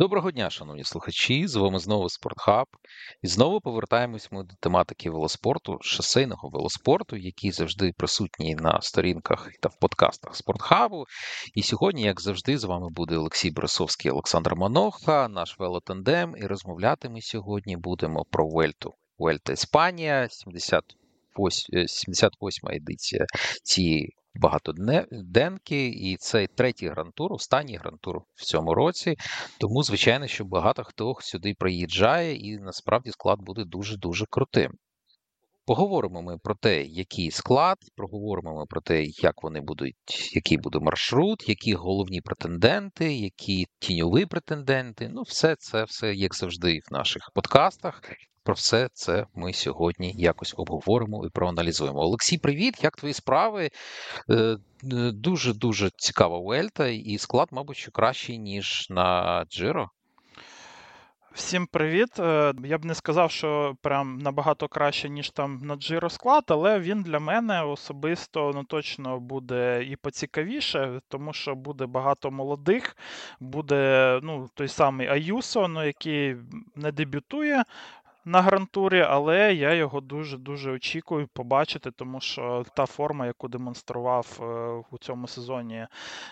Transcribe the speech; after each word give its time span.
Доброго 0.00 0.30
дня, 0.30 0.50
шановні 0.50 0.84
слухачі! 0.84 1.46
З 1.46 1.56
вами 1.56 1.78
знову 1.78 2.08
Спортхаб. 2.08 2.66
І 3.22 3.26
знову 3.26 3.60
повертаємось 3.60 4.32
ми 4.32 4.42
до 4.42 4.54
тематики 4.60 5.10
велоспорту, 5.10 5.78
шосейного 5.80 6.48
велоспорту, 6.48 7.16
який 7.16 7.52
завжди 7.52 7.92
присутній 7.96 8.54
на 8.54 8.80
сторінках 8.80 9.50
та 9.60 9.68
в 9.68 9.78
подкастах 9.78 10.36
Спортхабу. 10.36 11.04
І 11.54 11.62
сьогодні, 11.62 12.02
як 12.02 12.20
завжди, 12.20 12.58
з 12.58 12.64
вами 12.64 12.88
буде 12.90 13.16
Олексій 13.16 13.50
Брисовський, 13.50 14.10
Олександр 14.10 14.54
Маноха, 14.54 15.28
наш 15.28 15.58
велотандем. 15.58 16.34
І 16.36 16.46
розмовляти 16.46 17.08
ми 17.08 17.20
сьогодні 17.20 17.76
будемо 17.76 18.24
про 18.30 18.48
Вельту. 18.48 18.94
Вельта 19.18 19.52
Іспанія, 19.52 20.28
78, 20.30 21.88
78 21.88 22.68
едиція 22.70 23.26
цієї 23.62 24.14
багатоденки, 24.34 25.88
і 25.88 26.16
це 26.16 26.46
третій 26.46 26.88
грантур, 26.88 27.32
останній 27.32 27.76
грантур 27.76 28.18
в 28.34 28.44
цьому 28.44 28.74
році. 28.74 29.16
Тому, 29.60 29.82
звичайно, 29.82 30.26
що 30.26 30.44
багато 30.44 30.84
хто 30.84 31.14
сюди 31.20 31.54
приїжджає, 31.58 32.34
і 32.34 32.58
насправді 32.58 33.10
склад 33.10 33.38
буде 33.40 33.64
дуже-дуже 33.64 34.26
крутим. 34.30 34.72
Поговоримо 35.66 36.22
ми 36.22 36.38
про 36.38 36.54
те, 36.54 36.84
який 36.84 37.30
склад, 37.30 37.78
проговоримо 37.96 38.56
ми 38.56 38.66
про 38.66 38.80
те, 38.80 39.04
як 39.04 39.42
вони 39.42 39.60
будуть, 39.60 39.94
який 40.34 40.58
буде 40.58 40.78
маршрут, 40.78 41.48
які 41.48 41.74
головні 41.74 42.20
претенденти, 42.20 43.14
які 43.14 43.66
тіньові 43.78 44.26
претенденти. 44.26 45.08
Ну, 45.08 45.22
все 45.22 45.56
це 45.58 45.84
все 45.84 46.14
як 46.14 46.34
завжди 46.34 46.80
в 46.90 46.92
наших 46.92 47.30
подкастах. 47.34 48.02
Про 48.42 48.54
все 48.54 48.88
це 48.92 49.26
ми 49.34 49.52
сьогодні 49.52 50.14
якось 50.18 50.54
обговоримо 50.56 51.26
і 51.26 51.30
проаналізуємо. 51.30 52.00
Олексій, 52.00 52.38
привіт! 52.38 52.84
Як 52.84 52.96
твої 52.96 53.14
справи? 53.14 53.70
Дуже 55.12 55.54
дуже 55.54 55.90
цікава 55.96 56.38
Вельта, 56.38 56.86
і 56.88 57.18
склад, 57.18 57.48
мабуть, 57.52 57.76
що 57.76 57.90
кращий, 57.90 58.38
ніж 58.38 58.86
на 58.90 59.44
Джиро. 59.50 59.90
Всім 61.32 61.66
привіт. 61.66 62.18
Е, 62.18 62.54
я 62.64 62.78
б 62.78 62.84
не 62.84 62.94
сказав, 62.94 63.30
що 63.30 63.76
прям 63.82 64.18
набагато 64.18 64.68
краще, 64.68 65.08
ніж 65.08 65.30
там 65.30 65.58
на 65.62 65.76
Джиро 65.76 66.10
склад, 66.10 66.44
але 66.48 66.80
він 66.80 67.02
для 67.02 67.18
мене 67.18 67.62
особисто 67.62 68.52
ну, 68.54 68.64
точно 68.64 69.20
буде 69.20 69.84
і 69.84 69.96
поцікавіше, 69.96 71.00
тому 71.08 71.32
що 71.32 71.54
буде 71.54 71.86
багато 71.86 72.30
молодих, 72.30 72.96
буде 73.40 74.20
ну, 74.22 74.48
той 74.54 74.68
самий 74.68 75.06
Аюсо, 75.06 75.68
ну, 75.68 75.84
який 75.84 76.36
не 76.76 76.92
дебютує 76.92 77.64
на 78.24 78.42
грантурі, 78.42 79.00
але 79.00 79.54
я 79.54 79.74
його 79.74 80.00
дуже-дуже 80.00 80.70
очікую 80.70 81.28
побачити, 81.32 81.90
тому 81.90 82.20
що 82.20 82.64
та 82.76 82.86
форма, 82.86 83.26
яку 83.26 83.48
демонстрував 83.48 84.38
е, 84.40 84.44
у 84.90 84.98
цьому 84.98 85.26
сезоні 85.26 85.86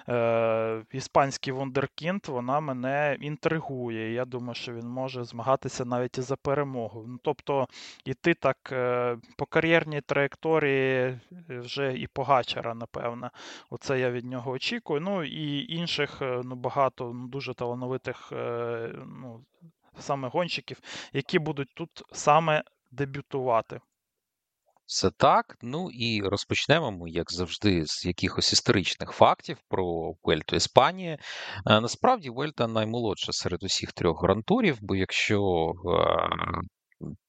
е, 0.09 0.83
іспанський 0.93 1.53
Вундеркінд, 1.53 2.27
вона 2.27 2.61
мене 2.61 3.17
інтригує. 3.21 4.13
Я 4.13 4.25
думаю, 4.25 4.55
що 4.55 4.73
він 4.73 4.89
може 4.89 5.25
змагатися 5.25 5.85
навіть 5.85 6.19
і 6.19 6.23
за 6.23 6.37
перемогу. 6.37 7.05
Ну, 7.09 7.19
Тобто 7.23 7.69
іти 8.05 8.35
так 8.35 8.57
е, 8.73 9.17
по 9.37 9.47
кар'єрній 9.47 10.01
траєкторії 10.01 11.21
вже 11.49 11.95
і 11.95 12.07
Погачара, 12.07 12.75
напевно. 12.75 13.31
Оце 13.71 14.01
я 14.01 14.11
від 14.11 14.25
нього 14.25 14.51
очікую. 14.51 15.01
Ну 15.01 15.25
і 15.25 15.75
інших 15.75 16.19
ну, 16.21 16.55
багато 16.55 17.13
ну, 17.15 17.29
дуже 17.29 17.55
талановитих 17.55 18.33
ну, 19.07 19.41
саме 19.99 20.29
гонщиків, 20.29 20.81
які 21.13 21.39
будуть 21.39 21.75
тут 21.75 22.03
саме 22.13 22.63
дебютувати. 22.91 23.81
Це 24.91 25.11
так. 25.11 25.57
Ну 25.63 25.91
і 25.91 26.23
розпочнемо 26.23 26.93
ми, 26.93 27.11
як 27.11 27.33
завжди, 27.33 27.87
з 27.87 28.07
якихось 28.07 28.53
історичних 28.53 29.11
фактів 29.11 29.59
про 29.69 30.13
Вельту 30.23 30.57
Іспанії. 30.57 31.19
Е, 31.67 31.81
насправді, 31.81 32.31
Вельта 32.31 32.67
наймолодша 32.67 33.33
серед 33.33 33.63
усіх 33.63 33.93
трьох 33.93 34.23
грантурів, 34.23 34.79
бо 34.81 34.97
якщо 34.97 35.73
е, 35.73 36.69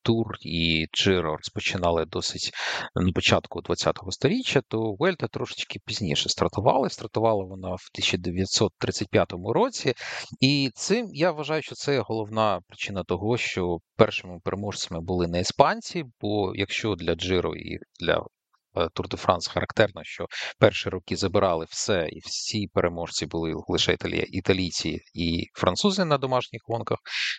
Тур 0.01 0.25
і 0.41 0.87
Джиро 0.93 1.37
розпочинали 1.37 2.05
досить 2.05 2.51
на 2.95 3.11
початку 3.11 3.61
ХХ 3.61 4.11
століття, 4.11 4.61
то 4.67 4.95
Вельта 4.99 5.27
трошечки 5.27 5.79
пізніше 5.85 6.29
стартувала. 6.29 6.89
Стартувала 6.89 7.45
вона 7.45 7.69
в 7.69 7.89
1935 7.93 9.33
році, 9.45 9.93
і 10.39 10.71
цим 10.75 11.09
я 11.13 11.31
вважаю, 11.31 11.61
що 11.61 11.75
це 11.75 11.99
головна 11.99 12.59
причина 12.67 13.03
того, 13.03 13.37
що 13.37 13.77
першими 13.95 14.39
переможцями 14.43 15.01
були 15.01 15.27
не 15.27 15.39
іспанці. 15.39 16.03
Бо 16.21 16.55
якщо 16.55 16.95
для 16.95 17.15
Джиро 17.15 17.55
і 17.55 17.79
для 17.99 18.25
Тур 18.93 19.07
де 19.07 19.17
Франс 19.17 19.47
характерно, 19.47 20.01
що 20.03 20.25
перші 20.59 20.89
роки 20.89 21.15
забирали 21.15 21.65
все, 21.69 22.09
і 22.11 22.19
всі 22.19 22.67
переможці 22.73 23.25
були 23.25 23.53
лише 23.67 23.93
італія, 23.93 24.25
італійці 24.27 24.99
і 25.13 25.45
французи 25.53 26.05
на 26.05 26.17
домашніх 26.17 26.61
гонках, 26.65 26.97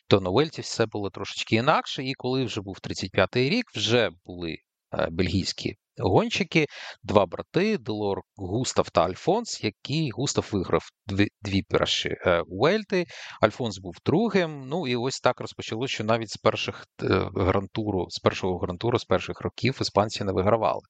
то 0.09 0.21
на 0.21 0.31
Вельті 0.31 0.63
все 0.63 0.87
було 0.87 1.11
трошечки 1.11 1.57
інакше. 1.57 2.05
І 2.05 2.15
коли 2.15 2.45
вже 2.45 2.61
був 2.61 2.79
35-й 2.83 3.49
рік, 3.49 3.65
вже 3.75 4.11
були 4.25 4.57
е, 4.99 5.09
бельгійські 5.11 5.77
гонщики, 6.01 6.67
два 7.03 7.27
брати 7.27 7.79
Делор 7.79 8.21
Густав 8.37 8.91
та 8.91 9.05
Альфонс, 9.05 9.65
які 9.65 10.11
Густав 10.11 10.49
виграв 10.53 10.89
дві 11.07 11.29
дві 11.43 11.63
перші 11.63 12.09
е, 12.09 12.43
Уельти. 12.47 13.07
Альфонс 13.41 13.79
був 13.79 13.97
другим. 14.07 14.69
Ну 14.69 14.87
і 14.87 14.97
ось 14.97 15.21
так 15.21 15.41
розпочалося, 15.41 15.95
що 15.95 16.05
навіть 16.05 16.31
з 16.31 16.37
перших 16.37 16.85
е, 17.03 17.31
грантуру, 17.35 18.07
з 18.09 18.19
першого 18.19 18.59
грантуру, 18.59 18.99
з 18.99 19.05
перших 19.05 19.41
років 19.41 19.79
іспанці 19.81 20.25
не 20.25 20.33
вигравали. 20.33 20.81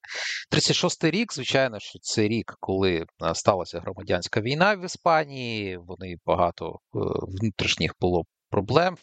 36-й 0.53 1.11
рік, 1.11 1.35
звичайно, 1.35 1.79
що 1.81 1.99
це 1.99 2.29
рік, 2.29 2.55
коли 2.61 2.97
е, 2.97 3.35
сталася 3.35 3.81
громадянська 3.81 4.41
війна 4.41 4.75
в 4.75 4.85
Іспанії. 4.85 5.79
Вони 5.87 6.17
багато 6.27 6.77
внутрішніх 6.93 7.95
було 8.01 8.25
проблем. 8.51 8.97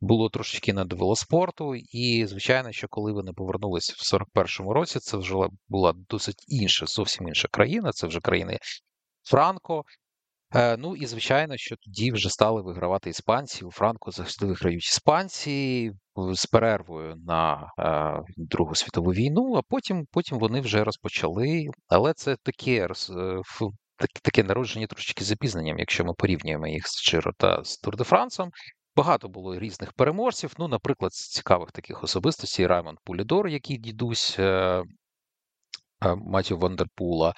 Було 0.00 0.28
трошечки 0.28 0.72
не 0.72 0.84
велоспорту, 0.84 1.74
і 1.74 2.26
звичайно, 2.26 2.72
що 2.72 2.88
коли 2.90 3.12
вони 3.12 3.32
повернулися 3.32 3.94
в 3.96 4.16
41-му 4.16 4.72
році, 4.72 4.98
це 4.98 5.16
вже 5.16 5.34
була 5.68 5.94
досить 6.08 6.44
інша, 6.48 6.86
зовсім 6.86 7.28
інша 7.28 7.48
країна. 7.50 7.92
Це 7.92 8.06
вже 8.06 8.20
країни 8.20 8.58
Франко. 9.22 9.84
Е, 10.54 10.76
ну 10.76 10.96
і 10.96 11.06
звичайно, 11.06 11.56
що 11.56 11.76
тоді 11.76 12.12
вже 12.12 12.30
стали 12.30 12.62
вигравати 12.62 13.10
іспанці. 13.10 13.64
У 13.64 13.70
Франко 13.70 14.10
завжди 14.10 14.46
виграють 14.46 14.84
іспанці 14.84 15.92
з 16.16 16.46
перервою 16.46 17.16
на 17.16 17.72
е, 17.78 18.22
Другу 18.36 18.74
світову 18.74 19.12
війну, 19.12 19.54
а 19.54 19.62
потім 19.68 20.06
потім 20.12 20.38
вони 20.38 20.60
вже 20.60 20.84
розпочали. 20.84 21.66
Але 21.88 22.12
це 22.12 22.36
таке 22.42 22.88
е, 23.10 23.40
таке 24.22 24.42
народження 24.42 24.86
трошечки 24.86 25.24
запізненням, 25.24 25.78
якщо 25.78 26.04
ми 26.04 26.14
порівнюємо 26.14 26.66
їх 26.66 26.88
з 26.88 27.00
Чиро 27.02 27.32
та 27.38 27.64
з 27.64 27.76
Тур 27.76 27.96
де 27.96 28.04
Франсом. 28.04 28.50
Багато 28.98 29.28
було 29.28 29.58
різних 29.58 29.92
переможців. 29.92 30.54
Ну, 30.58 30.68
наприклад, 30.68 31.14
з 31.14 31.28
цікавих 31.28 31.72
таких 31.72 32.04
особистостей 32.04 32.66
Раймонд 32.66 32.98
Пулідор, 33.04 33.48
який 33.48 33.76
дідусь 33.76 34.36
е, 34.38 34.82
е, 36.04 36.14
Матю 36.14 36.58
Вандерпула. 36.58 37.34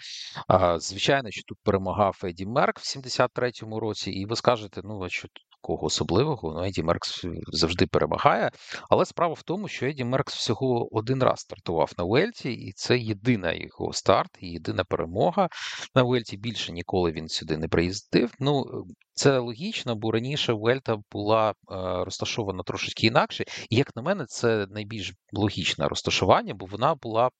Звичайно, 0.76 1.30
що 1.30 1.42
тут 1.42 1.58
перемагав 1.62 2.20
Еді 2.24 2.46
Мерк 2.46 2.78
в 2.78 2.82
73-му 2.82 3.80
році, 3.80 4.10
і 4.10 4.26
ви 4.26 4.36
скажете, 4.36 4.80
ну, 4.84 5.08
що 5.08 5.28
такого 5.60 5.86
особливого. 5.86 6.52
Ну, 6.54 6.64
Еді 6.64 6.82
Меркс 6.82 7.24
завжди 7.52 7.86
перемагає. 7.86 8.50
Але 8.90 9.04
справа 9.04 9.34
в 9.34 9.42
тому, 9.42 9.68
що 9.68 9.86
Еді 9.86 10.04
Меркс 10.04 10.34
всього 10.34 10.96
один 10.96 11.22
раз 11.22 11.40
стартував 11.40 11.92
на 11.98 12.04
Уельті, 12.04 12.52
і 12.52 12.72
це 12.72 12.98
єдина 12.98 13.52
його 13.52 13.92
старт, 13.92 14.30
і 14.40 14.48
єдина 14.48 14.84
перемога 14.84 15.48
на 15.94 16.02
Вельті. 16.02 16.36
Більше 16.36 16.72
ніколи 16.72 17.12
він 17.12 17.28
сюди 17.28 17.56
не 17.56 17.68
приїздив. 17.68 18.34
Ну, 18.38 18.84
це 19.12 19.38
логічно, 19.38 19.96
бо 19.96 20.10
раніше 20.10 20.52
Вельта 20.52 20.96
була 21.12 21.50
е, 21.50 21.54
розташована 22.04 22.62
трошечки 22.62 23.06
інакше. 23.06 23.44
І 23.70 23.76
як 23.76 23.96
на 23.96 24.02
мене, 24.02 24.24
це 24.28 24.66
найбільш 24.70 25.12
логічне 25.32 25.88
розташування, 25.88 26.54
бо 26.54 26.66
вона 26.66 26.94
була. 26.94 27.30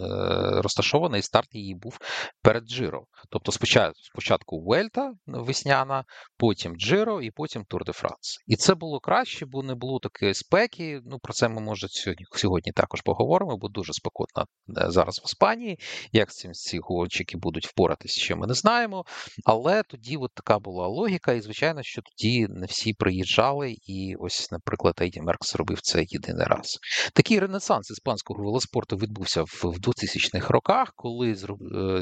Е, 0.00 1.18
і 1.18 1.22
старт 1.22 1.54
її 1.54 1.74
був 1.74 1.98
перед 2.42 2.64
Джиро. 2.64 3.04
Тобто 3.30 3.52
спочатку 3.52 3.92
спочатку 4.02 4.64
Вельта 4.64 5.12
весняна, 5.26 6.04
потім 6.36 6.76
Джиро 6.76 7.22
і 7.22 7.30
потім 7.30 7.64
Тур 7.64 7.84
де 7.84 7.92
Франс. 7.92 8.38
І 8.46 8.56
це 8.56 8.74
було 8.74 9.00
краще, 9.00 9.46
бо 9.46 9.62
не 9.62 9.74
було 9.74 9.98
такої 9.98 10.34
спеки. 10.34 11.00
Ну 11.04 11.18
про 11.22 11.32
це 11.32 11.48
ми 11.48 11.60
може 11.60 11.86
сьогодні 12.32 12.72
також 12.72 13.00
поговоримо, 13.00 13.56
бо 13.56 13.68
дуже 13.68 13.92
спекотно 13.92 14.44
е, 14.68 14.90
зараз 14.90 15.18
в 15.18 15.24
Іспанії. 15.24 15.78
Як 16.12 16.32
з 16.32 16.36
цим 16.36 16.52
ці 16.52 16.78
гонщики 16.78 17.36
будуть 17.36 17.66
впоратися, 17.66 18.20
ще 18.20 18.34
ми 18.34 18.46
не 18.46 18.54
знаємо. 18.54 19.04
Але 19.44 19.82
тоді 19.82 20.16
от 20.16 20.30
така 20.34 20.58
була 20.58 20.86
логіка, 20.86 21.32
і 21.32 21.40
звичайно, 21.40 21.82
що 21.82 22.02
тоді 22.02 22.46
не 22.50 22.66
всі 22.66 22.92
приїжджали, 22.92 23.76
і 23.82 24.14
ось, 24.18 24.50
наприклад, 24.50 24.94
Ейді 25.00 25.20
Меркс 25.20 25.52
зробив 25.52 25.80
це 25.80 26.04
єдиний 26.08 26.46
раз. 26.46 26.78
Такий 27.12 27.38
ренесанс 27.38 27.90
іспанського 27.90 28.44
велоспорту 28.44 28.96
відбувся 28.96 29.42
в 29.42 29.80
2000-х 29.86 30.50
роках, 30.50 30.92
коли 30.96 31.30
е, 31.30 31.36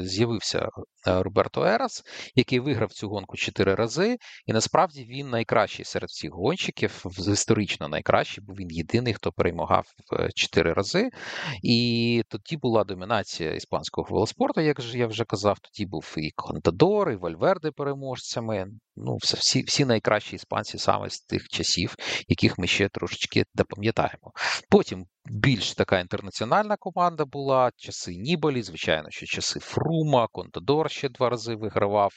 з'явився 0.03 0.59
е, 0.59 1.23
Роберто 1.23 1.65
Ерас, 1.65 2.03
який 2.35 2.59
виграв 2.59 2.91
цю 2.91 3.09
гонку 3.09 3.37
чотири 3.37 3.75
рази, 3.75 4.17
і 4.45 4.53
насправді 4.53 5.05
він 5.05 5.29
найкращий 5.29 5.85
серед 5.85 6.09
всіх 6.09 6.31
гонщиків, 6.31 7.05
історично 7.27 7.87
найкращий, 7.87 8.43
бо 8.47 8.53
він 8.53 8.71
єдиний, 8.71 9.13
хто 9.13 9.31
перемагав 9.31 9.85
е, 10.13 10.29
чотири 10.35 10.73
рази. 10.73 11.09
І 11.63 12.23
тоді 12.29 12.57
була 12.57 12.83
домінація 12.83 13.53
іспанського 13.53 14.07
велоспорту, 14.11 14.61
як 14.61 14.79
я 14.95 15.07
вже 15.07 15.25
казав, 15.25 15.59
тоді 15.59 15.85
був 15.85 16.15
і 16.17 16.31
Контадор, 16.35 17.11
і 17.11 17.15
Вальверде 17.15 17.71
переможцями. 17.71 18.67
Ну, 18.97 19.17
всі 19.21 19.61
всі 19.61 19.85
найкращі 19.85 20.35
іспанці 20.35 20.77
саме 20.77 21.09
з 21.09 21.19
тих 21.19 21.47
часів, 21.47 21.95
яких 22.27 22.57
ми 22.57 22.67
ще 22.67 22.89
трошечки 22.89 23.43
пам'ятаємо. 23.69 24.31
Потім 24.69 25.05
більш 25.25 25.73
така 25.73 25.99
інтернаціональна 25.99 26.75
команда 26.77 27.25
була, 27.25 27.71
часи 27.75 28.15
Ніболі, 28.15 28.61
звичайно, 28.61 29.07
що 29.09 29.25
часи 29.25 29.59
Фрума, 29.59 30.27
Контадор 30.31 30.91
ще 30.91 31.09
два 31.09 31.29
рази 31.29 31.55
вигравав. 31.55 32.11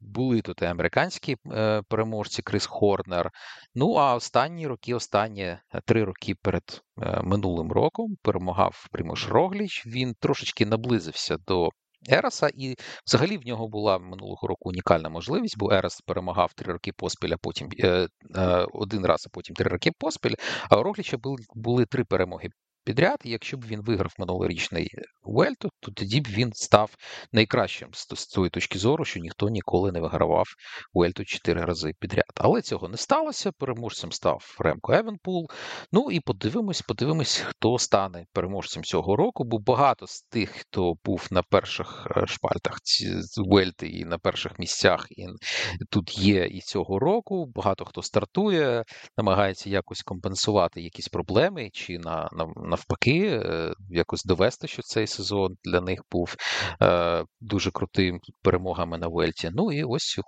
Були 0.00 0.40
тут 0.40 0.62
і 0.62 0.64
американські 0.64 1.36
е, 1.52 1.82
переможці 1.88 2.42
Крис 2.42 2.66
Хорнер. 2.66 3.30
Ну 3.74 3.92
а 3.92 4.14
останні 4.14 4.66
роки, 4.66 4.94
останні 4.94 5.42
е, 5.42 5.60
три 5.84 6.04
роки 6.04 6.34
перед 6.42 6.82
е, 7.02 7.20
минулим 7.22 7.72
роком 7.72 8.16
перемагав 8.22 8.86
Примуш 8.92 9.28
Рогліч. 9.28 9.86
Він 9.86 10.14
трошечки 10.20 10.66
наблизився 10.66 11.36
до 11.46 11.70
Ереса, 12.10 12.48
і 12.54 12.74
взагалі 13.06 13.36
в 13.36 13.46
нього 13.46 13.68
була 13.68 13.98
минулого 13.98 14.48
року 14.48 14.68
унікальна 14.68 15.08
можливість, 15.08 15.58
бо 15.58 15.72
Ерес 15.72 16.00
перемагав 16.00 16.52
три 16.54 16.72
роки 16.72 16.92
поспіль, 16.96 17.32
а 17.32 17.36
потім 17.36 17.68
е, 17.78 18.08
е, 18.36 18.66
один 18.72 19.06
раз, 19.06 19.24
а 19.26 19.30
потім 19.32 19.56
три 19.56 19.70
роки 19.70 19.92
поспіль. 19.98 20.34
А 20.70 20.76
у 20.78 20.82
Рогліча 20.82 21.16
були, 21.16 21.36
були 21.54 21.86
три 21.86 22.04
перемоги 22.04 22.48
підряд. 22.86 23.18
І 23.24 23.30
якщо 23.30 23.56
б 23.56 23.64
він 23.66 23.82
виграв 23.82 24.14
минулорічний 24.18 24.90
Уельту, 25.22 25.70
то 25.80 25.92
тоді 25.92 26.20
б 26.20 26.26
він 26.28 26.52
став 26.52 26.94
найкращим 27.32 27.88
з 27.92 28.06
цієї 28.26 28.50
точки 28.50 28.78
зору, 28.78 29.04
що 29.04 29.20
ніхто 29.20 29.48
ніколи 29.48 29.92
не 29.92 30.00
вигравав 30.00 30.46
Уельту 30.92 31.24
чотири 31.24 31.64
рази 31.64 31.92
підряд. 31.98 32.32
Але 32.34 32.62
цього 32.62 32.88
не 32.88 32.96
сталося. 32.96 33.52
Переможцем 33.58 34.12
став 34.12 34.56
Ремко 34.58 34.92
Евенпул. 34.92 35.46
Ну 35.92 36.10
і 36.10 36.20
подивимось, 36.20 36.82
подивимось, 36.82 37.38
хто 37.38 37.78
стане 37.78 38.24
переможцем 38.32 38.84
цього 38.84 39.16
року. 39.16 39.44
Бо 39.44 39.58
багато 39.58 40.06
з 40.06 40.22
тих, 40.22 40.50
хто 40.50 40.94
був 41.04 41.28
на 41.30 41.42
перших 41.42 42.06
е, 42.16 42.26
шпальтах 42.26 42.78
Уельти 43.46 43.88
і 43.88 44.04
на 44.04 44.18
перших 44.18 44.58
місцях, 44.58 45.06
і 45.10 45.26
тут 45.90 46.18
є 46.18 46.46
і 46.46 46.60
цього 46.60 46.98
року. 46.98 47.46
Багато 47.54 47.84
хто 47.84 48.02
стартує, 48.02 48.84
намагається 49.16 49.70
якось 49.70 50.02
компенсувати 50.02 50.80
якісь 50.80 51.08
проблеми 51.08 51.70
чи 51.72 51.98
на, 51.98 52.28
на 52.56 52.75
навпаки, 52.76 53.26
е, 53.26 53.72
якось 53.90 54.24
довести, 54.24 54.68
що 54.68 54.82
цей 54.82 55.06
сезон 55.06 55.56
для 55.64 55.80
них 55.80 56.00
був 56.10 56.36
е, 56.82 57.24
дуже 57.40 57.70
крутим 57.70 58.20
перемогами 58.42 58.98
на 58.98 59.08
Вельті. 59.08 59.50
Ну 59.54 59.72
і 59.72 59.84
ось 59.84 60.20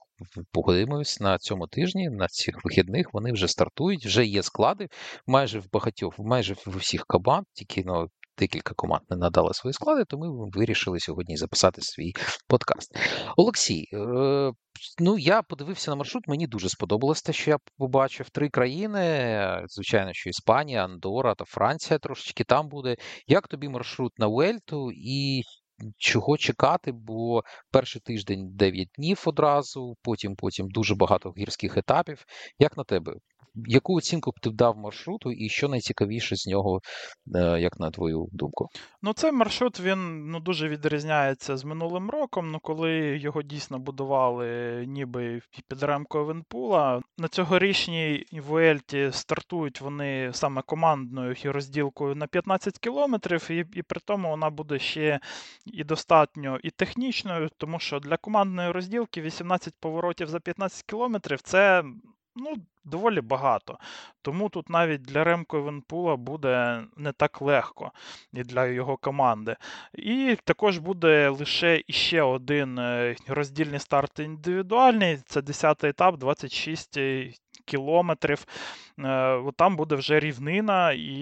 погодимось 0.52 1.20
на 1.20 1.38
цьому 1.38 1.66
тижні, 1.66 2.10
на 2.10 2.26
цих 2.26 2.54
вихідних 2.64 3.06
вони 3.12 3.32
вже 3.32 3.48
стартують, 3.48 4.06
вже 4.06 4.26
є 4.26 4.42
склади 4.42 4.88
майже 5.26 5.58
в 5.58 5.66
багатьох, 5.72 6.14
майже 6.18 6.54
в 6.66 6.76
усіх 6.76 7.04
команд, 7.06 7.46
тільки 7.52 7.82
ну, 7.86 8.08
декілька 8.38 8.74
команд 8.74 9.02
не 9.10 9.16
надали 9.16 9.54
свої 9.54 9.74
склади, 9.74 10.04
то 10.04 10.18
ми 10.18 10.26
вирішили 10.52 11.00
сьогодні 11.00 11.36
записати 11.36 11.82
свій 11.82 12.12
подкаст. 12.48 12.96
Олексій, 13.36 13.88
е, 13.92 14.52
ну 14.98 15.18
я 15.18 15.42
подивився 15.42 15.90
на 15.90 15.96
маршрут, 15.96 16.28
мені 16.28 16.46
дуже 16.46 16.68
сподобалось 16.68 17.22
те, 17.22 17.32
що 17.32 17.50
я 17.50 17.58
побачив 17.78 18.30
три 18.30 18.48
країни. 18.48 19.62
Звичайно, 19.66 20.10
що 20.12 20.30
Іспанія, 20.30 20.84
Андора 20.84 21.34
та 21.34 21.44
Франція 21.44 21.98
трошечки 21.98 22.44
там 22.44 22.68
буде. 22.68 22.96
Як 23.26 23.48
тобі 23.48 23.68
маршрут 23.68 24.18
на 24.18 24.26
Вельту 24.26 24.90
і 24.92 25.42
чого 25.98 26.36
чекати? 26.36 26.92
Бо 26.92 27.42
перший 27.70 28.02
тиждень 28.04 28.48
9 28.52 28.88
днів 28.98 29.22
одразу, 29.26 29.96
потім 30.02 30.36
потім 30.36 30.68
дуже 30.68 30.94
багато 30.94 31.32
гірських 31.38 31.76
етапів. 31.76 32.24
Як 32.58 32.76
на 32.76 32.84
тебе? 32.84 33.12
Яку 33.66 33.94
оцінку 33.94 34.30
б 34.30 34.34
ти 34.40 34.50
дав 34.50 34.76
маршруту, 34.76 35.32
і 35.32 35.48
що 35.48 35.68
найцікавіше 35.68 36.36
з 36.36 36.46
нього, 36.46 36.80
е, 37.34 37.60
як 37.60 37.80
на 37.80 37.90
твою 37.90 38.28
думку? 38.32 38.68
Ну, 39.02 39.12
цей 39.12 39.32
маршрут 39.32 39.80
він 39.80 40.30
ну, 40.30 40.40
дуже 40.40 40.68
відрізняється 40.68 41.56
з 41.56 41.64
минулим 41.64 42.10
роком. 42.10 42.50
Ну, 42.50 42.58
коли 42.62 43.18
його 43.18 43.42
дійсно 43.42 43.78
будували 43.78 44.84
ніби 44.86 45.40
під 45.68 45.82
рамкою 45.82 46.24
Венпула. 46.24 47.02
На 47.18 47.28
цьогорічній 47.28 48.26
Вуельті 48.32 49.08
стартують 49.12 49.80
вони 49.80 50.30
саме 50.32 50.62
командною 50.62 51.34
розділкою 51.44 52.14
на 52.14 52.26
15 52.26 52.78
кілометрів, 52.78 53.50
і, 53.50 53.64
і 53.72 53.82
при 53.82 54.00
тому 54.04 54.30
вона 54.30 54.50
буде 54.50 54.78
ще 54.78 55.20
і 55.66 55.84
достатньо 55.84 56.58
і 56.62 56.70
технічною, 56.70 57.48
тому 57.56 57.78
що 57.78 58.00
для 58.00 58.16
командної 58.16 58.70
розділки 58.70 59.22
18 59.22 59.74
поворотів 59.80 60.28
за 60.28 60.40
15 60.40 60.82
кілометрів 60.82 61.40
це 61.42 61.84
ну, 62.38 62.54
доволі 62.84 63.20
багато. 63.20 63.78
Тому 64.22 64.48
тут 64.48 64.70
навіть 64.70 65.02
для 65.02 65.24
Ремко 65.24 65.62
Венпула 65.62 66.16
буде 66.16 66.84
не 66.96 67.12
так 67.12 67.42
легко 67.42 67.92
і 68.32 68.42
для 68.42 68.66
його 68.66 68.96
команди. 68.96 69.56
І 69.94 70.36
також 70.44 70.78
буде 70.78 71.28
лише 71.28 71.82
іще 71.86 72.22
один 72.22 72.78
е, 72.78 73.16
роздільний 73.26 73.80
старт 73.80 74.18
індивідуальний. 74.18 75.16
Це 75.26 75.40
10-й 75.40 75.88
етап, 75.88 76.16
26 76.16 76.98
кілометрів. 77.68 78.46
Е, 79.00 79.42
там 79.56 79.76
буде 79.76 79.94
вже 79.94 80.20
рівнина, 80.20 80.92
і 80.92 81.18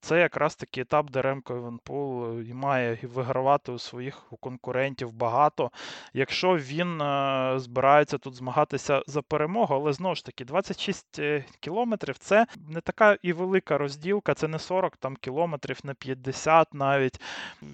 це 0.00 0.20
якраз 0.20 0.56
таки 0.56 0.80
етап, 0.80 1.10
де 1.10 1.22
Ремко 1.22 1.56
Івенпул 1.56 2.24
е, 2.24 2.54
має 2.54 2.98
вигравати 3.02 3.72
у 3.72 3.78
своїх 3.78 4.22
конкурентів 4.40 5.12
багато. 5.12 5.70
Якщо 6.14 6.56
він 6.56 7.00
е, 7.00 7.54
збирається 7.56 8.18
тут 8.18 8.34
змагатися 8.34 9.02
за 9.06 9.22
перемогу, 9.22 9.74
але 9.74 9.92
знову 9.92 10.14
ж 10.14 10.24
таки, 10.24 10.44
26 10.44 11.20
кілометрів 11.60 12.18
це 12.18 12.46
не 12.68 12.80
така 12.80 13.16
і 13.22 13.32
велика 13.32 13.78
розділка, 13.78 14.34
це 14.34 14.48
не 14.48 14.58
40 14.58 14.96
там 14.96 15.16
кілометрів, 15.16 15.78
не 15.84 15.94
50 15.94 16.74
навіть. 16.74 17.20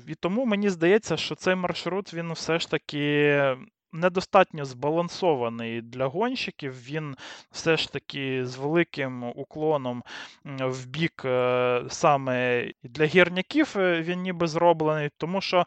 І 0.06 0.14
тому 0.14 0.44
мені 0.44 0.70
здається, 0.70 1.16
що 1.16 1.34
цей 1.34 1.54
маршрут 1.54 2.14
він 2.14 2.32
все 2.32 2.58
ж 2.58 2.70
таки 2.70 3.56
недостатньо 3.92 4.64
збалансований 4.64 5.82
для 5.82 6.06
гонщиків. 6.06 6.72
Він 6.72 7.16
все 7.50 7.76
ж 7.76 7.92
таки 7.92 8.46
з 8.46 8.56
великим 8.56 9.24
уклоном 9.24 10.02
в 10.44 10.86
бік 10.86 11.22
е, 11.24 11.82
саме 11.88 12.68
для 12.82 13.04
гірняків 13.04 13.74
е, 13.76 14.02
він 14.02 14.20
ніби 14.22 14.46
зроблений, 14.46 15.10
тому 15.16 15.40
що. 15.40 15.66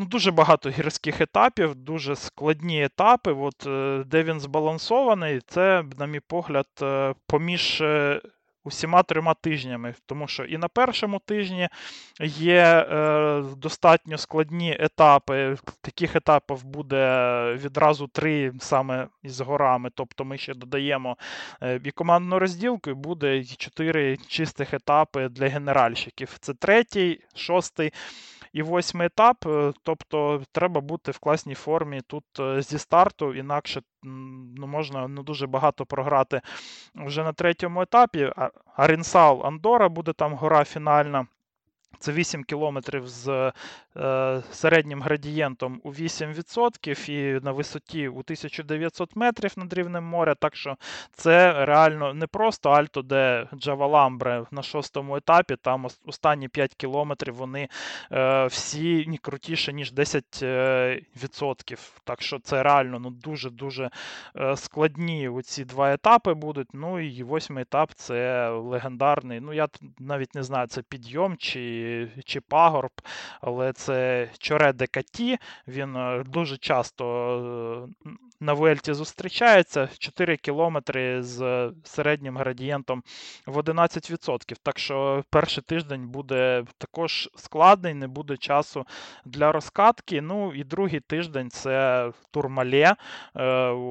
Ну, 0.00 0.04
Дуже 0.04 0.30
багато 0.30 0.70
гірських 0.70 1.20
етапів, 1.20 1.74
дуже 1.74 2.16
складні 2.16 2.84
етапи. 2.84 3.32
От, 3.32 3.66
е, 3.66 4.04
Де 4.06 4.22
він 4.22 4.40
збалансований, 4.40 5.40
це, 5.46 5.84
на 5.98 6.06
мій 6.06 6.20
погляд, 6.20 6.66
поміж 7.26 7.82
усіма 8.68 9.02
трьома 9.02 9.34
тижнями, 9.34 9.94
тому 10.06 10.28
що 10.28 10.44
і 10.44 10.58
на 10.58 10.68
першому 10.68 11.18
тижні 11.18 11.68
є 12.20 12.86
е, 12.90 13.42
достатньо 13.56 14.18
складні 14.18 14.76
етапи. 14.80 15.56
Таких 15.80 16.16
етапів 16.16 16.64
буде 16.64 17.04
відразу 17.64 18.06
три 18.06 18.52
саме 18.60 19.08
із 19.22 19.40
горами. 19.40 19.90
Тобто 19.94 20.24
ми 20.24 20.38
ще 20.38 20.54
додаємо 20.54 21.16
е, 21.62 21.80
і 21.84 21.90
командну 21.90 22.38
розділку, 22.38 22.90
і 22.90 22.94
буде 22.94 23.44
чотири 23.44 24.16
чистих 24.16 24.74
етапи 24.74 25.28
для 25.28 25.48
генеральщиків. 25.48 26.36
Це 26.40 26.54
третій, 26.54 27.20
шостий 27.34 27.92
і 28.58 28.62
восьмий 28.62 29.06
етап. 29.06 29.46
Е, 29.46 29.72
тобто 29.82 30.42
треба 30.52 30.80
бути 30.80 31.10
в 31.10 31.18
класній 31.18 31.54
формі 31.54 32.00
тут 32.06 32.24
е, 32.40 32.62
зі 32.62 32.78
старту, 32.78 33.34
інакше 33.34 33.82
ну, 34.56 34.66
можна 34.66 35.08
ну, 35.08 35.22
дуже 35.22 35.46
багато 35.46 35.86
програти 35.86 36.40
вже 36.94 37.24
на 37.24 37.32
третьому 37.32 37.82
етапі. 37.82 38.32
Арінсал 38.76 39.46
Андора 39.46 39.88
буде 39.88 40.12
там 40.12 40.34
гора 40.34 40.64
фінальна. 40.64 41.26
Це 41.98 42.12
8 42.12 42.44
кілометрів 42.44 43.08
з 43.08 43.52
е, 43.96 44.42
середнім 44.50 45.02
градієнтом 45.02 45.80
у 45.84 45.92
8% 45.92 47.10
і 47.10 47.40
на 47.44 47.52
висоті 47.52 48.08
у 48.08 48.18
1900 48.18 49.16
метрів 49.16 49.52
над 49.56 49.72
рівнем 49.72 50.04
моря. 50.04 50.34
Так 50.34 50.56
що 50.56 50.76
це 51.12 51.64
реально 51.64 52.14
не 52.14 52.26
просто 52.26 52.70
Альто, 52.70 53.02
де 53.02 53.48
Джаваламбре 53.54 54.44
на 54.50 54.62
шостому 54.62 55.16
етапі. 55.16 55.56
Там 55.56 55.86
останні 56.06 56.48
5 56.48 56.74
кілометрів 56.74 57.34
вони 57.34 57.68
е, 58.12 58.46
всі 58.46 59.18
крутіше, 59.22 59.72
ніж 59.72 59.92
10%. 59.92 61.72
Е, 61.72 61.76
так 62.04 62.22
що 62.22 62.38
це 62.38 62.62
реально 62.62 62.98
ну, 62.98 63.10
дуже-дуже 63.10 63.90
е, 64.36 64.56
складні 64.56 65.30
ці 65.44 65.64
два 65.64 65.92
етапи 65.92 66.34
будуть. 66.34 66.68
Ну 66.72 67.00
і 67.00 67.22
восьмий 67.22 67.62
етап 67.62 67.90
це 67.94 68.48
легендарний. 68.48 69.40
Ну, 69.40 69.52
я 69.52 69.68
навіть 69.98 70.34
не 70.34 70.42
знаю, 70.42 70.66
це 70.66 70.82
підйом 70.82 71.36
чи 71.36 71.77
чи 72.24 72.40
пагорб, 72.40 72.90
але 73.40 73.72
це 73.72 74.28
Чоре 74.38 74.72
Декаті. 74.72 75.38
Він 75.68 75.96
е, 75.96 76.24
дуже 76.26 76.56
часто 76.56 77.04
е, 78.06 78.10
на 78.40 78.52
Вельті 78.52 78.92
зустрічається 78.92 79.88
4 79.98 80.36
кілометри 80.36 81.22
з 81.22 81.70
середнім 81.84 82.36
градієнтом 82.36 83.02
в 83.46 83.58
11%. 83.58 84.56
Так 84.62 84.78
що 84.78 85.24
перший 85.30 85.62
тиждень 85.62 86.08
буде 86.08 86.64
також 86.78 87.30
складний, 87.36 87.94
не 87.94 88.08
буде 88.08 88.36
часу 88.36 88.86
для 89.24 89.52
розкатки. 89.52 90.20
Ну 90.20 90.54
і 90.54 90.64
другий 90.64 91.00
тиждень 91.00 91.50
це 91.50 92.10
Турмале, 92.30 92.96
е, 93.36 93.44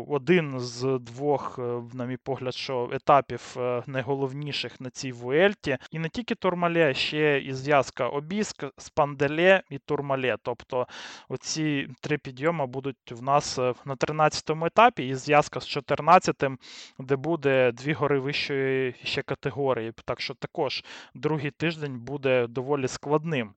один 0.08 0.60
з 0.60 1.00
двох, 1.02 1.60
на 1.94 2.06
мій 2.06 2.18
погляд, 2.18 2.54
що 2.54 2.90
етапів 2.94 3.56
найголовніших 3.88 4.82
на 4.82 4.90
цій 4.90 5.12
Вуельті. 5.12 5.78
І 5.92 6.00
не 6.00 6.10
тільки 6.10 6.36
Турмале, 6.36 6.94
ще 6.94 7.40
і 7.40 7.54
зв'язка 7.54 7.98
зв'язка 7.98 8.08
Обіск, 8.08 8.66
Спанделе 8.78 9.64
і 9.70 9.78
Турмале. 9.78 10.38
Тобто 10.44 10.88
оці 11.30 11.90
три 12.02 12.18
підйоми 12.18 12.66
будуть 12.66 13.12
в 13.12 13.24
нас 13.24 13.60
е, 13.60 13.74
на 13.86 13.96
13 13.96 14.37
13-му 14.38 14.66
етапі, 14.66 15.08
і 15.08 15.16
зв'язка 15.16 15.60
з 15.60 15.78
14-тим, 15.78 16.58
де 17.00 17.16
буде 17.16 17.72
дві 17.72 17.94
гори 17.94 18.20
вищої 18.20 18.96
ще 19.04 19.22
категорії. 19.22 19.94
Так 20.06 20.22
що 20.22 20.34
також 20.34 20.84
другий 21.14 21.52
тиждень 21.52 22.00
буде 22.00 22.48
доволі 22.48 22.88
складним. 22.88 23.54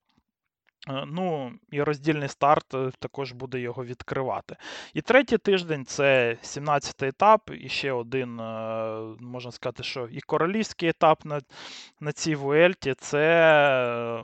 Е, 0.88 1.04
ну, 1.06 1.52
і 1.70 1.82
роздільний 1.82 2.28
старт 2.28 2.74
е, 2.74 2.90
також 2.98 3.32
буде 3.32 3.60
його 3.60 3.84
відкривати. 3.84 4.56
І 4.94 5.00
третій 5.02 5.38
тиждень 5.38 5.84
це 5.86 6.36
17-й 6.42 7.08
етап, 7.08 7.50
і 7.60 7.68
ще 7.68 7.92
один, 7.92 8.40
е, 8.40 8.44
можна 9.20 9.52
сказати, 9.52 9.82
що 9.82 10.08
і 10.12 10.20
королівський 10.20 10.88
етап 10.88 11.24
на 11.24 11.40
на 12.00 12.12
цій 12.12 12.34
Вуельті 12.34 12.94
це 12.94 13.24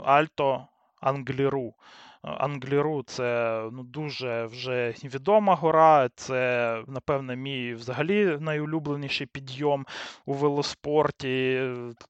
Альто 0.04 0.66
Англіру. 1.00 1.74
Англіру 2.26 3.02
це 3.02 3.60
ну, 3.72 3.82
дуже 3.82 4.44
вже 4.44 4.94
відома 5.04 5.54
гора. 5.54 6.08
Це, 6.14 6.82
напевне, 6.86 7.36
мій 7.36 7.74
взагалі 7.74 8.38
найулюбленіший 8.40 9.26
підйом 9.26 9.86
у 10.26 10.32
велоспорті. 10.32 11.62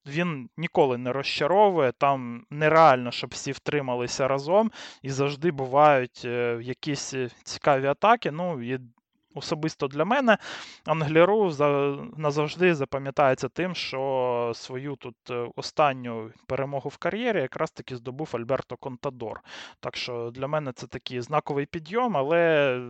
Він 0.07 0.49
ніколи 0.57 0.99
не 0.99 1.13
розчаровує. 1.13 1.93
Там 1.93 2.45
нереально, 2.51 3.11
щоб 3.11 3.31
всі 3.31 3.53
втрималися 3.53 4.29
разом, 4.29 4.71
і 5.03 5.11
завжди 5.11 5.51
бувають 5.51 6.23
е, 6.25 6.59
якісь 6.63 7.15
цікаві 7.45 7.87
атаки. 7.87 8.31
Ну, 8.31 8.63
і 8.63 8.79
особисто 9.37 9.89
для 9.89 10.05
мене 10.05 10.39
Англіру 10.85 11.53
назавжди 12.17 12.75
запам'ятається 12.75 13.49
тим, 13.49 13.75
що 13.75 14.53
свою 14.55 14.97
тут 14.97 15.17
е, 15.31 15.49
останню 15.57 16.31
перемогу 16.47 16.89
в 16.89 16.97
кар'єрі 16.97 17.41
якраз 17.41 17.71
таки 17.71 17.97
здобув 17.97 18.31
Альберто 18.33 18.77
Контадор. 18.77 19.41
Так 19.81 19.97
що 19.97 20.31
для 20.35 20.47
мене 20.47 20.73
це 20.73 20.87
такий 20.87 21.21
знаковий 21.21 21.67
підйом, 21.67 22.17
але 22.17 22.81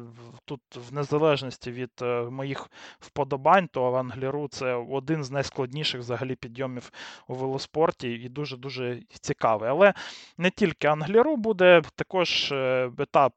тут, 0.44 0.60
в 0.90 0.94
незалежності 0.94 1.70
від 1.70 1.90
е, 2.02 2.22
моїх 2.22 2.70
вподобань, 3.00 3.68
то 3.68 3.92
Англіру 3.92 4.48
це 4.48 4.74
один 4.74 5.24
з 5.24 5.30
найскладніших 5.30 6.00
взагалі 6.00 6.34
підйомів 6.34 6.90
у 7.28 7.34
велоспорті 7.34 8.08
і 8.08 8.28
дуже-дуже 8.28 9.00
цікавий. 9.20 9.70
Але 9.70 9.94
не 10.38 10.50
тільки 10.50 10.86
Англіру 10.86 11.36
буде, 11.36 11.82
також 11.96 12.52
е, 12.52 12.90
етап 12.98 13.32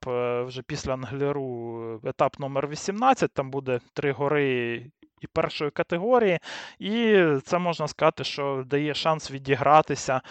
вже 0.48 0.62
після 0.62 0.94
Англіру, 0.94 2.02
етап 2.04 2.40
номер 2.40 2.68
18. 2.68 2.99
17, 3.00 3.34
там 3.34 3.52
буде 3.52 3.80
три 3.94 4.12
гори 4.12 4.86
і 5.22 5.28
першої 5.28 5.72
категорії, 5.72 6.40
і 6.80 7.24
це 7.44 7.58
можна 7.60 7.88
сказати, 7.88 8.24
що 8.24 8.64
дає 8.68 8.94
шанс 8.94 9.32
відігратися 9.32 10.22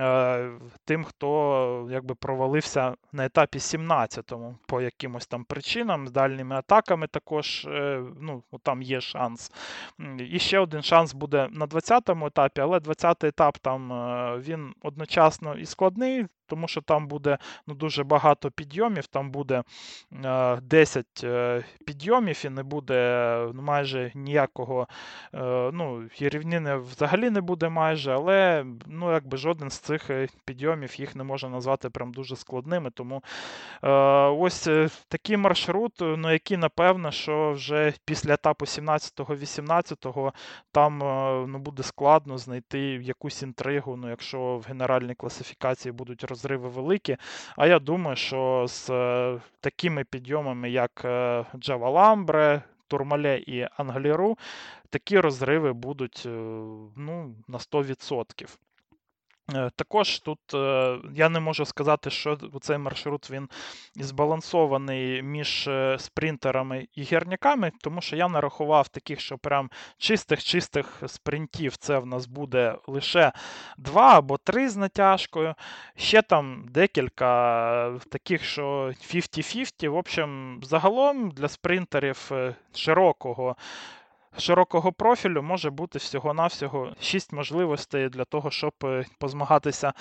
е, 0.00 0.50
тим, 0.84 1.04
хто 1.04 1.88
якби 1.90 2.14
провалився 2.14 2.94
на 3.12 3.24
етапі 3.24 3.58
17-му 3.58 4.58
по 4.66 4.80
якимось 4.80 5.26
там 5.26 5.44
причинам, 5.44 6.08
з 6.08 6.10
дальніми 6.10 6.56
атаками 6.56 7.06
також 7.06 7.64
е, 7.64 8.02
ну, 8.20 8.42
там 8.62 8.82
є 8.82 9.00
шанс. 9.00 9.52
І 10.30 10.38
ще 10.38 10.58
один 10.58 10.82
шанс 10.82 11.14
буде 11.14 11.48
на 11.50 11.66
20-му 11.66 12.26
етапі, 12.26 12.60
але 12.60 12.78
20-й 12.78 13.28
етап 13.28 13.58
там 13.58 13.92
е, 13.92 14.38
він 14.38 14.74
одночасно 14.82 15.54
і 15.54 15.66
складний 15.66 16.26
тому 16.50 16.68
що 16.68 16.80
там 16.80 17.06
буде 17.06 17.38
ну, 17.66 17.74
дуже 17.74 18.04
багато 18.04 18.50
підйомів, 18.50 19.06
там 19.06 19.30
буде 19.30 19.62
е, 20.24 20.56
10 20.60 21.06
е, 21.24 21.64
підйомів 21.86 22.42
і 22.44 22.48
не 22.48 22.62
буде 22.62 23.00
ну, 23.54 23.62
майже 23.62 24.12
ніякого 24.14 24.88
е, 25.34 25.70
ну, 25.72 26.08
і 26.18 26.28
рівнини 26.28 26.76
взагалі 26.76 27.30
не 27.30 27.40
буде 27.40 27.68
майже, 27.68 28.12
але 28.12 28.64
ну, 28.86 29.12
якби 29.12 29.36
жоден 29.36 29.70
з 29.70 29.78
цих 29.78 30.10
е, 30.10 30.28
підйомів 30.44 31.00
їх 31.00 31.16
не 31.16 31.24
можна 31.24 31.48
назвати 31.48 31.90
прям 31.90 32.12
дуже 32.12 32.36
складними. 32.36 32.90
Тому 32.90 33.22
е, 33.82 33.90
ось 34.28 34.66
е, 34.66 34.88
такий 35.08 35.36
маршрут, 35.36 35.92
ну, 36.00 36.32
який, 36.32 36.56
напевно, 36.56 37.10
що 37.10 37.52
вже 37.52 37.92
після 38.04 38.34
етапу 38.34 38.64
17-18 38.64 40.32
там 40.72 40.98
ну, 41.50 41.58
буде 41.58 41.82
складно 41.82 42.38
знайти 42.38 42.80
якусь 42.80 43.42
інтригу, 43.42 43.96
ну, 43.96 44.10
якщо 44.10 44.56
в 44.56 44.62
генеральній 44.68 45.14
класифікації 45.14 45.92
будуть 45.92 46.24
роз 46.24 46.39
розриви 46.40 46.68
великі. 46.68 47.16
А 47.56 47.66
я 47.66 47.78
думаю, 47.78 48.16
що 48.16 48.66
з 48.68 48.90
е, 48.90 49.40
такими 49.60 50.04
підйомами, 50.04 50.70
як 50.70 51.04
Java 51.54 51.92
Lambre, 51.92 52.62
Турмале 52.88 53.38
і 53.38 53.68
Англіру, 53.76 54.38
такі 54.90 55.20
розриви 55.20 55.72
будуть 55.72 56.22
е, 56.26 56.28
ну, 56.96 57.34
на 57.48 57.58
100%. 57.58 58.56
Е, 59.54 59.70
також 59.76 60.18
тут 60.18 60.54
е, 60.54 60.98
я 61.14 61.28
не 61.28 61.40
можу 61.40 61.64
сказати, 61.64 62.10
що 62.10 62.38
цей 62.60 62.78
маршрут 62.78 63.30
він 63.30 63.48
збалансований 63.96 65.22
між 65.22 65.68
е, 65.68 65.96
спринтерами 65.98 66.88
і 66.94 67.02
гірниками, 67.02 67.72
тому 67.82 68.00
що 68.00 68.16
я 68.16 68.28
нарахував 68.28 68.88
таких, 68.88 69.20
що 69.20 69.38
прям 69.38 69.70
чистих-чистих 69.98 71.02
спринтів 71.06 71.76
це 71.76 71.98
в 71.98 72.06
нас 72.06 72.26
буде 72.26 72.74
лише 72.86 73.32
два 73.78 74.18
або 74.18 74.38
три 74.38 74.68
з 74.68 74.76
натяжкою. 74.76 75.54
Ще 75.96 76.22
там 76.22 76.66
декілька 76.70 77.98
таких, 78.10 78.44
що 78.44 78.92
50-50. 79.14 79.88
В 79.88 79.96
общем, 79.96 80.60
загалом 80.62 81.30
для 81.30 81.48
спринтерів 81.48 82.30
широкого 82.74 83.56
широкого 84.38 84.92
профілю 84.92 85.42
може 85.42 85.70
бути 85.70 85.98
всього-навсього 85.98 86.92
6 87.00 87.32
можливостей 87.32 88.08
для 88.08 88.24
того, 88.24 88.50
щоб 88.50 88.72
е, 88.84 89.04
позмагатися 89.18 89.92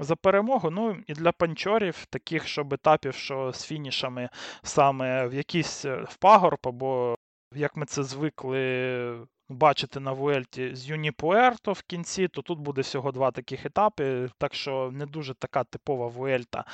за 0.00 0.16
перемогу. 0.16 0.70
Ну 0.70 0.96
і 1.06 1.12
для 1.12 1.32
панчорів, 1.32 2.06
таких 2.10 2.48
щоб 2.48 2.74
етапів, 2.74 3.14
що 3.14 3.52
з 3.52 3.64
фінішами 3.64 4.28
саме 4.62 5.28
в 5.28 5.34
якийсь 5.34 5.84
е, 5.84 6.04
в 6.08 6.16
пагорб, 6.16 6.58
або 6.62 7.16
як 7.54 7.76
ми 7.76 7.86
це 7.86 8.02
звикли. 8.02 9.26
Бачити 9.50 10.00
на 10.00 10.12
Вуельті 10.12 10.74
з 10.74 10.88
Юніпуерто 10.88 11.72
в 11.72 11.82
кінці, 11.82 12.28
то 12.28 12.42
тут 12.42 12.58
буде 12.58 12.80
всього 12.80 13.12
два 13.12 13.30
таких 13.30 13.66
етапи, 13.66 14.28
так 14.38 14.54
що 14.54 14.90
не 14.92 15.06
дуже 15.06 15.34
така 15.34 15.64
типова 15.64 16.06
Вуельта 16.06 16.64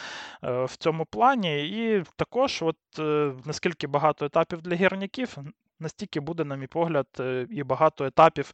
е, 0.44 0.64
в 0.64 0.76
цьому 0.76 1.04
плані. 1.04 1.68
І 1.68 2.04
також, 2.16 2.62
от 2.62 2.76
наскільки 3.47 3.87
багато 3.87 4.25
етапів 4.25 4.62
для 4.62 4.75
гірників, 4.75 5.37
настільки 5.85 6.21
буде, 6.21 6.45
на 6.45 6.57
мій 6.57 6.67
погляд, 6.67 7.07
е, 7.21 7.47
і 7.50 7.62
багато 7.62 8.05
етапів 8.05 8.53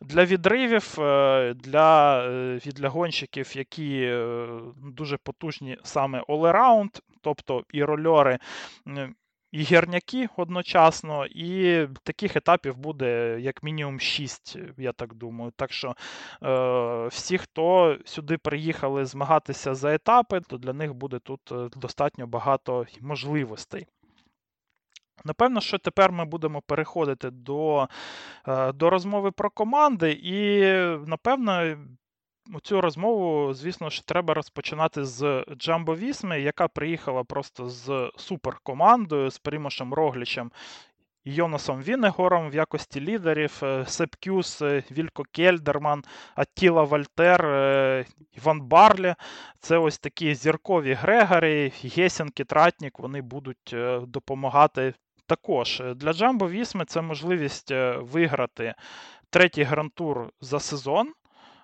для 0.00 0.24
відривів, 0.24 1.00
е, 1.00 1.54
для 1.54 2.18
е, 2.28 2.60
для 2.64 2.88
гонщиків, 2.88 3.56
які 3.56 4.18
дуже 4.76 5.16
потужні 5.16 5.78
саме 5.82 6.22
all-around, 6.22 7.00
тобто 7.20 7.64
і 7.72 7.84
рольори. 7.84 8.38
І 9.52 9.62
гірняки 9.62 10.28
одночасно, 10.36 11.26
і 11.26 11.86
таких 12.02 12.36
етапів 12.36 12.76
буде 12.76 13.40
як 13.40 13.62
мінімум 13.62 14.00
6, 14.00 14.58
я 14.78 14.92
так 14.92 15.14
думаю. 15.14 15.52
Так 15.56 15.72
що 15.72 15.94
е, 16.42 17.06
всі, 17.06 17.38
хто 17.38 17.96
сюди 18.04 18.38
приїхали 18.38 19.04
змагатися 19.04 19.74
за 19.74 19.94
етапи, 19.94 20.40
то 20.40 20.58
для 20.58 20.72
них 20.72 20.94
буде 20.94 21.18
тут 21.18 21.40
достатньо 21.76 22.26
багато 22.26 22.86
можливостей. 23.00 23.86
Напевно, 25.24 25.60
що 25.60 25.78
тепер 25.78 26.12
ми 26.12 26.24
будемо 26.24 26.60
переходити 26.60 27.30
до 27.30 27.88
е, 28.48 28.72
до 28.72 28.90
розмови 28.90 29.30
про 29.30 29.50
команди, 29.50 30.12
і, 30.12 30.62
напевно, 31.06 31.76
цю 32.62 32.80
розмову, 32.80 33.54
звісно 33.54 33.90
ж, 33.90 34.06
треба 34.06 34.34
розпочинати 34.34 35.04
з 35.04 35.44
Джамбо 35.56 35.96
Вісми, 35.96 36.40
яка 36.40 36.68
приїхала 36.68 37.24
просто 37.24 37.68
з 37.68 38.10
суперкомандою, 38.16 39.30
з 39.30 39.38
Примошем 39.38 39.94
Роглічем 39.94 40.50
Йонасом 41.24 41.82
Вінегором 41.82 42.50
в 42.50 42.54
якості 42.54 43.00
лідерів, 43.00 43.60
е, 43.62 43.84
Сепкюс, 43.86 44.62
е, 44.62 44.84
Вілько 44.90 45.24
Кельдерман, 45.32 46.02
Аттіла 46.34 46.82
Вальтер, 46.82 47.44
Іван 48.36 48.60
Барлі. 48.60 49.14
Це 49.60 49.78
ось 49.78 49.98
такі 49.98 50.34
зіркові 50.34 50.92
Грегорі, 50.92 51.72
Гесінки, 51.96 52.44
Тратнік, 52.44 52.98
вони 52.98 53.20
будуть 53.20 53.74
допомагати 54.02 54.94
також 55.26 55.80
е, 55.80 55.94
для 55.94 56.12
Джамбо 56.12 56.48
Вісми 56.48 56.84
це 56.84 57.02
можливість 57.02 57.70
е, 57.70 57.96
виграти 58.00 58.74
третій 59.30 59.62
грантур 59.62 60.30
за 60.40 60.60
сезон. 60.60 61.12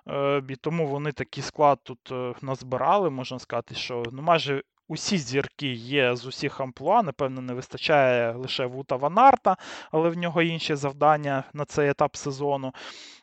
Е, 0.08 0.42
і 0.48 0.56
тому 0.56 0.86
вони 0.86 1.12
такий 1.12 1.42
склад 1.42 1.78
тут 1.82 2.12
назбирали. 2.42 3.10
Можна 3.10 3.38
сказати, 3.38 3.74
що 3.74 4.02
ну, 4.12 4.22
майже 4.22 4.62
усі 4.88 5.18
зірки 5.18 5.72
є 5.72 6.16
з 6.16 6.26
усіх 6.26 6.60
амплуа. 6.60 7.02
Напевно, 7.02 7.40
не 7.40 7.54
вистачає 7.54 8.32
лише 8.32 8.66
Вута 8.66 8.96
Ванарта, 8.96 9.56
але 9.90 10.08
в 10.08 10.16
нього 10.16 10.42
інші 10.42 10.74
завдання 10.74 11.44
на 11.52 11.64
цей 11.64 11.90
етап 11.90 12.16
сезону. 12.16 12.72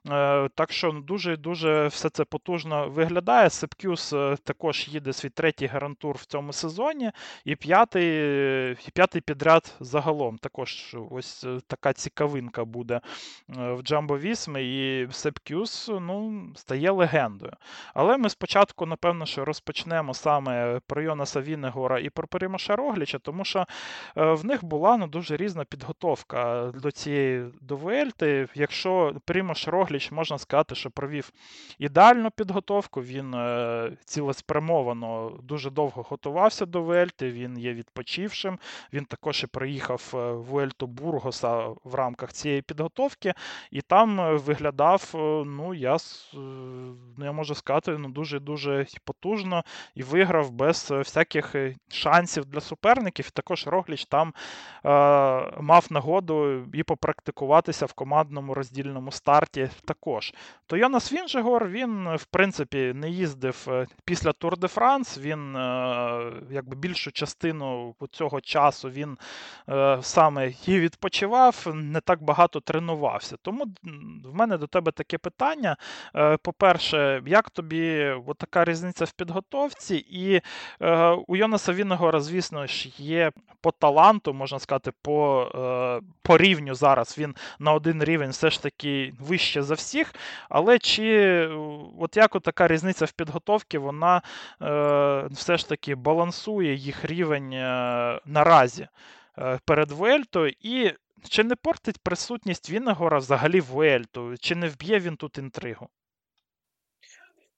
Е, 0.10 0.50
так 0.56 0.72
що 0.72 0.92
ну, 0.92 1.02
дуже 1.02 1.38
дуже 1.38 1.88
все 1.88 2.10
це 2.10 2.26
потужно 2.26 2.90
виглядає. 2.90 3.50
Сепкюс 3.50 4.14
е, 4.14 4.38
також 4.44 4.88
їде 4.88 5.14
свій 5.14 5.30
третій 5.30 5.66
гарантур 5.66 6.16
в 6.16 6.26
цьому 6.26 6.54
сезоні, 6.54 7.12
і 7.46 7.56
п'ятий 7.56 8.76
п'ятий 8.94 9.22
підряд 9.22 9.76
загалом. 9.80 10.38
Також 10.38 10.96
ось 11.12 11.44
е, 11.44 11.60
така 11.68 11.94
цікавинка 11.94 12.66
буде 12.66 13.02
в 13.48 13.82
Джамбо 13.82 14.18
Вісми, 14.18 14.64
і 14.64 15.08
Сепкюс 15.12 15.88
ну, 15.88 16.48
стає 16.56 16.92
легендою. 16.92 17.54
Але 17.94 18.18
ми 18.18 18.30
спочатку, 18.30 18.86
напевно, 18.86 19.26
що 19.26 19.46
розпочнемо 19.46 20.14
саме 20.14 20.80
про 20.88 21.02
Йонаса 21.02 21.42
Вінегора 21.56 22.00
і 22.00 22.10
про 22.10 22.28
Перемоша 22.28 22.76
Рогліча, 22.76 23.20
тому 23.20 23.46
що 23.46 23.66
в 24.16 24.46
них 24.46 24.66
була 24.66 24.98
ну, 24.98 25.08
дуже 25.08 25.38
різна 25.38 25.66
підготовка 25.66 26.72
до 26.82 26.92
цієї 26.92 27.46
до 27.62 27.76
Вельти. 27.76 28.48
Якщо 28.56 29.16
Примаш 29.26 29.68
Рогліч, 29.68 30.12
можна 30.12 30.38
сказати, 30.38 30.76
що 30.76 30.92
провів 30.92 31.32
ідеальну 31.80 32.32
підготовку, 32.32 33.02
він 33.02 33.34
е, 33.34 33.92
цілеспрямовано 34.06 35.40
дуже 35.44 35.70
довго 35.70 36.02
готувався 36.02 36.66
до 36.66 36.82
Вельти, 36.82 37.32
він 37.32 37.60
є 37.60 37.74
відпочившим. 37.74 38.60
Він 38.94 39.06
також 39.06 39.44
і 39.44 39.48
приїхав 39.48 40.12
е, 40.14 40.18
в 40.18 40.44
Вельту 40.44 40.88
Бургоса 40.88 41.68
в 41.84 41.96
рамках 41.96 42.34
цієї 42.34 42.62
підготовки, 42.62 43.34
і 43.72 43.82
там 43.82 44.20
е, 44.20 44.34
виглядав, 44.34 45.12
ну, 45.46 45.74
я 45.74 45.98
ну, 47.18 47.26
я 47.26 47.32
можу 47.32 47.56
сказати, 47.56 47.98
ну, 47.98 48.10
дуже-дуже 48.10 48.86
потужно 49.04 49.64
і 49.96 50.04
виграв 50.04 50.52
без 50.52 50.92
всяких 50.92 51.45
шансів 51.88 52.46
для 52.46 52.62
суперників. 52.62 53.26
І 53.28 53.32
також 53.34 53.68
Рогліч 53.68 54.06
там 54.06 54.34
е, 54.86 54.90
мав 55.62 55.88
нагоду 55.90 56.66
і 56.74 56.84
попрактикуватися 56.84 57.86
в 57.86 57.94
командному 57.94 58.54
роздільному 58.54 59.12
старті 59.12 59.70
також. 59.86 60.34
То 60.68 60.78
Йонас 60.78 61.14
Вінжегор, 61.14 61.68
він, 61.68 62.16
в 62.16 62.26
принципі, 62.26 62.92
не 62.96 63.10
їздив 63.10 63.68
е, 63.68 63.88
після 64.06 64.32
Тур 64.32 64.58
де 64.58 64.68
Франс. 64.68 65.18
Він 65.18 65.56
е, 65.56 66.32
якби 66.52 66.76
більшу 66.76 67.12
частину 67.12 67.96
цього 68.12 68.42
часу 68.42 68.90
він 68.90 69.18
е, 69.70 69.98
саме 70.02 70.52
і 70.68 70.80
відпочивав, 70.80 71.68
не 71.74 72.02
так 72.02 72.24
багато 72.24 72.60
тренувався. 72.60 73.36
Тому 73.42 73.66
в 74.26 74.36
мене 74.36 74.58
до 74.58 74.68
тебе 74.68 74.92
таке 74.92 75.18
питання. 75.18 75.78
По-перше, 76.42 77.22
як 77.26 77.50
тобі 77.50 78.14
така 78.38 78.66
різниця 78.66 79.06
в 79.06 79.12
підготовці? 79.12 80.06
І 80.10 80.42
у 81.36 81.38
Йонаса 81.38 81.74
Вінегора, 81.74 82.20
звісно 82.20 82.68
ж, 82.68 82.90
є 82.98 83.32
по 83.62 83.72
таланту, 83.72 84.34
можна 84.34 84.60
сказати, 84.60 84.92
по 85.02 86.02
по 86.22 86.38
рівню 86.38 86.76
зараз 86.76 87.18
він 87.18 87.36
на 87.60 87.74
один 87.74 88.04
рівень 88.04 88.30
все 88.30 88.50
ж 88.50 88.64
таки 88.64 89.14
вище 89.20 89.64
за 89.64 89.74
всіх. 89.74 90.14
Але 90.50 90.80
чи 90.80 91.40
от 92.00 92.18
як 92.18 92.42
така 92.42 92.68
різниця 92.68 93.06
в 93.06 93.12
підготовці, 93.12 93.78
вона 93.78 94.22
е, 94.62 95.28
все 95.32 95.58
ж 95.58 95.70
таки 95.70 95.96
балансує 95.96 96.76
їх 96.76 97.06
рівень 97.06 97.54
е, 97.54 98.20
наразі 98.26 98.88
е, 99.38 99.60
перед 99.66 99.92
Вельто, 99.92 100.48
і 100.48 100.94
чи 101.30 101.44
не 101.44 101.56
портить 101.56 102.04
присутність 102.04 102.70
Віннегора 102.70 103.18
взагалі 103.18 103.60
Вельту, 103.60 104.36
чи 104.40 104.56
не 104.56 104.70
вб'є 104.70 105.00
він 105.00 105.16
тут 105.16 105.38
інтригу? 105.38 105.90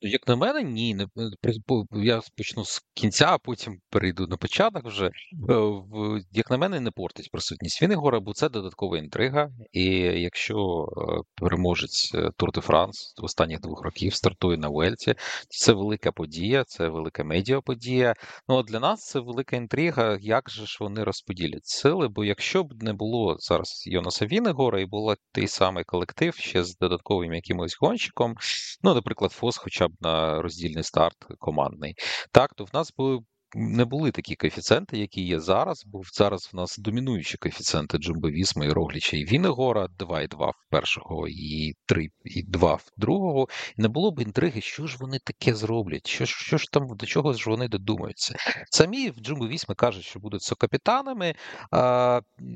Як 0.01 0.27
на 0.27 0.36
мене, 0.36 0.63
ні. 0.63 0.96
Не, 0.96 1.08
я 1.94 2.22
почну 2.38 2.66
з 2.66 2.82
кінця, 2.94 3.25
а 3.30 3.38
потім 3.38 3.80
перейду 3.89 4.27
на 4.27 4.38
початок 4.38 4.86
вже. 4.86 5.06
Е, 5.06 5.12
як 6.32 6.50
на 6.50 6.58
мене, 6.58 6.80
не 6.80 6.92
портить 6.92 7.32
присутність 7.32 7.82
Віннегора, 7.82 8.20
бо 8.20 8.34
це 8.34 8.50
додаткова 8.50 8.98
інтрига. 8.98 9.50
І 9.72 9.86
якщо 10.00 10.88
е, 10.98 11.22
переможець 11.36 12.12
Тур 12.38 12.51
де 12.51 12.62
Франс 12.62 13.13
останніх 13.22 13.62
двох 13.62 13.84
років 13.84 14.13
стартує 14.13 14.58
на 14.58 14.70
Вельці, 14.70 15.16
це 15.50 15.74
велика 15.74 16.12
подія, 16.12 16.63
це 16.63 16.88
велика 16.88 17.24
медіаподія. 17.24 18.13
Ну 18.48 18.58
а 18.58 18.63
для 18.63 18.80
нас 18.80 19.06
це 19.06 19.20
велика 19.20 19.56
інтрига, 19.56 20.18
як 20.22 20.50
же 20.50 20.66
ж 20.66 20.77
вони 20.82 21.04
розподілять 21.04 21.66
сили. 21.66 22.08
Бо 22.08 22.25
якщо 22.25 22.63
б 22.63 22.84
не 22.84 22.94
було 22.94 23.36
зараз 23.39 23.84
Йонаса 23.88 24.25
Віннегора 24.25 24.80
і 24.82 24.86
був 24.86 25.16
той 25.32 25.48
самий 25.48 25.84
колектив 25.84 26.36
ще 26.36 26.63
з 26.63 26.77
додатковим 26.77 27.34
якимось 27.34 27.77
гонщиком, 27.82 28.36
ну, 28.84 28.94
наприклад, 28.94 29.32
Фос, 29.32 29.58
хоча 29.58 29.87
б 29.88 29.91
на 30.01 30.41
роздільний 30.41 30.84
старт 30.84 31.17
командний. 31.39 31.96
Так, 32.32 32.53
то 32.53 32.63
в 32.63 32.70
нас 32.74 32.94
були. 32.98 33.20
Не 33.56 33.86
були 33.86 34.12
такі 34.12 34.36
коефіцієнти, 34.36 34.98
які 34.98 35.22
є 35.22 35.39
зараз, 35.39 35.84
бо 35.86 36.01
зараз 36.13 36.50
в 36.53 36.56
нас 36.56 36.77
домінуючі 36.77 37.38
коефіцієнти 37.38 37.98
Джумбовізму 37.98 38.63
і 38.63 38.70
Рогліча 38.70 39.17
і 39.17 39.25
Вінегора, 39.25 39.88
2,2 40.00 40.50
в 40.50 40.70
першого 40.70 41.27
і 41.27 41.74
3,2 41.88 42.75
в 42.75 42.91
другого. 42.98 43.48
Не 43.77 43.88
було 43.88 44.12
б 44.12 44.20
інтриги, 44.20 44.61
що 44.61 44.88
ж 44.88 44.98
вони 45.00 45.20
таке 45.24 45.55
зроблять, 45.55 46.07
що 46.07 46.25
що 46.25 46.57
ж 46.57 46.66
там 46.72 46.88
до 46.88 47.05
чого 47.05 47.33
ж 47.33 47.50
вони 47.50 47.68
додумаються. 47.68 48.35
Самі 48.72 49.09
в 49.09 49.16
Джумбо-Візмі 49.16 49.75
кажуть, 49.75 50.03
що 50.03 50.20
будуть 50.20 50.42
сокапітанами, 50.42 51.35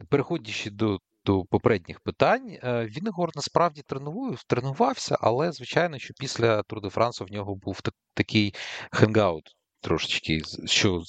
переходячи 0.09 0.69
до 0.69 0.99
до 1.25 1.43
попередніх 1.43 1.99
питань. 1.99 2.57
Е, 2.63 2.85
Вінегор 2.85 3.29
насправді 3.35 3.81
тренував, 3.81 4.43
тренувався, 4.47 5.17
але 5.21 5.51
звичайно, 5.51 5.99
що 5.99 6.13
після 6.19 6.63
Тур 6.63 6.81
де 6.81 6.89
Франсу 6.89 7.25
в 7.25 7.31
нього 7.31 7.55
був 7.55 7.81
так, 7.81 7.93
такий 8.13 8.53
hangout. 8.91 9.55
Трошечки, 9.83 10.41
що 10.65 11.01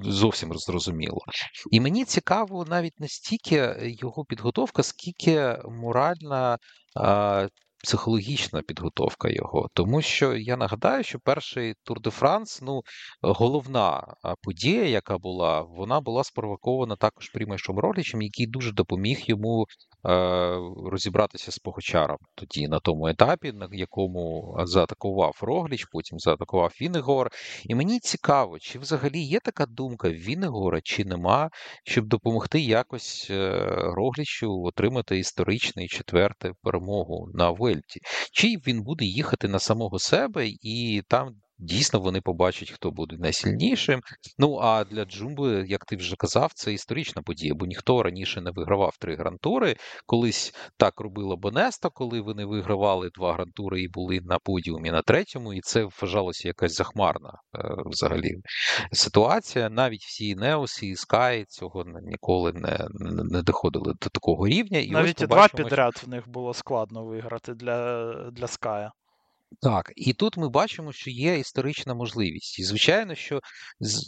зовсім 0.00 0.52
зрозуміло. 0.54 1.20
І 1.70 1.80
мені 1.80 2.04
цікаво 2.04 2.64
навіть 2.64 3.00
не 3.00 3.08
стільки 3.08 3.76
його 3.80 4.24
підготовка, 4.24 4.82
скільки 4.82 5.56
моральна 5.68 6.58
психологічна 7.82 8.62
підготовка 8.62 9.28
його, 9.28 9.70
тому 9.74 10.02
що 10.02 10.36
я 10.36 10.56
нагадаю, 10.56 11.04
що 11.04 11.18
перший 11.18 11.74
Тур 11.84 12.00
де 12.00 12.10
Франс, 12.10 12.62
ну 12.62 12.82
головна 13.22 14.14
подія, 14.42 14.84
яка 14.84 15.18
була, 15.18 15.62
вона 15.62 16.00
була 16.00 16.24
спровокована 16.24 16.96
також 16.96 17.28
Прімайшом 17.30 17.78
Ролічем, 17.78 18.22
який 18.22 18.46
дуже 18.46 18.72
допоміг 18.72 19.22
йому 19.26 19.66
розібратися 20.90 21.52
з 21.52 21.58
Погочаром 21.58 22.18
тоді 22.34 22.68
на 22.68 22.80
тому 22.80 23.06
етапі, 23.06 23.52
на 23.52 23.68
якому 23.72 24.56
заатакував 24.64 25.38
Рогліч, 25.42 25.84
потім 25.92 26.18
заатакував 26.18 26.72
Вінегор. 26.80 27.30
І 27.64 27.74
мені 27.74 28.00
цікаво, 28.00 28.58
чи 28.58 28.78
взагалі 28.78 29.20
є 29.20 29.40
така 29.40 29.66
думка 29.66 30.10
Вінегора, 30.10 30.80
чи 30.84 31.04
нема, 31.04 31.50
щоб 31.84 32.06
допомогти 32.06 32.60
якось 32.60 33.26
е, 33.30 33.66
Роглічу 33.96 34.62
отримати 34.62 35.18
історичний 35.18 35.88
четвертий 35.88 36.52
перемогу 36.62 37.28
на 37.34 37.50
Вельті, 37.50 38.00
чи 38.32 38.46
він 38.66 38.82
буде 38.82 39.04
їхати 39.04 39.48
на 39.48 39.58
самого 39.58 39.98
себе 39.98 40.46
і 40.48 41.02
там 41.08 41.34
Дійсно, 41.62 42.00
вони 42.00 42.20
побачать, 42.20 42.70
хто 42.70 42.90
буде 42.90 43.16
найсильнішим. 43.18 44.00
Ну 44.38 44.58
а 44.62 44.84
для 44.84 45.04
Джумби, 45.04 45.64
як 45.68 45.84
ти 45.84 45.96
вже 45.96 46.16
казав, 46.16 46.50
це 46.54 46.72
історична 46.72 47.22
подія, 47.22 47.54
бо 47.54 47.66
ніхто 47.66 48.02
раніше 48.02 48.40
не 48.40 48.50
вигравав 48.50 48.96
три 48.96 49.16
грантури. 49.16 49.76
Колись 50.06 50.54
так 50.76 51.00
робила 51.00 51.36
Бонеста, 51.36 51.88
коли 51.88 52.20
вони 52.20 52.44
вигравали 52.44 53.10
два 53.14 53.32
грантури 53.32 53.82
і 53.82 53.88
були 53.88 54.20
на 54.20 54.38
подіумі 54.38 54.90
на 54.90 55.02
третьому, 55.02 55.52
і 55.52 55.60
це 55.60 55.84
вважалося 55.84 56.48
якась 56.48 56.74
захмарна 56.74 57.32
е, 57.54 57.58
взагалі 57.86 58.30
ситуація. 58.92 59.70
Навіть 59.70 60.02
всі 60.02 60.34
Неосі 60.34 60.86
і 60.86 60.96
Скай 60.96 61.44
цього 61.48 61.84
ніколи 62.02 62.52
не 62.52 62.86
не 63.24 63.42
доходили 63.42 63.94
до 64.02 64.08
такого 64.08 64.46
рівня. 64.46 64.78
І 64.78 64.90
Навіть 64.90 65.22
ось 65.22 65.28
два 65.28 65.48
підряд 65.48 66.02
в 66.06 66.08
них 66.08 66.28
було 66.28 66.54
складно 66.54 67.04
виграти 67.04 67.54
для, 67.54 68.12
для 68.30 68.46
Ская. 68.46 68.92
Так, 69.60 69.92
і 69.96 70.12
тут 70.12 70.36
ми 70.36 70.48
бачимо, 70.48 70.92
що 70.92 71.10
є 71.10 71.38
історична 71.38 71.94
можливість. 71.94 72.58
І, 72.58 72.64
звичайно, 72.64 73.14
що 73.14 73.40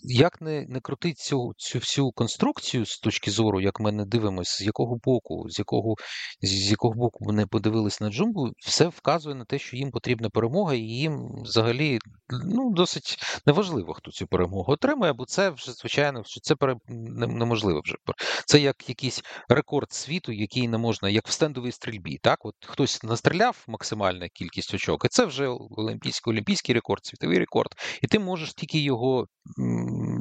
як 0.05 0.41
не 0.41 0.67
не 0.69 0.81
крутить 0.81 1.19
цю 1.19 1.53
цю 1.57 1.79
всю 1.79 2.13
конструкцію 2.13 2.87
з 2.87 2.99
точки 2.99 3.31
зору, 3.31 3.61
як 3.61 3.81
ми 3.81 3.93
не 3.93 4.05
дивимося, 4.05 4.65
з 4.65 4.67
якого 4.67 4.97
боку, 5.05 5.47
з 5.49 5.59
якого 5.59 5.95
з 6.43 6.71
якого 6.71 6.95
боку 6.95 7.25
вони 7.25 7.47
подивились 7.47 8.01
на 8.01 8.11
джумбу, 8.11 8.51
все 8.59 8.87
вказує 8.87 9.35
на 9.35 9.45
те, 9.45 9.59
що 9.59 9.77
їм 9.77 9.91
потрібна 9.91 10.31
перемога, 10.31 10.75
і 10.75 10.81
їм 10.81 11.29
взагалі 11.43 11.99
ну, 12.45 12.73
досить 12.73 13.17
неважливо, 13.47 13.95
хто 13.95 14.11
цю 14.11 14.27
перемогу 14.27 14.73
отримає, 14.73 15.13
бо 15.13 15.25
це 15.25 15.51
вже, 15.51 15.73
звичайно, 15.73 16.23
що 16.25 16.41
це 16.41 16.55
пере... 16.55 16.77
неможливо 16.89 17.81
вже. 17.85 17.95
Це 18.47 18.61
як 18.61 18.89
якийсь 18.89 19.23
рекорд 19.49 19.93
світу, 19.93 20.33
який 20.33 20.69
не 20.69 20.79
можна, 20.79 21.09
як 21.09 21.29
в 21.29 21.31
стендовій 21.31 21.73
стрільбі. 21.73 22.19
Так, 22.23 22.45
от 22.45 22.55
хтось 22.67 23.03
настріляв 23.03 23.65
максимальну 23.69 24.27
кількість 24.35 24.75
очок, 24.75 25.05
і 25.05 25.09
це 25.09 25.25
вже 25.25 25.34
олімпійський 25.71 26.33
олімпійський 26.33 26.75
рекорд, 26.75 27.07
світовий 27.07 27.39
рекорд, 27.39 27.71
і 28.03 28.07
ти 28.07 28.19
можеш 28.19 28.55
тільки 28.55 28.79
його 28.79 29.29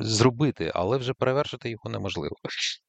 зробити, 0.03 0.71
але 0.75 0.97
вже 0.97 1.13
перевершити 1.13 1.69
його 1.69 1.89
неможливо. 1.89 2.35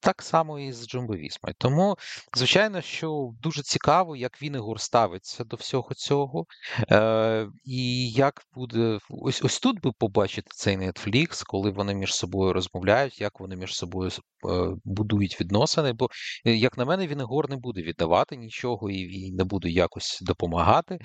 Так 0.00 0.22
само 0.22 0.59
і 0.59 0.72
з 0.72 0.88
Джумбо 0.88 1.14
Вісмою. 1.16 1.55
Тому, 1.59 1.96
звичайно, 2.37 2.81
що 2.81 3.31
дуже 3.42 3.62
цікаво, 3.62 4.16
як 4.16 4.42
Вінегор 4.42 4.81
ставиться 4.81 5.44
до 5.44 5.57
всього 5.57 5.94
цього. 5.94 6.46
Е, 6.90 7.46
І 7.64 8.11
як 8.11 8.42
буде 8.55 8.98
ось 9.11 9.42
ось 9.42 9.61
тут 9.61 9.81
би 9.81 9.92
побачити 9.98 10.48
цей 10.55 10.79
Netflix, 10.79 11.42
коли 11.46 11.70
вони 11.70 11.94
між 11.94 12.14
собою 12.14 12.53
розмовляють, 12.53 13.20
як 13.20 13.40
вони 13.40 13.57
між 13.57 13.74
собою 13.74 14.11
е, 14.11 14.68
будують 14.85 15.40
відносини. 15.40 15.92
Бо, 15.92 16.09
е, 16.46 16.55
як 16.55 16.79
на 16.79 16.85
мене, 16.85 17.07
Вінегор 17.07 17.50
не 17.50 17.57
буде 17.57 17.83
віддавати 17.83 18.37
нічого 18.37 18.90
і, 18.90 18.98
і 18.98 19.33
не 19.33 19.44
буде 19.44 19.68
якось 19.68 20.18
допомагати. 20.22 20.98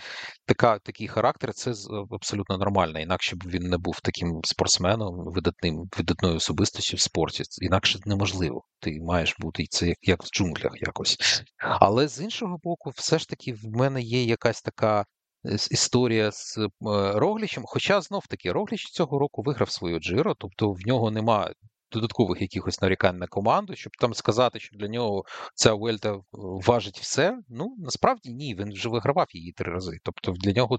Така, 0.46 0.80
Такий 0.80 1.08
характер 1.08 1.54
це 1.54 1.74
абсолютно 2.12 2.58
нормально. 2.58 3.00
Інакше 3.00 3.36
б 3.36 3.44
він 3.46 3.64
не 3.64 3.78
був 3.78 4.00
таким 4.04 4.42
спортсменом, 4.44 5.16
видатним, 5.34 5.88
видатною 6.00 6.36
особистості 6.36 6.96
в 6.96 7.00
спорті. 7.00 7.44
Інакше 7.62 8.00
неможливо. 8.06 8.64
Ти 8.80 9.00
маєш 9.02 9.36
бути 9.40 9.66
це 9.70 9.88
як, 9.88 9.98
як 10.02 10.24
в 10.24 10.28
джунглях 10.28 10.72
якось. 10.76 11.44
Але 11.58 12.08
з 12.08 12.22
іншого 12.22 12.60
боку, 12.64 12.92
все 12.96 13.20
ж 13.20 13.30
таки 13.30 13.54
в 13.54 13.66
мене 13.66 14.02
є 14.02 14.24
якась 14.24 14.62
така. 14.62 15.06
Е, 15.46 15.54
історія 15.72 16.32
з 16.32 16.58
е, 16.58 16.70
Роглічем, 17.16 17.64
хоча 17.66 18.02
знов 18.02 18.28
таки 18.28 18.52
Рогліч 18.52 18.92
цього 18.92 19.20
року 19.20 19.42
виграв 19.42 19.70
свою 19.70 20.00
джиро, 20.00 20.36
тобто 20.40 20.72
в 20.72 20.80
нього 20.88 21.12
немає 21.12 21.54
додаткових 21.92 22.42
якихось 22.42 22.82
нарікань 22.82 23.18
на 23.18 23.28
команду, 23.28 23.76
щоб 23.76 23.94
там 24.00 24.14
сказати, 24.14 24.60
що 24.60 24.78
для 24.78 24.88
нього 24.88 25.24
ця 25.56 25.74
Уельта 25.74 26.20
важить 26.66 27.00
все. 27.00 27.38
Ну 27.50 27.76
насправді 27.80 28.34
ні, 28.34 28.56
він 28.56 28.74
вже 28.74 28.90
вигравав 28.90 29.28
її 29.34 29.52
три 29.52 29.72
рази. 29.72 30.00
Тобто 30.04 30.32
для 30.32 30.52
нього 30.52 30.78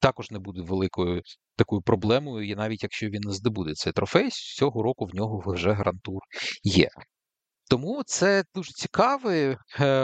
також 0.00 0.30
не 0.30 0.38
буде 0.38 0.62
великою 0.62 1.22
такою 1.56 1.82
проблемою, 1.82 2.48
і 2.48 2.54
навіть 2.54 2.82
якщо 2.82 3.08
він 3.08 3.20
не 3.24 3.32
здобуде 3.32 3.74
цей 3.74 3.92
трофей, 3.92 4.30
цього 4.30 4.82
року 4.82 5.06
в 5.06 5.14
нього 5.14 5.42
вже 5.46 5.72
грантур 5.72 6.20
є. 6.64 6.88
Тому 7.72 8.02
це 8.06 8.44
дуже 8.54 8.72
цікаве, 8.72 9.56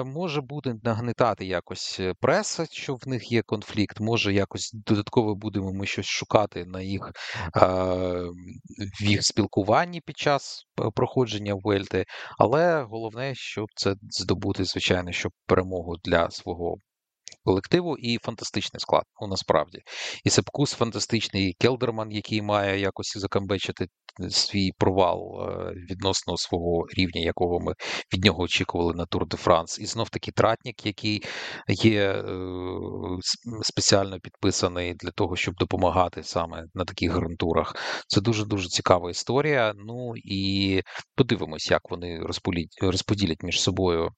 може 0.04 0.40
буде 0.40 0.74
нагнетати 0.82 1.46
якось 1.46 1.96
е, 2.00 2.14
преса, 2.20 2.66
що 2.70 2.94
в 2.94 3.08
них 3.08 3.32
є 3.32 3.42
конфлікт, 3.42 4.00
може 4.00 4.32
якось 4.32 4.70
додатково 4.86 5.34
будемо 5.34 5.72
ми 5.72 5.86
щось 5.86 6.06
шукати 6.06 6.64
на 6.64 6.80
їх 6.80 7.12
в 9.00 9.04
їх 9.04 9.24
спілкуванні 9.24 10.00
під 10.00 10.18
час 10.18 10.62
проходження 10.94 11.54
Вельти. 11.64 12.04
Але 12.38 12.82
головне, 12.82 13.34
щоб 13.34 13.66
це 13.74 13.94
здобути, 14.10 14.64
звичайно, 14.64 15.12
щоб 15.12 15.32
перемогу 15.46 15.96
для 16.04 16.30
свого 16.30 16.76
колективу 17.44 17.96
і 17.96 18.18
фантастичний 18.18 18.80
склад. 18.80 19.02
Ну 19.22 19.28
насправді. 19.28 19.78
І 20.24 20.30
Сепкус 20.30 20.72
фантастичний, 20.72 21.48
і 21.48 21.52
Келдерман, 21.52 22.10
який 22.12 22.42
має 22.42 22.80
якось 22.80 23.18
закамбечити 23.18 23.86
свій 24.30 24.72
провал 24.78 25.20
е, 25.40 25.72
відносно 25.90 26.36
свого 26.36 26.86
рівня, 26.96 27.20
якого 27.20 27.60
ми 27.60 27.74
від 28.14 28.24
нього 28.24 28.42
очікували 28.42 28.94
на 28.94 29.06
Тур 29.06 29.26
де 29.26 29.36
Франс. 29.36 29.78
І 29.78 29.86
знов 29.86 30.10
таки 30.10 30.32
Тратнік, 30.32 30.86
який 30.86 31.22
є 31.68 32.10
е, 32.10 32.24
спеціально 33.62 34.20
підписаний 34.20 34.94
для 34.94 35.10
того, 35.10 35.36
щоб 35.36 35.54
допомагати 35.54 36.22
саме 36.22 36.64
на 36.74 36.84
таких 36.84 37.12
грантурах. 37.12 37.76
Це 38.08 38.20
дуже 38.20 38.44
дуже 38.44 38.68
цікава 38.68 39.10
історія. 39.10 39.74
Ну 39.76 40.12
і 40.16 40.82
подивимось, 41.14 41.70
як 41.70 41.90
вони 41.90 42.20
розподілять 42.80 43.42
між 43.42 43.60
собою 43.60 44.10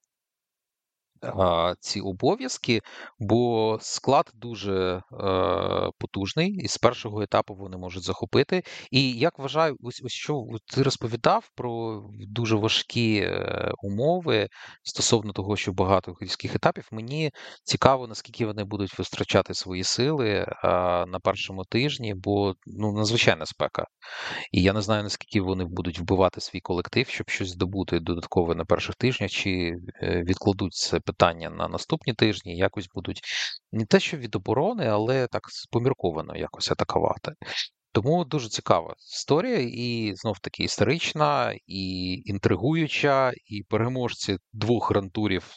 ці 1.80 2.00
обов'язки, 2.00 2.80
бо 3.18 3.78
склад 3.80 4.30
дуже 4.34 4.96
е, 4.96 5.02
потужний, 5.98 6.50
і 6.50 6.68
з 6.68 6.78
першого 6.78 7.22
етапу 7.22 7.54
вони 7.54 7.76
можуть 7.76 8.02
захопити. 8.02 8.62
І 8.90 9.12
як 9.12 9.38
вважаю, 9.38 9.76
ось 9.82 10.02
ось 10.04 10.12
що 10.12 10.46
ти 10.74 10.82
розповідав 10.82 11.50
про 11.54 12.02
дуже 12.28 12.56
важкі 12.56 13.16
е, 13.16 13.72
умови 13.82 14.48
стосовно 14.82 15.32
того, 15.32 15.56
що 15.56 15.72
багато 15.72 16.14
гірських 16.22 16.54
етапів, 16.54 16.88
мені 16.92 17.30
цікаво, 17.64 18.06
наскільки 18.06 18.46
вони 18.46 18.64
будуть 18.64 18.98
витрачати 18.98 19.54
свої 19.54 19.84
сили 19.84 20.28
е, 20.30 20.46
на 21.06 21.18
першому 21.22 21.64
тижні, 21.64 22.14
бо 22.14 22.54
ну 22.66 22.92
надзвичайна 22.92 23.46
спека. 23.46 23.86
І 24.52 24.62
я 24.62 24.72
не 24.72 24.82
знаю, 24.82 25.02
наскільки 25.02 25.40
вони 25.40 25.64
будуть 25.64 25.98
вбивати 25.98 26.40
свій 26.40 26.60
колектив, 26.60 27.08
щоб 27.08 27.30
щось 27.30 27.48
здобути 27.48 28.00
додаткове 28.00 28.54
на 28.54 28.64
перших 28.64 28.94
тижнях, 28.94 29.30
чи 29.30 29.72
відкладуть 30.02 30.72
це 30.72 31.00
питання 31.10 31.50
на 31.50 31.68
наступні 31.68 32.14
тижні, 32.14 32.56
якось 32.56 32.88
будуть 32.94 33.20
не 33.72 33.84
те, 33.86 34.00
що 34.00 34.16
від 34.16 34.36
оборони, 34.36 34.86
але 34.86 35.26
так 35.26 35.42
помірковано 35.70 36.36
якось 36.36 36.70
атакувати. 36.70 37.32
Тому 37.92 38.24
дуже 38.24 38.48
цікава 38.48 38.94
історія, 39.12 39.58
і 39.58 40.12
знов 40.14 40.38
таки 40.38 40.62
історична, 40.62 41.54
і 41.66 42.12
інтригуюча, 42.24 43.32
і 43.46 43.62
переможці 43.62 44.36
двох 44.52 44.90
грантурів 44.90 45.54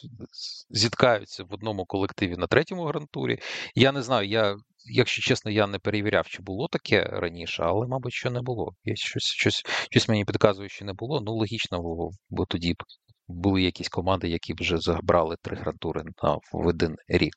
зіткаються 0.70 1.44
в 1.44 1.54
одному 1.54 1.84
колективі 1.84 2.36
на 2.36 2.46
третьому 2.46 2.84
грантурі. 2.84 3.38
Я 3.74 3.92
не 3.92 4.02
знаю, 4.02 4.28
я, 4.28 4.56
якщо 4.84 5.22
чесно, 5.22 5.50
я 5.50 5.66
не 5.66 5.78
перевіряв, 5.78 6.26
чи 6.26 6.42
було 6.42 6.68
таке 6.68 7.04
раніше, 7.04 7.62
але, 7.62 7.86
мабуть, 7.86 8.12
що 8.12 8.30
не 8.30 8.42
було. 8.42 8.74
Я 8.84 8.96
щось 8.96 9.24
щось, 9.24 9.62
щось 9.90 10.08
мені 10.08 10.24
підказує, 10.24 10.68
що 10.68 10.84
не 10.84 10.92
було. 10.92 11.20
Ну, 11.20 11.32
логічно 11.32 11.82
було, 11.82 12.10
бо 12.30 12.46
тоді 12.46 12.72
б 12.72 12.76
були 13.28 13.62
якісь 13.62 13.88
команди, 13.88 14.28
які 14.28 14.54
вже 14.54 14.78
забрали 14.78 15.36
три 15.42 15.56
грантури 15.56 16.02
на 16.22 16.38
в 16.52 16.66
один 16.66 16.96
рік. 17.08 17.34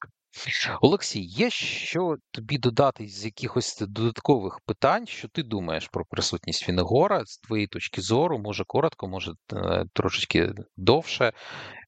Олексій, 0.81 1.21
є 1.21 1.49
що 1.49 2.15
тобі 2.31 2.57
додати 2.57 3.07
з 3.07 3.25
якихось 3.25 3.79
додаткових 3.79 4.59
питань, 4.65 5.07
що 5.07 5.27
ти 5.27 5.43
думаєш 5.43 5.87
про 5.87 6.05
присутність 6.05 6.63
Фінегора 6.63 7.25
з 7.25 7.37
твоєї 7.37 7.67
точки 7.67 8.01
зору, 8.01 8.39
може 8.39 8.63
коротко, 8.67 9.07
може 9.07 9.33
е, 9.53 9.85
трошечки 9.93 10.53
довше. 10.77 11.33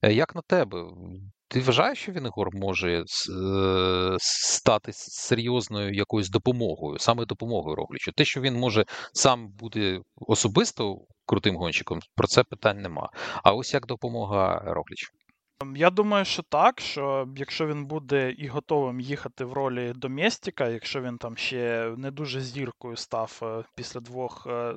Е, 0.01 0.13
як 0.13 0.35
на 0.35 0.41
тебе? 0.41 0.85
Ти 1.51 1.59
вважаєш, 1.59 1.99
що 1.99 2.12
Вінегор 2.12 2.47
може 2.53 2.99
е, 2.99 3.03
стати 4.19 4.91
серйозною 4.93 5.93
якоюсь 5.93 6.29
допомогою, 6.29 6.99
саме 6.99 7.25
допомогою 7.25 7.75
Роглічу? 7.75 8.12
Те, 8.12 8.25
що 8.25 8.41
він 8.41 8.55
може 8.55 8.85
сам 9.13 9.49
бути 9.49 10.01
особисто 10.15 10.97
крутим 11.25 11.55
гонщиком, 11.55 11.99
про 12.15 12.27
це 12.27 12.43
питань 12.43 12.81
нема. 12.81 13.09
А 13.43 13.53
ось 13.53 13.73
як 13.73 13.85
допомога 13.88 14.62
Роглічу? 14.65 15.07
Ем, 15.62 15.75
я 15.75 15.89
думаю, 15.89 16.25
що 16.25 16.43
так, 16.43 16.81
що 16.81 17.27
якщо 17.35 17.67
він 17.67 17.85
буде 17.85 18.31
і 18.31 18.47
готовим 18.47 18.99
їхати 18.99 19.45
в 19.45 19.53
ролі 19.53 19.93
доместіка, 19.95 20.67
якщо 20.67 21.01
він 21.01 21.17
там 21.17 21.38
ще 21.38 21.93
не 21.97 22.12
дуже 22.12 22.41
зіркою 22.41 22.95
став 22.95 23.39
е, 23.43 23.63
після 23.75 23.99
двох 23.99 24.47
е, 24.49 24.73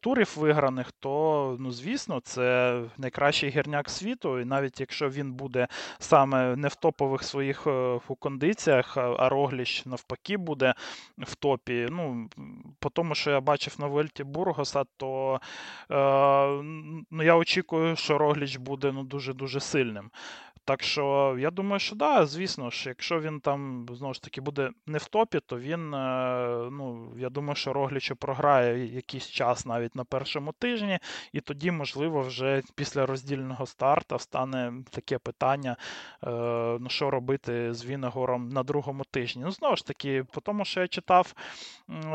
турів 0.00 0.34
виграних, 0.36 0.92
то, 0.92 1.56
ну, 1.60 1.70
звісно, 1.72 2.20
це 2.20 2.80
найкращий 2.98 3.50
гірняк 3.50 3.90
світу. 3.90 4.40
І 4.40 4.44
навіть 4.44 4.80
якщо 4.80 5.08
він 5.08 5.32
буде 5.32 5.68
саме 5.98 6.56
не 6.56 6.68
в 6.68 6.74
топових 6.74 7.22
своїх 7.22 7.66
у 8.08 8.14
кондиціях, 8.14 8.96
а 8.96 9.28
Рогліч 9.28 9.86
навпаки 9.86 10.36
буде 10.36 10.74
в 11.18 11.34
топі. 11.34 11.86
Ну, 11.90 12.28
по 12.78 12.90
тому, 12.90 13.14
що 13.14 13.30
я 13.30 13.40
бачив 13.40 13.76
на 13.78 13.86
Вельті 13.86 14.24
Бургоса, 14.24 14.84
то 14.96 15.40
е, 15.90 16.62
ну, 17.10 17.22
я 17.22 17.36
очікую, 17.36 17.96
що 17.96 18.18
Рогліч 18.18 18.56
буде 18.56 18.92
ну, 18.92 19.04
дуже-дуже 19.04 19.60
сильним. 19.60 20.10
Так 20.64 20.82
що 20.82 21.36
я 21.38 21.50
думаю, 21.50 21.80
що 21.80 21.96
да, 21.96 22.26
звісно 22.26 22.70
ж, 22.70 22.88
якщо 22.88 23.20
він 23.20 23.40
там 23.40 23.86
знову 23.92 24.14
ж 24.14 24.22
таки 24.22 24.40
буде 24.40 24.70
не 24.86 24.98
в 24.98 25.04
топі, 25.04 25.40
то 25.46 25.58
він, 25.58 25.94
е, 25.94 26.68
ну, 26.72 27.12
я 27.16 27.30
думаю, 27.30 27.54
що 27.54 27.72
Роглічу 27.72 28.16
програє 28.16 28.94
якийсь 28.94 29.28
час 29.28 29.66
навіть 29.66 29.94
на 29.94 30.04
першому 30.04 30.52
тижні, 30.52 30.98
і 31.32 31.40
тоді, 31.40 31.70
можливо, 31.70 32.20
вже 32.20 32.62
після 32.74 33.06
роздільного 33.06 33.66
старта 33.66 34.18
стане 34.18 34.72
таке 34.90 35.18
питання, 35.18 35.76
е, 36.24 36.30
ну 36.80 36.88
що 36.88 37.10
робити 37.10 37.74
з 37.74 37.84
Вінегором 37.84 38.48
на 38.48 38.62
другому 38.62 39.04
тижні. 39.10 39.42
Ну, 39.44 39.50
знову 39.50 39.76
ж 39.76 39.86
таки, 39.86 40.24
по 40.24 40.40
тому, 40.40 40.64
що 40.64 40.80
я 40.80 40.88
читав 40.88 41.34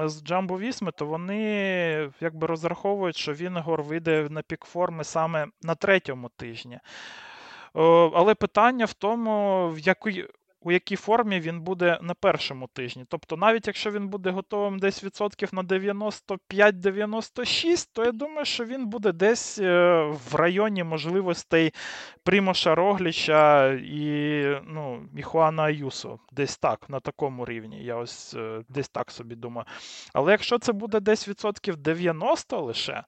з 0.06 0.24
Джамбо 0.24 0.60
Вісми, 0.60 0.92
то 0.92 1.06
вони 1.06 2.12
якби 2.20 2.48
розраховують, 2.48 3.18
що 3.18 3.34
Вінегор 3.34 3.84
вийде 3.84 4.28
на 4.30 4.42
пік 4.42 4.66
форми 4.66 5.04
саме 5.04 5.48
на 5.62 5.76
третьому 5.76 6.30
тижні. 6.30 6.80
Але 8.14 8.36
питання 8.36 8.86
в 8.86 8.94
тому, 8.94 9.70
в 9.70 9.80
якій, 9.80 10.26
у 10.62 10.72
якій 10.72 10.96
формі 10.96 11.40
він 11.40 11.62
буде 11.62 12.00
на 12.02 12.14
першому 12.14 12.68
тижні. 12.68 13.06
Тобто, 13.10 13.38
навіть 13.38 13.68
якщо 13.68 13.92
він 13.92 14.08
буде 14.08 14.30
готовим 14.30 14.80
десь 14.80 15.04
відсотків 15.04 15.50
на 15.54 15.64
95-96, 15.64 17.90
то 17.94 18.06
я 18.06 18.12
думаю, 18.12 18.46
що 18.46 18.66
він 18.66 18.86
буде 18.86 19.12
десь 19.12 19.60
е, 19.60 20.02
в 20.32 20.36
районі 20.36 20.84
можливостей 20.84 21.74
Примоша 22.24 22.76
Рогліча 22.76 23.74
і 23.74 24.44
ну, 24.68 25.10
і 25.18 25.22
Хуана 25.22 25.64
Аюсо. 25.64 26.20
Десь 26.32 26.58
так, 26.58 26.90
на 26.90 27.00
такому 27.00 27.46
рівні. 27.46 27.84
Я 27.84 27.96
ось 27.96 28.34
е, 28.34 28.62
десь 28.70 28.90
так 28.90 29.12
собі 29.12 29.36
думаю. 29.36 29.66
Але 30.14 30.32
якщо 30.32 30.60
це 30.60 30.74
буде 30.74 31.00
десь 31.00 31.28
відсотків 31.28 31.78
90 31.78 32.62
лише 32.62 33.04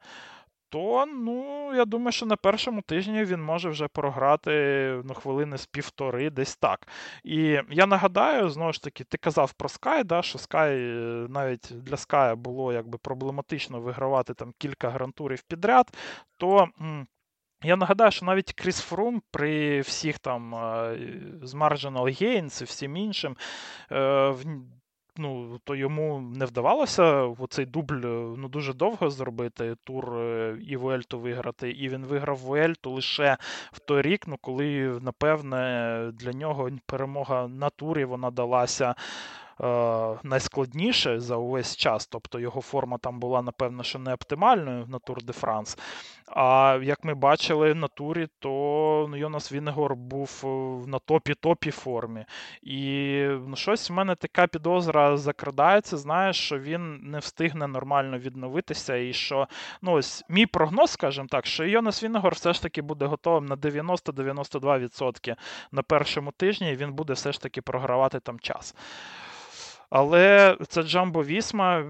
то 0.69 1.05
ну, 1.05 1.71
я 1.75 1.85
думаю, 1.85 2.11
що 2.11 2.25
на 2.25 2.35
першому 2.35 2.81
тижні 2.81 3.23
він 3.23 3.41
може 3.41 3.69
вже 3.69 3.87
програти 3.87 4.51
ну, 5.05 5.13
хвилини 5.13 5.57
з 5.57 5.65
півтори, 5.65 6.29
десь 6.29 6.55
так. 6.55 6.87
І 7.23 7.59
я 7.69 7.85
нагадаю, 7.85 8.49
знову 8.49 8.73
ж 8.73 8.83
таки, 8.83 9.03
ти 9.03 9.17
казав 9.17 9.53
про 9.53 9.69
Sky, 9.69 10.03
да, 10.03 10.21
що 10.21 10.39
Sky 10.39 10.69
е, 10.69 11.27
навіть 11.29 11.71
для 11.71 11.95
Sky 11.95 12.35
було 12.35 12.73
якби 12.73 12.97
проблематично 12.97 13.81
вигравати 13.81 14.33
там 14.33 14.53
кілька 14.57 14.89
грантурів 14.89 15.43
підряд, 15.43 15.97
то. 16.37 16.67
Я 17.63 17.75
нагадаю, 17.75 18.11
що 18.11 18.25
навіть 18.25 18.53
Кріс 18.53 18.79
Фрум 18.79 19.21
при 19.31 19.81
всіх 19.81 20.19
там 20.19 20.51
з 21.41 21.53
Marginal 21.53 22.21
Gains 22.21 22.61
і 22.61 22.65
всім 22.65 22.97
іншим, 22.97 23.37
е, 23.91 24.35
ну, 25.19 25.59
то 25.63 25.75
йому 25.75 26.21
не 26.21 26.45
вдавалося 26.45 27.23
в 27.23 27.47
цей 27.49 27.65
дубль 27.65 28.05
ну, 28.37 28.47
дуже 28.47 28.73
довго 28.73 29.09
зробити 29.09 29.75
тур 29.83 30.17
е, 30.17 30.57
і 30.67 30.77
Вуельту 30.77 31.19
виграти. 31.19 31.71
І 31.71 31.89
він 31.89 32.05
виграв 32.05 32.37
Вуельту 32.37 32.91
лише 32.91 33.37
в 33.71 33.79
той 33.79 34.01
рік, 34.01 34.27
ну, 34.27 34.37
коли, 34.41 34.99
напевне, 35.01 36.11
для 36.13 36.31
нього 36.31 36.69
перемога 36.85 37.47
на 37.47 37.69
турі 37.69 38.05
вона 38.05 38.31
далася. 38.31 38.95
Е, 39.63 40.19
найскладніше 40.23 41.19
за 41.19 41.35
увесь 41.35 41.75
час. 41.75 42.07
Тобто 42.07 42.39
його 42.39 42.61
форма 42.61 42.97
там 42.97 43.19
була, 43.19 43.41
напевно, 43.41 43.83
що 43.83 43.99
не 43.99 44.13
оптимальною 44.13 44.85
на 44.87 44.99
Тур 44.99 45.23
де 45.23 45.33
Франс. 45.33 45.77
А 46.27 46.79
як 46.83 47.03
ми 47.03 47.13
бачили 47.13 47.73
на 47.73 47.87
турі, 47.87 48.27
то 48.39 48.49
ну, 49.09 49.17
Йонас 49.17 49.51
Вінегор 49.51 49.95
був 49.95 50.41
е, 50.43 50.47
на 50.89 50.99
топі-топі 50.99 51.71
формі. 51.71 52.25
І 52.61 53.21
ну, 53.47 53.55
щось 53.55 53.89
в 53.89 53.93
мене 53.93 54.15
така 54.15 54.47
підозра 54.47 55.17
закрадається, 55.17 55.97
знаєш, 55.97 56.37
що 56.37 56.59
він 56.59 56.95
не 56.97 57.19
встигне 57.19 57.67
нормально 57.67 58.17
відновитися. 58.17 58.95
І 58.95 59.13
що, 59.13 59.47
ну 59.81 59.91
ось 59.91 60.23
мій 60.29 60.45
прогноз, 60.45 60.89
скажімо 60.89 61.27
так, 61.31 61.45
що 61.45 61.65
Йонас 61.65 62.03
Вінегор 62.03 62.33
все 62.33 62.53
ж 62.53 62.61
таки 62.61 62.81
буде 62.81 63.05
готовим 63.05 63.45
на 63.45 63.55
90-92% 63.55 65.35
на 65.71 65.81
першому 65.81 66.31
тижні, 66.31 66.71
і 66.71 66.75
він 66.75 66.93
буде 66.93 67.13
все 67.13 67.31
ж 67.31 67.41
таки 67.41 67.61
програвати 67.61 68.19
там 68.19 68.39
час. 68.39 68.75
Але 69.89 70.57
це 70.67 70.83
Джамбо 70.83 71.23
Вісма, 71.23 71.85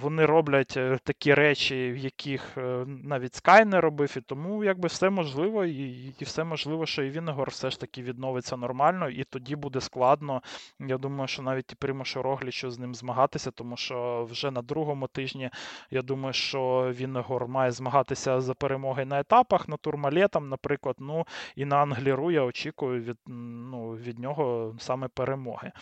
вони 0.00 0.26
роблять 0.26 0.74
е, 0.76 0.98
такі 1.04 1.34
речі, 1.34 1.92
в 1.92 1.96
яких 1.96 2.58
е, 2.58 2.84
навіть 2.86 3.42
Sky 3.42 3.64
не 3.64 3.80
робив, 3.80 4.14
і 4.16 4.20
тому 4.20 4.64
якби 4.64 4.88
все 4.88 5.10
можливо, 5.10 5.64
і 5.64 6.14
і 6.18 6.24
все 6.24 6.44
можливо, 6.44 6.86
що 6.86 7.02
і 7.02 7.10
Вінегор 7.10 7.50
все 7.50 7.70
ж 7.70 7.80
таки 7.80 8.02
відновиться 8.02 8.56
нормально, 8.56 9.08
і 9.08 9.24
тоді 9.24 9.56
буде 9.56 9.80
складно. 9.80 10.42
Я 10.80 10.98
думаю, 10.98 11.28
що 11.28 11.42
навіть 11.42 11.72
і 11.72 11.74
Примошу 11.74 12.22
Роглічу 12.22 12.70
з 12.70 12.78
ним 12.78 12.94
змагатися, 12.94 13.50
тому 13.50 13.76
що 13.76 14.26
вже 14.30 14.50
на 14.50 14.62
другому 14.62 15.06
тижні 15.06 15.50
я 15.90 16.02
думаю, 16.02 16.32
що 16.32 16.92
Вінегор 16.94 17.48
має 17.48 17.70
змагатися 17.70 18.40
за 18.40 18.54
перемоги 18.54 19.04
на 19.04 19.20
етапах, 19.20 19.68
на 19.68 19.76
турмалетам, 19.76 20.48
наприклад. 20.48 20.96
Ну 20.98 21.26
і 21.56 21.64
на 21.64 21.76
Англіру 21.76 22.30
я 22.30 22.42
очікую 22.42 23.02
від, 23.02 23.16
ну, 23.26 23.90
від 23.90 24.18
нього 24.18 24.74
саме 24.78 25.08
перемоги. 25.08 25.72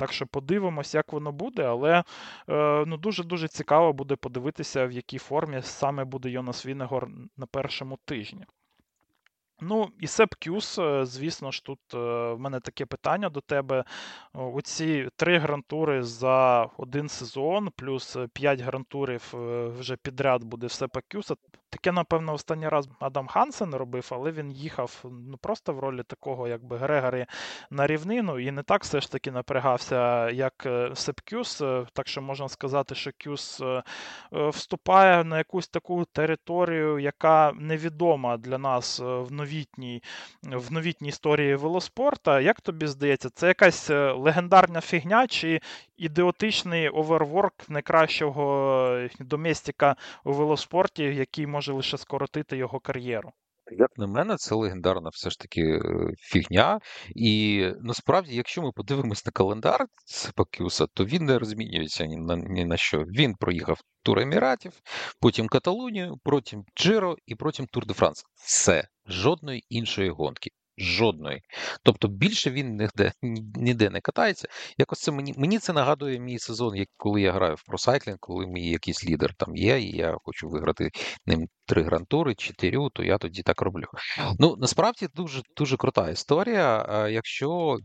Так 0.00 0.12
що 0.12 0.26
подивимось, 0.26 0.94
як 0.94 1.12
воно 1.12 1.32
буде, 1.32 1.64
але 1.64 2.04
е, 2.48 2.84
ну, 2.86 2.96
дуже-дуже 2.96 3.48
цікаво 3.48 3.92
буде 3.92 4.16
подивитися, 4.16 4.86
в 4.86 4.92
якій 4.92 5.18
формі 5.18 5.62
саме 5.62 6.04
буде 6.04 6.30
Йонас 6.30 6.66
Вінегор 6.66 7.08
на 7.36 7.46
першому 7.46 7.98
тижні. 8.04 8.46
Ну, 9.60 9.88
і 10.00 10.06
Сеп 10.06 10.34
Кюс, 10.44 10.78
е, 10.78 11.06
звісно 11.06 11.50
ж, 11.50 11.64
тут 11.64 11.78
е, 11.94 11.98
в 12.32 12.38
мене 12.38 12.60
таке 12.60 12.86
питання 12.86 13.28
до 13.28 13.40
тебе. 13.40 13.84
Оці 14.32 15.08
три 15.16 15.38
грантури 15.38 16.02
за 16.02 16.64
один 16.78 17.08
сезон, 17.08 17.70
плюс 17.76 18.16
п'ять 18.32 18.60
грантурів 18.60 19.34
вже 19.78 19.96
підряд 19.96 20.44
буде 20.44 20.66
в 20.66 20.72
Сепа 20.72 21.00
Кюса. 21.12 21.34
Таке, 21.70 21.92
напевно, 21.92 22.34
останній 22.34 22.68
раз 22.68 22.88
Адам 23.00 23.26
Хансен 23.26 23.74
робив, 23.74 24.08
але 24.12 24.30
він 24.30 24.52
їхав 24.52 25.04
ну, 25.04 25.36
просто 25.36 25.72
в 25.72 25.78
ролі 25.78 26.02
такого, 26.02 26.48
якби 26.48 26.76
Грегорі 26.76 27.26
на 27.70 27.86
рівнину, 27.86 28.38
і 28.38 28.50
не 28.50 28.62
так 28.62 28.82
все 28.82 29.00
ж 29.00 29.12
таки 29.12 29.30
напрягався, 29.30 30.30
як 30.30 30.66
е, 30.66 30.90
Сеп 30.94 31.20
Кюс. 31.20 31.60
Е, 31.60 31.86
так 31.92 32.08
що 32.08 32.22
можна 32.22 32.48
сказати, 32.48 32.94
що 32.94 33.10
Кюс 33.24 33.60
е, 33.60 33.82
вступає 34.32 35.24
на 35.24 35.38
якусь 35.38 35.68
таку 35.68 36.04
територію, 36.04 36.98
яка 36.98 37.52
невідома 37.54 38.36
для 38.36 38.58
нас 38.58 39.00
в 39.00 39.32
новітній 39.50 40.02
в 40.42 40.72
новітній 40.72 41.08
історії 41.08 41.54
велоспорта. 41.54 42.40
Як 42.40 42.60
тобі 42.60 42.86
здається, 42.86 43.30
це 43.30 43.46
якась 43.46 43.90
легендарна 43.90 44.80
фігня, 44.80 45.26
чи 45.26 45.60
ідеотичний 45.96 46.88
оверворк 46.88 47.68
найкращого 47.68 49.08
доместика 49.20 49.96
у 50.24 50.32
велоспорті, 50.32 51.02
який 51.02 51.46
може 51.46 51.72
лише 51.72 51.98
скоротити 51.98 52.56
його 52.56 52.80
кар'єру. 52.80 53.32
Як 53.70 53.98
на 53.98 54.06
мене, 54.06 54.36
це 54.36 54.54
легендарна 54.54 55.10
все 55.12 55.30
ж 55.30 55.38
таки 55.38 55.62
е, 55.62 55.80
фігня. 56.18 56.80
І 57.16 57.64
насправді, 57.80 58.36
якщо 58.36 58.62
ми 58.62 58.72
подивимось 58.72 59.26
на 59.26 59.32
календар 59.32 59.86
Сепакюса, 60.04 60.86
то 60.94 61.04
він 61.04 61.24
не 61.24 61.38
розмінюється 61.38 62.06
ні 62.06 62.16
на 62.16 62.36
ні 62.36 62.64
на 62.64 62.76
що. 62.76 62.98
Він 62.98 63.34
проїхав 63.34 63.80
Тур 64.02 64.18
Еміратів, 64.18 64.72
потім 65.20 65.48
Каталунію, 65.48 66.18
потім 66.24 66.64
Джиро 66.76 67.16
і 67.26 67.34
потім 67.34 67.66
Тур 67.66 67.86
де 67.86 67.94
Франс. 67.94 68.24
Все, 68.34 68.88
жодної 69.06 69.64
іншої 69.68 70.10
гонки. 70.10 70.50
Жодної. 70.80 71.42
Тобто 71.82 72.08
більше 72.08 72.50
він 72.50 72.76
ніде 72.76 73.12
ніде 73.54 73.90
не 73.90 74.00
катається. 74.00 74.48
Якось 74.78 75.00
це 75.00 75.12
мені 75.12 75.34
мені 75.36 75.58
це 75.58 75.72
нагадує 75.72 76.20
мій 76.20 76.38
сезон, 76.38 76.76
як 76.76 76.88
коли 76.96 77.20
я 77.20 77.32
граю 77.32 77.54
в 77.54 77.62
просайклінг, 77.62 78.18
коли 78.20 78.46
мій 78.46 78.70
якийсь 78.70 79.04
лідер 79.04 79.34
там 79.34 79.56
є, 79.56 79.80
і 79.80 79.96
я 79.96 80.16
хочу 80.24 80.48
виграти 80.48 80.90
ним 81.26 81.48
три 81.66 81.82
грантури, 81.82 82.34
чотирю, 82.34 82.90
то 82.90 83.04
я 83.04 83.18
тоді 83.18 83.42
так 83.42 83.62
роблю. 83.62 83.84
Ну 84.38 84.56
насправді 84.58 85.08
дуже 85.14 85.42
дуже 85.56 85.76
крута 85.76 86.10
історія. 86.10 86.86
Якщо 87.10 87.78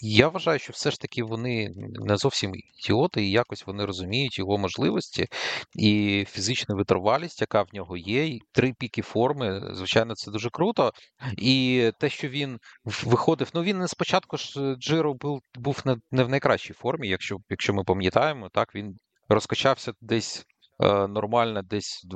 я 0.00 0.28
вважаю, 0.28 0.58
що 0.58 0.72
все 0.72 0.90
ж 0.90 1.00
таки 1.00 1.22
вони 1.22 1.70
не 1.92 2.16
зовсім 2.16 2.52
ідіоти, 2.54 3.24
і 3.24 3.30
якось 3.30 3.66
вони 3.66 3.84
розуміють 3.84 4.38
його 4.38 4.58
можливості 4.58 5.26
і 5.74 6.24
фізичну 6.28 6.76
витривалість, 6.76 7.40
яка 7.40 7.62
в 7.62 7.68
нього 7.72 7.96
є, 7.96 8.26
і 8.26 8.40
три 8.52 8.74
піки 8.78 9.02
форми. 9.02 9.70
Звичайно, 9.72 10.14
це 10.14 10.30
дуже 10.30 10.50
круто. 10.50 10.92
І 11.38 11.90
те, 12.00 12.10
що 12.10 12.28
він 12.34 12.58
виходив, 13.04 13.50
ну 13.54 13.62
він 13.62 13.78
не 13.78 13.88
спочатку 13.88 14.36
ж 14.36 14.74
Джиро 14.74 15.14
був 15.14 15.40
був 15.54 15.82
не, 15.84 15.96
не 16.10 16.24
в 16.24 16.28
найкращій 16.28 16.72
формі, 16.72 17.08
якщо 17.08 17.36
якщо 17.48 17.74
ми 17.74 17.84
пам'ятаємо, 17.84 18.48
так 18.52 18.74
він 18.74 18.98
розкачався 19.28 19.92
десь 20.00 20.44
е, 20.80 21.08
нормально, 21.08 21.62
десь 21.62 22.06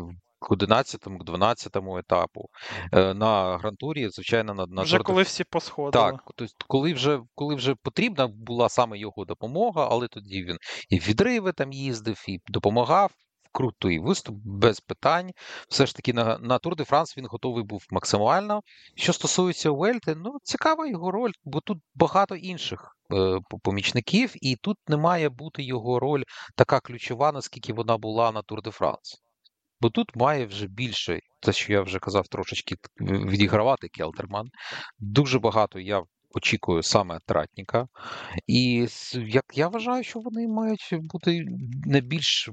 к 0.41 0.55
11-12 0.55 1.99
етапу. 1.99 2.49
Е, 2.93 3.15
на 3.15 3.59
грантурі, 3.59 4.09
звичайно, 4.09 4.55
на 4.55 4.67
на 4.67 4.83
вже 4.83 4.99
коли 4.99 5.23
всі 5.23 5.45
посходили. 5.45 6.05
Так, 6.05 6.23
тобто, 6.37 6.55
коли 6.67 6.93
вже 6.93 7.21
коли 7.35 7.55
вже 7.55 7.75
потрібна 7.75 8.27
була 8.27 8.69
саме 8.69 8.99
його 8.99 9.25
допомога, 9.25 9.89
але 9.91 10.09
тоді 10.09 10.45
він 10.45 10.57
і 10.89 10.99
в 10.99 11.03
відриви 11.03 11.53
там 11.53 11.73
їздив, 11.73 12.25
і 12.29 12.39
допомагав. 12.49 13.11
Крутий 13.53 13.99
виступ 13.99 14.37
без 14.45 14.81
питань. 14.81 15.31
Все 15.69 15.87
ж 15.87 15.95
таки 15.95 16.13
на 16.13 16.39
на 16.39 16.59
Тур 16.59 16.77
де 16.77 16.85
Франс 16.85 17.17
він 17.17 17.27
готовий 17.27 17.65
був 17.65 17.85
максимально. 17.91 18.61
Що 18.97 19.13
стосується 19.13 19.71
Уельти, 19.71 20.15
ну 20.15 20.37
цікава 20.43 20.87
його 20.87 21.11
роль, 21.11 21.33
бо 21.45 21.61
тут 21.61 21.79
багато 21.95 22.37
інших 22.37 22.97
е, 23.13 23.39
помічників, 23.63 24.33
і 24.35 24.57
тут 24.57 24.77
не 24.89 24.97
має 24.97 25.29
бути 25.29 25.63
його 25.63 25.99
роль 25.99 26.23
така 26.57 26.81
ключова, 26.81 27.33
наскільки 27.33 27.73
вона 27.73 27.97
була 27.99 28.33
на 28.33 28.43
Тур 28.43 28.63
де 28.63 28.71
Франс. 28.71 29.23
Бо 29.81 29.91
тут 29.91 30.17
має 30.17 30.47
вже 30.47 30.67
більше, 30.67 31.21
те, 31.41 31.53
що 31.53 31.73
я 31.73 31.83
вже 31.83 31.99
казав, 31.99 32.29
трошечки 32.29 32.77
відігравати 33.01 33.89
Келтерман. 33.89 34.49
Дуже 34.99 35.39
багато 35.39 35.81
я 35.81 36.03
очікую 36.35 36.83
саме 36.83 37.19
Тратніка. 37.27 37.89
І 38.47 38.89
як 39.15 39.45
я 39.55 39.69
вважаю, 39.69 40.05
що 40.05 40.21
вони 40.21 40.49
мають 40.49 40.89
бути 40.93 41.45
на 41.87 42.01
більш 42.01 42.49
е, 42.49 42.53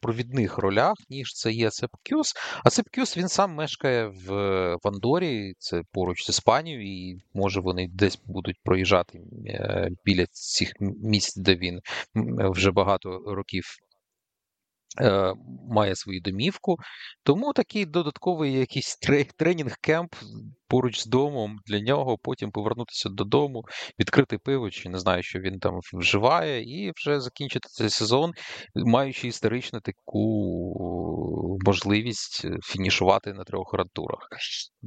провідних 0.00 0.58
ролях, 0.58 0.94
ніж 1.08 1.34
це 1.34 1.52
є 1.52 1.70
Цепкюс. 1.70 2.34
А 2.64 2.70
Цепкюс 2.70 3.16
він 3.16 3.28
сам 3.28 3.54
мешкає 3.54 4.06
в, 4.06 4.28
в 4.74 4.88
Андорі, 4.88 5.54
це 5.58 5.82
поруч 5.92 6.24
з 6.26 6.28
Іспанією, 6.28 6.82
і 6.82 7.18
може 7.34 7.60
вони 7.60 7.88
десь 7.92 8.18
будуть 8.26 8.56
проїжджати 8.64 9.18
е, 9.46 9.88
біля 10.04 10.26
цих 10.30 10.72
місць, 10.80 11.36
де 11.36 11.54
він 11.56 11.80
вже 12.50 12.70
багато 12.70 13.22
років 13.26 13.64
Е, 15.00 15.34
має 15.70 15.96
свою 15.96 16.20
домівку. 16.20 16.76
Тому 17.22 17.52
такий 17.52 17.86
додатковий 17.86 18.52
якийсь 18.52 18.98
тренінг-кемп 19.38 20.08
поруч 20.68 21.00
з 21.00 21.06
домом 21.06 21.56
для 21.66 21.80
нього, 21.80 22.18
потім 22.22 22.50
повернутися 22.50 23.08
додому, 23.08 23.62
відкрити 23.98 24.38
пиво, 24.38 24.70
чи 24.70 24.88
не 24.88 24.98
знаю, 24.98 25.22
що 25.22 25.38
він 25.38 25.58
там 25.58 25.78
вживає, 25.92 26.62
і 26.62 26.92
вже 26.96 27.20
закінчити 27.20 27.68
цей 27.68 27.90
сезон, 27.90 28.32
маючи 28.74 29.28
історично 29.28 29.80
таку 29.80 30.24
можливість 31.66 32.46
фінішувати 32.62 33.32
на 33.32 33.44
трьох 33.44 33.72
грантурах. 33.72 34.18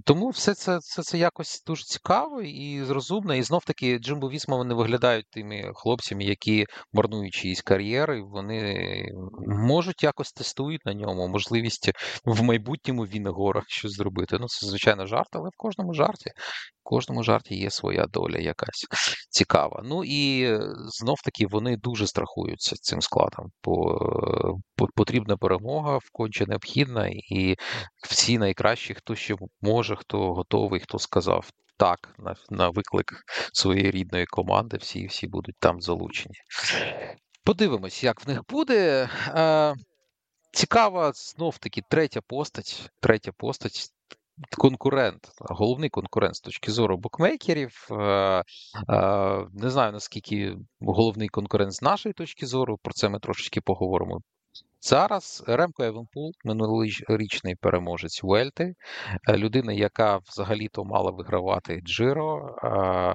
Тому 0.05 0.29
все 0.29 0.53
це 0.53 0.79
це, 0.79 1.03
це 1.03 1.17
якось 1.17 1.63
дуже 1.67 1.83
цікаво 1.83 2.41
і 2.41 2.83
зрозумно. 2.83 3.35
І 3.35 3.43
знов 3.43 3.65
таки 3.65 3.99
Джимбо 3.99 4.29
Вісма 4.29 4.57
вони 4.57 4.73
виглядають 4.73 5.25
тими 5.31 5.71
хлопцями, 5.73 6.23
які 6.23 6.65
марнують 6.93 7.33
чиїсь 7.33 7.61
кар'єри, 7.61 8.21
вони 8.21 9.05
можуть 9.47 10.03
якось 10.03 10.31
тестують 10.31 10.85
на 10.85 10.93
ньому 10.93 11.27
можливість 11.27 11.91
в 12.25 12.43
майбутньому 12.43 13.03
Віннегора 13.03 13.63
щось 13.67 13.91
зробити. 13.91 14.37
Ну, 14.39 14.47
це 14.47 14.67
звичайно 14.67 15.05
жарт, 15.05 15.27
але 15.31 15.49
в 15.49 15.57
кожному 15.77 15.93
жарті. 15.93 16.29
В 16.29 16.83
кожному 16.83 17.23
жарті 17.23 17.55
є 17.55 17.69
своя 17.71 18.05
доля 18.05 18.37
якась 18.37 18.85
цікава. 19.29 19.81
Ну 19.85 20.03
і 20.05 20.47
знов 20.87 21.17
таки 21.23 21.47
вони 21.47 21.77
дуже 21.77 22.07
страхуються 22.07 22.75
цим 22.75 23.01
складом. 23.01 23.45
Бо 23.63 24.57
потрібна 24.95 25.37
перемога 25.37 25.97
вконче 25.97 26.45
необхідна, 26.45 27.07
і 27.07 27.55
всі 28.09 28.37
найкращі, 28.37 28.93
хто 28.93 29.15
ще 29.15 29.35
може, 29.61 29.95
хто 29.95 30.33
готовий, 30.33 30.79
хто 30.79 30.99
сказав 30.99 31.49
так 31.77 32.15
на 32.17 32.35
на 32.49 32.69
виклик 32.69 33.05
своєї 33.53 33.91
рідної 33.91 34.25
команди, 34.25 34.77
всі 34.77 35.07
всі 35.07 35.27
будуть 35.27 35.55
там 35.59 35.81
залучені. 35.81 36.35
Подивимось, 37.43 38.03
як 38.03 38.25
в 38.25 38.29
них 38.29 38.41
буде. 38.49 39.09
Е, 39.27 39.75
Цікава 40.51 41.11
знов 41.13 41.57
таки 41.57 41.81
третя 41.89 42.21
постать. 42.21 42.89
Третя 43.01 43.31
постать. 43.31 43.96
Конкурент, 44.57 45.31
головний 45.39 45.89
конкурент 45.89 46.35
з 46.35 46.41
точки 46.41 46.71
зору 46.71 46.97
букмекерів. 46.97 47.87
Е, 47.91 47.95
е, 47.95 48.43
не 49.53 49.69
знаю 49.69 49.91
наскільки 49.91 50.55
головний 50.79 51.27
конкурент 51.27 51.73
з 51.73 51.81
нашої 51.81 52.13
точки 52.13 52.45
зору. 52.45 52.77
Про 52.83 52.93
це 52.93 53.09
ми 53.09 53.19
трошечки 53.19 53.61
поговоримо 53.61 54.21
Зараз 54.81 55.43
Ремко 55.47 55.83
Евенпул, 55.83 56.31
минулорічний 56.45 57.55
переможець 57.55 58.23
Вельти, 58.23 58.73
е, 59.29 59.37
людина, 59.37 59.73
яка 59.73 60.17
взагалі-то 60.17 60.83
мала 60.83 61.11
вигравати 61.11 61.81
Джиро, 61.85 62.55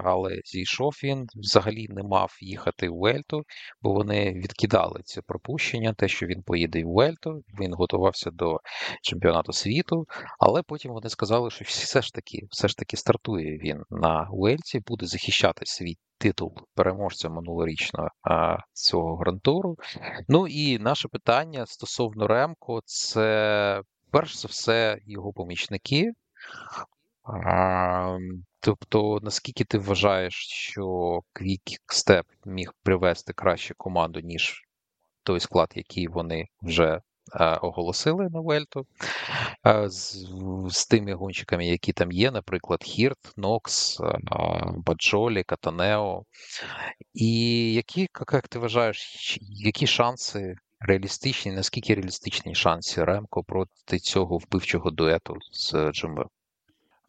але 0.04 0.40
зійшов 0.44 0.92
він, 1.04 1.26
взагалі 1.34 1.86
не 1.88 2.02
мав 2.02 2.36
їхати 2.40 2.88
в 2.88 2.98
Вельту, 2.98 3.42
бо 3.82 3.92
вони 3.92 4.32
відкидали 4.32 5.00
це 5.04 5.22
припущення, 5.22 5.94
те, 5.94 6.08
що 6.08 6.26
він 6.26 6.42
поїде 6.42 6.84
в 6.84 6.92
Вельту, 6.92 7.42
він 7.60 7.74
готувався 7.74 8.30
до 8.30 8.60
чемпіонату 9.02 9.52
світу, 9.52 10.06
але 10.40 10.62
потім 10.62 10.92
вони 10.92 11.08
сказали, 11.08 11.50
що 11.50 11.64
все 11.68 12.02
ж 12.02 12.14
таки 12.14 12.38
все 12.50 12.68
ж 12.68 12.76
таки 12.76 12.96
стартує 12.96 13.58
він 13.58 13.82
на 13.90 14.28
Вельті, 14.32 14.80
буде 14.86 15.06
захищати 15.06 15.66
свій 15.66 15.96
титул 16.22 16.54
переможця 16.74 17.28
минулорічного 17.28 18.08
а, 18.22 18.56
цього 18.72 19.16
грантуру. 19.16 19.76
Ну 20.28 20.46
і 20.46 20.78
наше 20.78 21.08
питання 21.08 21.66
стосовно 21.66 22.26
Ремко, 22.26 22.80
це 22.84 23.82
перш 24.10 24.36
за 24.36 24.48
все 24.48 24.98
його 25.06 25.32
помічники. 25.32 26.12
А, 27.24 28.18
Тобто, 28.64 29.18
наскільки 29.22 29.64
ти 29.64 29.78
вважаєш, 29.78 30.34
що 30.48 31.20
Квікстеп 31.32 32.26
міг 32.44 32.72
привести 32.82 33.32
краще 33.32 33.74
команду, 33.74 34.20
ніж 34.20 34.64
той 35.22 35.40
склад, 35.40 35.72
який 35.74 36.08
вони 36.08 36.48
вже 36.62 37.00
оголосили 37.62 38.28
на 38.28 38.40
Вельту 38.40 38.86
з, 39.86 40.26
з 40.70 40.86
тими 40.86 41.14
гонщиками, 41.14 41.66
які 41.66 41.92
там 41.92 42.12
є, 42.12 42.30
наприклад, 42.30 42.84
Хірт, 42.84 43.32
Нокс, 43.36 44.00
Баджолі, 44.76 45.42
Катанео. 45.42 46.24
І 47.14 47.72
які, 47.74 48.00
як 48.32 48.48
ти 48.48 48.58
вважаєш, 48.58 49.38
які 49.40 49.86
шанси 49.86 50.54
реалістичні, 50.80 51.52
наскільки 51.52 51.94
реалістичні 51.94 52.54
шанси 52.54 53.04
Ремко 53.04 53.44
проти 53.44 53.98
цього 53.98 54.38
вбивчого 54.38 54.90
дуету 54.90 55.36
з 55.52 55.90
Джумбо? 55.92 56.24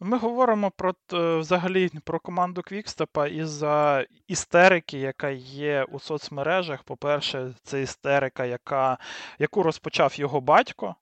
Ми 0.00 0.18
говоримо 0.18 0.70
про 0.70 0.94
взагалі 1.38 1.90
про 2.04 2.20
команду 2.20 2.62
Квікстепа 2.62 3.26
і 3.26 3.44
за 3.44 4.06
істерики, 4.28 4.98
яка 4.98 5.30
є 5.30 5.84
у 5.92 6.00
соцмережах. 6.00 6.82
По-перше, 6.82 7.54
це 7.62 7.82
істерика, 7.82 8.44
яка, 8.44 8.98
яку 9.38 9.62
розпочав 9.62 10.20
його 10.20 10.40
батько, 10.40 10.86
е, 10.86 10.94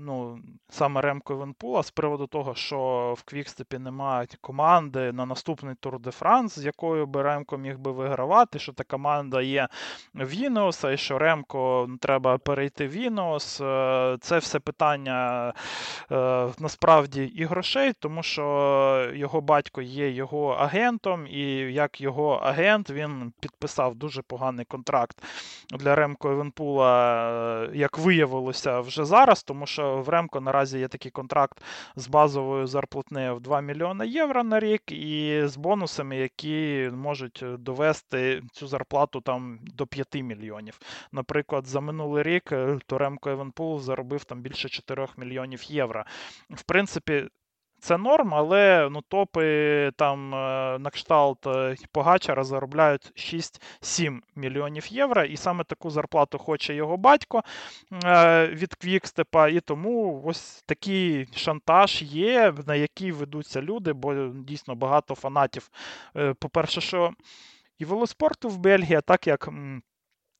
ну, 0.00 0.38
саме 0.68 1.00
Ремко 1.00 1.36
Евенпула, 1.36 1.82
з 1.82 1.90
приводу 1.90 2.26
того, 2.26 2.54
що 2.54 3.14
в 3.18 3.22
Квікстепі 3.22 3.78
немає 3.78 4.26
команди 4.40 5.12
на 5.12 5.26
наступний 5.26 5.74
Тур 5.80 6.00
де 6.00 6.10
Франс, 6.10 6.58
з 6.58 6.64
якою 6.64 7.06
би 7.06 7.22
Ремко 7.22 7.58
міг 7.58 7.78
би 7.78 7.92
вигравати, 7.92 8.58
що 8.58 8.72
та 8.72 8.84
команда 8.84 9.42
є 9.42 9.68
в 10.14 10.34
Інеоса, 10.34 10.90
і 10.90 10.96
що 10.96 11.18
Ремко 11.18 11.88
треба 12.00 12.38
перейти 12.38 12.86
в 12.86 12.92
Інеос. 12.92 13.60
Е, 13.60 14.16
це 14.20 14.38
все 14.38 14.60
питання 14.60 15.48
е, 16.12 16.48
насправді 16.58 17.24
і 17.24 17.44
грошей, 17.44 17.92
тому 17.92 18.22
що 18.22 19.10
його 19.14 19.40
батько 19.40 19.82
є 19.82 20.10
його 20.10 20.48
агентом, 20.48 21.26
і 21.26 21.42
як 21.72 22.00
його 22.00 22.32
агент 22.32 22.90
він 22.90 23.32
підписав 23.40 23.94
дуже 23.94 24.22
поганий 24.22 24.64
контракт 24.64 25.22
для 25.70 25.94
Ремко 25.94 26.30
Евенпула, 26.30 27.64
е, 27.64 27.70
як 27.74 27.98
виявилося 27.98 28.81
вже 28.82 29.04
зараз, 29.04 29.42
тому 29.42 29.66
що 29.66 30.02
в 30.02 30.08
Ремко 30.08 30.40
наразі 30.40 30.78
є 30.78 30.88
такий 30.88 31.10
контракт 31.10 31.62
з 31.96 32.08
базовою 32.08 32.66
зарплатнею 32.66 33.36
в 33.36 33.40
2 33.40 33.60
мільйони 33.60 34.08
євро 34.08 34.44
на 34.44 34.60
рік, 34.60 34.92
і 34.92 35.42
з 35.44 35.56
бонусами, 35.56 36.16
які 36.16 36.90
можуть 36.94 37.44
довести 37.58 38.42
цю 38.52 38.66
зарплату 38.66 39.20
там 39.20 39.58
до 39.62 39.86
5 39.86 40.14
мільйонів. 40.14 40.78
Наприклад, 41.12 41.66
за 41.66 41.80
минулий 41.80 42.22
рік 42.22 42.44
Торемко 42.48 42.80
то 42.86 42.98
Ремко 42.98 43.30
Евенпул 43.30 43.80
заробив 43.80 44.24
там 44.24 44.40
більше 44.40 44.68
4 44.68 45.06
мільйонів 45.16 45.62
євро. 45.62 46.04
В 46.50 46.62
принципі, 46.62 47.28
це 47.82 47.98
норм, 47.98 48.34
але 48.34 48.88
ну, 48.90 49.00
топи 49.08 49.90
там 49.96 50.34
е, 50.34 50.78
на 50.78 50.90
кшталт 50.90 51.46
е, 51.46 51.76
Погачара 51.92 52.44
заробляють 52.44 53.12
6-7 53.82 54.20
мільйонів 54.36 54.86
євро. 54.86 55.24
І 55.24 55.36
саме 55.36 55.64
таку 55.64 55.90
зарплату 55.90 56.38
хоче 56.38 56.74
його 56.74 56.96
батько 56.96 57.42
е, 58.04 58.46
від 58.46 58.74
Квікстепа. 58.74 59.48
І 59.48 59.60
тому 59.60 60.22
ось 60.24 60.62
такий 60.66 61.28
шантаж 61.36 62.02
є, 62.02 62.54
на 62.66 62.74
який 62.74 63.12
ведуться 63.12 63.62
люди, 63.62 63.92
бо 63.92 64.14
дійсно 64.26 64.74
багато 64.74 65.14
фанатів. 65.14 65.70
По-перше, 66.38 66.80
що 66.80 67.10
і 67.78 67.84
велоспорту 67.84 68.48
в 68.48 68.58
Бельгії, 68.58 69.00
так 69.06 69.26
як. 69.26 69.48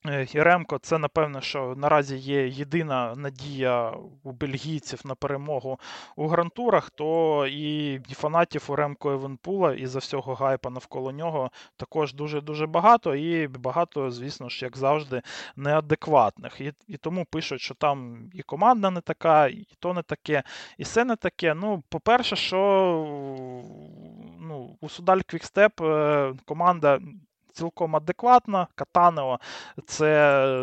Єремко, 0.05 0.77
це 0.77 0.97
напевно, 0.97 1.41
що 1.41 1.73
наразі 1.77 2.17
є 2.17 2.47
єдина 2.47 3.15
надія 3.15 3.93
у 4.23 4.31
бельгійців 4.31 5.01
на 5.05 5.15
перемогу 5.15 5.79
у 6.15 6.27
грантурах, 6.27 6.89
то 6.89 7.47
і 7.47 7.99
фанатів 7.99 8.65
у 8.67 8.75
Ремко 8.75 9.11
Евенпула 9.11 9.73
і 9.73 9.85
за 9.85 9.99
всього 9.99 10.33
гайпа 10.33 10.69
навколо 10.69 11.11
нього 11.11 11.51
також 11.77 12.13
дуже-дуже 12.13 12.67
багато, 12.67 13.15
і 13.15 13.47
багато, 13.47 14.11
звісно 14.11 14.49
ж, 14.49 14.65
як 14.65 14.77
завжди, 14.77 15.21
неадекватних. 15.55 16.61
І 16.61 16.73
і 16.87 16.97
тому 16.97 17.25
пишуть, 17.25 17.61
що 17.61 17.73
там 17.73 18.29
і 18.33 18.41
команда 18.41 18.89
не 18.89 19.01
така, 19.01 19.47
і 19.47 19.67
то 19.79 19.93
не 19.93 20.01
таке, 20.01 20.43
і 20.77 20.83
все 20.83 21.05
не 21.05 21.15
таке. 21.15 21.53
Ну, 21.53 21.83
по-перше, 21.89 22.35
що 22.35 22.57
ну, 24.39 24.77
у 24.81 24.89
Судаль 24.89 25.19
Квікстеп 25.27 25.81
е, 25.81 26.33
команда 26.45 26.99
цілком 27.53 27.95
адекватна. 27.95 28.67
Катанео 28.75 29.39
це 29.85 30.07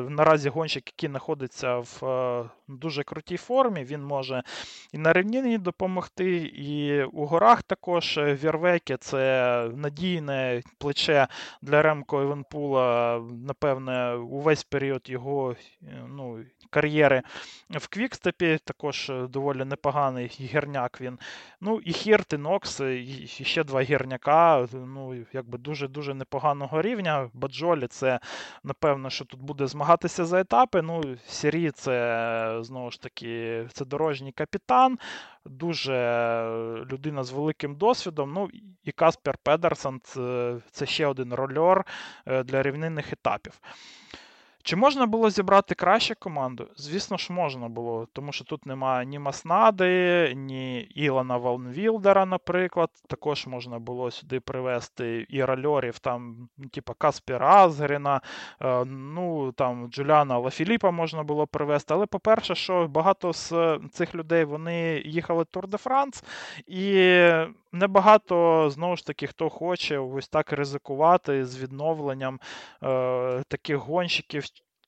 наразі 0.09 0.49
гонщик, 0.49 0.87
який 0.87 1.09
знаходиться 1.09 1.77
в 1.79 2.05
е, 2.05 2.45
дуже 2.69 3.03
крутій 3.03 3.37
формі. 3.37 3.85
Він 3.85 4.03
може 4.03 4.43
і 4.93 4.99
на 4.99 5.13
рівнині 5.13 5.59
допомогти, 5.59 6.37
і 6.55 7.03
у 7.03 7.27
горах 7.27 7.63
також 7.63 8.19
Вервеке 8.19 8.97
це 8.97 9.71
надійне 9.75 10.63
плече 10.79 11.29
для 11.63 11.83
Ремко 11.83 12.23
Евенпула, 12.23 13.21
напевне, 13.47 14.15
увесь 14.15 14.65
період 14.65 15.11
його 15.11 15.57
ну, 16.09 16.39
кар'єри 16.71 17.23
в 17.71 17.89
Квікстепі. 17.89 18.59
Також 18.65 19.13
доволі 19.29 19.65
непоганий 19.65 20.27
гірняк 20.41 21.01
він. 21.01 21.19
Ну 21.61 21.81
і 21.85 21.93
Хірт, 21.93 22.33
і 22.33 22.37
Нокс, 22.37 22.81
і 22.81 23.27
ще 23.27 23.65
два 23.65 23.83
гірняка. 23.83 24.69
Ну, 24.73 25.27
якби 25.33 25.59
дуже-дуже 25.59 26.15
непоганого 26.15 26.80
рівня. 26.83 27.31
Баджолі 27.35 27.87
це, 27.87 28.21
напевно, 28.65 29.11
що 29.11 29.25
тут 29.25 29.43
буде 29.43 29.67
змагатися 29.67 30.25
за 30.25 30.41
етапи. 30.41 30.83
Ну, 30.83 31.03
Сірі 31.27 31.71
це 31.71 32.59
знову 32.61 32.91
ж 32.91 33.03
таки 33.03 33.67
це 33.73 33.85
дорожній 33.85 34.33
капітан, 34.33 34.99
дуже 35.45 35.95
людина 36.93 37.25
з 37.25 37.31
великим 37.31 37.77
досвідом. 37.77 38.33
Ну 38.33 38.49
і 38.85 38.93
Каспер 38.93 39.39
Педерсон 39.43 40.01
це, 40.05 40.57
це 40.71 40.87
ще 40.87 41.07
один 41.07 41.35
рольор 41.35 41.87
е, 42.27 42.43
для 42.43 42.63
рівнинних 42.63 43.13
етапів. 43.13 43.61
Чи 44.63 44.77
можна 44.77 45.07
було 45.07 45.31
зібрати 45.31 45.75
краще 45.75 46.15
команду? 46.15 46.69
Звісно 46.77 47.17
ж, 47.17 47.33
можна 47.33 47.69
було, 47.69 48.09
тому 48.13 48.33
що 48.33 48.45
тут 48.45 48.67
немає 48.67 49.07
ні 49.07 49.19
Маснади, 49.19 50.33
ні 50.37 50.81
Ілана 50.81 51.37
Валнвілдера, 51.37 52.27
наприклад. 52.27 52.91
Також 53.09 53.47
можна 53.47 53.79
було 53.79 54.11
сюди 54.11 54.41
привезти 54.41 55.27
і 55.29 55.45
рольорів, 55.45 55.99
там, 55.99 56.49
ну, 56.59 56.69
типу 56.69 56.95
Каспіра 56.99 57.65
Азгріна, 57.65 58.21
е, 58.63 58.85
ну 58.85 59.53
там 59.53 59.91
Джуліана 59.91 60.39
Лафіліпа 60.39 60.91
можна 60.91 61.23
було 61.23 61.47
привезти. 61.47 61.95
Але, 61.95 62.07
по-перше, 62.07 62.55
що 62.55 62.89
багато 62.89 63.33
з 63.33 63.79
цих 63.93 64.15
людей 64.15 64.45
вони 64.45 65.03
їхали 65.05 65.45
Тур 65.45 65.69
де 65.69 65.77
Франс, 65.77 66.25
і 66.67 66.93
небагато 67.73 68.71
знову 68.71 68.97
ж 68.97 69.07
таки 69.07 69.27
хто 69.27 69.51
хоче 69.51 69.99
ось 69.99 70.29
так 70.29 70.53
ризикувати 70.53 71.47
з 71.47 71.59
відновленням 71.59 72.41
е, 72.83 73.43
таких 73.49 73.77
гонщиків. 73.77 74.45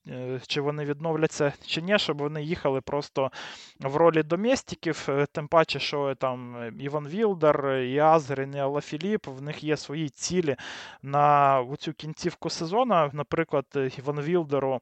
Е, 0.07 0.39
чи 0.47 0.61
вони 0.61 0.85
відновляться 0.85 1.53
чи 1.65 1.81
ні, 1.81 1.99
щоб 1.99 2.17
вони 2.17 2.43
їхали 2.43 2.81
просто 2.81 3.31
в 3.79 3.95
ролі 3.95 4.23
доместиків, 4.23 5.05
е, 5.09 5.25
тим 5.31 5.47
паче, 5.47 5.79
що 5.79 6.15
там 6.15 6.55
е, 6.57 6.73
Іван 6.79 7.07
Вілдер, 7.07 7.75
і 7.75 7.99
Азгрін, 7.99 8.55
і 8.55 8.59
Алафіліп, 8.59 9.27
в 9.27 9.41
них 9.41 9.63
є 9.63 9.77
свої 9.77 10.09
цілі 10.09 10.55
на 11.01 11.65
цю 11.79 11.93
кінцівку 11.93 12.49
сезону. 12.49 13.09
Наприклад, 13.13 13.65
Іван 13.97 14.21
Вілдеру 14.21 14.81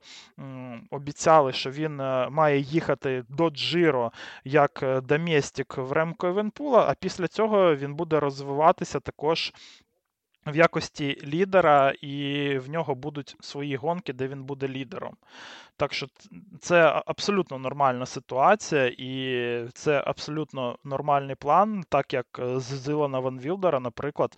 обіцяли, 0.91 1.53
що 1.53 1.71
він 1.71 1.95
має 2.29 2.59
їхати 2.59 3.23
до 3.29 3.49
Джиро 3.49 4.11
як 4.43 5.01
доместик 5.03 5.77
в 5.77 5.91
Ремко 5.91 6.27
Евенпула, 6.27 6.85
а 6.89 6.93
після 6.93 7.27
цього 7.27 7.75
він 7.75 7.95
буде 7.95 8.19
розвиватися 8.19 8.99
також 8.99 9.53
в 10.45 10.55
якості 10.55 11.21
лідера, 11.23 11.93
і 12.01 12.57
в 12.57 12.69
нього 12.69 12.95
будуть 12.95 13.35
свої 13.39 13.75
гонки, 13.75 14.13
де 14.13 14.27
він 14.27 14.43
буде 14.43 14.67
лідером. 14.67 15.15
Так 15.81 15.93
що 15.93 16.07
це 16.59 17.01
абсолютно 17.05 17.57
нормальна 17.57 18.05
ситуація, 18.05 18.85
і 18.97 19.65
це 19.73 20.03
абсолютно 20.05 20.77
нормальний 20.83 21.35
план, 21.35 21.83
так 21.89 22.13
як 22.13 22.25
з 22.55 22.63
Ілана 22.63 23.19
Ван 23.19 23.39
Вілдера, 23.39 23.79
наприклад, 23.79 24.37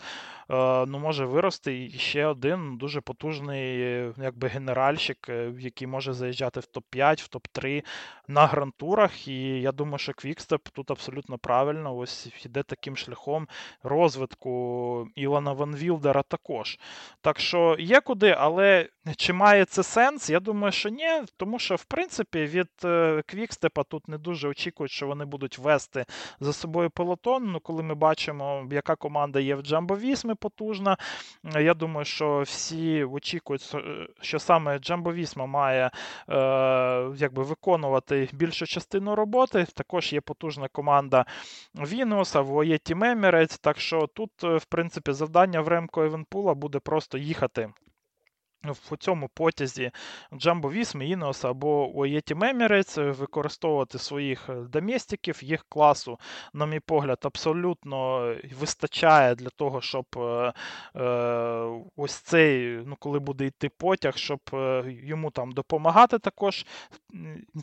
е, 0.50 0.86
ну, 0.86 1.00
може 1.00 1.26
вирости 1.26 1.89
ще 1.89 2.26
один 2.26 2.78
дуже 2.78 3.02
потужний 3.02 3.78
якби, 4.18 4.48
генеральщик, 4.48 5.30
е, 5.30 5.52
який 5.60 5.88
може 5.88 6.14
заїжджати 6.14 6.60
в 6.60 6.68
топ-5, 6.74 7.22
в 7.22 7.30
топ-3 7.36 7.84
на 8.28 8.46
грантурах. 8.46 9.28
І 9.28 9.62
я 9.62 9.72
думаю, 9.72 9.98
що 9.98 10.14
Квікстеп 10.14 10.70
тут 10.70 10.91
абсолютно 10.91 11.38
правильно 11.38 11.98
ось 11.98 12.46
йде 12.46 12.64
таким 12.64 12.98
шляхом 12.98 13.48
розвитку 13.84 15.08
Ілана 15.16 15.54
Ван 15.54 15.76
Вілдера 15.76 16.24
також. 16.24 16.80
Так 17.22 17.39
що 17.39 17.76
є 17.80 18.02
куди, 18.02 18.36
але 18.39 18.89
чи 19.16 19.34
має 19.34 19.66
це 19.66 19.84
сенс? 19.84 20.30
Я 20.30 20.39
думаю, 20.39 20.72
що 20.72 20.89
ні. 20.89 21.08
Тому 21.38 21.59
що, 21.59 21.75
в 21.75 21.84
принципі, 21.84 22.45
від 22.45 22.69
е, 22.86 23.23
Квікстепа 23.25 23.84
тут 23.84 24.07
не 24.07 24.17
дуже 24.17 24.47
очікують, 24.47 24.91
що 24.91 25.07
вони 25.07 25.25
будуть 25.25 25.57
вести 25.57 26.05
за 26.39 26.53
собою 26.53 26.89
пелотон. 26.89 27.51
Ну, 27.51 27.59
коли 27.59 27.84
ми 27.84 27.95
бачимо, 27.95 28.67
яка 28.71 28.95
команда 28.95 29.39
є 29.39 29.55
в 29.55 29.61
Джамбо 29.61 29.97
Вісми 29.97 30.36
потужна. 30.36 30.97
Я 31.43 31.73
думаю, 31.73 32.05
що 32.05 32.41
всі 32.41 33.03
очікують, 33.03 33.75
що 34.21 34.39
саме 34.39 34.79
Джамбо 34.79 35.13
Вісма 35.13 35.45
має 35.45 35.86
е, 35.86 35.91
якби 37.17 37.43
виконувати 37.43 38.29
більшу 38.34 38.65
частину 38.65 39.15
роботи. 39.15 39.65
Також 39.73 40.13
є 40.13 40.21
потужна 40.21 40.67
команда 40.67 41.25
Вінуса, 41.75 42.41
Воєті 42.41 42.95
Мемірець. 42.95 43.57
Так 43.57 43.79
що 43.79 44.07
тут, 44.07 44.31
е, 44.43 44.57
в 44.57 44.65
принципі, 44.65 45.11
завдання 45.11 45.61
в 45.61 45.67
Ремко 45.67 46.03
Евенпула 46.03 46.53
буде 46.53 46.79
просто 46.79 47.17
їхати 47.17 47.69
в 48.72 48.97
цьому 48.97 49.30
потязі 49.34 49.91
Джамбо 50.34 50.72
Вісми, 50.72 51.07
Інос 51.07 51.45
або 51.45 51.99
Оєті 51.99 52.36
Мемірець 52.36 52.97
використовувати 52.97 53.99
своїх 53.99 54.49
е, 54.49 54.53
доместиків, 54.53 55.43
їх 55.43 55.66
класу, 55.70 56.20
на 56.53 56.66
мій 56.66 56.80
погляд, 56.80 57.20
абсолютно 57.24 58.34
вистачає 58.59 59.36
для 59.36 59.49
того, 59.49 59.82
щоб 59.82 60.05
е, 60.18 60.53
е, 60.95 61.03
ось 61.95 62.14
цей, 62.14 62.80
ну 62.86 62.95
коли 62.99 63.20
буде 63.20 63.45
йти 63.45 63.70
потяг, 63.70 64.18
щоб 64.18 64.39
е, 64.53 64.84
йому 65.03 65.32
там 65.32 65.51
допомагати 65.51 66.20
також 66.20 66.66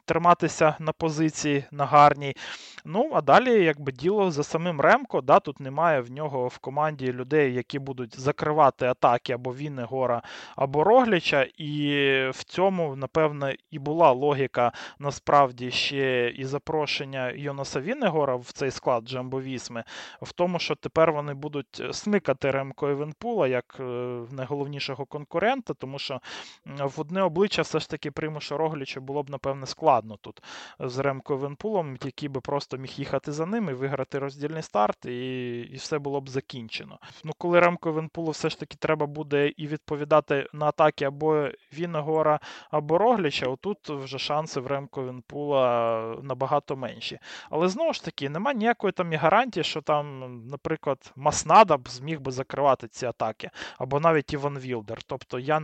триматися 0.05 0.77
на 0.79 0.93
позиції 0.93 1.65
на 1.71 1.87
гарній. 1.87 2.37
Ну, 2.85 3.11
а 3.15 3.21
далі, 3.21 3.65
якби 3.65 3.93
діло 3.93 4.31
за 4.31 4.43
самим 4.43 4.81
Ремко, 4.81 5.21
да, 5.21 5.41
тут 5.41 5.61
немає 5.61 6.01
в 6.01 6.11
нього 6.11 6.49
в 6.49 6.59
команді 6.59 7.13
людей, 7.13 7.55
які 7.55 7.79
будуть 7.79 8.21
закривати 8.21 8.87
атаки 8.87 9.33
або 9.33 9.55
Віннегора, 9.55 10.23
або 10.57 10.85
Рогліча, 10.91 11.43
і 11.43 11.93
в 12.31 12.45
цьому, 12.45 12.97
напевно, 12.97 13.53
і 13.71 13.79
була 13.79 14.13
логіка 14.13 14.73
насправді 14.99 15.71
ще 15.71 16.31
і 16.37 16.45
запрошення 16.45 17.33
Йонаса 17.37 17.81
Віннегора 17.81 18.37
в 18.37 18.45
цей 18.45 18.71
склад 18.71 19.09
Джамбо 19.09 19.41
Вісми, 19.41 19.85
в 20.23 20.33
тому, 20.33 20.59
що 20.59 20.75
тепер 20.75 21.13
вони 21.13 21.35
будуть 21.35 21.83
смикати 21.93 22.51
Ремко 22.51 22.89
Евенпула 22.89 23.49
як 23.49 23.77
е, 23.81 23.83
найголовнішого 24.31 25.05
конкурента, 25.05 25.75
тому 25.75 25.99
що 25.99 26.21
в 26.67 27.01
одне 27.01 27.23
обличчя 27.23 27.63
все 27.63 27.79
ж 27.79 27.91
таки 27.91 28.11
примушу 28.11 28.57
Рогліча 28.57 29.01
було 29.01 29.23
б, 29.23 29.31
напевне, 29.31 29.67
складно 29.67 30.17
тут 30.21 30.43
з 30.81 30.99
Ремко 30.99 31.35
Евенпулом, 31.35 31.97
який 32.05 32.29
би 32.29 32.41
просто 32.41 32.77
міг 32.77 32.91
їхати 32.97 33.33
за 33.33 33.47
ним 33.47 33.69
і 33.69 33.73
виграти 33.73 34.19
роздільний 34.19 34.63
старт, 34.63 35.07
і 35.07 35.61
і 35.61 35.77
все 35.77 35.99
було 35.99 36.21
б 36.21 36.29
закінчено. 36.29 36.99
Ну, 37.25 37.33
Коли 37.39 37.61
Ремко 37.61 37.89
Евенпулу 37.89 38.31
все 38.31 38.49
ж 38.49 38.61
таки 38.61 38.77
треба 38.81 39.07
буде 39.07 39.49
і 39.49 39.67
відповідати 39.67 40.47
на 40.53 40.73
атаки 40.81 41.05
або 41.05 41.49
Віногора, 41.73 42.41
або 42.71 42.99
Рогліча, 42.99 43.47
отут 43.47 43.89
вже 43.89 44.19
шанси 44.19 44.61
в 44.61 44.67
Ремко 44.67 45.07
Вінпула 45.07 46.17
набагато 46.23 46.77
менші. 46.77 47.19
Але 47.51 47.69
знову 47.69 47.93
ж 47.93 48.05
таки, 48.05 48.29
немає 48.29 48.57
ніякої 48.57 48.93
там 48.93 49.13
і 49.13 49.17
гарантії, 49.17 49.65
що 49.65 49.81
там, 49.81 50.37
наприклад, 50.47 51.13
Маснада 51.17 51.77
б 51.77 51.89
зміг 51.89 52.21
би 52.21 52.33
закривати 52.33 52.89
ці 52.89 53.07
атаки, 53.07 53.51
або 53.79 54.01
навіть 54.01 54.33
Іван 54.33 54.59
Вілдер. 54.59 55.03
Тобто 55.03 55.39
я 55.39 55.63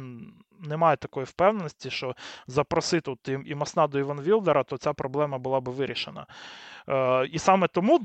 не 0.60 0.76
маю 0.76 0.96
такої 0.96 1.26
впевненості, 1.26 1.90
що 1.90 2.14
запроси 2.46 3.00
тут 3.00 3.28
і 3.46 3.54
Маснаду 3.54 3.98
Іван 3.98 4.20
Вілдера, 4.20 4.62
то 4.62 4.78
ця 4.78 4.92
проблема 4.92 5.38
була 5.38 5.60
б 5.60 5.68
вирішена. 5.68 6.26
Е, 6.88 7.26
І 7.26 7.38
саме 7.38 7.68
тому 7.68 8.00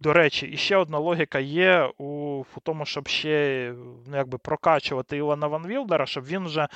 до 0.00 0.12
речі, 0.12 0.46
і 0.46 0.56
ще 0.56 0.76
одна 0.76 0.98
логіка 0.98 1.38
є 1.38 1.90
у, 1.98 2.04
у 2.56 2.60
тому, 2.62 2.84
щоб 2.84 3.08
ще 3.08 3.74
ну, 4.06 4.16
якби 4.16 4.38
прокачувати 4.38 5.16
Ілона 5.16 5.46
Ван 5.46 5.66
Вілдера, 5.66 6.06
щоб 6.06 6.24
він 6.24 6.44
вже 6.44 6.68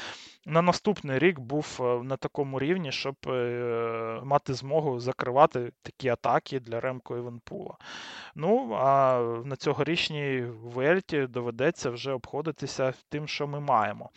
на 0.47 0.63
наступний 0.63 1.19
рік 1.19 1.41
був 1.41 1.79
е, 1.81 2.03
на 2.05 2.17
такому 2.17 2.59
рівні, 2.59 2.93
щоб 2.93 3.15
е, 3.27 4.21
мати 4.25 4.55
змогу 4.55 5.01
закривати 5.01 5.73
такі 5.83 6.09
атаки 6.09 6.61
для 6.61 6.81
Ремко 6.81 7.17
Івенпула. 7.17 7.75
Ну, 8.35 8.75
а 8.81 9.19
на 9.45 9.57
цьогорічній 9.57 10.45
Вельті 10.63 11.27
доведеться 11.27 11.91
вже 11.91 12.13
обходитися 12.13 12.93
тим, 13.09 13.29
що 13.29 13.47
ми 13.47 13.61
маємо. 13.61 14.11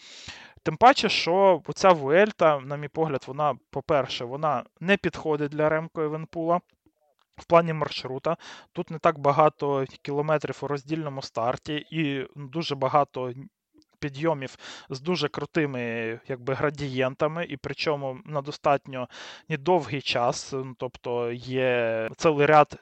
Тим 0.64 0.78
паче, 0.78 1.10
що 1.10 1.62
ця 1.76 1.90
Вуельта, 1.90 2.60
на 2.60 2.78
мій 2.78 2.88
погляд, 2.88 3.24
вона, 3.28 3.56
по-перше, 3.70 4.26
вона 4.26 4.64
не 4.80 4.98
підходить 4.98 5.52
для 5.52 5.70
Ремко 5.70 6.04
Івенпула. 6.04 6.60
В 7.38 7.46
плані 7.46 7.74
маршрута 7.74 8.38
тут 8.74 8.92
не 8.92 9.00
так 9.00 9.20
багато 9.20 9.86
кілометрів 10.02 10.58
у 10.62 10.68
роздільному 10.68 11.22
старті, 11.22 11.86
і 11.90 12.28
дуже 12.36 12.76
багато 12.76 13.34
підйомів 14.00 14.58
з 14.90 15.02
дуже 15.02 15.28
крутими 15.28 16.20
якби, 16.28 16.54
градієнтами, 16.54 17.46
і 17.46 17.58
причому 17.58 18.20
на 18.26 18.42
достатньо 18.42 19.08
недовгий 19.50 20.02
час. 20.02 20.54
Тобто 20.78 21.32
є 21.32 22.10
цілий 22.18 22.46
ряд 22.46 22.80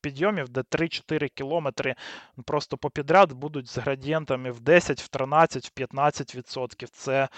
підйомів, 0.00 0.48
де 0.48 0.60
3-4 0.60 1.28
кілометри 1.28 1.94
просто 2.44 2.76
попідряд 2.76 3.32
будуть 3.32 3.70
з 3.70 3.78
градієнтами 3.78 4.50
в 4.50 4.60
10, 4.60 5.00
в 5.00 5.08
13, 5.08 5.66
в 5.66 5.80
15%. 5.80 6.86
Це 6.92 7.28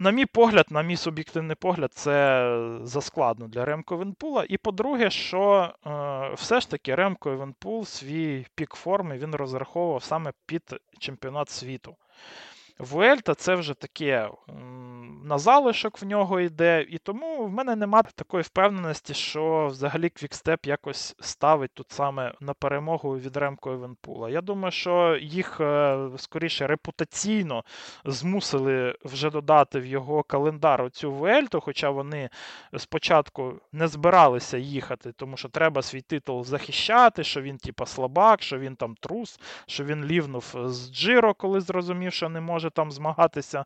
на 0.00 0.10
мій 0.10 0.26
погляд, 0.26 0.66
на 0.70 0.82
мій 0.82 0.96
суб'єктивний 0.96 1.56
погляд, 1.56 1.92
це 1.94 2.78
заскладно 2.82 3.48
для 3.48 3.64
Ремко 3.64 3.96
Венпула. 3.96 4.46
І 4.48 4.58
по-друге, 4.58 5.10
що 5.10 5.72
е, 5.86 6.34
все 6.34 6.60
ж 6.60 6.70
таки 6.70 6.94
Ремко 6.94 7.36
Венпул 7.36 7.84
свій 7.84 8.46
пік 8.54 8.74
форми 8.74 9.18
він 9.18 9.34
розраховував 9.34 10.02
саме 10.02 10.32
під 10.46 10.62
чемпіонат 10.98 11.50
світу. 11.50 11.96
Вуельта 12.78 13.34
це 13.34 13.54
вже 13.54 13.74
таке 13.74 14.30
на 15.28 15.38
залишок 15.38 16.02
в 16.02 16.06
нього 16.06 16.40
йде, 16.40 16.86
і 16.88 16.98
тому 16.98 17.44
в 17.44 17.50
мене 17.50 17.76
немає 17.76 18.04
такої 18.14 18.42
впевненості, 18.42 19.14
що 19.14 19.66
взагалі 19.70 20.08
Квікстеп 20.08 20.66
якось 20.66 21.16
ставить 21.20 21.70
тут 21.74 21.90
саме 21.90 22.34
на 22.40 22.54
перемогу 22.54 23.18
від 23.18 23.36
Ремко 23.36 23.72
Евенепула. 23.72 24.30
Я 24.30 24.40
думаю, 24.40 24.72
що 24.72 25.18
їх 25.20 25.60
е, 25.60 25.98
скоріше 26.16 26.66
репутаційно 26.66 27.64
змусили 28.04 28.94
вже 29.04 29.30
додати 29.30 29.80
в 29.80 29.86
його 29.86 30.22
календар 30.22 30.90
цю 30.90 31.12
Вуельту, 31.12 31.60
хоча 31.60 31.90
вони 31.90 32.28
спочатку 32.76 33.54
не 33.72 33.88
збиралися 33.88 34.58
їхати, 34.58 35.12
тому 35.12 35.36
що 35.36 35.48
треба 35.48 35.82
свій 35.82 36.00
титул 36.00 36.44
захищати, 36.44 37.24
що 37.24 37.42
він, 37.42 37.58
типа, 37.58 37.86
слабак, 37.86 38.42
що 38.42 38.58
він 38.58 38.76
там 38.76 38.94
трус, 39.00 39.40
що 39.66 39.84
він 39.84 40.04
лівнув 40.04 40.54
з 40.64 40.92
Джиро, 40.92 41.34
коли 41.34 41.60
зрозумів, 41.60 42.12
що 42.12 42.28
не 42.28 42.40
може 42.40 42.70
там 42.70 42.92
змагатися. 42.92 43.64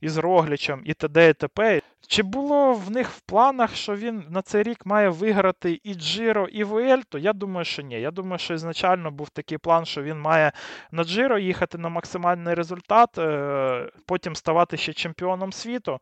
Із 0.00 0.16
Роглічем, 0.18 0.82
і 0.84 0.94
т.д. 0.94 1.28
і 1.28 1.32
т.п. 1.32 1.80
Чи 2.06 2.22
було 2.22 2.72
в 2.72 2.90
них 2.90 3.10
в 3.10 3.20
планах, 3.20 3.74
що 3.74 3.96
він 3.96 4.24
на 4.30 4.42
цей 4.42 4.62
рік 4.62 4.86
має 4.86 5.08
виграти 5.08 5.80
і 5.84 5.94
Джиро, 5.94 6.46
і 6.46 6.64
Вуельто? 6.64 7.18
Я 7.18 7.32
думаю, 7.32 7.64
що 7.64 7.82
ні. 7.82 8.00
Я 8.00 8.10
думаю, 8.10 8.38
що 8.38 8.54
ізначально 8.54 9.10
був 9.10 9.30
такий 9.30 9.58
план, 9.58 9.84
що 9.84 10.02
він 10.02 10.20
має 10.20 10.52
на 10.90 11.04
Джиро 11.04 11.38
їхати 11.38 11.78
на 11.78 11.88
максимальний 11.88 12.54
результат, 12.54 13.18
е, 13.18 13.90
потім 14.06 14.36
ставати 14.36 14.76
ще 14.76 14.92
чемпіоном 14.92 15.52
світу, 15.52 16.00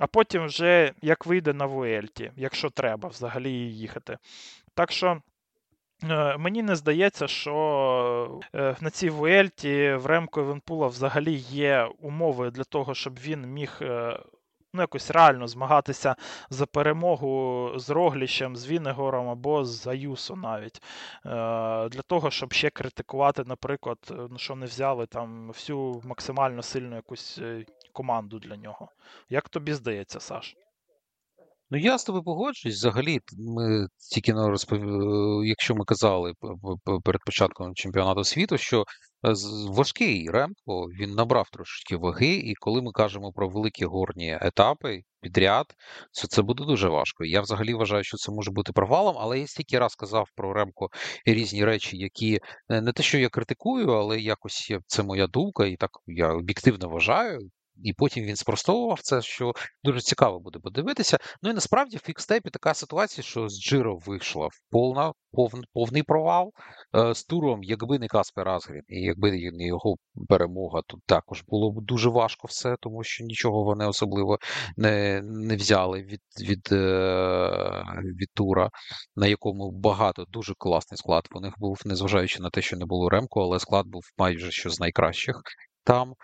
а 0.00 0.06
потім 0.06 0.46
вже 0.46 0.92
як 1.02 1.26
вийде 1.26 1.52
на 1.52 1.66
Вуельті, 1.66 2.30
якщо 2.36 2.70
треба 2.70 3.08
взагалі 3.08 3.52
їхати. 3.52 4.18
Так 4.74 4.92
що. 4.92 5.22
Е, 6.04 6.36
мені 6.38 6.62
не 6.62 6.76
здається, 6.76 7.28
що 7.28 8.40
е, 8.54 8.76
на 8.80 8.90
цій 8.90 9.10
Вуельті 9.10 9.94
в 9.94 10.06
Ремко 10.06 10.44
Венпула 10.44 10.86
взагалі 10.86 11.32
є 11.50 11.88
умови 12.00 12.50
для 12.50 12.64
того, 12.64 12.94
щоб 12.94 13.18
він 13.18 13.46
міг 13.46 13.80
ну, 14.72 14.82
якось 14.82 15.10
реально 15.10 15.48
змагатися 15.48 16.16
за 16.50 16.66
перемогу 16.66 17.72
з 17.76 17.90
Рогліщем, 17.90 18.56
з 18.56 18.66
Вінегором 18.66 19.28
або 19.28 19.64
з 19.64 19.86
Аюсо 19.86 20.36
навіть. 20.36 20.82
Е, 21.26 21.30
Для 21.88 22.02
того, 22.06 22.30
щоб 22.30 22.52
ще 22.52 22.70
критикувати, 22.70 23.44
наприклад, 23.46 23.98
е, 24.10 24.14
ну, 24.30 24.38
що 24.38 24.54
не 24.54 24.66
взяли 24.66 25.06
там 25.06 25.48
всю 25.48 26.02
максимально 26.04 26.62
сильну 26.62 26.96
якусь 26.96 27.38
е, 27.38 27.64
команду 27.92 28.38
для 28.38 28.56
нього. 28.56 28.88
Як 29.28 29.48
тобі 29.48 29.74
здається, 29.74 30.20
Саш? 30.20 30.56
Ну, 31.70 31.78
я 31.78 31.98
з 31.98 32.04
тобою 32.04 32.24
погоджуюсь. 32.24 32.76
Взагалі, 32.76 33.20
ми 33.38 33.86
тільки 34.14 34.32
ну, 34.32 34.48
розпов... 34.48 34.80
якщо 35.44 35.74
ми 35.74 35.84
казали 35.84 36.32
перед 37.04 37.20
початком 37.26 37.74
чемпіонату 37.74 38.24
світу, 38.24 38.58
що 38.58 38.80
е, 38.80 39.34
важкий 39.68 40.30
Ремко 40.30 40.86
він 41.00 41.10
набрав 41.10 41.48
трошки 41.52 41.96
ваги, 41.96 42.34
і 42.34 42.54
коли 42.54 42.82
ми 42.82 42.92
кажемо 42.92 43.32
про 43.32 43.48
великі 43.48 43.84
горні 43.84 44.38
етапи 44.40 45.02
підряд, 45.20 45.66
то 46.22 46.28
це 46.28 46.42
буде 46.42 46.64
дуже 46.64 46.88
важко. 46.88 47.24
Я 47.24 47.40
взагалі 47.40 47.74
вважаю, 47.74 48.04
що 48.04 48.16
це 48.16 48.32
може 48.32 48.50
бути 48.50 48.72
провалом, 48.72 49.16
але 49.18 49.40
я 49.40 49.46
стільки 49.46 49.78
раз 49.78 49.94
казав 49.94 50.28
про 50.36 50.52
Ремко 50.54 50.88
різні 51.26 51.64
речі, 51.64 51.96
які 51.96 52.38
е, 52.68 52.80
не 52.80 52.92
те, 52.92 53.02
що 53.02 53.18
я 53.18 53.28
критикую, 53.28 53.88
але 53.88 54.20
якось 54.20 54.72
це 54.86 55.02
моя 55.02 55.26
думка, 55.26 55.66
і 55.66 55.76
так 55.76 55.90
я 56.06 56.32
об'єктивно 56.32 56.88
вважаю 56.88 57.50
і 57.82 57.92
потім 57.92 58.24
він 58.24 58.36
спростовував 58.36 59.00
це, 59.00 59.22
що 59.22 59.52
дуже 59.84 60.00
цікаво 60.00 60.40
буде 60.40 60.58
подивитися. 60.58 61.18
Ну 61.42 61.50
і 61.50 61.54
насправді 61.54 61.96
в 61.96 62.00
фікстепі 62.00 62.50
така 62.50 62.74
ситуація, 62.74 63.24
що 63.24 63.48
з 63.48 63.62
Джиро 63.62 63.96
вийшла 63.96 64.48
повна, 64.70 65.12
пов, 65.32 65.52
повний 65.72 66.02
провал. 66.02 66.52
Е, 66.96 67.14
з 67.14 67.24
туром, 67.24 67.62
якби 67.62 67.98
не 67.98 68.08
Каспер 68.08 68.48
Азгрін, 68.48 68.82
і 68.88 69.00
якби 69.00 69.30
не 69.52 69.66
його 69.66 69.96
перемога, 70.28 70.82
то 70.86 70.98
також 71.06 71.44
було 71.48 71.72
б 71.72 71.84
дуже 71.84 72.08
важко 72.08 72.48
все, 72.48 72.76
тому 72.80 73.04
що 73.04 73.24
нічого 73.24 73.64
вони 73.64 73.86
особливо 73.86 74.38
не 74.76 75.22
не 75.22 75.56
взяли 75.56 76.02
від 76.02 76.20
від, 76.40 76.68
е, 76.72 77.84
від 78.20 78.28
тура, 78.34 78.70
на 79.16 79.26
якому 79.26 79.70
багато 79.70 80.24
дуже 80.28 80.54
класний 80.58 80.98
склад. 80.98 81.28
У 81.32 81.40
них 81.40 81.52
був, 81.58 81.80
незважаючи 81.84 82.42
на 82.42 82.50
те, 82.50 82.62
що 82.62 82.76
не 82.76 82.86
було 82.86 83.08
Ремко, 83.08 83.42
але 83.42 83.58
склад 83.58 83.86
був 83.86 84.02
майже 84.18 84.50
що 84.50 84.70
з 84.70 84.80
найкращих 84.80 85.42
там. 85.88 86.14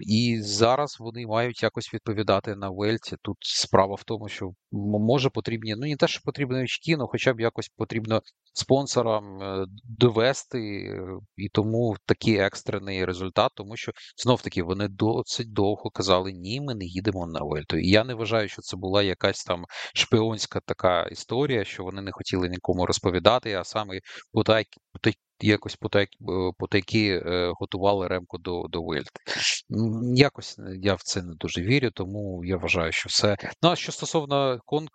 І 0.00 0.38
зараз 0.42 0.96
вони 1.00 1.26
мають 1.26 1.62
якось 1.62 1.94
відповідати 1.94 2.56
на 2.56 2.70
Вельці. 2.70 3.16
Тут 3.22 3.36
справа 3.40 3.94
в 3.94 4.04
тому, 4.04 4.28
що 4.28 4.50
може 4.72 5.30
потрібні, 5.30 5.74
ну 5.74 5.86
не 5.86 5.96
те, 5.96 6.08
що 6.08 6.20
потрібно 6.24 6.58
очки, 6.58 6.94
але 6.94 7.06
хоча 7.08 7.32
б 7.32 7.40
якось 7.40 7.68
потрібно 7.68 8.22
спонсорам 8.52 9.42
е, 9.42 9.66
довести, 9.84 10.58
е, 10.58 11.02
і 11.36 11.48
тому 11.48 11.96
такий 12.06 12.36
екстрений 12.36 13.04
результат, 13.04 13.50
тому 13.54 13.76
що 13.76 13.92
знов 14.16 14.42
таки 14.42 14.62
вони 14.62 14.88
досить 14.88 15.52
довго 15.52 15.90
казали, 15.90 16.32
ні, 16.32 16.60
ми 16.60 16.74
не 16.74 16.84
їдемо 16.84 17.26
на 17.26 17.40
Вельту. 17.40 17.76
І 17.76 17.88
я 17.88 18.04
не 18.04 18.14
вважаю, 18.14 18.48
що 18.48 18.62
це 18.62 18.76
була 18.76 19.02
якась 19.02 19.44
там 19.44 19.64
шпіонська 19.94 20.60
така 20.66 21.02
історія, 21.02 21.64
що 21.64 21.84
вони 21.84 22.02
не 22.02 22.12
хотіли 22.12 22.48
нікому 22.48 22.86
розповідати, 22.86 23.54
а 23.54 23.64
саме 23.64 24.00
якось 25.42 25.76
потайки 26.58 27.22
е, 27.26 27.52
готували 27.60 28.08
Ремко 28.08 28.38
до 28.38 28.66
до 28.68 28.82
Вуельти. 28.82 29.10
Якось 30.14 30.58
я 30.82 30.94
в 30.94 31.02
це 31.02 31.22
не 31.22 31.34
дуже 31.34 31.62
вірю, 31.62 31.90
тому 31.90 32.44
я 32.44 32.56
вважаю, 32.56 32.92
що 32.92 33.08
все. 33.08 33.36
Ну 33.62 33.68
а 33.70 33.76
що 33.76 33.92
стосовно 33.92 34.60
кон 34.66 34.88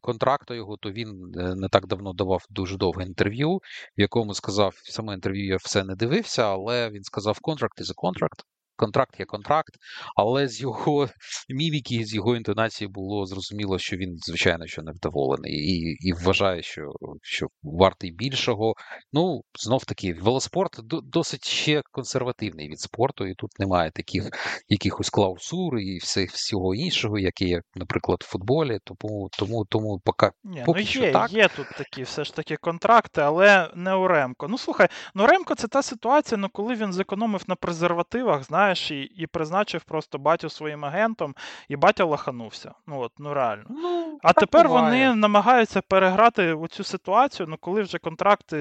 контракту 0.00 0.54
його, 0.54 0.76
то 0.76 0.90
він 0.90 1.32
не 1.56 1.68
так 1.68 1.86
давно 1.86 2.12
давав 2.12 2.44
дуже 2.50 2.76
довге 2.76 3.04
інтерв'ю, 3.04 3.56
в 3.98 4.00
якому 4.00 4.34
сказав 4.34 4.74
саме 4.84 5.14
інтерв'ю 5.14 5.46
я 5.46 5.56
все 5.56 5.84
не 5.84 5.94
дивився, 5.94 6.42
але 6.42 6.90
він 6.90 7.02
сказав: 7.02 7.38
contract 7.40 7.80
is 7.80 7.84
a 7.84 7.94
contract, 7.94 8.53
контракт 8.76 9.20
є 9.20 9.26
контракт, 9.26 9.74
але 10.16 10.48
з 10.48 10.60
його 10.60 11.08
міміки, 11.48 12.04
з 12.04 12.14
його 12.14 12.36
інтонації 12.36 12.88
було 12.88 13.26
зрозуміло, 13.26 13.78
що 13.78 13.96
він, 13.96 14.16
звичайно, 14.18 14.66
що 14.66 14.82
невдоволений 14.82 15.52
і 15.52 15.96
і 16.00 16.12
вважає, 16.12 16.62
що 16.62 16.82
що 17.22 17.46
вартий 17.62 18.12
більшого. 18.12 18.74
Ну, 19.12 19.40
знов 19.58 19.84
таки, 19.84 20.14
велоспорт 20.22 20.80
досить 20.84 21.48
ще 21.48 21.82
консервативний 21.92 22.68
від 22.68 22.80
спорту, 22.80 23.26
і 23.26 23.34
тут 23.34 23.50
немає 23.58 23.90
таких 23.90 24.28
якихось 24.68 25.10
клаусур 25.10 25.78
і 25.78 25.98
все, 25.98 26.24
всього 26.24 26.74
іншого, 26.74 27.18
яке 27.18 27.44
є, 27.44 27.60
наприклад, 27.74 28.18
в 28.22 28.30
футболі. 28.30 28.78
Тому 28.84 29.28
тому, 29.38 29.64
тому 29.70 30.00
поки, 30.04 30.30
Ні, 30.44 30.62
поки 30.66 30.80
ну, 30.80 30.86
що 30.86 31.04
є, 31.04 31.12
так. 31.12 31.32
Є 31.32 31.48
тут 31.48 31.66
такі 31.78 32.02
все 32.02 32.24
ж 32.24 32.34
таки 32.34 32.56
контракти, 32.56 33.20
але 33.20 33.70
не 33.74 33.94
у 33.94 34.08
Ремко. 34.08 34.48
Ну 34.48 34.58
слухай, 34.58 34.88
ну 35.14 35.26
Ремко 35.26 35.54
це 35.54 35.68
та 35.68 35.82
ситуація, 35.82 36.38
ну 36.38 36.48
коли 36.52 36.74
він 36.74 36.92
зекономив 36.92 37.42
на 37.46 37.54
презервативах, 37.54 38.42
знаєш 38.44 38.63
знаєш, 38.64 38.90
і 38.90 39.02
і 39.02 39.26
призначив 39.26 39.84
просто 39.84 40.18
батю 40.18 40.48
своїм 40.48 40.84
агентом, 40.84 41.34
і 41.68 41.76
батя 41.76 42.04
лаханувся. 42.04 42.72
Ну 42.86 43.00
от, 43.00 43.12
ну 43.18 43.34
реально. 43.34 43.64
Ну, 43.68 44.18
а 44.22 44.32
тепер 44.32 44.68
буває. 44.68 44.84
вони 44.84 45.20
намагаються 45.20 45.80
переграти 45.80 46.56
цю 46.70 46.84
ситуацію, 46.84 47.46
ну 47.48 47.56
коли 47.60 47.82
вже 47.82 47.98
контракт 47.98 48.54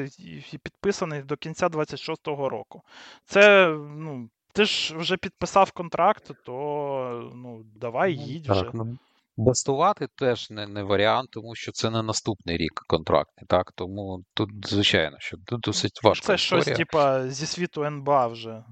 підписаний 0.64 1.22
до 1.22 1.38
кінця 1.38 1.68
26-го 1.68 2.50
року. 2.50 2.82
Це, 3.26 3.68
ну. 3.98 4.30
Ти 4.56 4.66
ж 4.66 4.98
вже 4.98 5.18
підписав 5.18 5.72
контракт, 5.72 6.32
то 6.46 7.32
ну 7.36 7.64
давай 7.76 8.16
ну, 8.16 8.24
їдь 8.24 8.50
вже. 8.50 8.70
ну, 8.74 8.98
Бастувати 9.38 10.08
теж 10.16 10.50
не 10.50 10.68
не 10.68 10.84
варіант, 10.84 11.30
тому 11.32 11.56
що 11.56 11.72
це 11.72 11.90
не 11.90 12.04
наступний 12.04 12.58
рік 12.58 12.82
контрактний, 12.88 13.46
так? 13.48 13.72
Тому 13.76 14.24
тут, 14.34 14.50
звичайно, 14.64 15.18
що 15.20 15.38
тут 15.46 15.62
досить 15.62 16.04
важко. 16.04 16.26
Це 16.26 16.36
історія. 16.36 16.64
щось, 16.64 16.78
типа, 16.78 17.30
зі 17.30 17.46
світу 17.46 17.84
НБА 17.84 18.28
вже 18.28 18.64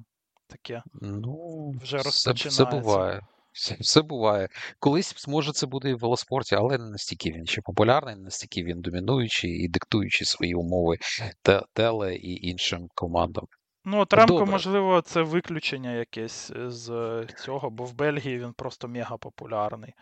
таке 0.52 0.84
Ну, 1.02 1.72
вже 1.82 1.98
все, 1.98 2.32
все 2.32 2.66
буває. 2.66 3.22
Все, 3.54 3.78
все 3.80 4.02
буває. 4.02 4.48
Колись 4.80 5.28
може 5.28 5.52
це 5.52 5.68
буде 5.68 5.90
і 5.90 5.94
в 5.94 6.00
велоспорті, 6.00 6.56
але 6.56 6.78
не 6.78 6.90
настільки 6.90 7.32
він 7.32 7.46
ще 7.46 7.62
популярний, 7.62 8.16
не 8.16 8.22
настільки 8.22 8.64
він 8.64 8.82
домінуючий 8.82 9.52
і 9.52 9.68
диктуючий 9.68 10.28
свої 10.28 10.56
умови 10.56 10.98
те, 11.42 11.62
теле 11.74 12.16
і 12.16 12.48
іншим 12.48 12.88
командам. 12.96 13.46
Ну, 13.86 14.00
от 14.00 14.14
Ремко, 14.14 14.46
можливо, 14.46 15.02
це 15.02 15.22
виключення 15.22 15.94
якесь 15.94 16.52
з 16.56 17.28
цього, 17.46 17.70
бо 17.70 17.84
в 17.84 17.94
Бельгії 17.94 18.40
він 18.40 18.54
просто 18.54 18.88
мега 18.88 19.18
популярний. 19.18 19.94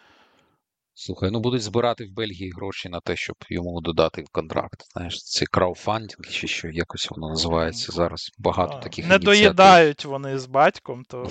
Слухай, 1.01 1.31
ну 1.31 1.39
будуть 1.39 1.61
збирати 1.61 2.05
в 2.05 2.13
Бельгії 2.13 2.51
гроші 2.55 2.89
на 2.89 2.99
те, 2.99 3.15
щоб 3.15 3.35
йому 3.49 3.81
додати 3.81 4.21
в 4.21 4.29
контракт. 4.31 4.83
Знаєш, 4.93 5.23
це 5.23 5.45
краудфандинг 5.45 6.29
чи 6.31 6.47
що 6.47 6.67
якось 6.67 7.09
воно 7.11 7.29
називається 7.29 7.91
зараз. 7.91 8.31
Багато 8.37 8.73
а, 8.77 8.79
таких 8.79 9.07
не 9.07 9.15
ініціатив. 9.15 9.41
доїдають 9.41 10.05
вони 10.05 10.39
з 10.39 10.45
батьком, 10.45 11.03
то 11.07 11.27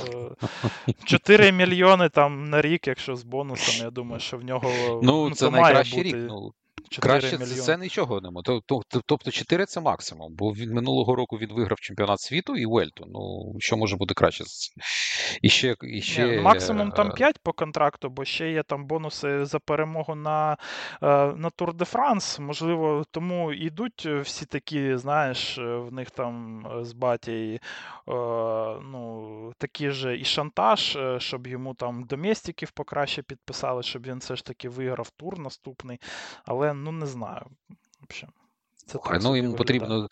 4 1.05 1.53
мільйони 1.53 2.09
там 2.09 2.45
на 2.45 2.63
рік, 2.63 2.87
якщо 2.87 3.17
з 3.17 3.25
бонусами, 3.25 3.85
я 3.85 3.91
думаю, 3.91 4.21
що 4.21 4.37
в 4.37 4.45
нього 4.45 4.71
ну, 5.03 5.29
ну 5.29 5.35
це 5.35 5.51
найкращий 5.51 6.03
рік. 6.03 6.17
Ну, 6.17 6.53
Краще 7.01 7.39
мільйони. 7.39 7.61
це 7.61 7.77
нічого 7.77 8.21
нема. 8.21 8.43
Тобто 9.07 9.31
4 9.31 9.67
це 9.67 9.81
максимум, 9.81 10.35
бо 10.35 10.53
він 10.53 10.73
минулого 10.73 11.15
року 11.15 11.39
він 11.39 11.55
виграв 11.55 11.81
чемпіонат 11.81 12.21
світу 12.21 12.57
і 12.57 12.67
Вельту. 12.67 13.05
Ну, 13.09 13.55
що 13.59 13.77
може 13.77 13.97
бути 13.97 14.15
краще? 14.15 14.45
І 15.43 15.49
ще, 15.49 15.77
і 15.83 16.03
ще... 16.03 16.37
Ну, 16.37 16.43
максимум 16.43 16.91
там 16.91 17.11
5 17.11 17.39
по 17.43 17.53
контракту, 17.53 18.11
бо 18.11 18.25
ще 18.25 18.51
є 18.51 18.63
там 18.63 18.87
бонуси 18.87 19.45
за 19.45 19.59
перемогу 19.59 20.15
на 20.15 20.57
е, 21.03 21.07
на 21.37 21.51
Тур 21.51 21.75
де 21.75 21.85
Франс. 21.85 22.39
Можливо, 22.39 23.05
тому 23.11 23.53
йдуть 23.53 24.07
всі 24.07 24.47
такі, 24.47 24.97
знаєш, 24.97 25.59
в 25.59 25.93
них 25.93 26.11
там 26.11 26.65
з 26.83 26.93
баті 26.93 27.61
ну, 28.83 29.53
такі 29.59 29.91
ж 29.91 30.17
і 30.17 30.25
шантаж, 30.25 30.97
е, 30.97 31.21
щоб 31.21 31.47
йому 31.47 31.75
там 31.75 32.05
доместиків 32.05 32.71
покраще 32.71 33.23
підписали, 33.23 33.83
щоб 33.83 34.07
він 34.07 34.19
все 34.19 34.37
ж 34.37 34.45
таки 34.45 34.69
виграв 34.69 35.11
тур 35.11 35.39
наступний. 35.39 36.01
Але 36.45 36.75
ну 36.85 36.93
не 36.93 37.07
знаю. 37.07 37.47
В 38.01 38.05
общем, 38.05 38.31
це 38.87 38.99
так 38.99 39.23
ну, 39.23 39.37
йому 39.37 39.57
потрібно 39.57 40.09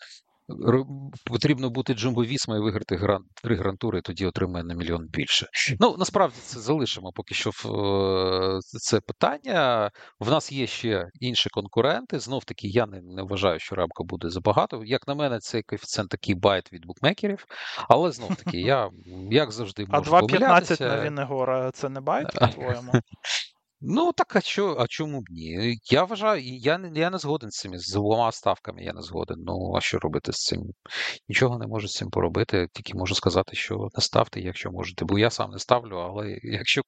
потрібно 1.25 1.69
бути 1.69 1.93
Джумбо 1.93 2.23
Вісма 2.23 2.57
і 2.57 2.59
виграти 2.59 2.95
гран, 2.95 3.23
три 3.43 3.55
грантури, 3.55 4.01
тоді 4.01 4.25
отримає 4.25 4.63
на 4.63 4.75
мільйон 4.75 5.07
більше. 5.09 5.47
Ну, 5.79 5.95
насправді 5.99 6.37
це 6.41 6.59
залишимо 6.59 7.11
поки 7.15 7.35
що 7.35 7.49
в 7.49 7.67
е, 7.67 8.59
це 8.61 8.99
питання. 8.99 9.91
В 10.19 10.29
нас 10.29 10.51
є 10.51 10.67
ще 10.67 11.09
інші 11.19 11.49
конкуренти. 11.49 12.19
Знов 12.19 12.43
таки, 12.43 12.67
я 12.67 12.85
не, 12.85 13.01
не 13.01 13.23
вважаю, 13.23 13.59
що 13.59 13.75
Ремко 13.75 14.03
буде 14.03 14.29
забагато. 14.29 14.81
Як 14.85 15.07
на 15.07 15.15
мене, 15.15 15.39
цей 15.39 15.63
коефіцієнт 15.63 16.09
такий 16.09 16.35
байт 16.35 16.73
від 16.73 16.85
букмекерів, 16.85 17.45
але 17.89 18.11
знов 18.11 18.35
таки, 18.35 18.57
я 18.57 18.89
як 19.31 19.51
завжди 19.51 19.85
можу 19.85 20.15
А 20.15 20.21
2,15 20.21 20.87
на 20.87 21.05
Вінгегора 21.05 21.71
це 21.71 21.89
не 21.89 22.01
байт, 22.01 22.33
по-твоєму? 22.39 22.91
Ну, 23.81 24.11
так 24.11 24.35
а 24.35 24.41
що, 24.41 24.75
а 24.79 24.87
чому 24.87 25.21
б 25.21 25.23
ні? 25.29 25.79
Я 25.91 26.03
вважаю, 26.03 26.43
я 26.43 26.77
не 26.77 26.99
я 26.99 27.09
не 27.09 27.17
згоден 27.17 27.51
з 27.51 27.55
цими 27.57 27.79
з 27.79 27.93
двома 27.93 28.31
ставками, 28.31 28.83
я 28.83 28.93
не 28.93 29.01
згоден. 29.01 29.37
Ну, 29.39 29.73
а 29.75 29.81
що 29.81 29.99
робити 29.99 30.33
з 30.33 30.35
цим? 30.35 30.63
Нічого 31.29 31.57
не 31.57 31.67
можу 31.67 31.87
з 31.87 31.93
цим 31.93 32.09
поробити, 32.09 32.67
тільки 32.73 32.93
можу 32.97 33.15
сказати, 33.15 33.55
що 33.55 33.87
не 33.95 34.01
ставте, 34.01 34.41
якщо 34.41 34.71
можете. 34.71 35.05
Бо 35.05 35.19
я 35.19 35.29
сам 35.29 35.51
не 35.51 35.59
ставлю, 35.59 35.95
але 35.95 36.39
якщо 36.43 36.81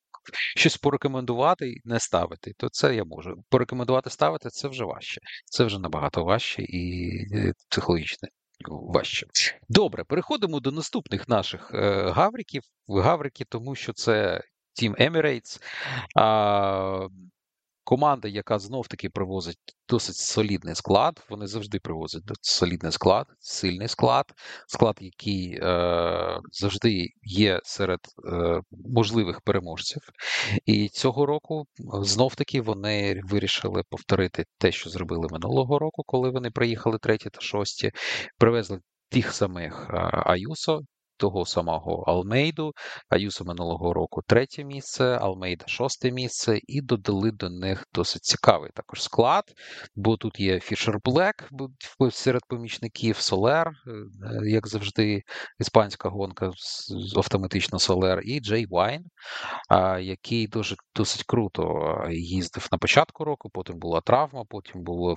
щось 0.56 0.78
порекомендувати 0.78 1.76
не 1.86 2.00
ставити, 2.00 2.54
то 2.58 2.70
це 2.70 2.96
я 2.96 3.04
можу. 3.04 3.44
Порекомендувати 3.50 4.10
ставити 4.10 4.50
це 4.50 4.68
вже 4.68 4.86
важче. 4.86 5.22
Це 5.46 5.64
вже 5.64 5.80
набагато 5.80 6.24
важче 6.24 6.62
і 6.64 7.12
е, 7.34 7.54
психологічно 7.70 8.30
важче. 8.68 9.28
Добре, 9.70 10.04
переходимо 10.04 10.60
до 10.60 10.72
наступних 10.72 11.28
наших 11.28 11.72
е, 11.74 12.12
гавриків. 12.12 12.64
Гаврики, 12.88 13.46
тому 13.50 13.76
що 13.76 13.94
це 13.94 14.42
Team 14.82 14.96
Emirates. 15.02 15.60
А, 16.16 17.08
Команда, 17.90 18.28
яка 18.28 18.60
знов-таки 18.60 19.10
привозить 19.10 19.58
досить 19.90 20.16
солідний 20.16 20.76
склад. 20.76 21.26
Вони 21.30 21.48
завжди 21.48 21.80
привозять 21.80 22.24
солідний 22.42 22.92
склад, 22.92 23.28
сильний 23.40 23.88
склад, 23.88 24.26
склад, 24.68 24.98
який 25.00 25.60
е, 25.62 26.40
завжди 26.52 27.08
є 27.24 27.60
серед 27.64 28.00
е, 28.34 28.62
можливих 28.72 29.42
переможців. 29.42 30.02
І 30.66 30.90
цього 30.90 31.26
року 31.26 31.66
знов-таки 32.02 32.62
вони 32.62 33.22
вирішили 33.24 33.84
повторити 33.90 34.46
те, 34.58 34.72
що 34.72 34.90
зробили 34.90 35.28
минулого 35.32 35.80
року, 35.80 36.04
коли 36.06 36.30
вони 36.30 36.52
приїхали 36.52 36.98
треті 36.98 37.30
та 37.30 37.42
шості, 37.42 37.92
привезли 38.38 38.80
тих 39.10 39.34
самих 39.34 39.88
е, 39.90 39.94
Аюсо, 40.26 40.80
того 41.20 41.46
самого 41.46 42.04
Алмейду, 42.08 42.74
Аюсо 43.10 43.46
минулого 43.46 43.94
року 43.94 44.22
третє 44.28 44.64
місце, 44.64 45.04
Алмейда 45.22 45.66
шосте 45.68 46.12
місце, 46.12 46.60
і 46.68 46.82
додали 46.82 47.32
до 47.32 47.50
них 47.50 47.86
досить 47.94 48.24
цікавий 48.24 48.72
також 48.74 49.04
склад, 49.04 49.44
бо 49.96 50.18
тут 50.18 50.40
є 50.40 50.60
Фішер 50.60 51.00
Блек 51.04 51.50
серед 52.12 52.42
помічників, 52.48 53.18
Солер, 53.18 53.68
е, 53.68 54.50
як 54.50 54.68
завжди, 54.68 55.22
іспанська 55.60 56.10
гонка 56.10 56.52
автоматично 57.16 57.80
Солер, 57.80 58.22
і 58.24 58.40
Джей 58.40 58.66
Вайн, 58.66 59.04
який 60.02 60.48
дуже 60.48 60.76
досить 60.96 61.24
круто 61.24 61.64
їздив 62.12 62.68
на 62.72 62.78
початку 62.78 63.24
року, 63.24 63.50
потім 63.54 63.80
була 63.80 64.02
травма, 64.02 64.44
потім 64.50 64.84
було 64.84 65.16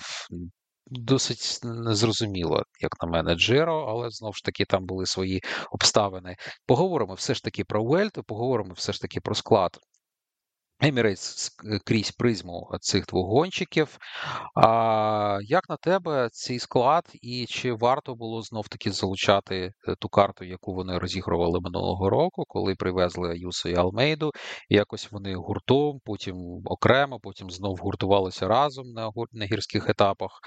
досить 0.87 1.61
незрозуміло, 1.65 2.63
як 2.81 3.03
на 3.03 3.09
мене, 3.09 3.35
Джиро, 3.35 3.87
але 3.89 4.11
знову 4.11 4.33
ж 4.33 4.45
таки 4.45 4.65
там 4.65 4.87
були 4.87 5.07
свої 5.07 5.43
обставини. 5.71 6.37
Поговоримо 6.67 7.15
все 7.15 7.35
ж 7.35 7.43
таки 7.43 7.65
про 7.65 7.85
Вуельту, 7.85 8.23
поговоримо 8.23 8.73
все 8.75 8.93
ж 8.93 9.01
таки 9.01 9.21
про 9.21 9.35
склад 9.35 9.79
Емірейтс 10.85 11.51
крізь 11.85 12.11
призму 12.11 12.71
цих 12.81 13.07
двох 13.07 13.27
гонщиків. 13.27 13.99
А 14.55 15.39
Як 15.43 15.69
на 15.69 15.77
тебе 15.77 16.29
цей 16.33 16.59
склад, 16.59 17.05
і 17.23 17.47
чи 17.49 17.73
варто 17.73 18.15
було 18.15 18.43
знов-таки 18.43 18.91
залучати 18.91 19.73
е, 19.89 19.95
ту 19.99 20.09
карту, 20.09 20.45
яку 20.45 20.75
вони 20.75 20.99
розігрували 20.99 21.61
минулого 21.61 22.11
року, 22.11 22.45
коли 22.49 22.75
привезли 22.75 23.31
Аюсо 23.31 23.69
і 23.69 23.75
Алмейду? 23.75 24.31
Якось 24.69 25.13
вони 25.13 25.35
гуртом, 25.35 26.01
потім 26.05 26.37
окремо, 26.65 27.19
потім 27.23 27.51
знов 27.51 27.77
гуртувалися 27.77 28.49
разом 28.49 28.87
на 28.93 29.11
на 29.33 29.45
гірських 29.45 29.89
етапах. 29.89 30.41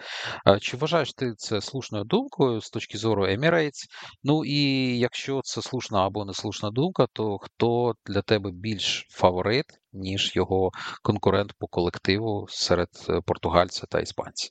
Чи 0.61 0.77
вважаєш 0.77 1.13
ти 1.13 1.33
це 1.37 1.61
слушною 1.61 2.03
думкою 2.03 2.61
з 2.61 2.69
точки 2.69 2.97
зору 2.97 3.25
Емірейтс? 3.25 3.85
Ну 4.23 4.45
і 4.45 4.61
якщо 4.99 5.41
це 5.43 5.61
слушна 5.61 6.05
або 6.05 6.25
не 6.25 6.33
слушна 6.33 6.71
думка, 6.71 7.07
то 7.13 7.37
хто 7.37 7.93
для 8.05 8.21
тебе 8.21 8.51
більш 8.51 9.07
фаворит? 9.09 9.65
Ніж 9.95 10.35
його 10.35 10.71
конкурент 11.01 11.53
по 11.59 11.67
колективу 11.67 12.47
серед 12.49 12.89
е, 13.09 13.21
португальця 13.25 13.85
та 13.89 13.99
іспанця. 13.99 14.49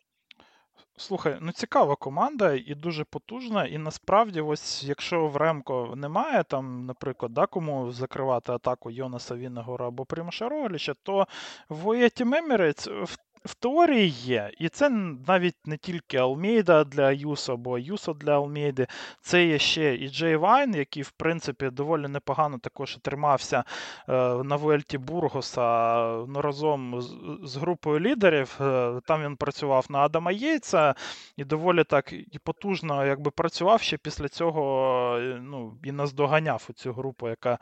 Слухай, 0.97 1.39
ну 1.41 1.53
цікава 1.53 1.97
команда 1.97 2.53
і 2.55 2.75
дуже 2.75 3.05
потужна. 3.05 3.65
І 3.65 3.79
насправді, 3.79 4.41
ось 4.41 4.85
якщо 4.85 5.27
в 5.27 5.37
Ремко 5.37 5.95
немає 5.97 6.45
там, 6.45 6.87
наприклад, 6.87 7.33
да, 7.33 7.47
кому 7.47 7.93
закривати 7.93 8.53
атаку 8.53 8.91
Йонаса 8.91 9.35
Вінгегора 9.35 9.89
або 9.89 10.05
Приможа 10.05 10.49
Рогліча, 10.49 10.95
то 11.03 11.27
в 11.69 11.89
UAE 11.89 12.04
Team 12.04 12.25
Emirates 12.25 12.87
в 12.87 13.17
в 13.45 13.55
теорії 13.55 14.09
є. 14.09 14.51
І 14.59 14.69
це 14.69 14.89
навіть 15.29 15.67
не 15.67 15.77
тільки 15.77 16.17
Алмейда 16.17 16.85
для 16.85 17.11
Аюсо 17.11 17.53
або 17.53 17.79
Аюсо 17.79 18.13
для 18.13 18.35
Алмейди, 18.35 18.87
це 19.21 19.47
є 19.47 19.59
ще 19.59 19.95
і 19.95 20.09
Джей 20.09 20.37
Вайн, 20.37 20.75
який, 20.75 21.03
в 21.03 21.11
принципі, 21.11 21.71
доволі 21.71 22.09
непогано 22.09 22.59
також 22.59 22.99
тримався 23.03 23.65
е, 24.09 24.13
на 24.45 24.57
Вуельті 24.57 24.99
Бургоса 24.99 26.05
ну, 26.29 26.41
разом 26.41 27.01
з, 27.01 27.17
з 27.43 27.57
групою 27.57 28.01
лідерів. 28.01 28.59
Е, 28.61 29.01
там 29.07 29.23
він 29.25 29.37
працював 29.37 29.87
на 29.89 29.99
Адама 29.99 30.33
Єйца 30.33 30.95
і 31.37 31.45
доволі 31.45 31.85
так 31.85 32.13
і 32.13 32.39
потужно 32.45 33.07
якби 33.07 33.31
працював 33.31 33.81
ще 33.81 33.97
після 33.97 34.29
цього 34.29 35.19
е, 35.19 35.41
ну, 35.43 35.79
і 35.85 35.93
наздоганяв 35.93 36.67
у 36.71 36.73
цю 36.73 36.93
групу, 36.93 37.29
яка 37.29 37.59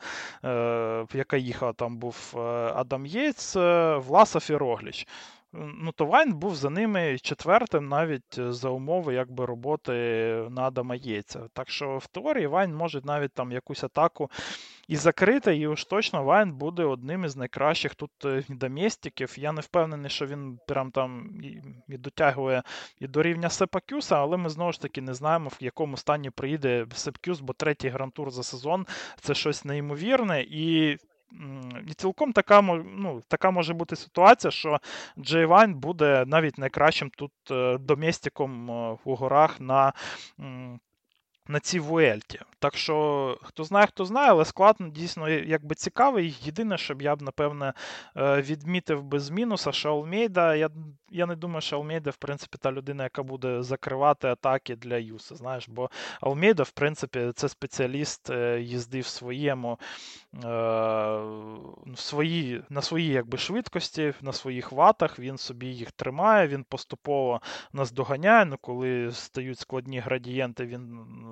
яка 1.13 1.37
їхала. 1.37 1.73
Там 1.73 1.97
був 1.97 2.33
Адам 2.75 3.05
Єйц, 3.05 3.55
Власов 3.95 4.47
і 4.49 4.55
Рогліч 4.55 5.07
ну, 5.53 5.91
то 5.91 6.05
Вайн 6.05 6.33
був 6.33 6.55
за 6.55 6.69
ними 6.69 7.17
четвертим, 7.17 7.87
навіть 7.87 8.37
е, 8.37 8.51
за 8.51 8.69
умови 8.69 9.13
якби 9.13 9.45
роботи 9.45 9.93
на 10.49 10.61
Адама 10.61 10.95
Єйця. 10.95 11.39
Так 11.53 11.69
що 11.69 11.97
в 11.97 12.07
теорії 12.07 12.47
Вайн 12.47 12.75
може 12.75 13.01
навіть 13.03 13.33
там 13.33 13.51
якусь 13.51 13.83
атаку 13.83 14.31
і 14.87 14.95
закрити, 14.95 15.57
і 15.57 15.67
уж 15.67 15.85
точно 15.85 16.23
Вайн 16.23 16.51
буде 16.51 16.83
одним 16.83 17.25
із 17.25 17.35
найкращих 17.37 17.95
тут 17.95 18.11
е, 18.25 18.43
доместиків. 18.49 19.33
Я 19.37 19.51
не 19.51 19.61
впевнений, 19.61 20.09
що 20.09 20.25
він 20.25 20.59
прям 20.67 20.91
там 20.91 21.41
і 21.87 21.97
дотягує 21.97 22.63
і 22.99 23.07
до 23.07 23.23
рівня 23.23 23.49
Сеппа 23.49 23.77
Кюсса, 23.77 24.15
але 24.15 24.37
ми 24.37 24.49
знову 24.49 24.71
ж 24.71 24.81
таки 24.81 25.01
не 25.01 25.13
знаємо, 25.13 25.49
в 25.49 25.57
якому 25.59 25.97
стані 25.97 26.29
приїде 26.29 26.85
Сепп 26.93 27.11
Кюсс, 27.11 27.39
бо 27.39 27.53
третій 27.53 27.89
грантур 27.89 28.31
за 28.31 28.43
сезон 28.43 28.85
це 29.21 29.33
щось 29.33 29.65
неймовірне. 29.65 30.41
І 30.41 30.97
і 31.87 31.93
цілком 31.93 32.33
така 32.33 32.61
ну, 32.61 33.21
така 33.27 33.51
може 33.51 33.73
бути 33.73 33.95
ситуація, 33.95 34.51
що 34.51 34.79
Джей 35.19 35.45
Вайн 35.45 35.73
буде 35.73 36.23
навіть 36.27 36.57
найкращим 36.57 37.11
тут 37.17 37.31
доместиком 37.79 38.71
е, 38.71 38.97
у 39.03 39.15
горах 39.15 39.59
на 39.59 39.93
на 41.47 41.59
цій 41.59 41.79
Вуельті. 41.79 42.39
Так 42.59 42.77
що, 42.77 43.37
хто 43.43 43.63
знає, 43.63 43.87
хто 43.87 44.05
знає, 44.05 44.29
але 44.29 44.45
склад 44.45 44.75
ну, 44.79 44.89
дійсно 44.89 45.29
якби 45.29 45.75
цікавий. 45.75 46.37
Єдине, 46.41 46.77
щоб 46.77 47.01
я 47.01 47.15
б, 47.15 47.21
напевне, 47.21 47.73
е, 48.17 48.41
відмітив 48.41 49.03
без 49.03 49.29
мінуса, 49.29 49.71
що 49.71 49.89
Алмейда, 49.89 50.55
я 50.55 50.69
я 51.13 51.25
не 51.25 51.35
думаю, 51.35 51.61
що 51.61 51.75
Алмейда, 51.75 52.09
в 52.09 52.15
принципі, 52.15 52.57
та 52.61 52.71
людина, 52.71 53.03
яка 53.03 53.23
буде 53.23 53.63
закривати 53.63 54.27
атаки 54.27 54.75
для 54.75 54.97
Аюсо. 54.97 55.35
Знаєш, 55.35 55.69
бо 55.69 55.89
Алмейда, 56.21 56.63
в 56.63 56.71
принципі, 56.71 57.31
це 57.35 57.49
спеціаліст 57.49 58.29
е, 58.29 58.61
їзди 58.61 58.99
в 58.99 59.05
своєму 59.05 59.79
е, 60.33 60.39
в 61.85 61.95
свої, 61.95 62.63
на 62.69 62.81
своїй 62.81 63.23
швидкості, 63.37 64.13
на 64.21 64.33
своїх 64.33 64.71
ватах. 64.71 65.19
Він 65.19 65.37
собі 65.37 65.67
їх 65.67 65.91
тримає, 65.91 66.47
він 66.47 66.63
поступово 66.63 67.41
нас 67.73 67.91
доганяє. 67.91 68.45
Ну, 68.45 68.57
коли 68.61 69.11
стають 69.11 69.59
складні 69.59 69.99
градієнти, 69.99 70.65
він. 70.65 71.05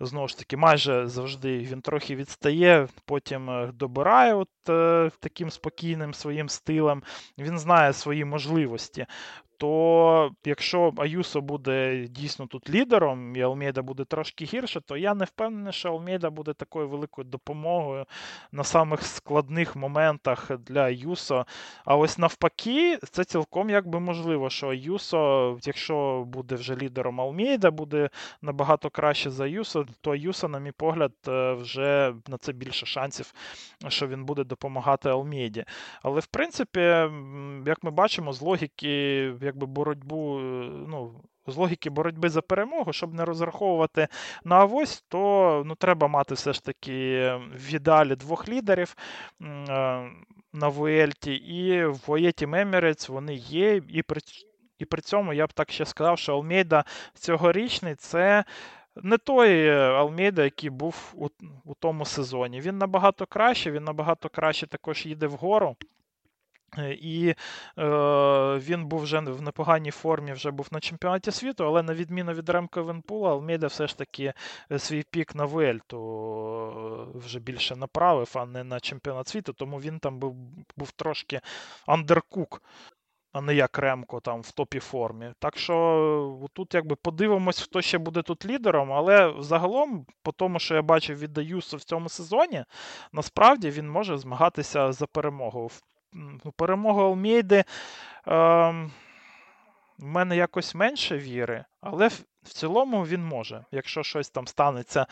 Знову 0.00 0.28
ж 0.28 0.38
таки, 0.38 0.56
майже 0.56 1.06
завжди 1.06 1.58
він 1.58 1.80
трохи 1.80 2.16
відстає, 2.16 2.88
потім 3.04 3.50
е, 3.50 3.72
добирає 3.74 4.34
от 4.34 4.48
е, 4.68 5.10
таким 5.20 5.50
спокійним 5.50 6.14
своїм 6.14 6.48
стилем. 6.48 7.02
Він 7.38 7.58
знає 7.58 7.92
свої 7.92 8.24
можливості 8.24 9.06
то 9.60 10.30
якщо 10.44 10.92
Аюсо 10.96 11.40
буде 11.40 12.06
дійсно 12.08 12.46
тут 12.46 12.70
лідером, 12.70 13.36
і 13.36 13.40
Алмейда 13.40 13.82
буде 13.82 14.04
трошки 14.04 14.44
гірше, 14.44 14.80
то 14.80 14.96
я 14.96 15.14
не 15.14 15.24
впевнений, 15.24 15.72
що 15.72 15.88
Алмейда 15.88 16.30
буде 16.30 16.52
такою 16.52 16.88
великою 16.88 17.28
допомогою 17.28 18.06
на 18.52 18.64
самих 18.64 19.02
складних 19.02 19.76
моментах 19.76 20.50
для 20.58 20.80
Аюсо. 20.84 21.46
А 21.84 21.96
ось 21.96 22.18
навпаки, 22.18 22.98
це 23.10 23.24
цілком 23.24 23.70
якби 23.70 24.00
можливо, 24.00 24.50
що 24.50 24.68
Аюсо, 24.68 25.58
якщо 25.62 26.24
буде 26.26 26.54
вже 26.54 26.76
лідером 26.76 27.20
Алмейда, 27.20 27.70
буде 27.70 28.10
набагато 28.42 28.90
краще 28.90 29.30
за 29.30 29.44
Аюсо, 29.44 29.86
то 30.00 30.10
Аюсо, 30.10 30.48
на 30.48 30.58
мій 30.58 30.72
погляд, 30.72 31.12
е, 31.28 31.52
вже 31.52 32.14
на 32.28 32.38
це 32.38 32.52
більше 32.52 32.86
шансів, 32.86 33.32
що 33.88 34.06
він 34.06 34.24
буде 34.24 34.44
допомагати 34.44 35.08
Алмейді. 35.08 35.64
Але 36.02 36.20
в 36.20 36.26
принципі, 36.26 36.80
як 37.66 37.82
ми 37.82 37.90
бачимо, 37.90 38.32
з 38.32 38.40
логіки 38.40 39.22
якби 39.42 39.66
боротьбу, 39.66 40.38
е, 40.38 40.42
ну, 40.88 41.22
з 41.46 41.56
логіки 41.56 41.90
боротьби 41.90 42.28
за 42.28 42.42
перемогу, 42.42 42.92
щоб 42.92 43.14
не 43.14 43.24
розраховувати 43.24 44.08
на 44.44 44.56
авось, 44.56 45.04
то 45.08 45.62
ну, 45.66 45.74
треба 45.74 46.08
мати 46.08 46.34
все 46.34 46.52
ж 46.52 46.64
таки 46.64 47.32
в 47.54 47.74
ідеалі 47.74 48.16
двох 48.16 48.48
лідерів 48.48 48.96
е, 49.42 50.10
на 50.52 50.68
Вуельті, 50.68 51.34
і 51.34 51.84
в 51.84 52.00
Воєті 52.06 52.46
Мемірець 52.46 53.08
вони 53.08 53.34
є, 53.34 53.82
і 53.88 54.02
при, 54.02 54.20
і 54.78 54.84
при 54.84 55.02
цьому 55.02 55.32
я 55.32 55.46
б 55.46 55.52
так 55.52 55.72
ще 55.72 55.86
сказав, 55.86 56.18
що 56.18 56.32
Алмейда 56.32 56.84
цьогорічний 57.14 57.94
це. 57.94 58.44
Не 58.96 59.18
той 59.18 59.70
Алмейда, 59.70 60.44
який 60.44 60.70
був 60.70 61.12
у 61.16 61.28
у 61.64 61.74
тому 61.74 62.04
сезоні. 62.04 62.60
Він 62.60 62.78
набагато 62.78 63.26
краще, 63.26 63.70
він 63.70 63.84
набагато 63.84 64.28
краще 64.28 64.66
також 64.66 65.06
їде 65.06 65.26
вгору. 65.26 65.76
Е, 66.78 66.92
і 66.92 67.28
е, 67.28 67.34
він 68.58 68.86
був 68.86 69.00
вже 69.00 69.18
в 69.18 69.42
непоганій 69.42 69.90
формі, 69.90 70.32
вже 70.32 70.50
був 70.50 70.68
на 70.70 70.80
чемпіонаті 70.80 71.30
світу, 71.30 71.64
але 71.66 71.82
на 71.82 71.94
відміну 71.94 72.32
від 72.32 72.48
Ремко 72.48 72.82
Венпула, 72.82 73.30
Алмейда 73.30 73.66
все 73.66 73.86
ж 73.86 73.98
таки 73.98 74.32
е, 74.72 74.78
свій 74.78 75.02
пік 75.10 75.34
на 75.34 75.44
Вельту 75.44 75.98
е, 77.14 77.18
вже 77.18 77.40
більше 77.40 77.76
направив, 77.76 78.32
а 78.34 78.46
не 78.46 78.64
на 78.64 78.80
чемпіонат 78.80 79.28
світу, 79.28 79.52
тому 79.52 79.80
він 79.80 79.98
там 79.98 80.18
був 80.18 80.36
був 80.76 80.92
трошки 80.92 81.40
андеркук, 81.86 82.62
а 83.32 83.40
не 83.40 83.54
як 83.54 83.78
Ремко 83.78 84.20
там 84.20 84.40
в 84.40 84.50
топі 84.52 84.78
формі. 84.80 85.32
Так 85.38 85.58
що 85.58 86.48
тут 86.52 86.74
якби 86.74 86.96
подивимось, 86.96 87.60
хто 87.60 87.82
ще 87.82 87.98
буде 87.98 88.22
тут 88.22 88.46
лідером, 88.46 88.92
але 88.92 89.34
загалом, 89.38 90.06
по 90.22 90.32
тому, 90.32 90.58
що 90.58 90.74
я 90.74 90.82
бачив 90.82 91.18
від 91.18 91.32
Даюсу 91.32 91.76
в 91.76 91.84
цьому 91.84 92.08
сезоні, 92.08 92.64
насправді 93.12 93.70
він 93.70 93.90
може 93.90 94.18
змагатися 94.18 94.92
за 94.92 95.06
перемогу. 95.06 95.70
Ну, 96.12 96.52
перемога 96.56 97.02
Алмейди 97.02 97.56
е, 97.56 97.64
в 99.98 100.04
мене 100.04 100.36
якось 100.36 100.74
менше 100.74 101.18
віри, 101.18 101.64
але 101.80 102.10
в 102.42 102.52
цілому 102.52 103.02
він 103.02 103.24
може. 103.24 103.64
Якщо 103.72 104.02
щось 104.02 104.30
там 104.30 104.46
станеться 104.46 105.06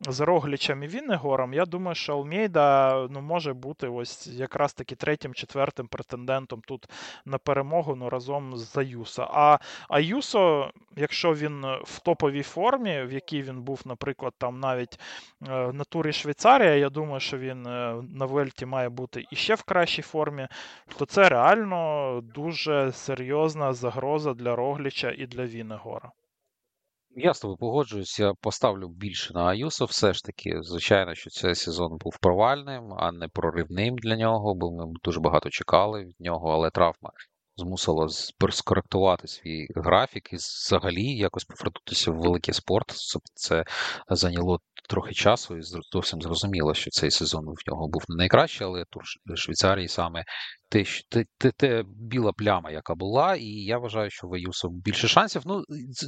з 0.00 0.20
Роглічем 0.20 0.82
і 0.82 0.86
Віннегором, 0.86 1.54
я 1.54 1.66
думаю, 1.66 1.94
що 1.94 2.12
Алмейда 2.12 2.94
ну, 3.10 3.20
може 3.20 3.52
бути 3.52 3.88
ось 3.88 4.26
якраз 4.26 4.74
таки 4.74 4.94
третім, 4.94 5.34
четвертим 5.34 5.86
претендентом 5.86 6.62
тут 6.66 6.88
на 7.24 7.38
перемогу 7.38 7.96
ну, 7.96 8.10
разом 8.10 8.56
з 8.56 8.76
Аюсо. 8.76 9.28
А 9.32 9.58
Аюсо, 9.88 10.70
якщо 10.96 11.34
він 11.34 11.66
в 11.84 11.98
топовій 11.98 12.42
формі, 12.42 13.02
в 13.02 13.12
якій 13.12 13.42
він 13.42 13.62
був, 13.62 13.82
наприклад, 13.84 14.34
там 14.38 14.60
навіть 14.60 15.00
е, 15.48 15.72
на 15.72 15.84
турі 15.84 16.12
Швейцарія, 16.12 16.74
я 16.74 16.90
думаю, 16.90 17.20
що 17.20 17.38
він 17.38 17.66
е, 17.66 18.02
на 18.14 18.26
Вельті 18.26 18.66
має 18.66 18.88
бути 18.88 19.24
іще 19.30 19.54
в 19.54 19.62
кращій 19.62 20.02
формі, 20.02 20.48
то 20.98 21.06
це 21.06 21.28
реально 21.28 22.20
дуже 22.34 22.92
серйозна 22.92 23.72
загроза 23.72 24.34
для 24.34 24.56
Рогліча 24.56 25.10
і 25.10 25.26
для 25.26 25.46
Віннегора. 25.46 26.12
Я 27.16 27.34
з 27.34 27.40
тобою 27.40 27.84
я 28.18 28.34
поставлю 28.40 28.88
більше 28.88 29.34
на 29.34 29.44
Аюсо. 29.44 29.84
Все 29.84 30.12
ж 30.12 30.24
таки, 30.24 30.58
звичайно, 30.62 31.14
що 31.14 31.30
цей 31.30 31.54
сезон 31.54 31.98
був 31.98 32.18
провальним, 32.20 32.92
а 32.98 33.12
не 33.12 33.28
проривним 33.28 33.96
для 33.98 34.16
нього, 34.16 34.54
бо 34.54 34.70
ми 34.72 34.92
дуже 35.04 35.20
багато 35.20 35.50
чекали 35.50 36.04
від 36.04 36.20
нього, 36.20 36.48
але 36.48 36.70
травма 36.70 37.10
змусила 37.56 38.08
скоректувати 38.50 39.28
свій 39.28 39.66
графік 39.74 40.32
і 40.32 40.36
взагалі 40.36 41.04
якось 41.04 41.44
повернутися 41.44 42.10
в 42.10 42.14
великий 42.14 42.54
спорт. 42.54 42.94
Це 43.34 43.64
зайняло 44.10 44.60
трохи 44.88 45.12
часу, 45.12 45.56
і 45.56 45.62
зовсім 45.92 46.22
зрозуміло, 46.22 46.74
що 46.74 46.90
цей 46.90 47.10
сезон 47.10 47.44
в 47.44 47.70
нього 47.70 47.88
був 47.88 48.04
не 48.08 48.16
найкращий, 48.16 48.66
але 48.66 48.84
тур 48.90 49.02
Швейцарії 49.36 49.88
саме 49.88 50.24
те, 50.68 50.84
те, 51.08 51.24
те, 51.38 51.50
те 51.50 51.84
біла 51.86 52.32
пляма, 52.32 52.70
яка 52.70 52.94
була, 52.94 53.36
і 53.36 53.46
я 53.46 53.78
вважаю, 53.78 54.10
що 54.10 54.26
в 54.26 54.34
Аюсо 54.34 54.68
більше 54.68 55.08
шансів. 55.08 55.42
Ну 55.44 55.64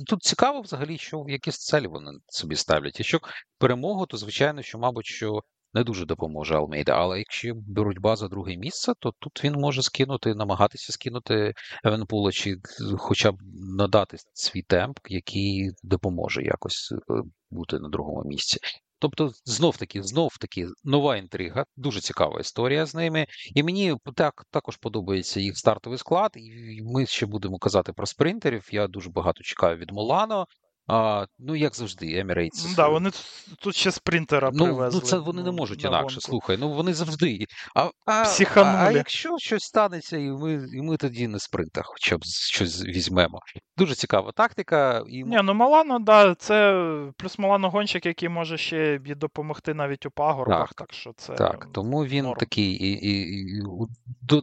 тут 0.06 0.22
цікаво 0.22 0.60
взагалі, 0.60 0.98
що 0.98 1.24
якісь 1.28 1.58
целі 1.58 1.86
вони 1.86 2.10
собі 2.26 2.56
ставлять. 2.56 2.98
Якщо 2.98 3.20
перемогу, 3.58 4.06
то 4.06 4.16
звичайно, 4.16 4.62
що, 4.62 4.78
мабуть, 4.78 5.06
що 5.06 5.40
не 5.74 5.84
дуже 5.84 6.06
допоможе 6.06 6.54
Алмейда. 6.54 6.92
Але 6.92 7.18
якщо 7.18 7.54
боротьба 7.54 8.16
за 8.16 8.28
друге 8.28 8.56
місце, 8.56 8.92
то 8.98 9.12
тут 9.18 9.44
він 9.44 9.52
може 9.52 9.82
скинути, 9.82 10.34
намагатися 10.34 10.92
скинути 10.92 11.54
Евенпула, 11.84 12.32
чи 12.32 12.56
хоча 12.98 13.32
б 13.32 13.36
надати 13.78 14.16
свій 14.32 14.62
темп, 14.62 14.98
який 15.08 15.70
допоможе 15.82 16.42
якось 16.42 16.92
е, 16.92 17.22
бути 17.50 17.78
на 17.78 17.88
другому 17.88 18.22
місці. 18.24 18.58
Тобто, 18.98 19.30
знов 19.44 19.76
таки, 19.76 20.02
знов 20.02 20.36
таки 20.40 20.66
нова 20.84 21.16
інтрига, 21.16 21.64
дуже 21.76 22.00
цікава 22.00 22.40
історія 22.40 22.86
з 22.86 22.94
ними. 22.94 23.26
І 23.54 23.62
мені 23.62 23.94
так 24.14 24.44
також 24.50 24.76
подобається 24.76 25.40
їх 25.40 25.58
стартовий 25.58 25.98
склад. 25.98 26.30
І 26.36 26.82
ми 26.82 27.06
ще 27.06 27.26
будемо 27.26 27.58
казати 27.58 27.92
про 27.92 28.06
спринтерів. 28.06 28.68
Я 28.72 28.86
дуже 28.86 29.10
багато 29.10 29.42
чекаю 29.42 29.76
від 29.76 29.90
Молано. 29.92 30.46
А, 30.86 31.26
Ну, 31.38 31.56
як 31.56 31.74
завжди, 31.74 32.06
Emirates. 32.06 32.76
Да, 32.76 32.88
вони 32.88 33.10
тут 33.58 33.76
ще 33.76 33.90
спринтера 33.90 34.50
ну, 34.52 34.64
привезли. 34.64 35.00
Ну, 35.02 35.08
це 35.08 35.18
вони 35.18 35.42
не 35.42 35.50
можуть 35.50 35.84
інакше. 35.84 35.98
гонку. 36.00 36.20
Слухай, 36.20 36.56
ну 36.60 36.72
вони 36.72 36.94
завжди. 36.94 37.46
А 37.74 37.90
а, 38.06 38.24
а, 38.56 38.62
а 38.62 38.90
якщо 38.90 39.38
щось 39.38 39.62
станеться, 39.62 40.16
і 40.16 40.30
ми 40.30 40.68
і 40.72 40.82
ми 40.82 40.96
тоді 40.96 41.28
на 41.28 41.38
спринтах 41.38 41.84
хоча 41.86 42.16
б 42.16 42.24
щось 42.24 42.84
візьмемо. 42.84 43.38
Дуже 43.76 43.94
цікава 43.94 44.32
тактика. 44.32 45.04
І... 45.08 45.24
Ні, 45.24 45.40
ну 45.42 45.54
Малано, 45.54 45.98
да, 45.98 46.34
це 46.34 46.74
плюс 47.16 47.38
Малано 47.38 47.70
гонщик, 47.70 48.06
який 48.06 48.28
може 48.28 48.58
ще 48.58 48.98
допомогти 48.98 49.74
навіть 49.74 50.06
у 50.06 50.10
пагорбах. 50.10 50.68
Так, 50.68 50.74
так 50.74 50.92
що 50.92 51.12
це 51.16 51.34
так. 51.34 51.68
Тому 51.72 52.04
він 52.04 52.24
норм. 52.24 52.38
такий 52.38 52.72
і, 52.72 52.92
і, 52.92 53.38
і, 53.48 53.62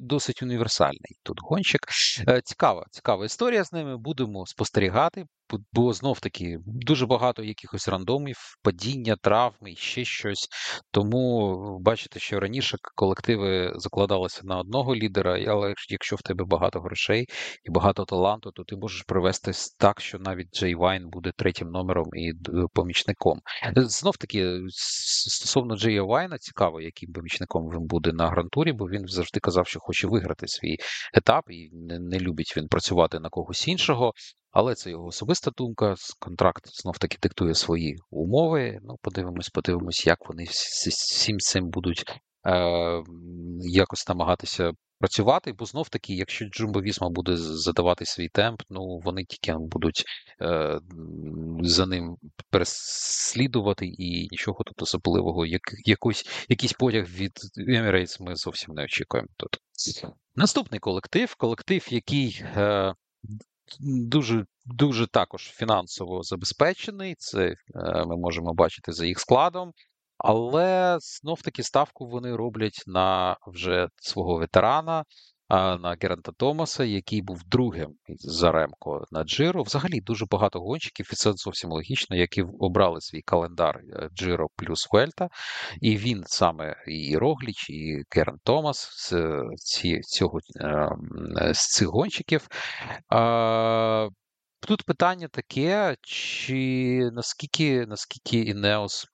досить 0.01 0.43
універсальний 0.43 1.19
тут 1.23 1.37
гонщик. 1.41 1.81
Е, 2.27 2.41
цікава, 2.41 2.85
цікава 2.91 3.25
історія 3.25 3.63
з 3.63 3.73
ними. 3.73 3.97
Будемо 3.97 4.45
спостерігати. 4.45 5.25
Бо 5.73 5.93
знов 5.93 6.19
таки 6.19 6.57
дуже 6.65 7.05
багато 7.05 7.43
якихось 7.43 7.87
рандомів, 7.87 8.37
падіння, 8.63 9.15
травми 9.15 9.75
ще 9.75 10.05
щось. 10.05 10.47
Тому 10.91 11.57
бачите, 11.81 12.19
що 12.19 12.39
раніше 12.39 12.77
колективи 12.95 13.73
закладалися 13.75 14.41
на 14.43 14.59
одного 14.59 14.95
лідера, 14.95 15.45
але 15.47 15.73
якщо 15.89 16.15
в 16.15 16.21
тебе 16.21 16.45
багато 16.45 16.79
грошей 16.79 17.25
і 17.63 17.71
багато 17.71 18.05
таланту, 18.05 18.51
то 18.51 18.63
ти 18.63 18.75
можеш 18.75 19.03
привести 19.03 19.51
так, 19.79 20.01
що 20.01 20.19
навіть 20.19 20.55
Джей 20.55 20.75
Вайн 20.75 21.09
буде 21.09 21.31
третім 21.37 21.67
номером 21.67 22.07
і 22.13 22.33
помічником. 22.73 23.39
Знов 23.75 24.17
таки, 24.17 24.59
стосовно 24.69 25.77
Джея 25.77 26.03
Вайна, 26.03 26.37
цікаво, 26.37 26.81
яким 26.81 27.13
помічником 27.13 27.69
він 27.69 27.87
буде 27.87 28.13
на 28.13 28.27
грантурі, 28.27 28.71
бо 28.71 28.85
він 28.85 29.07
завжди 29.07 29.39
казав, 29.39 29.67
що 29.67 29.79
хоче 29.79 30.07
виграти 30.07 30.47
свій 30.47 30.77
етап, 31.13 31.43
і 31.49 31.69
не 31.99 32.19
любить 32.19 32.53
він 32.57 32.67
працювати 32.67 33.19
на 33.19 33.29
когось 33.29 33.67
іншого. 33.67 34.13
Але 34.51 34.75
це 34.75 34.89
його 34.89 35.05
особиста 35.05 35.51
думка. 35.57 35.95
Контракт 36.19 36.63
знов 36.67 36.97
таки 36.97 37.17
диктує 37.21 37.55
свої 37.55 37.97
умови. 38.09 38.79
Ну, 38.83 38.95
подивимось, 39.01 39.49
подивимось, 39.49 40.07
як 40.07 40.29
вони 40.29 40.43
всім 40.43 41.39
цим 41.39 41.69
будуть 41.69 42.03
е, 42.47 43.03
якось 43.59 44.07
намагатися 44.07 44.71
працювати. 44.99 45.53
Бо 45.53 45.65
знов 45.65 45.89
таки, 45.89 46.13
якщо 46.13 46.45
Джумбо 46.45 46.81
Вісма 46.81 47.09
буде 47.09 47.37
задавати 47.37 48.05
свій 48.05 48.29
темп, 48.29 48.61
ну 48.69 48.99
вони 49.03 49.25
тільки 49.25 49.57
будуть 49.59 50.03
е, 50.41 50.79
за 51.61 51.85
ним 51.85 52.17
переслідувати, 52.49 53.85
і 53.85 54.27
нічого 54.31 54.63
тут 54.63 54.81
особливого, 54.81 55.45
як 55.45 55.61
якось, 55.85 56.25
якийсь 56.49 56.73
потяг 56.73 57.05
від 57.05 57.31
Emirates 57.69 58.23
ми 58.23 58.35
зовсім 58.35 58.73
не 58.75 58.83
очікуємо 58.83 59.29
тут. 59.37 59.57
Наступний 60.35 60.79
колектив, 60.79 61.35
колектив, 61.35 61.87
який. 61.89 62.43
Е, 62.55 62.93
дуже 63.79 64.45
дуже 64.65 65.07
також 65.07 65.41
фінансово 65.41 66.23
забезпечений. 66.23 67.15
Це 67.17 67.47
е, 67.47 67.55
ми 68.05 68.17
можемо 68.17 68.53
бачити 68.53 68.91
за 68.91 69.05
їх 69.05 69.19
складом. 69.19 69.73
Але 70.17 70.97
знов 71.01 71.41
таки 71.41 71.63
ставку 71.63 72.07
вони 72.07 72.35
роблять 72.35 72.83
на 72.87 73.37
вже 73.47 73.89
свого 73.95 74.37
ветерана, 74.37 75.05
на 75.51 75.97
Геранта 76.01 76.31
Томаса, 76.31 76.83
який 76.83 77.21
був 77.21 77.41
другим 77.47 77.95
за 78.07 78.51
Ремко 78.51 79.05
на 79.11 79.23
Джиро. 79.23 79.63
Взагалі 79.63 80.01
дуже 80.01 80.25
багато 80.25 80.59
гонщиків, 80.59 81.09
і 81.13 81.15
це 81.15 81.33
зовсім 81.33 81.69
логічно, 81.69 82.15
які 82.15 82.43
обрали 82.59 83.01
свій 83.01 83.21
календар 83.21 83.79
е, 83.79 84.09
Джиро 84.15 84.47
плюс 84.55 84.87
Вельта. 84.91 85.29
І 85.81 85.97
він 85.97 86.23
саме 86.25 86.75
і 86.87 87.17
Рогліч, 87.17 87.69
і 87.69 88.03
Керн 88.09 88.37
Томас 88.43 88.89
з 88.95 89.13
ці, 89.55 90.01
цього, 90.01 90.39
ем, 90.59 91.01
з 91.53 91.67
цих 91.67 91.87
гонщиків. 91.87 92.47
Тут 94.67 94.83
питання 94.83 95.27
таке, 95.27 95.95
чи 96.01 97.09
наскільки 97.13 97.85
наскільки 97.85 98.39
Інеос 98.39 99.07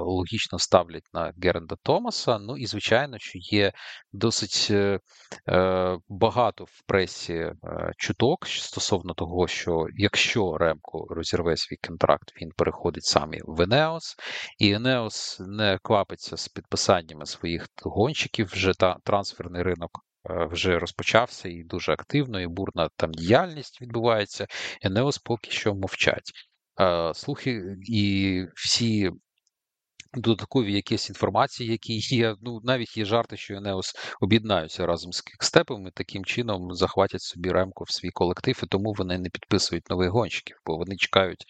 логічно 0.00 0.58
ставлять 0.58 1.08
на 1.12 1.32
Герейнта 1.42 1.76
Томаса. 1.82 2.38
Ну 2.38 2.56
і 2.56 2.66
звичайно, 2.66 3.16
що 3.18 3.38
є 3.38 3.72
досить 4.12 4.68
е, 4.70 5.00
е 5.48 5.98
багато 6.08 6.64
в 6.64 6.82
пресі 6.86 7.34
е, 7.34 7.54
чуток 7.96 8.46
стосовно 8.46 9.14
того, 9.14 9.46
що 9.48 9.86
якщо 9.96 10.58
Ремко 10.58 11.06
розірве 11.10 11.56
свій 11.56 11.76
контракт, 11.88 12.32
він 12.40 12.50
переходить 12.56 13.04
саме 13.04 13.38
в 13.44 13.60
Інеос, 13.60 14.16
і 14.58 14.72
Інеос 14.72 15.40
не 15.40 15.78
квапиться 15.82 16.36
з 16.36 16.48
підписаннями 16.48 17.26
своїх 17.26 17.66
гонщиків. 17.82 18.46
Вже 18.46 18.72
та 18.72 18.96
трансферний 19.04 19.62
ринок 19.62 19.90
вже 20.24 20.78
розпочався 20.78 21.48
і 21.48 21.62
дуже 21.62 21.92
активно, 21.92 22.40
і 22.40 22.46
бурна 22.46 22.88
там 22.96 23.12
діяльність 23.12 23.82
відбувається. 23.82 24.46
Інеос 24.82 25.18
поки 25.18 25.50
що 25.50 25.74
мовчать. 25.74 26.32
Слухи 27.14 27.62
і 27.88 28.42
всі 28.54 29.10
додаткові 30.14 30.72
якісь 30.72 31.08
інформації, 31.08 31.70
які 31.70 31.98
є. 32.16 32.36
Ну 32.42 32.60
навіть 32.62 32.96
є 32.96 33.04
жарти, 33.04 33.36
що 33.36 33.54
Інеос 33.54 33.94
об'єднаються 34.20 34.86
разом 34.86 35.12
з 35.12 35.20
квікстепом 35.20 35.86
і 35.86 35.90
таким 35.90 36.24
чином 36.24 36.74
захватять 36.74 37.22
собі 37.22 37.50
Ремко 37.50 37.84
в 37.84 37.90
свій 37.90 38.10
колектив, 38.10 38.60
і 38.62 38.66
тому 38.66 38.94
вони 38.98 39.18
не 39.18 39.30
підписують 39.30 39.90
нових 39.90 40.10
гонщиків, 40.10 40.56
бо 40.66 40.76
вони 40.76 40.96
чекають 40.96 41.44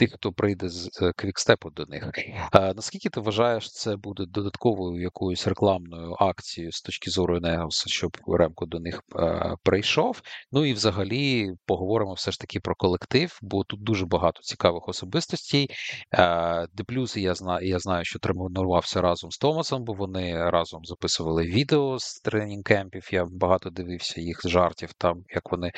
тих, 0.00 0.12
хто 0.12 0.32
прийде 0.32 0.68
з 0.68 1.02
е, 1.02 1.12
квікстепу 1.16 1.70
до 1.70 1.86
них. 1.86 2.10
А, 2.52 2.74
Наскільки 2.74 3.08
ти 3.08 3.20
вважаєш, 3.20 3.72
це 3.72 3.96
буде 3.96 4.24
додатковою 4.28 5.02
якоюсь 5.02 5.46
рекламною 5.46 6.16
акцією 6.18 6.72
з 6.72 6.82
точки 6.82 7.10
зору 7.10 7.36
Інеоса, 7.36 7.84
щоб 7.88 8.16
Ремко 8.26 8.66
до 8.66 8.80
них 8.80 9.02
е, 9.16 9.54
прийшов? 9.62 10.22
Ну 10.52 10.64
і 10.64 10.72
взагалі 10.72 11.50
поговоримо 11.66 12.12
все 12.12 12.30
ж 12.30 12.40
таки 12.40 12.60
про 12.60 12.74
колектив, 12.74 13.38
бо 13.42 13.64
тут 13.64 13.82
дуже 13.82 14.06
багато 14.06 14.40
цікавих 14.42 14.88
особистостей. 14.88 15.68
А, 16.10 16.66
Де 16.72 16.84
плюс 16.84 17.16
я 17.16 17.34
знаю, 17.34 17.68
я 17.68 17.78
знаю, 17.78 18.04
що 18.04 18.18
тренувався 18.18 19.00
разом 19.00 19.30
з 19.30 19.38
Томасом, 19.38 19.84
бо 19.84 19.92
вони 19.92 20.50
разом 20.50 20.84
записували 20.84 21.42
відео 21.44 21.98
з 21.98 22.20
тренінг 22.20 22.62
кемпів. 22.62 23.08
Я 23.12 23.26
багато 23.30 23.70
дивився 23.70 24.20
їх 24.20 24.40
жартів 24.44 24.92
там, 24.98 25.24
як 25.34 25.52
вони 25.52 25.72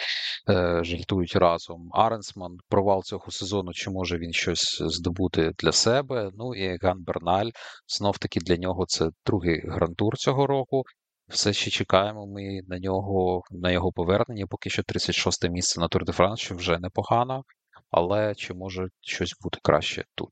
е, 0.50 0.80
жартують 0.84 1.36
разом. 1.36 1.88
Аренсман 1.92 2.56
провал 2.68 3.02
цього 3.02 3.30
сезону, 3.30 3.72
чи 3.72 3.90
може 3.90 4.11
він 4.18 4.32
щось 4.32 4.82
здобути 4.82 5.52
для 5.58 5.72
себе. 5.72 6.30
Ну 6.34 6.54
і 6.54 6.78
Ган 6.82 7.02
Берналь 7.04 7.50
знов 7.86 8.18
таки 8.18 8.40
для 8.40 8.56
нього 8.56 8.86
це 8.86 9.08
другий 9.26 9.60
грантур 9.68 10.16
цього 10.16 10.46
року. 10.46 10.82
Все 11.28 11.52
ще 11.52 11.70
чекаємо 11.70 12.26
ми 12.26 12.60
на 12.68 12.78
нього, 12.78 13.42
на 13.50 13.70
його 13.70 13.92
повернення. 13.92 14.46
Поки 14.50 14.70
що 14.70 14.82
36 14.82 15.50
місце 15.50 15.80
на 15.80 15.88
Тур 15.88 16.04
де 16.04 16.12
Франс, 16.12 16.40
що 16.40 16.54
вже 16.54 16.78
непогано, 16.78 17.42
але 17.90 18.34
чи 18.34 18.54
може 18.54 18.88
щось 19.00 19.34
бути 19.42 19.58
краще 19.62 20.04
тут? 20.14 20.30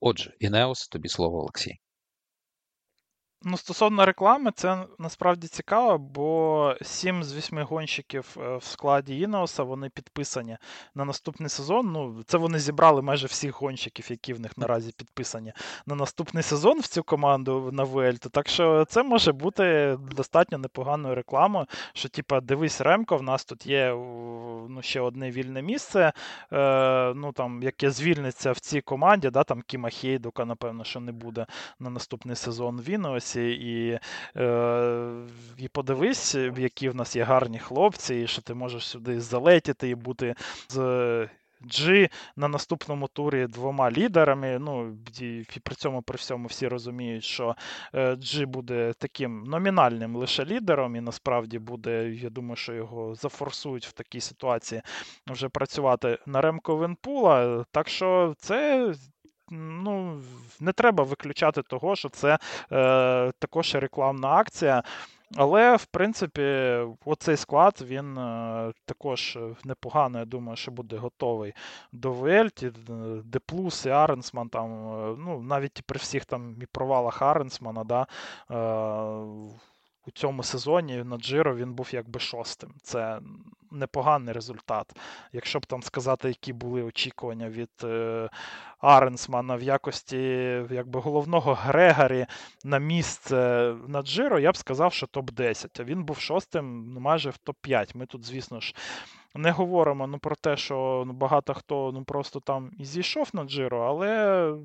Отже, 0.00 0.34
Інеос, 0.40 0.88
тобі 0.88 1.08
слово 1.08 1.38
Олексій. 1.38 1.74
Ну, 3.44 3.56
стосовно 3.56 4.06
реклами, 4.06 4.50
це 4.54 4.84
насправді 4.98 5.46
цікаво, 5.46 5.98
бо 5.98 6.74
7 6.82 7.24
з 7.24 7.34
8 7.34 7.58
гонщиків 7.58 8.36
е, 8.40 8.56
в 8.56 8.64
складі 8.64 9.20
Інеоса 9.20 9.62
вони 9.62 9.88
підписані 9.88 10.56
на 10.94 11.04
наступний 11.04 11.48
сезон. 11.48 11.92
Ну, 11.92 12.22
це 12.26 12.38
вони 12.38 12.58
зібрали 12.58 13.02
майже 13.02 13.26
всіх 13.26 13.60
гонщиків, 13.60 14.06
які 14.10 14.32
в 14.32 14.40
них 14.40 14.58
наразі 14.58 14.92
підписані 14.96 15.52
на 15.86 15.94
наступний 15.94 16.42
сезон 16.42 16.80
в 16.80 16.86
цю 16.86 17.02
команду 17.02 17.70
на 17.72 17.84
Вельту. 17.84 18.28
Так 18.28 18.48
що 18.48 18.84
це 18.84 19.02
може 19.02 19.32
бути 19.32 19.96
достатньо 20.16 20.58
непоганою 20.58 21.14
рекламою. 21.14 21.66
Що, 21.92 22.08
типа, 22.08 22.40
дивись, 22.40 22.80
Ремко, 22.80 23.16
в 23.16 23.22
нас 23.22 23.44
тут 23.44 23.66
є 23.66 23.94
ну, 24.68 24.78
ще 24.82 25.00
одне 25.00 25.30
вільне 25.30 25.62
місце, 25.62 26.12
е, 26.52 27.12
ну 27.14 27.32
там, 27.32 27.62
яке 27.62 27.90
звільниться 27.90 28.52
в 28.52 28.58
цій 28.58 28.80
команді, 28.80 29.30
да, 29.30 29.44
там 29.44 29.62
Кіма 29.62 29.90
Хейдука, 29.90 30.44
напевно, 30.44 30.84
що 30.84 31.00
не 31.00 31.12
буде 31.12 31.46
на 31.78 31.90
наступний 31.90 32.36
сезон 32.36 32.80
в 32.80 32.88
Інеосі 32.88 33.29
класі, 33.30 33.50
і 33.50 33.98
е, 34.36 35.26
і 35.58 35.68
подивись, 35.68 36.34
які 36.56 36.88
в 36.88 36.94
нас 36.94 37.16
є 37.16 37.24
гарні 37.24 37.58
хлопці, 37.58 38.14
і 38.14 38.26
що 38.26 38.42
ти 38.42 38.54
можеш 38.54 38.86
сюди 38.86 39.20
залетіти 39.20 39.88
і 39.88 39.94
бути 39.94 40.34
з. 40.68 41.28
G 41.62 42.10
на 42.36 42.48
наступному 42.48 43.08
турі 43.08 43.46
двома 43.46 43.90
лідерами. 43.90 44.58
Ну, 44.58 44.96
і 45.20 45.44
при 45.62 45.74
цьому 45.74 46.02
при 46.02 46.16
всьому 46.16 46.48
всі 46.48 46.68
розуміють, 46.68 47.24
що 47.24 47.56
G 47.94 48.46
буде 48.46 48.92
таким 48.98 49.44
номінальним 49.44 50.16
лише 50.16 50.44
лідером, 50.44 50.96
і 50.96 51.00
насправді 51.00 51.58
буде, 51.58 52.10
я 52.10 52.30
думаю, 52.30 52.56
що 52.56 52.72
його 52.72 53.14
зафорсують 53.14 53.86
в 53.86 53.92
такій 53.92 54.20
ситуації 54.20 54.82
вже 55.26 55.48
працювати 55.48 56.18
на 56.26 56.40
ремко 56.40 56.76
Венпула. 56.76 57.64
Так 57.72 57.88
що 57.88 58.34
це 58.38 58.92
ну, 59.50 60.20
не 60.60 60.72
треба 60.72 61.04
виключати 61.04 61.62
того, 61.62 61.96
що 61.96 62.08
це 62.08 62.38
е, 62.72 63.32
також 63.38 63.74
рекламна 63.74 64.28
акція. 64.28 64.82
Але, 65.36 65.76
в 65.76 65.84
принципі, 65.86 66.76
оцей 67.04 67.36
склад 67.36 67.84
він 67.86 68.18
е, 68.18 68.72
також 68.84 69.38
непогано, 69.64 70.18
я 70.18 70.24
думаю, 70.24 70.56
що 70.56 70.70
буде 70.70 70.96
готовий 70.96 71.54
до 71.92 72.12
Вельті, 72.12 72.72
де 73.24 73.38
плюс 73.38 73.86
і 73.86 73.88
Аренсман 73.88 74.48
там, 74.48 74.70
е, 74.70 75.16
ну, 75.18 75.40
навіть 75.40 75.82
при 75.86 75.98
всіх 75.98 76.24
там 76.24 76.56
і 76.62 76.66
провалах 76.66 77.22
Аренсмана, 77.22 77.84
да, 77.84 78.06
е, 78.50 79.66
у 80.06 80.10
цьому 80.10 80.42
сезоні 80.42 81.04
на 81.04 81.16
Джиро 81.16 81.56
він 81.56 81.74
був 81.74 81.88
якби 81.92 82.20
шостим. 82.20 82.74
Це 82.82 83.20
непоганий 83.70 84.34
результат. 84.34 84.96
Якщо 85.32 85.58
б 85.58 85.66
там 85.66 85.82
сказати, 85.82 86.28
які 86.28 86.52
були 86.52 86.82
очікування 86.82 87.48
від 87.48 87.70
е, 87.84 88.28
Аренсмана 88.78 89.56
в 89.56 89.62
якості 89.62 90.18
якби 90.70 91.00
головного 91.00 91.54
Грегорі 91.54 92.26
на 92.64 92.78
місце 92.78 93.74
на 93.88 94.02
Джиро, 94.02 94.38
я 94.38 94.52
б 94.52 94.56
сказав, 94.56 94.92
що 94.92 95.06
топ-10. 95.06 95.80
А 95.80 95.84
він 95.84 96.04
був 96.04 96.18
шостим 96.18 96.92
ну, 96.94 97.00
майже 97.00 97.30
в 97.30 97.38
топ-5. 97.46 97.96
Ми 97.96 98.06
тут, 98.06 98.24
звісно 98.24 98.60
ж. 98.60 98.74
Не 99.34 99.50
говоримо 99.50 100.06
ну, 100.06 100.18
про 100.18 100.36
те, 100.36 100.56
що 100.56 101.04
ну, 101.06 101.12
багато 101.12 101.54
хто 101.54 101.90
ну, 101.94 102.04
просто 102.04 102.40
там 102.40 102.70
і 102.78 102.84
зійшов 102.84 103.28
на 103.32 103.44
Джиро, 103.44 103.80
але 103.80 104.08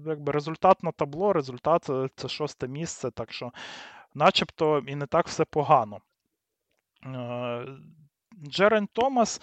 якби 0.07 0.31
результат 0.31 0.83
на 0.83 0.91
табло, 0.91 1.33
результат 1.33 1.89
це 2.15 2.27
шосте 2.27 2.67
місце, 2.67 3.11
так 3.11 3.33
що 3.33 3.51
начебто 4.15 4.83
і 4.87 4.95
не 4.95 5.05
так 5.05 5.27
все 5.27 5.45
погано. 5.45 5.99
Е, 7.05 7.65
Джерен 8.47 8.87
Томас. 8.93 9.41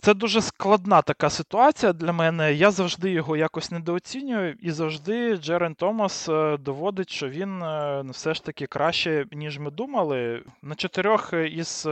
Це 0.00 0.14
дуже 0.14 0.40
складна 0.40 1.02
така 1.02 1.30
ситуація 1.30 1.92
для 1.92 2.12
мене. 2.12 2.54
Я 2.54 2.70
завжди 2.70 3.10
його 3.10 3.36
якось 3.36 3.70
недооцінюю, 3.70 4.56
і 4.60 4.70
завжди 4.70 5.36
Джерен 5.36 5.74
Томас 5.74 6.28
е, 6.28 6.56
доводить, 6.56 7.10
що 7.10 7.28
він 7.28 7.62
е, 7.62 8.02
все 8.10 8.34
ж 8.34 8.44
таки 8.44 8.66
краще, 8.66 9.26
ніж 9.32 9.58
ми 9.58 9.70
думали. 9.70 10.42
На 10.62 10.74
чотирьох 10.74 11.32
із 11.32 11.86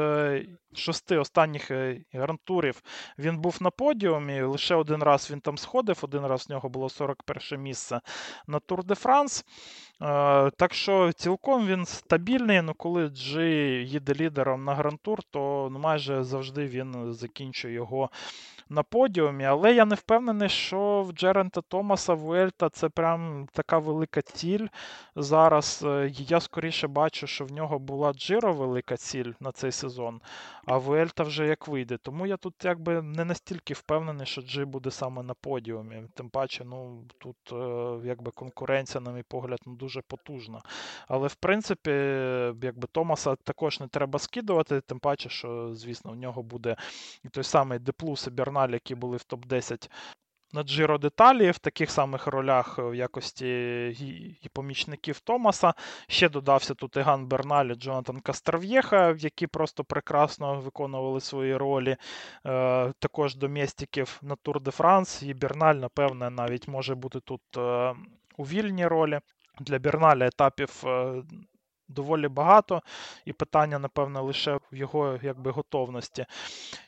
шести 0.74 1.18
останніх 1.18 1.70
грантурів 2.12 2.82
він 3.18 3.38
був 3.38 3.56
на 3.60 3.70
подіумі. 3.70 4.42
Лише 4.42 4.74
один 4.74 5.02
раз 5.02 5.30
він 5.30 5.40
там 5.40 5.58
сходив, 5.58 5.98
один 6.02 6.26
раз 6.26 6.46
в 6.48 6.52
нього 6.52 6.68
було 6.68 6.88
41 6.88 7.62
місце 7.62 8.00
на 8.46 8.58
Тур 8.58 8.84
де 8.84 8.94
Франс. 8.94 9.44
Так 10.56 10.74
що 10.74 11.12
цілком 11.12 11.66
він 11.66 11.86
стабільний. 11.86 12.62
Ну 12.62 12.74
коли 12.74 13.08
Джи 13.08 13.48
їде 13.82 14.14
лідером 14.14 14.64
на 14.64 14.74
грантур, 14.74 15.22
то 15.30 15.68
майже 15.70 16.24
завжди 16.24 16.66
він 16.66 17.12
закінчує 17.12 17.74
його 17.74 18.10
на 18.68 18.82
подіумі. 18.82 19.44
Але 19.44 19.74
я 19.74 19.84
не 19.84 19.94
впевнений, 19.94 20.48
що 20.48 21.02
в 21.08 21.12
Герейнта 21.12 21.60
Томаса 21.60 22.14
Вуельта 22.14 22.68
це 22.68 22.88
прям 22.88 23.48
така 23.52 23.78
велика 23.78 24.22
ціль. 24.22 24.66
Зараз 25.16 25.82
е, 25.86 26.12
я 26.12 26.40
скоріше 26.40 26.88
бачу, 26.88 27.26
що 27.26 27.44
в 27.44 27.52
нього 27.52 27.78
була 27.78 28.12
Джиро 28.12 28.52
велика 28.52 28.96
ціль 28.96 29.32
на 29.40 29.52
цей 29.52 29.72
сезон, 29.72 30.20
а 30.66 30.78
Вуельта 30.78 31.22
вже 31.22 31.46
як 31.46 31.68
вийде. 31.68 31.96
Тому 31.96 32.26
я 32.26 32.36
тут 32.36 32.54
якби 32.64 33.02
не 33.02 33.24
настільки 33.24 33.74
впевнений, 33.74 34.26
що 34.26 34.42
Джи 34.42 34.64
буде 34.64 34.90
саме 34.90 35.22
на 35.22 35.34
подіумі. 35.34 36.02
Тим 36.14 36.28
паче, 36.28 36.64
ну 36.64 37.04
тут 37.18 37.36
е, 37.52 38.06
якби 38.06 38.30
конкуренція, 38.30 39.00
на 39.00 39.12
мій 39.12 39.22
погляд, 39.28 39.60
ну 39.66 39.74
дуже 39.74 40.00
потужна. 40.00 40.62
Але 41.08 41.28
в 41.28 41.34
принципі, 41.34 41.90
якби 42.62 42.88
Томаса 42.92 43.36
також 43.36 43.80
не 43.80 43.88
треба 43.88 44.18
скидувати, 44.18 44.80
тим 44.80 44.98
паче, 44.98 45.28
що, 45.28 45.74
звісно, 45.74 46.12
в 46.12 46.16
нього 46.16 46.42
буде 46.42 46.76
і 47.24 47.28
той 47.28 47.44
самий 47.44 47.78
Деплус 47.78 48.26
і 48.26 48.30
Берналь, 48.54 48.72
які 48.72 48.94
були 48.94 49.16
в 49.16 49.20
топ-10 49.20 49.90
на 50.52 50.62
Джиро 50.62 50.98
деталі 50.98 51.50
в 51.50 51.58
таких 51.58 51.90
самих 51.90 52.26
ролях 52.26 52.78
в 52.78 52.94
якості 52.94 53.48
і 54.42 54.48
помічників 54.52 55.20
Томаса. 55.20 55.74
Ще 56.08 56.28
додався 56.28 56.74
тут 56.74 56.96
Іган 56.96 57.26
Берналь 57.26 57.66
і 57.66 57.74
Джонатан 57.74 58.20
Кастров'єха, 58.20 59.16
які 59.18 59.46
просто 59.46 59.84
прекрасно 59.84 60.60
виконували 60.60 61.20
свої 61.20 61.56
ролі. 61.56 61.96
Е, 62.46 62.92
також 62.98 63.36
доместиків 63.36 64.20
на 64.22 64.36
Тур 64.36 64.60
де 64.60 64.70
Франс. 64.70 65.22
І 65.22 65.34
Берналь, 65.34 65.74
напевне, 65.74 66.30
навіть 66.30 66.68
може 66.68 66.94
бути 66.94 67.20
тут 67.20 67.42
е, 67.56 67.94
у 68.36 68.44
вільній 68.44 68.86
ролі. 68.86 69.20
Для 69.60 69.78
Берналя 69.78 70.26
етапів 70.26 70.82
е, 70.86 71.22
доволі 71.94 72.28
багато, 72.28 72.82
і 73.24 73.32
питання, 73.32 73.78
напевно, 73.78 74.22
лише 74.22 74.54
в 74.54 74.76
його 74.76 75.18
якби, 75.22 75.50
готовності. 75.50 76.26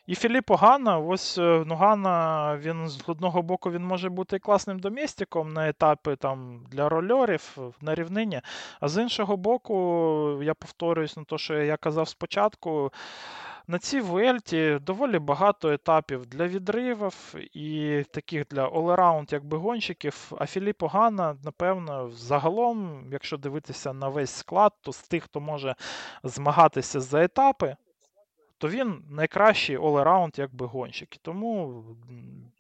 І 0.07 0.15
Філіппо 0.15 0.57
Ганна, 0.57 0.99
ось 0.99 1.39
е, 1.39 1.65
ну, 1.67 1.75
Гана, 1.75 2.57
він 2.57 2.89
з 2.89 3.03
одного 3.07 3.43
боку 3.43 3.71
він 3.71 3.85
може 3.85 4.09
бути 4.09 4.39
класним 4.39 4.79
домістиком 4.79 5.53
на 5.53 5.69
етапи 5.69 6.17
там, 6.17 6.65
для 6.71 6.89
рольорів 6.89 7.59
на 7.81 7.95
рівнині, 7.95 8.41
а 8.81 8.89
з 8.89 9.03
іншого 9.03 9.37
боку, 9.37 10.41
я 10.43 10.55
повторююсь 10.55 11.17
на 11.17 11.25
те, 11.25 11.39
що 11.39 11.55
я 11.55 11.77
казав 11.77 12.09
спочатку. 12.09 12.93
На 13.69 13.79
цій 13.79 14.01
Вельті 14.01 14.79
доволі 14.83 15.19
багато 15.19 15.73
етапів 15.73 16.27
для 16.27 16.47
відривів 16.47 17.35
і 17.53 18.03
таких 18.11 18.47
для 18.51 18.69
all-around 18.69 19.33
якби 19.33 19.57
гонщиків. 19.59 20.33
А 20.39 20.47
Філіппо 20.47 20.87
Гана, 20.87 21.37
напевно, 21.45 22.11
загалом, 22.11 23.09
якщо 23.13 23.37
дивитися 23.37 23.93
на 23.93 24.09
весь 24.09 24.31
склад, 24.31 24.73
то 24.81 24.93
з 24.93 25.03
тих, 25.03 25.25
хто 25.25 25.41
може 25.41 25.75
змагатися 26.23 27.01
за 27.01 27.25
етапи, 27.25 27.77
то 28.59 28.69
він 28.69 29.03
найкращий 29.11 29.79
all-around 29.79 30.41
якби 30.41 30.67
гонщик. 30.67 31.17
Тому 31.23 31.83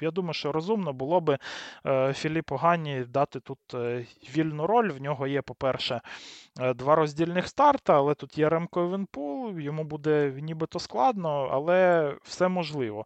я 0.00 0.10
думаю, 0.10 0.34
що 0.34 0.52
розумно 0.52 0.92
було 0.92 1.20
би 1.20 1.38
Філіпу 2.14 2.36
Філіппу 2.36 2.56
Ганні 2.56 3.04
дати 3.04 3.40
тут 3.40 3.58
е, 3.74 4.06
вільну 4.36 4.66
роль. 4.66 4.90
В 4.90 5.00
нього 5.00 5.26
є, 5.26 5.42
по-перше, 5.42 6.00
е, 6.60 6.74
два 6.74 6.94
роздільних 6.94 7.48
старта, 7.48 7.96
але 7.96 8.14
тут 8.14 8.38
є 8.38 8.48
Ремко 8.48 8.86
Венпул, 8.86 9.58
йому 9.58 9.84
буде 9.84 10.32
нібито 10.40 10.78
складно, 10.78 11.48
але 11.52 12.12
все 12.22 12.48
можливо. 12.48 13.04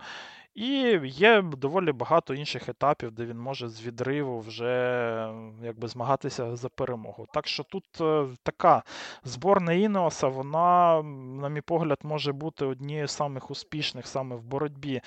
І 0.60 1.00
є 1.04 1.42
доволі 1.42 1.92
багато 1.92 2.34
інших 2.34 2.68
етапів, 2.68 3.12
де 3.12 3.24
він 3.24 3.38
може 3.38 3.68
з 3.68 3.82
відриву 3.82 4.40
вже 4.40 5.32
якби 5.62 5.88
змагатися 5.88 6.56
за 6.56 6.68
перемогу. 6.68 7.26
Так 7.32 7.46
що 7.46 7.62
тут 7.62 7.84
е, 8.00 8.26
така 8.42 8.82
зборна 9.24 9.72
Інеоса, 9.72 10.28
вона, 10.28 11.02
на 11.42 11.48
мій 11.48 11.60
погляд, 11.60 11.98
може 12.02 12.32
бути 12.32 12.64
однією 12.64 13.08
з 13.08 13.10
самих 13.10 13.50
успішних 13.50 14.06
саме 14.06 14.36
в 14.36 14.42
боротьбі 14.42 15.00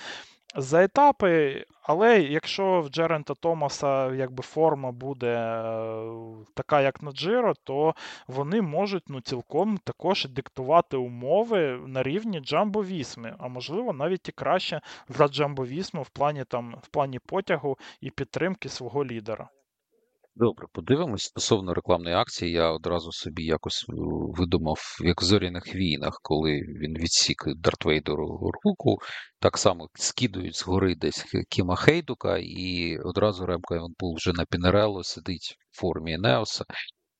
за 0.55 0.83
етапи, 0.83 1.65
але 1.81 2.21
якщо 2.21 2.81
в 2.81 2.89
Джерента 2.89 3.33
Томаса 3.33 4.13
якби 4.13 4.43
форма 4.43 4.91
буде 4.91 5.27
е, 5.27 6.11
така, 6.53 6.81
як 6.81 7.03
на 7.03 7.11
Джиро, 7.11 7.53
то 7.63 7.95
вони 8.27 8.61
можуть 8.61 9.03
ну, 9.07 9.21
цілком 9.21 9.77
також 9.77 10.25
диктувати 10.25 10.97
умови 10.97 11.79
на 11.87 12.03
рівні 12.03 12.39
Джамбо 12.39 12.83
Вісми, 12.83 13.35
а 13.39 13.47
можливо 13.47 13.93
навіть 13.93 14.29
і 14.29 14.31
краще 14.31 14.81
за 15.09 15.27
Джамбо 15.27 15.65
Вісму 15.65 16.01
в 16.01 16.09
плані 16.09 16.43
там, 16.43 16.75
в 16.81 16.87
плані 16.87 17.19
потягу 17.19 17.77
і 18.01 18.09
підтримки 18.09 18.69
свого 18.69 19.05
лідера. 19.05 19.49
Добре, 20.35 20.67
подивимось 20.71 21.23
стосовно 21.23 21.73
рекламної 21.73 22.15
акції. 22.15 22.51
Я 22.51 22.71
одразу 22.71 23.11
собі 23.11 23.43
якось 23.43 23.85
е, 23.89 23.93
видумав, 24.37 24.79
як 25.03 25.21
в 25.21 25.23
зоряних 25.23 25.75
війнах, 25.75 26.19
коли 26.23 26.51
він 26.51 26.97
відсік 26.97 27.43
Дартвейдеру 27.55 28.51
руку, 28.63 28.97
так 29.39 29.57
само 29.57 29.89
скидують 29.93 30.57
згори 30.57 30.95
десь 30.95 31.25
Кіма 31.49 31.75
Хейдука, 31.75 32.37
і 32.37 32.97
одразу 32.97 33.45
Ремка 33.45 33.75
Іванпул 33.75 34.15
вже 34.15 34.33
на 34.33 34.45
Пінерело 34.45 35.03
сидить 35.03 35.57
в 35.71 35.79
формі 35.79 36.17
Неоса 36.17 36.65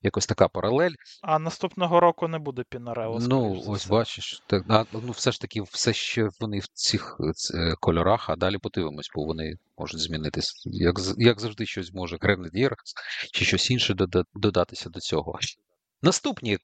якось 0.04 0.26
така 0.26 0.48
паралель. 0.48 0.94
А 1.22 1.40
наступного 1.40 2.00
року 2.00 2.28
не 2.28 2.40
буде 2.40 2.64
Пінарело. 2.70 3.20
Ну, 3.20 3.64
ось 3.68 3.88
бачиш, 3.88 4.44
так 4.48 4.64
а, 4.68 4.86
ну 4.94 5.12
все 5.12 5.32
ж 5.32 5.42
таки, 5.42 5.62
все 5.62 5.94
ще 5.94 6.30
вони 6.40 6.60
в 6.60 6.68
цих 6.68 7.18
е, 7.54 7.76
кольорах, 7.80 8.30
а 8.30 8.36
далі 8.36 8.58
подивимось, 8.58 9.10
бо 9.16 9.26
вони 9.26 9.58
можуть 9.78 10.00
змінитися. 10.00 10.54
Як 10.66 10.96
як 11.18 11.40
завжди, 11.40 11.66
щось 11.66 11.94
може 11.94 12.18
Гренадір 12.22 12.76
чи 13.32 13.46
щось 13.46 13.72
інше 13.72 13.96
додатися 14.34 14.90
до 14.90 15.00
цього. 15.00 15.40
Наступні 16.06 16.58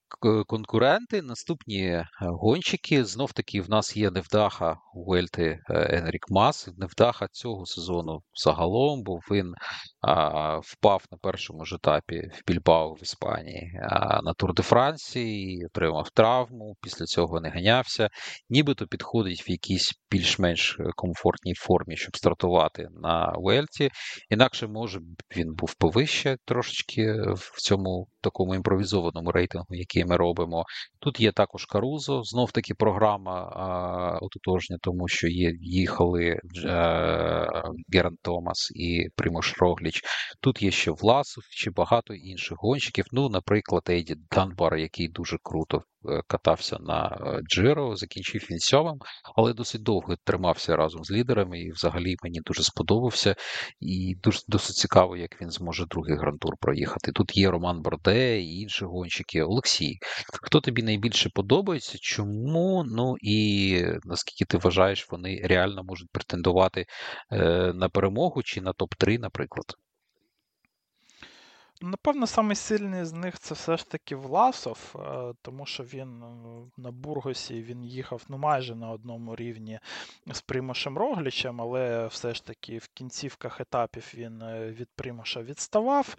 конкуренти, 0.47 1.21
наступні 1.21 1.85
е, 1.85 2.07
гонщики. 2.21 3.05
Знов 3.05 3.31
таки 3.31 3.61
в 3.61 3.69
нас 3.69 3.97
є 3.97 4.11
невдаха 4.11 4.77
Уельти 4.93 5.59
е, 5.69 5.97
Енрік 5.97 6.25
Мас. 6.29 6.69
Невдаха 6.77 7.27
цього 7.31 7.65
сезону 7.65 8.21
загалом, 8.33 9.03
бо 9.03 9.19
він 9.31 9.53
а, 10.01 10.57
впав 10.59 11.05
на 11.11 11.17
першому 11.17 11.65
ж 11.65 11.75
етапі 11.75 12.15
в 12.15 12.41
Більбао 12.47 12.93
в 12.93 13.03
Іспанії 13.03 13.81
а, 13.89 14.21
на 14.21 14.33
Тур 14.33 14.53
де 14.53 14.63
Франції, 14.63 15.65
отримав 15.65 16.09
травму. 16.09 16.75
Після 16.81 17.05
цього 17.05 17.41
не 17.41 17.49
ганявся. 17.49 18.09
Нібито 18.49 18.87
підходить 18.87 19.47
в 19.47 19.51
якійсь 19.51 19.93
більш-менш 20.11 20.77
е, 20.79 20.83
комфортній 20.95 21.53
формі, 21.53 21.97
щоб 21.97 22.17
стартувати 22.17 22.87
на 23.01 23.33
Уельті. 23.37 23.89
Інакше 24.29 24.67
може 24.67 24.99
він 25.37 25.53
був 25.53 25.75
повище 25.75 26.37
трошечки 26.45 27.13
в 27.35 27.61
цьому 27.61 28.07
такому 28.21 28.55
імпровізованому 28.55 29.31
рейтингу, 29.31 29.75
який 29.75 30.05
ми 30.05 30.17
робимо. 30.17 30.63
Тут 30.99 31.19
є 31.19 31.31
також 31.31 31.65
Карузо, 31.65 32.23
знов 32.23 32.51
таки 32.51 32.73
програма 32.73 33.49
ототожня, 34.21 34.77
тому 34.81 35.07
що 35.07 35.27
є 35.27 35.51
їхали 35.61 36.25
е, 36.25 36.39
Геран 37.93 38.15
Томас 38.21 38.71
і 38.75 39.07
Примош 39.15 39.57
Рогліч. 39.57 40.01
Тут 40.41 40.61
є 40.61 40.71
ще 40.71 40.91
Власов, 40.91 41.43
чи 41.49 41.71
багато 41.71 42.13
інших 42.13 42.57
гонщиків. 42.61 43.05
Ну, 43.11 43.29
наприклад, 43.29 43.83
Ейді 43.89 44.15
Данбар, 44.31 44.77
який 44.77 45.07
дуже 45.07 45.37
круто 45.43 45.83
катався 46.27 46.77
на 46.79 47.07
е, 47.07 47.41
Джиро, 47.41 47.95
закінчив 47.95 48.47
він 48.51 48.59
сьомим, 48.59 48.99
але 49.35 49.53
досить 49.53 49.83
довго 49.83 50.15
тримався 50.23 50.75
разом 50.75 51.03
з 51.03 51.11
лідерами. 51.11 51.59
І 51.59 51.71
взагалі 51.71 52.15
мені 52.23 52.39
дуже 52.45 52.63
сподобався. 52.63 53.35
І 53.79 54.15
дуже 54.23 54.39
досить 54.47 54.75
цікаво, 54.75 55.17
як 55.17 55.41
він 55.41 55.49
зможе 55.49 55.85
другий 55.85 56.17
грантур 56.17 56.53
проїхати. 56.59 57.11
Тут 57.11 57.37
є 57.37 57.51
Роман 57.51 57.81
Борде 57.81 58.39
і 58.41 58.59
інші 58.59 58.85
гонщики. 58.85 59.43
Олексій, 59.43 59.97
хто 60.43 60.61
тобі 60.61 60.83
найбільше 60.83 61.29
подобається? 61.29 61.97
Чому? 62.01 62.83
Ну 62.87 63.15
і 63.21 63.85
наскільки 64.03 64.45
ти 64.45 64.57
вважаєш, 64.57 65.07
вони 65.11 65.41
реально 65.43 65.83
можуть 65.83 66.09
претендувати 66.11 66.85
е, 67.31 67.37
на 67.73 67.89
перемогу 67.89 68.43
чи 68.43 68.61
на 68.61 68.73
топ-3, 68.73 69.19
наприклад? 69.19 69.65
Напевно, 71.81 72.27
самий 72.27 72.55
з 73.05 73.13
них 73.13 73.39
це 73.39 73.53
все 73.53 73.77
ж 73.77 73.89
таки 73.89 74.15
Власов, 74.15 74.95
е, 74.95 75.33
тому 75.41 75.65
що 75.65 75.83
він 75.83 76.23
е, 76.23 76.25
на 76.77 76.91
Бургосі 76.91 77.61
він 77.61 77.83
їхав 77.83 78.21
ну, 78.29 78.37
майже 78.37 78.75
на 78.75 78.91
одному 78.91 79.35
рівні 79.35 79.79
з 80.27 80.41
Примошем 80.41 80.97
Роглічем, 80.97 81.61
але 81.61 82.07
все 82.07 82.33
ж 82.33 82.45
таки 82.45 82.77
в 82.77 82.87
кінцівках 82.87 83.61
етапів 83.61 84.11
він 84.15 84.41
е, 84.41 84.71
від 84.71 84.89
Примоша 84.95 85.41
відставав. 85.41 86.15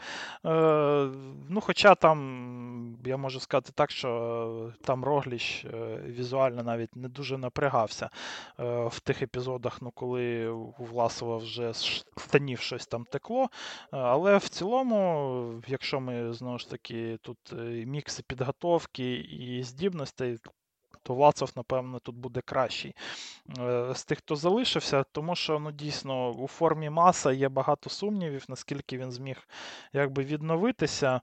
Ну, 1.48 1.61
Хоча 1.61 1.94
там, 1.94 2.98
я 3.04 3.16
можу 3.16 3.40
сказати 3.40 3.72
так, 3.74 3.90
що 3.90 4.72
там 4.84 5.04
Рогліч 5.04 5.66
візуально 6.04 6.62
навіть 6.62 6.96
не 6.96 7.08
дуже 7.08 7.38
напрягався 7.38 8.11
в 8.58 9.00
тих 9.00 9.22
епізодах, 9.22 9.82
ну, 9.82 9.90
коли 9.90 10.48
у 10.48 10.84
Власова 10.84 11.36
вже 11.36 11.72
з 11.72 11.84
штанів 12.16 12.61
щось 12.61 12.86
там 12.86 13.04
текло. 13.04 13.48
Але 13.90 14.36
в 14.36 14.48
цілому 14.48 15.49
якщо 15.66 16.01
ми 16.01 16.32
знову 16.32 16.59
ж 16.59 16.70
таки 16.70 17.18
тут 17.22 17.38
е, 17.53 17.57
мікси 17.86 18.22
підготовки 18.22 19.14
і 19.14 19.62
здібностей, 19.62 20.38
то 21.03 21.14
Вацов, 21.14 21.53
напевно, 21.57 21.98
тут 21.98 22.16
буде 22.16 22.40
кращий 22.40 22.94
е, 23.59 23.94
з 23.94 24.05
тих, 24.05 24.18
хто 24.18 24.36
залишився, 24.36 25.05
тому 25.12 25.36
що 25.36 25.59
ну, 25.59 25.72
дійсно 25.72 26.30
у 26.30 26.46
формі 26.46 26.90
маса 26.90 27.32
є 27.32 27.48
багато 27.48 27.90
сумнівів, 27.90 28.44
наскільки 28.48 28.98
він 28.98 29.12
зміг 29.12 29.48
якби 29.92 30.24
відновитися. 30.24 31.20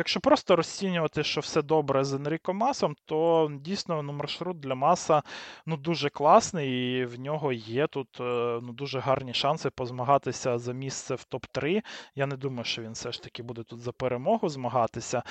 Якщо 0.00 0.20
просто 0.20 0.56
розцінювати, 0.56 1.24
що 1.24 1.40
все 1.40 1.62
добре 1.62 2.04
з 2.04 2.14
Енріко 2.14 2.54
Масом, 2.54 2.96
то 3.04 3.50
дійсно 3.60 4.02
ну, 4.02 4.12
маршрут 4.12 4.60
для 4.60 4.74
Маса 4.74 5.22
ну, 5.66 5.76
дуже 5.76 6.08
класний, 6.08 6.98
і 6.98 7.04
в 7.04 7.20
нього 7.20 7.52
є 7.52 7.86
тут 7.86 8.08
е, 8.20 8.60
ну, 8.62 8.72
дуже 8.72 9.00
гарні 9.00 9.34
шанси 9.34 9.70
позмагатися 9.70 10.58
за 10.58 10.72
місце 10.72 11.14
в 11.14 11.26
топ-3. 11.30 11.82
Я 12.14 12.26
не 12.26 12.36
думаю, 12.36 12.64
що 12.64 12.82
він 12.82 12.92
все 12.92 13.12
ж 13.12 13.22
таки 13.22 13.42
буде 13.42 13.62
тут 13.62 13.80
за 13.80 13.92
перемогу 13.92 14.48
змагатися. 14.48 15.22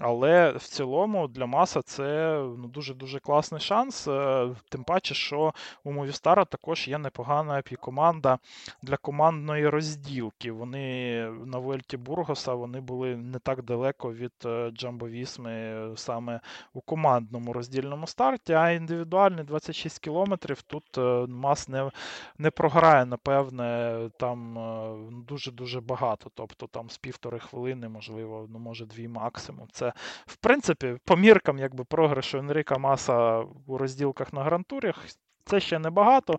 Але 0.00 0.50
в 0.50 0.62
цілому 0.62 1.28
для 1.28 1.46
Маса 1.46 1.82
це 1.82 2.38
ну, 2.58 2.68
дуже-дуже 2.68 3.18
класний 3.18 3.60
шанс. 3.60 4.08
Е, 4.08 4.48
тим 4.68 4.84
паче, 4.84 5.14
що 5.14 5.54
у 5.84 5.92
Мовістара 5.92 6.44
також 6.44 6.88
є 6.88 6.98
непогана 6.98 7.62
команда 7.80 8.38
для 8.82 8.96
командної 8.96 9.68
розділки. 9.68 10.52
Вони 10.52 11.22
на 11.46 11.58
Вельті 11.58 11.96
Бургоса 11.96 12.54
вони 12.54 12.80
були 12.80 13.16
не 13.16 13.38
так 13.38 13.62
далеко 13.62 14.11
далеко 14.12 14.22
від 14.22 14.32
е, 14.46 14.70
Джамбо 14.70 15.08
Вісми 15.08 15.92
саме 15.96 16.40
у 16.72 16.80
командному 16.80 17.52
роздільному 17.52 18.06
старті, 18.06 18.52
а 18.52 18.70
індивідуальний 18.70 19.44
26 19.44 19.98
кілометрів 19.98 20.62
тут 20.62 20.98
е, 20.98 21.26
Мас 21.28 21.68
не 21.68 21.90
не 22.38 22.50
програє, 22.50 23.04
напевне, 23.04 24.10
там 24.18 24.58
е, 24.58 24.94
дуже-дуже 25.28 25.80
багато. 25.80 26.30
Тобто 26.34 26.66
там 26.66 26.90
з 26.90 26.98
півтори 26.98 27.38
хвилини, 27.38 27.88
можливо, 27.88 28.48
ну 28.50 28.58
може 28.58 28.86
дві 28.86 29.08
максимум. 29.08 29.68
Це, 29.72 29.92
в 30.26 30.36
принципі, 30.36 30.96
по 31.04 31.16
міркам 31.16 31.58
якби 31.58 31.84
програшу 31.84 32.38
Енріка 32.38 32.78
Маса 32.78 33.44
у 33.66 33.78
розділках 33.78 34.32
на 34.32 34.42
грантурях. 34.42 35.06
Це 35.44 35.60
ще 35.60 35.78
небагато, 35.78 36.38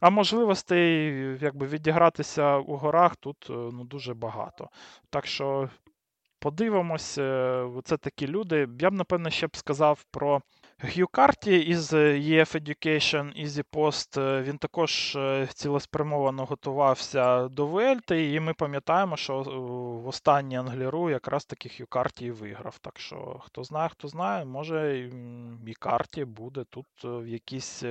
а 0.00 0.10
можливостей 0.10 1.12
якби 1.40 1.66
відігратися 1.66 2.56
у 2.56 2.76
горах 2.76 3.16
тут 3.16 3.46
ну, 3.48 3.84
дуже 3.84 4.14
багато. 4.14 4.68
Так 5.10 5.26
що 5.26 5.68
Подивимось, 6.40 7.18
е, 7.18 7.68
це 7.84 7.96
такі 7.96 8.26
люди. 8.26 8.68
Я 8.80 8.90
б, 8.90 8.94
напевно, 8.94 9.30
ще 9.30 9.46
б 9.46 9.56
сказав 9.56 10.04
про 10.10 10.42
Г'ю 10.78 11.06
Карті 11.08 11.58
із 11.58 11.92
EF 11.92 12.60
Education 12.60 13.44
Easy 13.44 13.64
Post. 13.72 14.20
Е, 14.20 14.42
він 14.42 14.58
також 14.58 15.16
е, 15.16 15.48
цілеспрямовано 15.54 16.44
готувався 16.44 17.48
до 17.48 17.66
Вельти, 17.66 18.32
і 18.32 18.40
ми 18.40 18.54
пам'ятаємо, 18.54 19.16
що 19.16 19.42
в 19.42 20.08
останній 20.08 20.58
Англіру 20.58 21.10
якраз 21.10 21.44
таки 21.44 21.68
Г'ю 21.68 21.86
Карті 21.86 22.30
виграв. 22.30 22.78
Так 22.78 22.98
що, 23.00 23.40
хто 23.44 23.64
знає, 23.64 23.88
хто 23.88 24.08
знає, 24.08 24.44
може 24.44 25.10
і 25.66 25.74
Карті 25.74 26.24
буде 26.24 26.64
тут 26.70 26.86
в 27.04 27.26
якійсь 27.26 27.84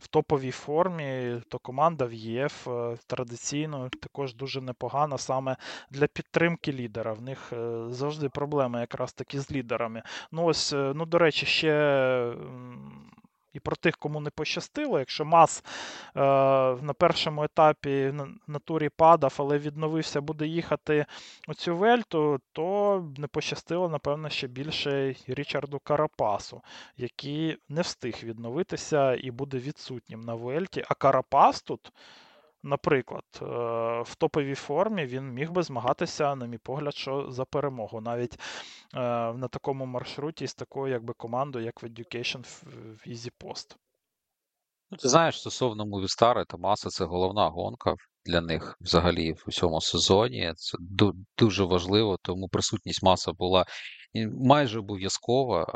в 0.00 0.06
топовій 0.08 0.50
формі, 0.50 1.40
то 1.48 1.58
команда 1.58 2.04
в 2.04 2.12
ЄФ 2.12 2.68
е, 2.68 2.96
традиційно 3.06 3.88
також 4.02 4.34
дуже 4.34 4.60
непогана 4.60 5.18
саме 5.18 5.56
для 5.90 6.06
підтримки 6.06 6.72
лідера. 6.72 7.12
В 7.12 7.22
них 7.22 7.52
е, 7.52 7.84
завжди 7.88 8.28
проблеми 8.28 8.80
якраз 8.80 9.12
таки 9.12 9.40
з 9.40 9.52
лідерами. 9.52 10.02
Ну 10.32 10.44
ось, 10.44 10.72
е, 10.72 10.92
ну 10.96 11.06
до 11.06 11.18
речі, 11.18 11.46
ще 11.46 11.72
і 13.52 13.60
про 13.60 13.76
тих, 13.76 13.96
кому 13.96 14.20
не 14.20 14.30
пощастило. 14.30 14.98
Якщо 14.98 15.24
Мас 15.24 15.64
е, 16.16 16.20
на 16.82 16.94
першому 16.98 17.44
етапі 17.44 18.10
на, 18.12 18.28
на 18.46 18.58
турі 18.58 18.88
падав, 18.88 19.34
але 19.36 19.58
відновився, 19.58 20.20
буде 20.20 20.46
їхати 20.46 21.06
у 21.48 21.54
цю 21.54 21.76
вельту, 21.76 22.40
то 22.52 23.04
не 23.16 23.26
пощастило, 23.26 23.88
напевно, 23.88 24.28
ще 24.28 24.46
більше 24.46 25.16
Річарду 25.26 25.78
Карапасу, 25.78 26.62
який 26.96 27.58
не 27.68 27.80
встиг 27.80 28.18
відновитися 28.22 29.14
і 29.14 29.30
буде 29.30 29.58
відсутнім 29.58 30.20
на 30.20 30.34
вельті. 30.34 30.84
А 30.88 30.94
Карапас 30.94 31.62
тут. 31.62 31.92
Наприклад, 32.62 33.24
е, 33.42 33.44
в 34.02 34.14
топовій 34.14 34.54
формі 34.54 35.06
він 35.06 35.32
міг 35.32 35.50
би 35.50 35.62
змагатися, 35.62 36.34
на 36.34 36.46
мій 36.46 36.58
погляд, 36.58 36.94
що 36.94 37.30
за 37.30 37.44
перемогу, 37.44 38.00
навіть 38.00 38.34
е, 38.34 38.98
на 39.32 39.48
такому 39.48 39.86
маршруті 39.86 40.46
з 40.46 40.54
такою 40.54 40.92
якби 40.92 41.14
командою, 41.14 41.64
як 41.64 41.82
в 41.82 41.86
Education 41.86 42.40
в 42.64 43.08
Easy 43.08 43.30
Post. 43.40 43.76
ти 44.98 45.08
знаєш, 45.08 45.40
стосовно 45.40 45.84
Movistar, 45.84 46.46
Томаса 46.46 46.88
це 46.88 47.04
головна 47.04 47.48
гонка 47.48 47.94
для 48.26 48.40
них 48.40 48.76
взагалі 48.80 49.32
в 49.32 49.44
усьому 49.46 49.80
сезоні. 49.80 50.52
Це 50.56 50.78
дуже 51.38 51.64
важливо, 51.64 52.18
тому 52.22 52.48
присутність 52.48 53.02
маса 53.02 53.32
була 53.32 53.64
майже 54.40 54.78
обов'язкова. 54.78 55.66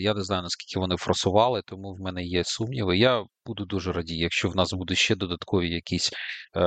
Я 0.00 0.14
не 0.14 0.22
знаю, 0.22 0.42
наскільки 0.42 0.80
вони 0.80 0.96
форсували, 0.96 1.62
тому 1.66 1.94
в 1.94 2.00
мене 2.00 2.24
є 2.24 2.44
сумніви. 2.44 2.98
Я 2.98 3.24
буду 3.46 3.64
дуже 3.64 3.92
радій, 3.92 4.16
якщо 4.16 4.48
в 4.48 4.56
нас 4.56 4.72
будуть 4.72 4.98
ще 4.98 5.14
додаткові 5.14 5.70
якісь 5.70 6.10
е, 6.10 6.60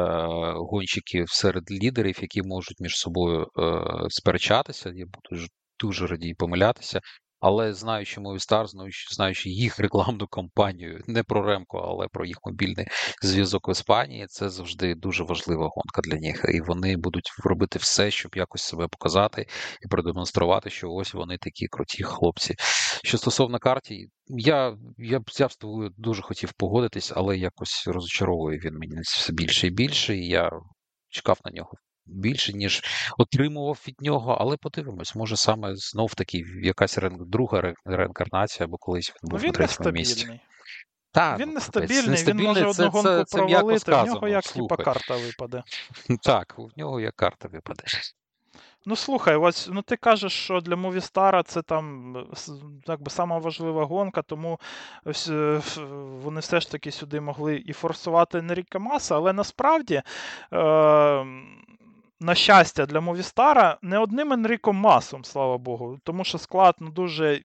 гонщики 0.55 1.25
серед 1.27 1.71
лідерів, 1.71 2.17
які 2.21 2.41
можуть 2.41 2.79
між 2.79 2.97
собою 2.97 3.47
е, 3.59 3.81
сперечатися. 4.09 4.89
Я 4.95 5.05
буду 5.05 5.45
дуже 5.79 6.07
радій 6.07 6.33
помилятися. 6.33 6.99
Але 7.47 7.73
знаючи 7.73 8.21
Movistar, 8.21 8.65
знаючи 9.11 9.49
їх 9.49 9.79
рекламну 9.85 10.27
кампанію, 10.27 11.03
не 11.07 11.23
про 11.23 11.41
Ремко, 11.41 11.77
але 11.77 12.07
про 12.07 12.25
їх 12.25 12.37
мобільний 12.45 12.87
зв'язок 13.21 13.69
в 13.69 13.71
Іспанії, 13.71 14.25
це 14.27 14.49
завжди 14.49 14.95
дуже 14.95 15.23
важлива 15.23 15.69
гонка 15.75 16.01
для 16.03 16.19
них. 16.19 16.45
І 16.53 16.61
вони 16.61 16.97
будуть 16.97 17.31
робити 17.43 17.79
все, 17.79 18.11
щоб 18.11 18.31
якось 18.35 18.61
себе 18.61 18.87
показати 18.87 19.45
і 19.85 19.87
продемонструвати, 19.87 20.69
що 20.69 20.89
ось 20.89 21.13
вони 21.13 21.37
такі 21.37 21.67
круті 21.67 22.03
хлопці. 22.03 22.55
Що 23.03 23.17
стосовно 23.17 23.59
карті, 23.59 24.09
я 24.27 24.77
я, 24.97 25.21
я 25.39 25.49
з 25.49 25.55
тобою 25.55 25.89
дуже 25.97 26.21
хотів 26.21 26.53
погодитись, 26.53 27.13
але 27.15 27.37
якось 27.37 27.87
розочаровує 27.87 28.59
він 28.59 28.73
мені 28.73 28.95
все 29.01 29.33
більше 29.33 29.67
і 29.67 29.69
більше. 29.69 30.17
І 30.17 30.27
я 30.27 30.49
чекав 31.09 31.39
на 31.45 31.51
нього 31.51 31.71
більше, 32.05 32.53
ніж 32.53 32.83
отримував 33.17 33.83
від 33.87 34.01
нього, 34.01 34.37
але 34.39 34.57
подивимось, 34.57 35.15
може 35.15 35.37
саме 35.37 35.75
знов 35.75 36.13
таки 36.13 36.45
якась 36.61 36.97
рен... 36.97 37.17
друга 37.19 37.73
реінкарнація, 37.85 38.65
або 38.65 38.77
колись 38.77 39.09
він 39.09 39.15
ну, 39.23 39.29
був 39.29 39.39
він 39.39 39.47
на 39.47 39.53
третьому 39.53 39.91
місці. 39.91 40.39
Та, 41.11 41.37
він 41.37 41.49
нестабільний, 41.49 42.07
нестабільний, 42.07 42.53
він 42.53 42.63
може 42.63 42.73
це, 42.73 42.87
одну 42.87 43.01
гонку 43.01 43.23
це, 43.23 43.37
провалити, 43.37 43.79
це 43.79 44.03
в 44.03 44.05
нього 44.05 44.27
як 44.27 44.43
типа 44.43 44.77
карта 44.77 45.15
випаде. 45.15 45.63
Так, 46.23 46.55
в 46.57 46.69
нього 46.77 46.99
як 46.99 47.15
карта 47.15 47.47
випаде. 47.47 47.83
Ну, 48.87 48.95
слухай, 48.95 49.35
ось 49.35 49.69
ну 49.71 49.81
ти 49.81 49.95
кажеш, 49.95 50.33
що 50.33 50.61
для 50.61 50.75
Movistar 50.75 51.43
це 51.43 51.61
там 51.61 52.15
так 52.85 53.01
би 53.01 53.11
сама 53.11 53.37
важлива 53.37 53.85
гонка, 53.85 54.21
тому 54.21 54.59
е, 55.29 55.61
вони 56.23 56.39
все 56.39 56.59
ж 56.59 56.71
таки 56.71 56.91
сюди 56.91 57.21
могли 57.21 57.63
і 57.65 57.73
форсувати 57.73 58.37
Енріка 58.37 58.79
Маса, 58.79 59.15
але 59.15 59.33
насправді. 59.33 60.01
Е- 60.53 61.25
на 62.19 62.35
щастя, 62.35 62.85
для 62.85 63.01
Мовістара 63.01 63.77
не 63.81 63.97
одним 63.97 64.33
Енріком 64.33 64.75
Масом, 64.75 65.25
слава 65.25 65.57
Богу, 65.57 65.99
тому 66.03 66.23
що 66.23 66.37
склад 66.37 66.75
ну, 66.79 66.89
дуже 66.89 67.41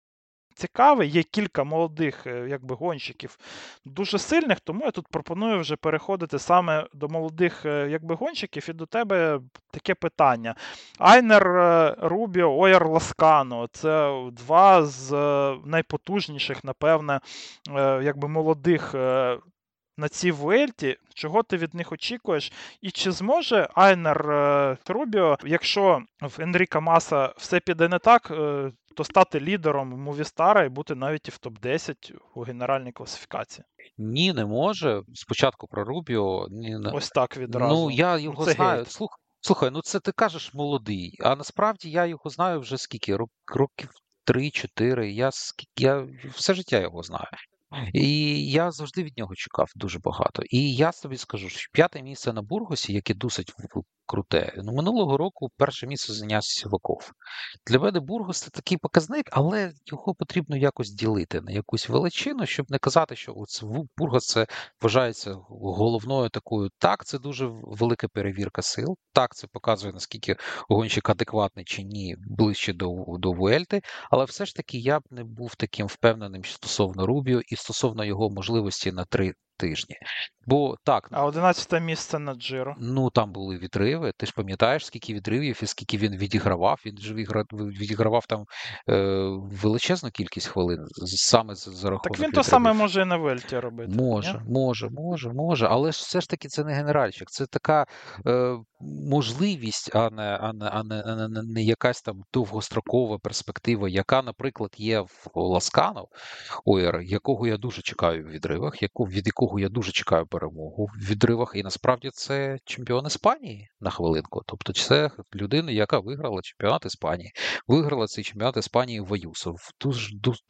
цікавий. 0.55 1.11
Є 1.11 1.23
кілька 1.23 1.65
молодих 1.65 2.27
е, 2.27 2.47
якби, 2.49 2.75
гонщиків 2.75 3.39
дуже 3.85 4.19
сильних, 4.19 4.61
тому 4.61 4.85
я 4.85 4.91
тут 4.91 5.09
пропоную 5.09 5.61
вже 5.61 5.77
переходити 5.77 6.39
саме 6.39 6.87
до 6.95 7.09
молодих 7.09 7.67
е, 7.67 7.89
якби, 7.91 8.15
гонщиків. 8.15 8.71
І 8.71 8.73
до 8.73 8.87
тебе 8.87 9.41
таке 9.71 9.95
питання. 9.95 10.55
Айнер 10.99 11.49
е, 11.49 11.97
Рубіо, 11.99 12.61
Ойер 12.61 12.89
Ласкано 12.89 13.69
це 13.73 14.23
два 14.33 14.85
з 14.85 15.11
найпотужніших, 15.65 16.65
напевне, 16.65 17.21
якби 18.03 18.29
молодих 18.29 18.95
на 20.01 20.09
цій 20.09 20.31
Вуельті, 20.31 20.97
чого 21.15 21.43
ти 21.43 21.57
від 21.57 21.75
них 21.75 21.93
очікуєш? 21.93 22.53
І 22.81 22.91
чи 22.91 23.13
зможе 23.13 23.69
Айнер 23.75 24.31
е, 24.31 24.77
Рубіо, 24.87 25.37
якщо 25.45 26.03
в 26.21 26.41
Енріка 26.41 26.81
Маса 26.81 27.35
все 27.37 27.61
піде 27.61 27.89
не 27.89 27.99
так, 27.99 28.31
е, 28.31 28.73
то 28.97 29.05
стати 29.05 29.41
лідером 29.41 29.89
Мувістара 29.89 30.65
і 30.65 30.69
бути 30.69 30.95
навіть 30.95 31.29
і 31.29 31.31
в 31.31 31.39
топ-10 31.43 32.15
у 32.35 32.41
генеральній 32.41 32.93
класифікації? 32.93 33.65
Ні, 33.99 34.33
не 34.33 34.47
може. 34.47 35.03
Спочатку 35.15 35.67
про 35.67 35.85
Рубіо. 35.85 36.47
Ні, 36.51 36.79
не... 36.79 36.91
Ось 36.91 37.09
так 37.09 37.37
відразу. 37.37 37.75
Ну, 37.75 37.91
я 37.91 38.19
його 38.19 38.45
ну, 38.47 38.53
знаю. 38.53 38.85
Слух... 38.85 39.21
Слухай, 39.41 39.71
ну 39.71 39.81
це 39.83 40.01
ти 40.01 40.13
кажеш 40.13 40.55
молодий, 40.55 41.17
а 41.21 41.37
насправді 41.37 41.91
я 41.91 42.07
його 42.07 42.31
знаю 42.31 42.61
вже 42.61 42.79
скільки? 42.79 43.17
Років 43.47 43.91
3-4. 44.27 45.03
Я 45.03 45.31
я 45.77 46.07
все 46.35 46.55
життя 46.55 46.79
його 46.79 47.03
знаю. 47.03 47.27
І 47.93 48.51
я 48.51 48.71
завжди 48.71 49.03
від 49.03 49.19
нього 49.19 49.35
чекав 49.35 49.73
дуже 49.77 49.99
багато. 49.99 50.43
І 50.51 50.75
я 50.75 50.93
собі 50.93 51.17
скажу, 51.17 51.49
що 51.49 51.69
п'яте 51.73 52.03
місце 52.03 52.33
на 52.33 52.43
Бургосі, 52.43 52.93
яке 52.93 53.15
досить 53.15 53.53
круте. 54.11 54.53
Ну, 54.57 54.73
Минулого 54.73 55.17
року 55.17 55.51
перше 55.57 55.87
місце 55.87 56.13
зайняв 56.13 56.45
Сіваков. 56.45 57.13
Для 57.67 57.79
мене 57.79 58.01
Бургос 58.01 58.41
це 58.41 58.51
такий 58.51 58.79
показник, 58.79 59.27
але 59.31 59.73
його 59.87 60.15
потрібно 60.15 60.57
якось 60.57 60.91
ділити 60.91 61.41
на 61.41 61.53
якусь 61.53 61.89
величину, 61.89 62.47
щоб 62.47 62.71
не 62.71 62.79
казати, 62.79 63.17
що 63.17 63.33
оце 63.37 63.67
Бургос 63.97 64.27
це 64.27 64.47
вважається 64.83 65.37
головною 65.49 66.29
такою. 66.29 66.71
Так, 66.79 67.05
це 67.05 67.19
дуже 67.19 67.47
велика 67.47 68.09
перевірка 68.09 68.63
сил. 68.63 68.97
Так, 69.13 69.35
це 69.35 69.47
показує, 69.53 69.93
наскільки 69.93 70.37
гонщик 70.69 71.11
адекватний 71.11 71.65
чи 71.65 71.83
ні, 71.83 72.17
ближче 72.19 72.73
до 72.73 73.05
до 73.09 73.33
Вуельти. 73.33 73.81
Але 74.11 74.25
все 74.25 74.47
ж 74.47 74.55
таки 74.55 74.79
я 74.79 75.01
б 75.01 75.03
не 75.11 75.25
був 75.25 75.55
таким 75.55 75.87
впевненим 75.87 76.45
стосовно 76.45 77.07
Рубіо 77.07 77.41
і 77.49 77.57
стосовно 77.57 78.05
його 78.05 78.31
можливості 78.31 78.93
на 78.93 79.05
три 79.05 79.35
тижні. 79.61 79.97
Бо 80.47 80.77
так. 80.85 81.09
А 81.11 81.25
11 81.25 81.83
місце 81.83 82.19
на 82.19 82.35
Джиро. 82.35 82.75
Ну 82.79 83.11
там 83.11 83.33
були 83.33 83.57
відриви. 83.57 84.13
Ти 84.17 84.27
ж 84.27 84.33
пам'ятаєш, 84.37 84.87
скільки 84.87 85.15
відривів 85.15 85.61
і 85.63 85.67
скільки 85.67 85.97
він 85.97 86.17
відігравав. 86.17 86.81
Він 86.87 86.99
ж 86.99 87.15
відігравав 87.55 88.27
там 88.27 88.45
е, 88.89 89.03
величезну 89.63 90.11
кількість 90.11 90.47
хвилин 90.47 90.87
саме 91.07 91.55
за 91.55 91.91
рахунок. 91.91 92.03
Так 92.03 92.13
він 92.13 92.19
відривів. 92.19 92.35
то 92.35 92.43
саме 92.43 92.73
може 92.73 93.03
і 93.03 93.05
на 93.05 93.17
Вельті 93.17 93.59
робити. 93.59 93.93
Може, 93.97 94.43
ні? 94.47 94.53
може, 94.53 94.89
може, 94.91 95.33
може. 95.33 95.67
Але 95.71 95.93
ж 95.93 95.99
все 96.03 96.21
ж 96.21 96.29
таки 96.29 96.49
це 96.49 96.65
не 96.65 96.73
генеральчик. 96.73 97.31
Це 97.31 97.47
така 97.47 97.87
е, 98.27 98.57
можливість, 98.81 99.97
а 99.97 100.11
не, 100.11 100.39
а 100.41 100.53
не, 100.53 100.67
а 100.67 100.83
не, 100.83 101.03
а 101.07 101.29
не, 101.29 101.43
не 101.43 101.63
якась 101.63 102.03
там 102.03 102.23
довгострокова 102.33 103.19
перспектива, 103.19 103.89
яка, 103.89 104.23
наприклад, 104.23 104.71
є 104.77 105.01
в 105.01 105.27
Ласканов 105.35 106.09
ОР, 106.65 107.01
якого 107.03 107.47
я 107.47 107.57
дуже 107.57 107.83
чекаю 107.83 108.25
в 108.25 108.29
відривах, 108.29 108.83
яку, 108.83 109.05
від 109.05 109.27
якого 109.27 109.50
я 109.59 109.69
дуже 109.69 109.93
чекаю 109.93 110.27
перемогу 110.27 110.87
в 110.87 111.11
відривах. 111.11 111.53
І 111.55 111.63
насправді 111.63 112.11
це 112.13 112.59
чемпіон 112.65 113.07
Іспанії 113.07 113.69
на 113.81 113.91
хвилинку. 113.91 114.43
Тобто, 114.47 114.73
це 114.73 115.11
людина, 115.35 115.73
яка 115.73 115.99
виграла 115.99 116.43
чемпіонат 116.43 116.87
Іспанії, 116.87 117.33
виграла 117.67 118.07
цей 118.07 118.25
чемпіонат 118.25 118.57
Іспанії 118.57 119.01
в 119.01 119.15
Аюсо 119.15 119.53
в 119.53 119.71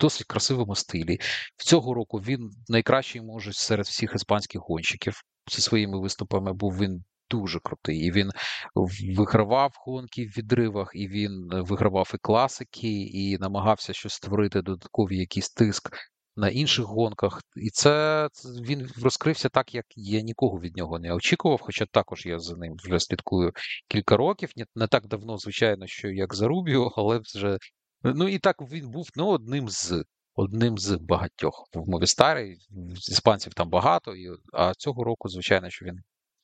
досить 0.00 0.26
красивому 0.26 0.74
стилі. 0.74 1.18
В 1.56 1.64
цього 1.64 1.94
року 1.94 2.18
він 2.18 2.50
найкращий 2.68 3.22
може 3.22 3.52
серед 3.52 3.86
всіх 3.86 4.14
іспанських 4.14 4.60
гонщиків. 4.60 5.22
Зі 5.50 5.62
своїми 5.62 6.00
виступами 6.00 6.52
був 6.52 6.78
він 6.78 7.04
дуже 7.30 7.60
крутий. 7.60 7.98
І 7.98 8.10
він 8.12 8.30
вигравав 9.16 9.72
гонки 9.86 10.24
в 10.24 10.38
відривах, 10.38 10.90
і 10.94 11.08
він 11.08 11.48
вигравав 11.52 12.10
і 12.14 12.18
класики, 12.18 13.02
і 13.02 13.38
намагався 13.38 13.92
щось 13.92 14.12
створити 14.12 14.62
додатковий 14.62 15.18
якийсь 15.18 15.50
тиск 15.50 15.90
на 16.40 16.48
інших 16.48 16.84
гонках. 16.84 17.42
І 17.56 17.70
це 17.70 18.28
він 18.44 18.88
розкрився 19.02 19.48
так, 19.48 19.74
як 19.74 19.86
я 19.96 20.20
нікого 20.20 20.60
від 20.60 20.76
нього 20.76 20.98
не 20.98 21.12
очікував. 21.12 21.60
Хоча 21.60 21.86
також 21.86 22.26
я 22.26 22.38
за 22.38 22.56
ним 22.56 22.76
вже 22.84 23.00
слідкую 23.00 23.52
кілька 23.88 24.16
років. 24.16 24.50
Не 24.74 24.86
так 24.86 25.06
давно, 25.06 25.38
звичайно, 25.38 25.86
що 25.86 26.08
як 26.08 26.34
за 26.34 26.48
Рубіо, 26.48 26.92
але 26.96 27.18
вже 27.18 27.58
ну 28.02 28.28
і 28.28 28.38
так 28.38 28.56
він 28.62 28.90
був 28.90 29.08
ну, 29.16 29.28
одним 29.28 29.68
з. 29.68 30.04
Одним 30.34 30.78
з 30.78 30.96
багатьох 30.96 31.68
в 31.74 31.88
Мовістарі, 31.88 32.56
іспанців 33.10 33.54
там 33.54 33.70
багато, 33.70 34.14
і, 34.16 34.28
а 34.52 34.74
цього 34.74 35.04
року, 35.04 35.28
звичайно, 35.28 35.70
що 35.70 35.86
він 35.86 35.98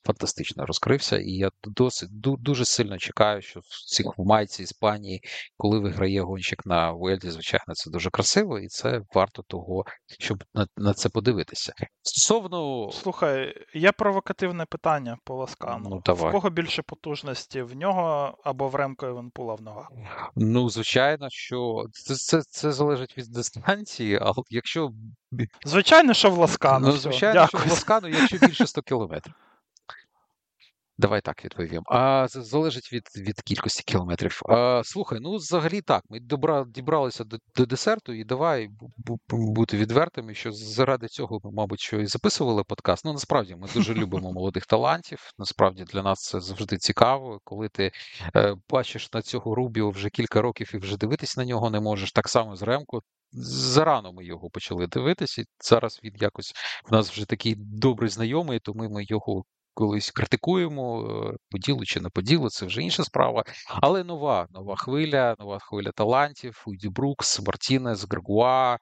фантастично 0.07 0.66
розкрився, 0.66 1.18
і 1.18 1.30
я 1.30 1.50
досить 1.64 2.09
дуже 2.20 2.64
сильно 2.64 2.98
чекаю, 2.98 3.42
що 3.42 3.61
в 3.61 3.94
цих 3.94 4.07
в 4.18 4.26
майці 4.26 4.62
Іспанії, 4.62 5.20
коли 5.57 5.78
виграє 5.78 6.22
гонщик 6.22 6.66
на 6.66 6.92
Вельді, 6.92 7.30
звичайно, 7.30 7.74
це 7.74 7.90
дуже 7.90 8.11
красиво, 8.11 8.59
і 8.59 8.66
це 8.66 9.00
варто 9.14 9.42
того, 9.42 9.84
щоб 10.18 10.44
на, 10.54 10.66
на 10.76 10.94
це 10.94 11.09
подивитися. 11.09 11.72
Стосовно 12.02 12.90
слухай, 12.92 13.54
є 13.74 13.92
провокативне 13.92 14.66
питання 14.66 15.18
по 15.24 15.34
Ласкану. 15.34 15.88
Ну, 15.90 16.02
давай. 16.04 16.28
В 16.28 16.32
кого 16.32 16.50
більше 16.50 16.82
потужності 16.82 17.62
в 17.62 17.76
нього 17.76 18.38
або 18.44 18.68
в 18.68 18.74
Ремко 18.74 19.07
Іванпула 19.07 19.54
в 19.54 19.62
ногах? 19.62 19.92
Ну, 20.36 20.70
звичайно, 20.70 21.26
що 21.30 21.84
це 21.92 22.14
це, 22.14 22.42
це 22.42 22.72
залежить 22.72 23.18
від 23.18 23.32
дистанції, 23.32 24.18
але 24.22 24.34
якщо 24.50 24.90
звичайно, 25.64 26.14
що 26.14 26.30
в 26.30 26.38
Ласкану. 26.38 26.86
Ну, 26.86 26.92
звичайно, 26.92 27.40
Дякую. 27.40 27.61
що 27.62 27.68
в 27.68 27.72
Ласкану, 27.72 28.09
якщо 28.09 28.38
більше 28.38 28.66
100 28.66 28.82
кілометрів. 28.82 29.34
Давай 30.99 31.20
так 31.20 31.44
відповім. 31.44 31.82
А 31.86 32.26
залежить 32.28 32.92
від 32.92 33.03
від 33.16 33.40
кількості 33.40 33.82
кілометрів. 33.82 34.40
А, 34.49 34.82
Слухай, 34.84 35.18
ну 35.20 35.36
взагалі 35.36 35.80
так. 35.80 36.05
Ми 36.09 36.20
добра, 36.20 36.64
дібралися 36.68 37.24
до, 37.24 37.36
до 37.57 37.66
десерту, 37.66 38.12
і 38.12 38.24
давай 38.24 38.68
бути 39.28 39.76
відвертими, 39.76 40.34
що 40.34 40.53
заради 40.53 41.09
цього 41.09 41.40
ми, 41.44 41.51
мабуть, 41.53 41.80
що 41.80 42.01
і 42.01 42.07
записували 42.07 42.64
подкаст. 42.64 43.05
Ну 43.05 43.12
насправді 43.12 43.57
ми 43.57 43.68
дуже 43.74 43.94
любимо 43.94 44.32
молодих 44.32 44.66
талантів. 44.66 45.18
Насправді 45.38 45.84
для 45.84 46.03
нас 46.03 46.18
це 46.18 46.40
завжди 46.40 46.76
цікаво, 46.76 47.40
коли 47.44 47.68
ти 47.68 47.92
е, 48.36 48.55
бачиш 48.70 49.12
на 49.12 49.22
цього 49.22 49.55
Рубіо 49.55 49.90
вже 49.90 50.11
кілька 50.11 50.42
років 50.42 50.70
і 50.74 50.78
вже 50.78 50.97
дивитись 50.97 51.36
на 51.36 51.44
нього 51.44 51.70
не 51.70 51.80
можеш. 51.80 52.12
Так 52.12 52.28
само 52.28 52.57
з 52.57 52.62
Ремко. 52.62 53.03
Зарано 53.32 54.12
ми 54.12 54.25
його 54.25 54.50
почали 54.50 54.87
дивитися, 54.87 55.42
і 55.42 55.45
зараз 55.61 56.00
він 56.04 56.12
якось 56.21 56.53
в 56.88 56.92
нас 56.92 57.11
вже 57.11 57.26
такий 57.26 57.54
добрий 57.58 58.11
знайомий, 58.11 58.61
тому 58.61 58.91
ми 58.91 59.04
його 59.04 59.45
колись 59.76 60.11
критикуємо 60.11 61.34
поділу 61.50 61.84
чи 61.84 62.00
не 62.00 62.08
поділу, 62.08 62.50
це 62.50 62.66
вже 62.66 62.82
інша 62.82 63.04
справа. 63.04 63.44
Але 63.68 64.04
нова 64.04 64.46
нова 64.50 64.76
хвиля, 64.76 65.36
нова 65.38 65.58
хвиля 65.58 65.90
талантів. 65.90 66.62
Уді 66.66 66.88
Брукс, 66.88 67.40
Мартінес, 67.46 68.07
Грегуа, 68.11 68.76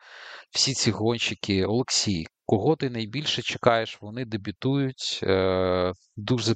всі 0.50 0.74
ці 0.74 0.90
гонщики, 0.90 1.64
Олексій. 1.64 2.26
Кого 2.46 2.76
ти 2.76 2.90
найбільше 2.90 3.42
чекаєш? 3.42 3.98
Вони 4.00 4.24
дебютують. 4.24 5.20
Е, 5.22 5.92
Дуже 6.16 6.54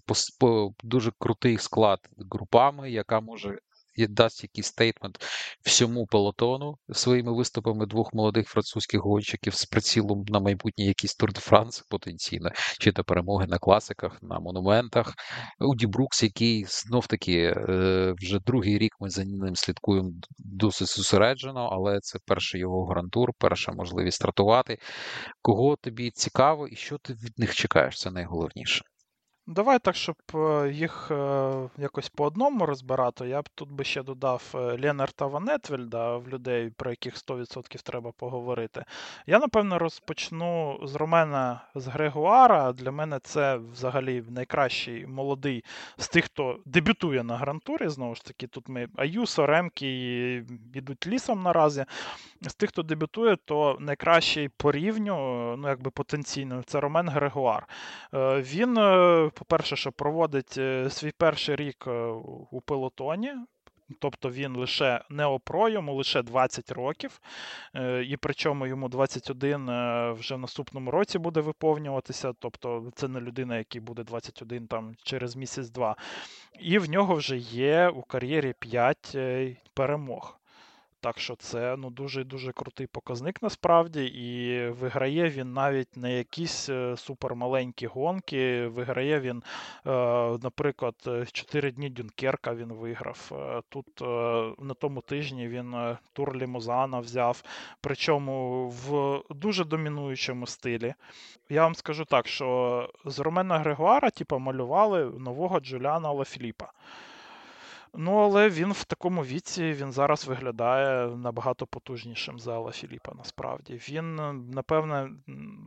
дуже 0.85 1.13
крутий 1.19 1.59
склад 1.59 1.99
групами, 2.31 2.91
яка 2.91 3.21
може 3.21 3.59
дасть 4.07 4.43
якийсь 4.43 4.67
statement 4.67 5.25
всьому 5.61 6.07
пелотону 6.07 6.79
своїми 6.93 7.37
виступами 7.37 7.87
двох 7.87 8.15
молодих 8.15 8.49
французьких 8.49 9.01
гонщиків 9.01 9.55
з 9.55 9.65
прицілом 9.65 10.25
на 10.29 10.41
майбутнє 10.41 10.85
якийсь 10.85 11.15
Тур 11.15 11.33
де 11.33 11.41
Франс 11.41 11.85
потенційно, 11.91 12.51
чи 12.81 12.93
то 12.93 13.05
перемоги 13.05 13.47
на 13.47 13.59
класиках, 13.59 14.19
на 14.23 14.39
монументах. 14.39 15.15
Уійтдебрукс, 15.61 16.23
який 16.23 16.65
знов 16.69 17.07
таки 17.07 17.55
е, 17.69 18.15
вже 18.17 18.39
другий 18.39 18.79
рік 18.79 18.93
ми 19.01 19.11
за 19.11 19.25
ним 19.25 19.57
слідкуємо 19.57 20.11
досить 20.39 20.89
зосереджено, 20.89 21.69
але 21.73 22.01
це 22.01 22.19
перший 22.27 22.61
його 22.61 22.87
грантур, 22.87 23.31
перша 23.39 23.73
можливість 23.73 24.17
стартувати. 24.17 24.79
Кого 25.43 25.77
тобі 25.77 26.11
цікаво 26.11 26.69
і 26.69 26.77
що 26.77 26.99
ти 26.99 27.13
від 27.13 27.39
них 27.39 27.55
чекаєш? 27.55 27.99
Це 27.99 28.11
найголовніше. 28.11 28.83
Давай 29.51 29.79
так, 29.79 29.97
щоб 29.97 30.17
е, 30.35 30.71
їх 30.71 31.11
е, 31.11 31.53
якось 31.79 32.09
по 32.09 32.25
одному 32.25 32.67
розбирати, 32.67 33.29
я 33.29 33.43
б 33.43 33.49
тут 33.55 33.73
би 33.73 33.85
ще 33.85 34.03
додав 34.03 34.43
е, 34.55 34.59
Ленарта 34.59 35.27
Ванетвельда 35.27 36.17
в 36.17 36.29
людей, 36.29 36.71
про 36.77 36.91
яких 36.91 37.15
100% 37.15 37.83
треба 37.83 38.13
поговорити. 38.13 38.85
Я, 39.27 39.39
напевно, 39.39 39.79
розпочну 39.79 40.81
з 40.83 40.95
Ромена 40.95 41.61
з 41.75 41.87
Грегуара. 41.87 42.73
Для 42.73 42.91
мене 42.91 43.19
це 43.23 43.57
взагалі 43.73 44.25
найкращий 44.29 45.07
молодий 45.07 45.65
з 45.99 46.09
тих, 46.09 46.25
хто 46.25 46.59
дебютує 46.65 47.23
на 47.23 47.37
грантурі. 47.37 47.89
Знову 47.89 48.15
ж 48.15 48.25
таки, 48.25 48.47
тут 48.47 48.69
ми 48.69 48.89
Аюсо, 48.97 49.47
Ремкі 49.47 50.33
йдуть 50.75 51.07
лісом 51.07 51.43
наразі. 51.43 51.85
З 52.41 52.55
тих, 52.55 52.71
хто 52.71 52.83
дебютує, 52.83 53.37
то 53.45 53.77
найкращий 53.81 54.49
по 54.49 54.73
рівню, 54.73 55.15
ну 55.57 55.69
якби 55.69 55.91
потенційно, 55.91 56.63
це 56.67 56.81
Ромен 56.81 57.09
Грегуар. 57.09 57.69
Він 58.13 58.79
по-перше, 59.39 59.77
що 59.77 59.93
проводить 59.93 60.59
е, 60.59 60.91
свій 60.91 61.13
перший 61.19 61.57
рік 61.57 61.85
е, 61.87 61.91
у 62.51 62.61
пелотоні. 62.61 63.35
Тобто 64.01 64.31
він 64.31 64.57
лише 64.57 65.05
неопро, 65.11 65.69
йому 65.69 65.95
лише 65.95 66.23
20 66.23 66.73
років, 66.73 67.21
е, 67.75 68.03
і 68.05 68.17
причому 68.17 68.67
йому 68.67 68.89
21 68.89 69.65
вже 70.15 70.35
в 70.35 70.39
наступному 70.39 70.91
році 70.91 71.19
буде 71.19 71.41
виповнюватися. 71.41 72.33
Тобто 72.39 72.91
це 72.95 73.09
не 73.09 73.21
людина, 73.21 73.59
який 73.59 73.81
буде 73.81 74.05
21 74.05 74.67
там 74.67 74.95
через 75.03 75.37
місяць-два. 75.37 75.97
І 76.61 76.79
в 76.79 76.91
нього 76.91 77.15
вже 77.15 77.37
є 77.37 77.89
у 77.89 78.03
кар'єрі 78.03 78.55
5 78.61 79.17
перемог. 79.75 80.38
Так 81.01 81.19
що 81.19 81.37
це 81.37 81.77
ну, 81.77 81.91
дуже-дуже 81.91 82.53
крутий 82.53 82.87
показник 82.87 83.43
насправді. 83.43 84.05
І 84.05 84.69
виграє 84.69 85.29
він 85.29 85.53
навіть 85.53 85.97
не 85.97 86.19
якісь 86.19 86.69
е, 86.69 86.97
супермаленькі 86.97 87.87
гонки. 87.87 88.67
Виграє 88.67 89.21
він, 89.21 89.43
е, 89.87 89.91
наприклад, 90.43 90.95
4 91.33 91.71
дні 91.71 91.91
Дюнкерка 91.91 92.55
він 92.55 92.73
виграв. 92.73 93.31
Е, 93.33 93.63
тут 93.69 94.01
на 94.61 94.75
тому 94.75 95.01
тижні 95.01 95.49
він 95.49 95.97
тур 96.13 96.37
Лімузана 96.37 97.01
взяв, 97.01 97.43
причому 97.81 98.69
в 98.69 99.21
дуже 99.35 99.65
домінуючому 99.65 100.47
стилі. 100.47 100.95
Я 101.49 101.63
вам 101.63 101.75
скажу 101.75 102.05
так, 102.05 102.29
що 102.29 102.91
з 103.05 103.19
Ромена 103.19 103.59
Грегуара 103.59 104.11
типу, 104.11 104.39
малювали 104.39 105.05
нового 105.05 105.61
Джуліана 105.61 106.13
Лафіліпа. 106.13 106.73
Ну, 108.01 108.17
але 108.17 108.49
він 108.49 108.73
в 108.73 108.85
такому 108.85 109.25
віці 109.25 109.73
він 109.73 109.93
зараз 109.93 110.27
виглядає 110.27 111.09
набагато 111.09 111.67
потужнішим 111.67 112.39
за 112.39 112.55
Алла 112.55 112.73
Філіпа, 112.73 113.13
насправді. 113.19 113.75
Він, 113.89 114.15
напевне, 114.51 115.11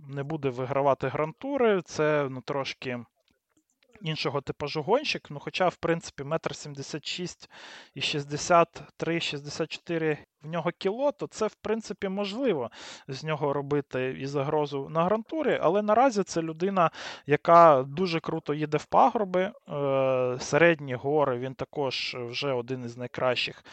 не 0.09 0.23
буде 0.23 0.49
вигравати 0.49 1.07
грантури. 1.07 1.81
Це 1.81 2.27
ну, 2.31 2.41
трошки 2.41 2.99
іншого 4.01 4.41
типажу 4.41 4.81
гонщик. 4.81 5.27
Ну, 5.29 5.39
хоча, 5.39 5.67
в 5.67 5.75
принципі, 5.75 6.23
метр 6.23 6.55
76 6.55 7.49
і 7.95 7.99
63-64 7.99 10.17
в 10.43 10.47
нього 10.47 10.71
кіло, 10.77 11.11
то 11.11 11.27
це, 11.27 11.47
в 11.47 11.55
принципі, 11.55 12.09
можливо 12.09 12.71
з 13.07 13.23
нього 13.23 13.53
робити 13.53 14.17
і 14.19 14.25
загрозу 14.25 14.89
на 14.89 15.03
грантурі. 15.03 15.59
Але 15.61 15.81
наразі 15.81 16.23
це 16.23 16.41
людина, 16.41 16.91
яка 17.25 17.85
дуже 17.87 18.19
круто 18.19 18.53
їде 18.53 18.77
в 18.77 18.85
пагорби. 18.85 19.51
Е, 19.69 20.37
середні 20.39 20.95
гори 20.95 21.37
він 21.37 21.53
також 21.53 22.17
вже 22.19 22.53
один 22.53 22.85
із 22.85 22.97
найкращих 22.97 23.63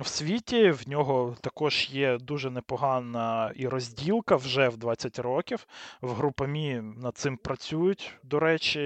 в 0.00 0.06
світі. 0.06 0.70
В 0.70 0.88
нього 0.88 1.36
також 1.40 1.88
є 1.92 2.18
дуже 2.18 2.50
непогана 2.50 3.52
і 3.56 3.68
розділка 3.68 4.36
вже 4.36 4.68
в 4.68 4.76
20 4.76 5.18
років. 5.18 5.66
В 6.00 6.12
групамі 6.12 6.82
над 6.96 7.16
цим 7.16 7.36
працюють, 7.36 8.12
до 8.22 8.40
речі, 8.40 8.80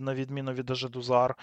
на 0.00 0.14
відміну 0.14 0.52
від 0.52 0.70
Ажедузар. 0.70 1.36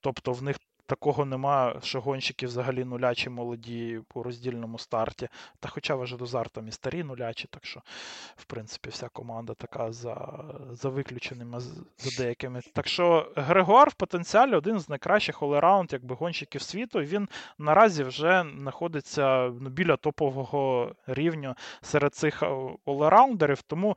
Тобто 0.00 0.32
в 0.32 0.42
них 0.42 0.56
Такого 0.90 1.24
нема, 1.24 1.76
що 1.82 2.00
гонщики 2.00 2.46
взагалі 2.46 2.84
нулячі 2.84 3.30
молоді 3.30 4.00
у 4.14 4.22
роздільному 4.22 4.78
старті. 4.78 5.28
Та 5.60 5.68
хоча 5.68 5.94
Важедозар 5.94 6.48
там 6.48 6.68
і 6.68 6.72
старі 6.72 7.04
нулячі, 7.04 7.48
так 7.50 7.66
що, 7.66 7.82
в 8.36 8.44
принципі, 8.44 8.90
вся 8.90 9.08
команда 9.08 9.54
така 9.54 9.92
за 9.92 10.44
за 10.72 10.88
виключеними 10.88 11.60
за 11.98 12.22
деякими. 12.22 12.60
Так 12.72 12.86
що 12.88 13.32
Грегуар 13.36 13.88
в 13.88 13.94
потенціалі 13.94 14.54
один 14.54 14.80
з 14.80 14.88
найкращих 14.88 15.42
олераунд 15.42 15.92
якби 15.92 16.14
гонщиків 16.14 16.62
світу. 16.62 16.98
Він 17.00 17.28
наразі 17.58 18.02
вже 18.02 18.44
знаходиться 18.58 19.52
ну, 19.60 19.70
біля 19.70 19.96
топового 19.96 20.92
рівня 21.06 21.54
серед 21.82 22.14
цих 22.14 22.42
олераундерів. 22.84 23.62
Тому 23.62 23.96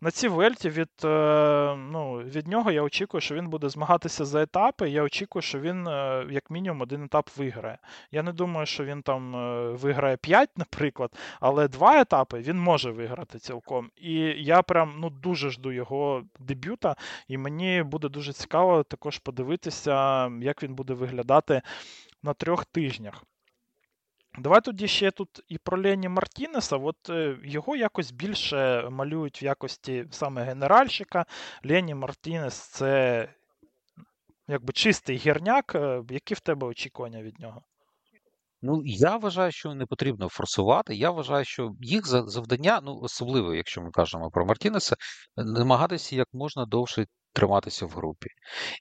на 0.00 0.10
цій 0.10 0.28
вельті 0.28 0.70
від 0.70 0.90
е, 1.04 1.76
ну, 1.76 2.16
від 2.16 2.48
нього 2.48 2.70
я 2.70 2.82
очікую, 2.82 3.20
що 3.20 3.34
він 3.34 3.48
буде 3.48 3.68
змагатися 3.68 4.24
за 4.24 4.42
етапи. 4.42 4.90
Я 4.90 5.02
очікую, 5.02 5.42
що 5.42 5.60
він, 5.60 5.86
е, 5.88 6.26
як 6.30 6.50
мінімум, 6.50 6.80
один 6.80 7.04
етап 7.04 7.30
виграє. 7.36 7.78
Я 8.10 8.22
не 8.22 8.32
думаю, 8.32 8.66
що 8.66 8.84
він 8.84 9.02
там 9.02 9.36
е, 9.36 9.70
виграє 9.70 10.16
5, 10.16 10.50
наприклад, 10.56 11.10
але 11.40 11.68
два 11.68 12.00
етапи 12.00 12.40
він 12.40 12.58
може 12.58 12.90
виграти 12.90 13.38
цілком. 13.38 13.90
І 13.96 14.14
я 14.36 14.62
прям 14.62 14.94
ну, 14.98 15.10
дуже 15.10 15.50
жду 15.50 15.72
його 15.72 16.22
дебюта, 16.38 16.96
і 17.28 17.38
мені 17.38 17.82
буде 17.82 18.08
дуже 18.08 18.32
цікаво 18.32 18.82
також 18.82 19.18
подивитися, 19.18 20.26
як 20.40 20.62
він 20.62 20.74
буде 20.74 20.94
виглядати 20.94 21.62
на 22.22 22.34
трьох 22.34 22.64
тижнях. 22.64 23.24
Давай 24.38 24.60
тоді 24.60 24.88
ще 24.88 25.10
тут 25.10 25.40
і 25.48 25.58
про 25.58 25.82
Лені 25.82 26.08
Мартінеса. 26.08 26.76
От 26.76 27.10
е, 27.10 27.36
його 27.44 27.76
якось 27.76 28.12
більше 28.12 28.88
малюють 28.90 29.42
в 29.42 29.44
якості 29.44 30.06
саме 30.10 30.44
генеральщика. 30.44 31.26
Лені 31.64 31.94
Мартінес 31.94 32.54
це 32.54 33.28
якби 34.48 34.72
чистий 34.72 35.16
гірняк. 35.16 35.74
Е, 35.74 36.02
які 36.10 36.34
в 36.34 36.40
тебе 36.40 36.66
очікування 36.66 37.22
від 37.22 37.40
нього? 37.40 37.62
Ну, 38.62 38.82
я 38.84 39.16
вважаю, 39.16 39.52
що 39.52 39.74
не 39.74 39.86
потрібно 39.86 40.28
форсувати. 40.28 40.94
Я 40.94 41.10
вважаю, 41.10 41.44
що 41.44 41.70
їх 41.80 42.06
завдання, 42.06 42.80
ну 42.82 42.98
особливо, 43.02 43.54
якщо 43.54 43.82
ми 43.82 43.90
кажемо 43.90 44.30
про 44.30 44.46
Мартінеса, 44.46 44.96
намагатися 45.36 46.16
як 46.16 46.28
можна 46.32 46.66
довше 46.66 47.06
триматися 47.32 47.86
в 47.86 47.90
групі. 47.90 48.28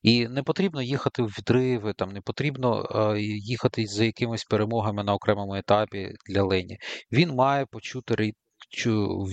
І 0.04 0.28
не 0.28 0.44
потрібно 0.44 0.82
їхати 0.82 1.24
в 1.24 1.26
відриви, 1.26 1.94
там 1.94 2.12
не 2.12 2.22
потрібно 2.22 2.90
е, 2.96 3.22
їхати 3.22 3.86
за 3.88 4.04
якимись 4.04 4.44
перемогами 4.44 5.04
на 5.04 5.14
окремому 5.14 5.56
етапі 5.56 6.14
для 6.30 6.44
Лені. 6.44 6.78
Він 7.12 7.30
має 7.36 7.66
почути. 7.66 8.34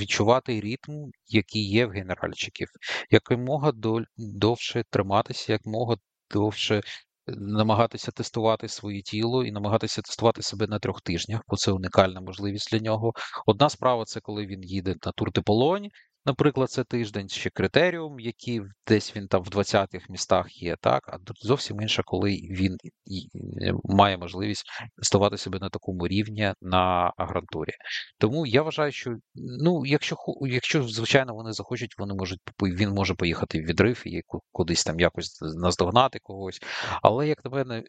Відчувати 0.01 0.61
ритм, 0.61 1.11
який 1.29 1.71
є 1.71 1.87
в 1.87 1.91
генеральчиків, 1.91 2.69
якомога 3.11 3.73
довше 4.17 4.85
триматися, 4.91 5.53
якомога 5.53 5.97
довше 6.31 6.81
намагатися 7.27 8.11
тестувати 8.13 8.69
своє 8.69 9.03
тіло 9.03 9.45
і 9.45 9.53
намагатися 9.53 10.03
тестувати 10.03 10.43
себе 10.43 10.67
на 10.67 10.79
трьох 10.79 11.01
тижнях, 11.01 11.41
бо 11.49 11.57
це 11.57 11.73
унікальна 11.73 12.21
можливість 12.21 12.71
для 12.73 12.79
нього. 12.79 13.13
Одна 13.47 13.69
справа 13.69 14.05
це 14.05 14.21
коли 14.21 14.47
він 14.47 14.63
їде 14.63 14.95
на 15.07 15.13
тур 15.13 15.33
Полонь, 15.45 15.89
Наприклад, 16.27 16.71
це 16.71 16.85
тиждень 16.85 17.29
ще 17.29 17.51
критеріум, 17.51 18.21
який 18.21 18.61
десь 18.87 19.17
він 19.17 19.29
там 19.29 19.43
в 19.43 19.49
20-х 19.49 20.07
містах 20.09 20.63
є, 20.63 20.77
так, 20.81 21.09
а 21.09 21.19
зовсім 21.43 21.81
інше, 21.81 22.03
коли 22.07 22.31
він 22.31 22.77
має 23.85 24.19
можливість 24.19 24.65
ставати 25.03 25.37
себе 25.37 25.59
на 25.59 25.69
такому 25.69 26.09
рівні 26.09 26.55
на 26.63 27.13
грантурі. 27.19 27.73
Тому 28.19 28.47
я 28.47 28.63
вважаю, 28.63 28.93
що 28.93 29.17
ну, 29.35 29.87
якщо 29.87 30.17
якщо 30.41 30.83
звичайно 30.83 31.35
вони 31.35 31.53
захочуть, 31.53 31.99
вони 31.99 32.15
можуть 32.15 32.41
він 32.63 32.91
може 32.91 33.15
поїхати 33.15 33.61
в 33.61 33.63
відрив 33.63 34.03
і 34.07 34.23
кудись 34.53 34.85
там 34.85 35.01
якось 35.01 35.41
наздогнати 35.41 36.19
когось. 36.23 36.61
Але 37.03 37.29
як 37.29 37.45
на 37.45 37.51
мене, 37.51 37.83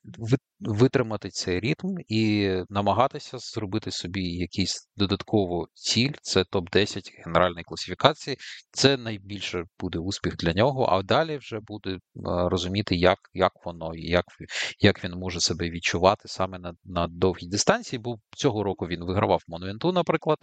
витримати 0.60 1.30
цей 1.30 1.60
ритм 1.60 1.96
і 2.08 2.54
намагатися 2.70 3.38
зробити 3.38 3.92
собі 3.92 4.24
якийсь 4.24 4.90
додаткову 4.96 5.68
ціль, 5.74 6.12
це 6.22 6.44
топ 6.44 6.70
10 6.70 7.12
генеральної 7.26 7.64
класифікації 7.64 8.27
праці, 8.28 8.38
це 8.72 8.98
найбільше 8.98 9.64
буде 9.80 10.00
успіх 10.00 10.36
для 10.38 10.54
нього. 10.54 10.86
А 10.86 11.04
далі 11.04 11.38
вже 11.38 11.60
буде 11.60 11.98
розуміти, 12.26 12.96
як 12.96 13.20
як 13.34 13.52
воно 13.66 13.96
і 13.96 14.02
як 14.02 14.26
як 14.80 15.04
він 15.04 15.12
може 15.12 15.40
себе 15.40 15.70
відчувати 15.70 16.28
саме 16.28 16.60
на 16.60 16.74
на 16.86 17.08
довгій 17.08 17.48
дистанції. 17.48 18.00
Бо 18.00 18.18
цього 18.36 18.64
року 18.64 18.88
він 18.88 19.06
вигравав 19.06 19.44
Монвенту, 19.48 19.92
наприклад. 19.92 20.38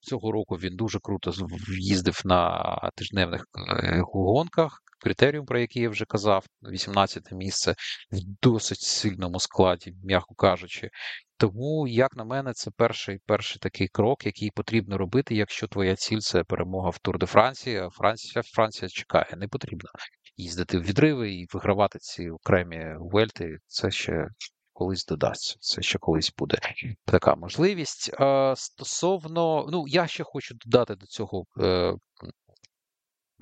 Цього 0.00 0.32
року 0.32 0.54
він 0.54 0.76
дуже 0.76 0.98
круто 1.02 1.32
їздив 1.80 2.20
на 2.24 2.90
тижневних 2.96 3.46
е, 3.82 4.02
гонках. 4.12 4.80
Критеріум, 5.00 5.46
про 5.46 5.58
який 5.58 5.82
я 5.82 5.88
вже 5.88 6.04
казав, 6.04 6.46
18 6.62 7.32
місце 7.32 7.74
в 8.12 8.18
досить 8.42 8.80
сильному 8.80 9.40
складі, 9.40 9.94
м'яко 10.04 10.34
кажучи. 10.34 10.90
Тому, 11.36 11.88
як 11.88 12.16
на 12.16 12.24
мене, 12.24 12.52
це 12.52 12.70
перший 12.76 13.18
перший 13.26 13.58
такий 13.58 13.88
крок, 13.88 14.26
який 14.26 14.50
потрібно 14.50 14.98
робити, 14.98 15.34
якщо 15.34 15.68
твоя 15.68 15.96
ціль 15.96 16.18
це 16.18 16.44
перемога 16.44 16.90
в 16.90 16.98
Тур 16.98 17.18
де 17.18 17.26
Франції, 17.26 17.76
а 17.76 17.90
Франція 17.90 18.42
Франція 18.42 18.88
чекає. 18.88 19.34
Не 19.36 19.48
потрібно 19.48 19.90
їздити 20.36 20.78
в 20.78 20.82
відриви 20.82 21.32
і 21.32 21.46
вигравати 21.52 21.98
ці 21.98 22.30
окремі 22.30 22.84
вельти. 22.98 23.58
Це 23.66 23.90
ще 23.90 24.28
колись 24.72 25.06
додасться. 25.06 25.56
Це 25.60 25.82
ще 25.82 25.98
колись 25.98 26.34
буде 26.38 26.58
така 27.04 27.34
можливість. 27.34 28.10
Стосовно, 28.56 29.68
ну 29.70 29.84
я 29.88 30.06
ще 30.06 30.24
хочу 30.24 30.54
додати 30.64 30.94
до 30.94 31.06
цього. 31.06 31.44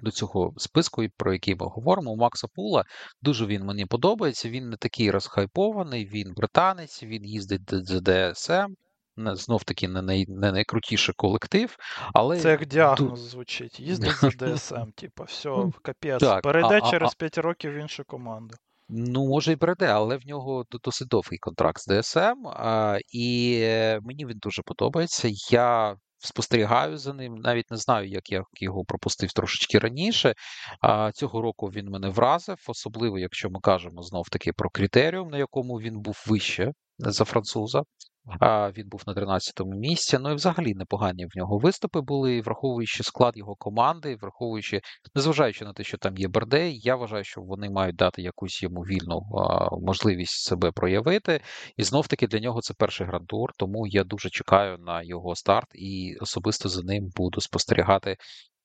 Е, 0.03 0.05
до 0.05 0.11
цього 0.11 0.55
списку, 0.57 1.05
про 1.17 1.33
який 1.33 1.55
ми 1.55 1.67
говоримо, 1.67 2.11
у 2.11 2.17
Макса 2.17 2.49
Пула 2.55 2.85
дуже 3.23 3.47
він 3.47 3.65
мені 3.65 3.87
подобається. 3.87 4.49
Він 4.49 4.71
не 4.71 4.77
такий 4.77 5.11
розхайпований, 5.11 6.07
він 6.07 6.35
британець, 6.37 7.03
він 7.03 7.25
їздить 7.25 7.63
за 7.71 8.01
ДСМ. 8.01 8.75
Знов 9.17 9.65
таки 9.65 9.89
не 9.89 10.03
най, 10.03 10.25
не 10.29 10.53
найкрутіший 10.53 11.15
колектив, 11.19 11.77
але 12.15 12.41
це 12.41 12.51
як 12.51 12.67
діагноз 12.67 13.21
звучить. 13.21 13.81
Їздить 13.81 14.21
за 14.21 14.31
ДСМ, 14.31 14.91
типу, 14.95 15.25
все, 15.25 15.51
капець. 15.83 16.21
Так, 16.21 16.43
Перейде 16.43 16.81
а, 16.83 16.91
через 16.91 17.11
а, 17.11 17.19
5 17.19 17.39
років 17.39 17.73
в 17.73 17.75
іншу 17.75 18.05
команду. 18.05 18.55
Ну, 18.89 19.27
може, 19.27 19.53
і 19.53 19.57
перейде, 19.57 19.87
але 19.87 20.17
в 20.17 20.27
нього 20.27 20.65
досить 20.85 21.09
довгий 21.09 21.39
контракт 21.39 21.79
з 21.81 22.03
ДСМ, 22.03 22.47
а, 22.47 22.99
і 23.13 23.59
мені 24.03 24.27
він 24.27 24.39
дуже 24.39 24.63
подобається. 24.63 25.29
Я 25.51 25.97
спостерігаю 26.23 26.99
за 26.99 27.13
ним. 27.13 27.35
Навіть 27.35 27.71
не 27.71 27.77
знаю, 27.77 28.09
як 28.09 28.31
я 28.31 28.45
його 28.61 28.85
пропустив 28.85 29.33
трошечки 29.33 29.79
раніше. 29.79 30.35
Цього 31.15 31.43
року 31.43 31.67
він 31.67 31.87
мене 31.89 32.09
вразив, 32.09 32.65
особливо 32.69 33.19
якщо 33.19 33.51
ми 33.51 33.61
кажемо 33.61 34.03
знов 34.03 34.29
таки 34.29 34.53
про 34.53 34.71
критеріум, 34.71 35.29
на 35.29 35.39
якому 35.39 35.75
він 35.75 36.01
був 36.01 36.25
вище 36.27 36.73
за 36.99 37.25
француза. 37.25 37.83
Він 38.77 38.89
був 38.89 39.03
на 39.07 39.15
13-му 39.15 39.73
місці. 39.73 40.19
Ну 40.21 40.31
і 40.31 40.35
взагалі 40.35 40.75
непогані 40.75 41.27
в 41.27 41.39
нього 41.39 41.59
виступи 41.59 42.01
були, 42.01 42.41
враховуючи 42.41 43.03
склад 43.03 43.37
його 43.37 43.55
команди, 43.55 44.17
враховуючи, 44.23 44.81
незважаючи 45.15 45.65
на 45.65 45.73
те, 45.73 45.85
що 45.85 45.99
там 45.99 46.17
є 46.17 46.29
Бердей, 46.29 46.81
я 46.83 46.97
вважаю, 46.97 47.25
що 47.25 47.41
вони 47.41 47.71
мають 47.71 47.97
дати 47.97 48.23
якусь 48.23 48.63
йому 48.63 48.81
вільну 48.81 49.21
можливість 49.83 50.45
себе 50.45 50.73
проявити. 50.73 51.41
І 51.77 51.83
знов 51.83 52.07
таки 52.07 52.27
для 52.27 52.41
нього 52.41 52.61
це 52.61 52.75
перший 52.79 53.07
грантур, 53.07 53.53
тому 53.57 53.87
я 53.87 54.05
дуже 54.05 54.31
чекаю 54.31 54.79
на 54.79 55.03
його 55.03 55.35
старт 55.35 55.69
і 55.75 56.17
особисто 56.21 56.69
за 56.69 56.83
ним 56.83 57.11
буду 57.17 57.41
спостерігати 57.41 58.17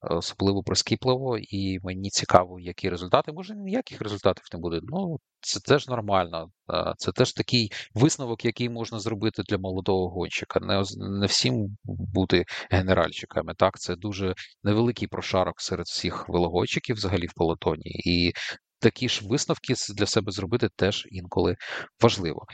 особливо 0.02 0.64
прискіпливо, 0.64 1.38
і 1.38 1.80
мені 1.84 2.10
цікаво, 2.10 2.60
які 2.60 2.90
результати. 2.90 3.32
Може, 3.32 3.56
ніяких 3.56 4.02
результатів 4.02 4.44
не 4.54 4.60
буде. 4.60 4.80
Ну, 4.84 5.20
це 5.42 5.60
теж 5.60 5.88
нормально. 5.88 6.50
Це 6.98 7.12
теж 7.12 7.34
такий 7.34 7.72
висновок, 7.94 8.46
який 8.46 8.70
можна 8.70 9.00
зробити 9.00 9.44
для 9.44 9.58
молодого 9.58 10.10
гонщика. 10.10 10.60
Не 10.60 10.84
не 11.20 11.26
всім 11.26 11.78
бути 11.84 12.46
генеральщиками. 12.70 13.54
Так, 13.58 13.80
це 13.80 13.96
дуже 13.96 14.34
невеликий 14.64 15.08
прошарок 15.08 15.62
серед 15.62 15.86
всіх 15.86 16.30
велогонщиків 16.30 16.96
взагалі 16.96 17.28
в 17.28 17.34
полотоні. 17.34 18.02
І 18.06 18.34
такі 18.80 19.10
ж 19.10 19.28
висновки 19.28 19.74
для 19.98 20.06
себе 20.06 20.32
зробити 20.32 20.70
теж 20.76 21.08
інколи 21.12 21.56
важливо. 22.02 22.46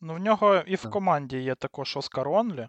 Ну, 0.00 0.14
в 0.14 0.18
нього 0.18 0.62
і 0.66 0.74
в 0.74 0.90
команді 0.90 1.38
є 1.38 1.54
також 1.54 1.96
Оскар 1.96 2.28
Онлі 2.28 2.68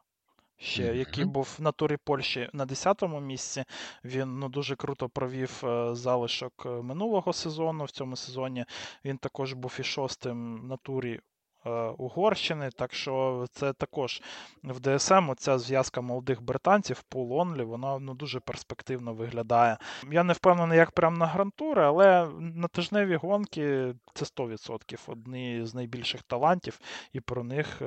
ще, 0.60 0.84
mm-hmm. 0.84 0.96
який 0.96 1.26
був 1.26 1.56
на 1.60 1.72
турі 1.72 1.98
Польщі 2.04 2.50
на 2.54 2.66
10-му 2.66 3.20
місці. 3.20 3.64
Він 4.04 4.40
ну, 4.40 4.50
дуже 4.50 4.76
круто 4.76 5.10
провів 5.10 5.62
е, 5.64 5.96
залишок 5.96 6.54
е, 6.66 6.70
минулого 6.70 7.34
сезону. 7.34 7.84
В 7.84 7.92
цьому 7.92 8.16
сезоні 8.16 8.66
він 9.06 9.18
також 9.18 9.54
був 9.54 9.78
і 9.80 9.84
шостим 9.84 10.68
на 10.68 10.78
турі. 10.78 11.20
Е, 11.66 11.70
Угорщини, 11.98 12.70
так 12.70 12.94
що 12.94 13.46
це 13.52 13.74
також 13.74 14.22
в 14.64 14.80
ДСМ 14.80 15.30
оця 15.30 15.58
зв'язка 15.58 16.02
молодих 16.02 16.42
британців, 16.42 17.04
Пул 17.04 17.34
Онлі, 17.34 17.64
вона 17.64 18.00
ну, 18.00 18.14
дуже 18.14 18.40
перспективно 18.40 19.14
виглядає. 19.14 19.78
Я 20.12 20.24
не 20.24 20.34
впевнений, 20.34 20.78
як 20.78 20.92
прямо 20.92 21.18
на 21.18 21.26
грантури, 21.26 21.84
але 21.84 22.30
на 22.40 22.68
тижневі 22.68 23.16
гонки 23.16 23.94
це 24.14 24.26
100% 24.26 25.00
одні 25.08 25.66
з 25.66 25.76
найбільших 25.76 26.22
талантів, 26.22 26.80
і 27.14 27.20
про 27.20 27.44
них 27.44 27.82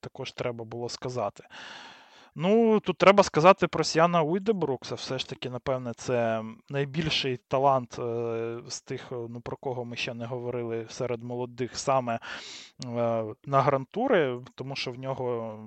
також 0.00 0.32
треба 0.32 0.64
було 0.64 0.88
сказати. 0.88 1.44
Ну, 2.40 2.80
тут 2.80 2.98
треба 2.98 3.22
сказати 3.22 3.68
про 3.68 3.84
Сіана 3.84 4.22
Уйдебрукса. 4.22 4.94
Все 4.94 5.18
ж 5.18 5.28
таки, 5.28 5.50
напевне, 5.50 5.92
це 5.96 6.44
найбільший 6.68 7.36
талант 7.36 7.98
е, 7.98 8.58
з 8.68 8.80
тих, 8.80 9.12
е, 9.12 9.14
ну 9.28 9.40
про 9.40 9.56
кого 9.56 9.84
ми 9.84 9.96
ще 9.96 10.14
не 10.14 10.26
говорили 10.26 10.86
серед 10.88 11.22
молодих 11.22 11.78
саме 11.78 12.14
е, 12.14 12.18
на 13.46 13.62
грантури, 13.62 14.40
тому 14.54 14.76
що 14.76 14.92
в 14.92 14.98
нього 14.98 15.58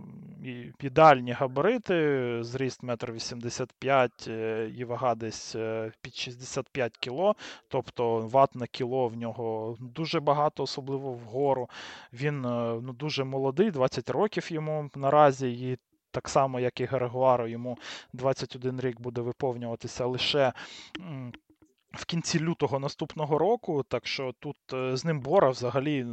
ідеальні 0.80 1.32
габарити, 1.32 2.38
зріст 2.44 2.84
1,85 2.84 4.30
м 4.32 4.76
і 4.78 4.84
вага 4.86 5.16
десь 5.16 5.56
під 6.02 6.16
65 6.16 6.98
кг, 6.98 7.34
тобто 7.68 8.18
ват 8.20 8.56
на 8.56 8.68
кіло 8.68 9.08
в 9.08 9.18
нього 9.18 9.78
дуже 9.80 10.20
багато, 10.20 10.64
особливо 10.64 11.12
вгору. 11.12 11.70
Він 12.14 12.42
ну, 12.82 12.94
дуже 12.94 13.24
молодий, 13.24 13.72
20 13.72 14.10
років 14.10 14.52
йому 14.52 14.90
наразі. 14.96 15.52
і 15.52 15.78
так 16.12 16.30
само, 16.30 16.60
як 16.60 16.80
і 16.80 16.86
Грегуаро, 16.86 17.48
йому 17.48 17.78
21 18.14 18.80
рік 18.80 19.02
буде 19.02 19.22
виповнюватися 19.22 20.06
лише 20.06 20.54
в 21.94 22.06
кінці 22.06 22.40
лютого 22.40 22.80
наступного 22.80 23.38
року, 23.38 23.84
так 23.84 24.08
що 24.08 24.34
тут 24.40 24.58
е, 24.74 24.98
з 24.98 25.06
ним 25.06 25.20
Бора 25.20 25.50
взагалі 25.50 26.06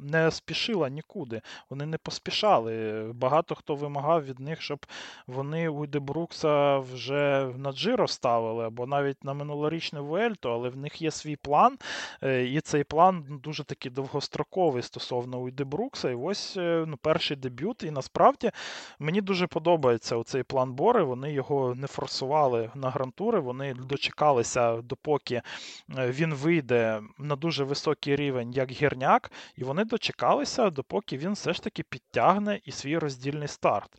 не 0.00 0.30
спішила 0.30 0.88
нікуди. 0.88 1.40
Вони 1.70 1.86
не 1.86 1.98
поспішали. 1.98 3.02
Багато 3.14 3.54
хто 3.54 3.74
вимагав 3.74 4.24
від 4.24 4.40
них, 4.40 4.62
щоб 4.62 4.86
вони 5.26 5.68
у 5.68 5.86
Дебрукса 5.86 6.78
вже 6.78 7.50
на 7.56 7.72
Джиро 7.72 8.08
ставили, 8.08 8.64
або 8.64 8.86
навіть 8.86 9.24
на 9.24 9.34
минулорічне 9.34 10.00
Вуельто, 10.00 10.52
але 10.52 10.68
в 10.68 10.76
них 10.76 11.02
є 11.02 11.10
свій 11.10 11.36
план, 11.36 11.78
е, 12.22 12.44
і 12.44 12.60
цей 12.60 12.84
план 12.84 13.40
дуже 13.42 13.64
таки 13.64 13.90
довгостроковий 13.90 14.82
стосовно 14.82 15.38
Уйдебрукса. 15.38 16.10
І 16.10 16.14
ось 16.14 16.56
е, 16.56 16.84
ну, 16.88 16.96
перший 16.96 17.36
дебют. 17.36 17.82
І 17.82 17.90
насправді 17.90 18.50
мені 18.98 19.20
дуже 19.20 19.46
подобається 19.46 20.22
цей 20.22 20.42
план 20.42 20.72
Бори. 20.72 21.02
Вони 21.02 21.32
його 21.32 21.74
не 21.74 21.86
форсували 21.86 22.70
на 22.74 22.90
грантури, 22.90 23.40
вони 23.40 23.74
дочекалися 23.74 24.82
допоки 24.86 25.42
він 25.88 26.34
вийде 26.34 27.02
на 27.18 27.36
дуже 27.36 27.64
високий 27.64 28.16
рівень, 28.16 28.52
як 28.52 28.70
гірняк, 28.70 29.32
і 29.56 29.64
вони 29.64 29.84
дочекалися, 29.84 30.70
допоки 30.70 31.18
він 31.18 31.32
все 31.32 31.52
ж 31.52 31.62
таки 31.62 31.82
підтягне 31.82 32.60
і 32.64 32.72
свій 32.72 32.98
роздільний 32.98 33.48
старт. 33.48 33.90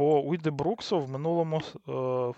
По 0.00 0.20
Уйде 0.20 0.50
Бруксу 0.50 1.00
в 1.00 1.10
минулому 1.10 1.60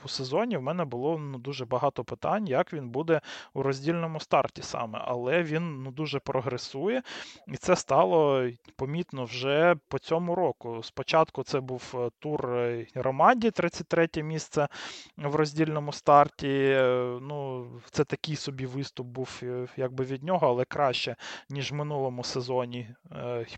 е, 0.05 0.09
сезоні 0.09 0.57
в 0.57 0.63
мене 0.63 0.85
було 0.85 1.19
ну, 1.19 1.39
дуже 1.39 1.65
багато 1.65 2.05
питань, 2.05 2.47
як 2.47 2.73
він 2.73 2.89
буде 2.89 3.21
у 3.55 3.63
роздільному 3.63 4.21
старті 4.21 4.63
саме, 4.63 5.01
але 5.05 5.43
він 5.43 5.83
ну, 5.83 5.91
дуже 5.91 6.19
прогресує, 6.19 7.03
і 7.49 7.57
це 7.57 7.77
стало 7.77 8.49
помітно 8.77 9.25
вже 9.25 9.77
по 9.89 9.99
цьому 9.99 10.35
року. 10.35 10.81
Спочатку 10.83 11.43
це 11.43 11.61
був 11.61 11.95
е, 11.95 12.11
тур 12.19 12.47
е, 12.47 12.87
Романді, 12.95 13.51
33 13.51 14.09
місце 14.17 14.69
в 15.17 15.35
роздільному 15.35 15.93
старті. 15.93 16.49
Е, 16.49 17.19
ну, 17.23 17.67
Це 17.91 18.05
такий 18.05 18.37
собі 18.37 18.67
виступ 18.67 19.07
був 19.07 19.43
якби 19.77 20.05
від 20.05 20.23
нього, 20.23 20.47
але 20.47 20.65
краще, 20.65 21.17
ніж 21.51 21.73
в 21.73 21.75
минулому 21.75 22.25
сезоні. 22.25 22.89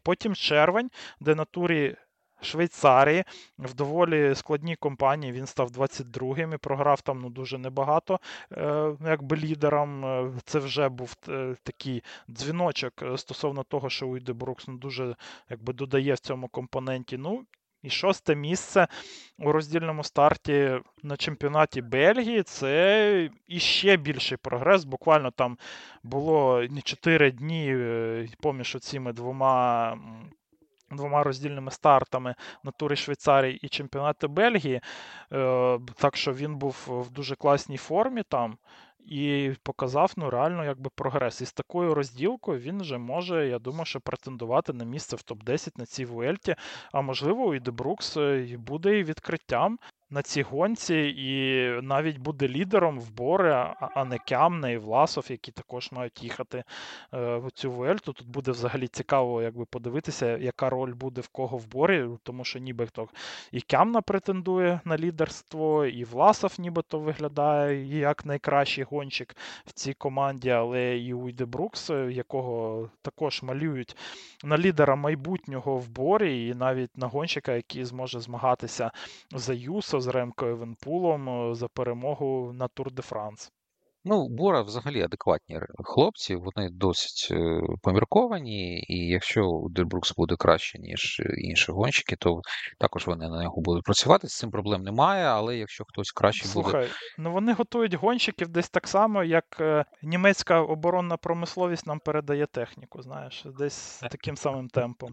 Потім 0.02 0.35
червень, 0.35 0.90
де 1.20 1.35
на 1.35 1.44
турі 1.44 1.97
Швейцарії 2.45 3.25
в 3.59 3.75
доволі 3.75 4.35
складній 4.35 4.77
компанії 4.77 5.33
він 5.33 5.47
став 5.47 5.71
22-м 5.71 6.53
і 6.53 6.57
програв 6.57 7.01
там 7.01 7.21
ну, 7.21 7.31
дуже 7.31 7.59
небагато 7.59 8.21
е, 8.53 8.97
якби 9.07 9.37
лідерам. 9.37 10.05
Е, 10.05 10.33
це 10.45 10.59
вже 10.59 10.89
був 10.89 11.16
е, 11.29 11.57
такий 11.62 12.03
дзвіночок 12.31 12.93
стосовно 13.16 13.62
того, 13.62 13.91
що 13.91 14.09
Уйде 14.09 14.33
Брукс 14.33 14.69
ну, 14.69 14.77
дуже 14.77 15.16
якби 15.51 15.73
додає 15.73 16.15
в 16.15 16.19
цьому 16.19 16.49
компоненті. 16.49 17.16
Ну, 17.16 17.45
і 17.85 17.91
шосте 17.91 18.35
місце 18.35 18.89
у 19.39 19.53
роздільному 19.53 20.05
старті 20.05 20.81
на 21.03 21.16
чемпіонаті 21.16 21.83
Бельгії 21.83 22.43
це 22.43 23.31
іще 23.47 23.97
більший 23.97 24.39
прогрес. 24.39 24.85
Буквально 24.85 25.31
там 25.31 25.59
було 26.03 26.62
4 26.85 27.31
дні 27.31 27.77
поміж 28.41 28.77
цими 28.81 29.12
двома 29.12 29.99
двома 30.90 31.23
роздільними 31.23 31.70
стартами 31.70 32.35
на 32.65 32.70
турі 32.70 32.97
Швейцарії 32.97 33.59
і 33.62 33.69
чемпіонати 33.69 34.27
Бельгії. 34.27 34.81
Е, 35.32 35.78
так 35.97 36.16
що 36.16 36.32
він 36.32 36.56
був 36.56 36.86
в 36.89 37.11
дуже 37.11 37.36
класній 37.36 37.77
формі 37.77 38.23
там. 38.23 38.56
І 39.06 39.52
показав 39.62 40.12
ну, 40.16 40.31
реально 40.31 40.65
якби 40.65 40.90
прогрес. 40.94 41.40
І 41.40 41.47
з 41.47 41.52
такою 41.52 41.94
розділкою 41.94 42.59
він 42.59 42.81
вже 42.81 42.98
може, 42.98 43.48
я 43.48 43.59
думаю, 43.59 43.85
що 43.85 44.01
претендувати 44.01 44.73
на 44.73 44.85
місце 44.85 45.16
в 45.16 45.20
топ-10 45.20 45.73
на 45.77 45.86
цій 45.86 46.05
Вуельті. 46.05 46.56
А 46.93 47.01
можливо, 47.01 47.55
і 47.55 47.61
Дебрукс 47.61 48.16
е, 48.16 48.56
буде 48.59 48.98
і 48.98 49.05
відкриттям 49.05 49.78
на 50.10 50.22
цій 50.22 50.43
гонці, 50.43 50.94
і 51.18 51.68
навіть 51.82 52.18
буде 52.18 52.48
лідером 52.48 53.01
в 53.01 53.10
Бори, 53.10 53.52
а 53.81 54.05
не 54.05 54.18
Кямне 54.18 54.72
і 54.72 54.76
Власов, 54.76 55.26
які 55.28 55.52
також 55.52 55.93
мають 55.93 56.22
їхати 56.22 56.59
е, 57.14 57.36
в 57.36 57.51
цю 57.51 57.70
Вельту. 57.70 58.12
Тут 58.12 58.28
буде 58.28 58.51
взагалі 58.51 58.89
цікаво 58.89 59.43
якби 59.43 59.64
подивитися, 59.64 60.39
яка 60.39 60.70
роль 60.70 60.94
буде 60.94 61.20
в 61.20 61.28
кого 61.28 61.56
в 61.56 61.66
Борі, 61.66 62.09
тому 62.22 62.44
що 62.44 62.59
нібито 62.59 63.09
і 63.52 63.60
Кямна 63.60 64.02
претендує 64.02 64.81
на 64.85 64.98
лідерство, 64.98 65.86
і 65.86 66.05
Власов 66.05 66.55
нібито 66.59 66.98
виглядає 66.98 67.98
як 67.98 68.26
найкращий 68.26 68.85
гонщик 68.85 69.36
в 69.66 69.72
цій 69.72 69.94
команді, 69.94 70.51
але 70.51 70.98
і 70.98 71.14
Уйде 71.14 71.44
Брукс, 71.44 71.90
якого 72.10 72.90
також 73.02 73.43
малюють 73.43 73.97
на 74.44 74.59
лідера 74.59 74.97
майбутнього 74.97 75.76
в 75.76 75.89
Борі, 75.89 76.48
і 76.48 76.55
навіть 76.55 76.97
на 76.97 77.06
гонщика, 77.06 77.52
який 77.52 77.85
зможе 77.85 78.20
змагатися 78.20 78.90
за 79.32 79.55
Юсо 79.95 80.01
з 80.01 80.07
Ремкою 80.07 80.57
Венпулом 80.57 81.51
е, 81.51 81.55
за 81.55 81.69
перемогу 81.69 82.53
на 82.53 82.69
Тур 82.69 82.93
де 82.93 83.03
Франс. 83.03 83.51
Ну, 84.05 84.29
Бора 84.29 84.62
взагалі 84.62 85.03
адекватні 85.03 85.61
хлопці, 85.85 86.35
вони 86.35 86.69
досить 86.73 87.29
е, 87.31 87.61
помірковані, 87.83 88.85
і 88.89 89.09
якщо 89.09 89.66
Дельбрукс 89.71 90.15
буде 90.16 90.37
краще, 90.37 90.79
ніж 90.79 91.23
інші 91.37 91.73
гонщики, 91.73 92.16
то 92.16 92.41
також 92.79 93.07
вони 93.07 93.29
на 93.29 93.43
нього 93.43 93.61
будуть 93.62 93.85
працювати. 93.85 94.29
З 94.29 94.39
цим 94.39 94.51
проблем 94.51 94.83
немає, 94.83 95.25
але 95.25 95.57
якщо 95.57 95.85
хтось 95.85 96.12
краще 96.12 96.49
Слухай, 96.49 96.81
буде. 96.81 96.93
ну 97.19 97.33
вони 97.33 97.53
готують 97.53 97.95
гонщиків 97.95 98.49
десь 98.49 98.71
так 98.71 98.89
само, 98.89 99.25
як 99.25 99.45
е, 99.61 99.85
німецька 100.03 100.61
оборонна 100.61 101.16
промисловість 101.16 101.87
нам 101.87 101.99
передає 101.99 102.47
техніку, 102.47 103.03
знаєш, 103.03 103.47
десь 103.59 103.99
таким 104.11 104.37
самим 104.37 104.69
темпом. 104.69 105.11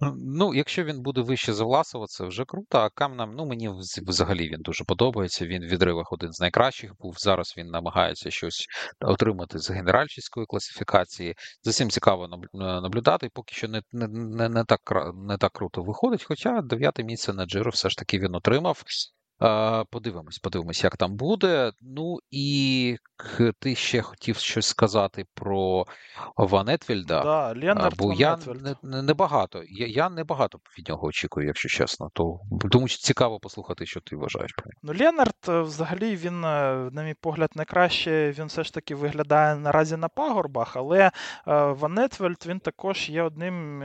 Ну, 0.00 0.54
якщо 0.54 0.84
він 0.84 1.02
буде 1.02 1.20
вище 1.20 1.52
за 1.52 1.64
Власова, 1.64 2.06
це 2.06 2.24
вже 2.24 2.44
круто. 2.44 2.78
А 2.78 2.90
Камнам, 2.90 3.34
ну 3.36 3.46
мені 3.46 3.70
взагалі 4.06 4.48
він 4.48 4.60
дуже 4.60 4.84
подобається. 4.84 5.46
Він 5.46 5.62
в 5.62 5.66
відривах 5.66 6.12
один 6.12 6.32
з 6.32 6.40
найкращих 6.40 6.92
був. 7.00 7.14
Зараз 7.18 7.54
він 7.56 7.66
намагається 7.66 8.30
щось 8.30 8.66
отримати 9.00 9.58
з 9.58 9.70
генеральської 9.70 10.46
класифікації. 10.46 11.34
За 11.62 11.72
цікаво 11.72 12.28
наблюдати. 12.52 13.28
Поки 13.32 13.54
що 13.54 13.68
не 13.68 13.82
не, 13.92 14.08
не, 14.08 14.48
не 14.48 14.64
так 14.64 14.80
не 15.14 15.38
так 15.38 15.52
круто 15.52 15.82
виходить. 15.82 16.24
Хоча 16.24 16.60
дев'яте 16.62 17.04
місце 17.04 17.32
на 17.32 17.46
Джиро 17.46 17.70
все 17.70 17.90
ж 17.90 17.96
таки 17.96 18.18
він 18.18 18.34
отримав. 18.34 18.82
Подивимось, 19.90 20.38
подивимось, 20.38 20.84
як 20.84 20.96
там 20.96 21.16
буде. 21.16 21.72
Ну 21.80 22.18
і 22.30 22.96
ти 23.58 23.74
ще 23.74 24.02
хотів 24.02 24.36
щось 24.36 24.66
сказати 24.66 25.24
про 25.34 25.84
Ван 26.36 26.68
Етвельта. 26.68 27.22
Да, 27.22 27.54
Леннерт 27.66 27.96
бо 27.98 28.06
Ван 28.06 28.16
я 28.16 28.34
Етвельт. 28.34 28.76
не, 28.82 29.02
не 29.02 29.14
багато. 29.14 29.62
Я, 29.68 29.86
я 29.86 30.10
не 30.10 30.24
багато 30.24 30.58
від 30.78 30.88
нього 30.88 31.06
очікую, 31.06 31.46
якщо 31.46 31.68
чесно. 31.68 32.10
То 32.12 32.40
тому 32.70 32.88
що 32.88 32.98
цікаво 32.98 33.40
послухати, 33.40 33.86
що 33.86 34.00
ти 34.00 34.16
вважаєш 34.16 34.52
про 34.52 34.64
нього. 34.66 34.80
Ну, 34.82 35.04
Леннерт, 35.04 35.36
е, 35.48 35.60
взагалі, 35.60 36.16
він, 36.16 36.44
е, 36.44 36.90
на 36.92 37.02
мій 37.02 37.14
погляд, 37.14 37.50
найкраще 37.54 38.32
він 38.38 38.46
все 38.46 38.64
ж 38.64 38.74
таки 38.74 38.94
виглядає 38.94 39.56
наразі 39.56 39.96
на 39.96 40.08
пагорбах, 40.08 40.76
але 40.76 41.00
е, 41.00 41.10
Ван 41.46 41.98
Етвельт 41.98 42.44
він 42.46 42.60
також 42.60 43.10
є 43.10 43.22
одним 43.22 43.82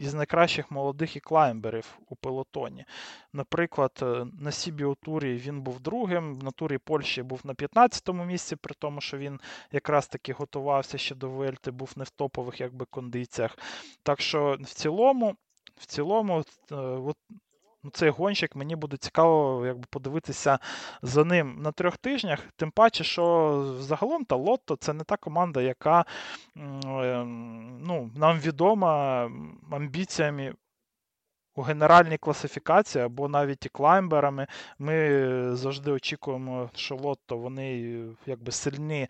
із 0.00 0.14
найкращих 0.14 0.70
молодих 0.70 1.16
і 1.16 1.20
клаймберів 1.20 1.98
у 2.08 2.16
пелотоні. 2.16 2.84
Наприклад, 3.32 4.04
на 4.40 4.52
Сібіу 4.80 5.11
турі 5.11 5.36
він 5.36 5.60
був 5.60 5.80
другим, 5.80 6.38
на 6.38 6.50
турі 6.50 6.78
Польщі 6.78 7.22
був 7.22 7.40
на 7.44 7.54
15-му 7.54 8.24
місці 8.24 8.56
при 8.56 8.74
тому, 8.78 9.00
що 9.00 9.18
він 9.18 9.40
якраз 9.72 10.08
таки 10.08 10.32
готувався 10.32 10.98
ще 10.98 11.14
до 11.14 11.30
Вельти, 11.30 11.70
був 11.70 11.92
не 11.96 12.04
в 12.04 12.10
топових 12.10 12.60
якби, 12.60 12.86
кондиціях. 12.90 13.58
Так 14.02 14.20
що 14.20 14.56
в 14.60 14.74
цілому, 14.74 15.36
в 15.76 15.86
цілому, 15.86 16.44
е, 16.72 16.74
от, 16.74 17.16
ну, 17.82 17.90
цей 17.90 18.10
гонщик 18.10 18.56
мені 18.56 18.76
буде 18.76 18.96
цікаво 18.96 19.66
якби, 19.66 19.84
подивитися 19.90 20.58
за 21.02 21.24
ним 21.24 21.62
на 21.62 21.72
трьох 21.72 21.96
тижнях. 21.96 22.40
Тим 22.56 22.70
паче, 22.70 23.04
що 23.04 23.76
загалом 23.80 24.24
та 24.24 24.36
Лотто 24.36 24.76
це 24.76 24.92
не 24.92 25.04
та 25.04 25.16
команда, 25.16 25.62
яка 25.62 26.04
ем, 26.56 27.78
ну, 27.82 28.10
нам 28.16 28.38
відома 28.38 29.24
амбіціями 29.70 30.54
у 31.56 31.62
генеральній 31.62 32.18
класифікації 32.18 33.04
або 33.04 33.28
навіть 33.28 33.66
і 33.66 33.68
клаймберами. 33.68 34.46
Ми 34.78 35.56
завжди 35.56 35.90
очікуємо, 35.90 36.70
що 36.74 36.96
лотто 36.96 37.36
вони 37.36 37.98
якби 38.26 38.52
сильні 38.52 39.08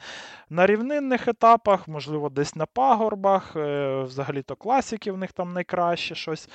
на 0.50 0.66
рівнинних 0.66 1.28
етапах, 1.28 1.88
можливо, 1.88 2.28
десь 2.28 2.56
на 2.56 2.66
пагорбах. 2.66 3.56
Е, 3.56 4.02
взагалі-то 4.02 4.56
класики 4.56 5.12
в 5.12 5.18
них 5.18 5.32
там 5.32 5.52
найкраще 5.52 6.14
щось. 6.14 6.48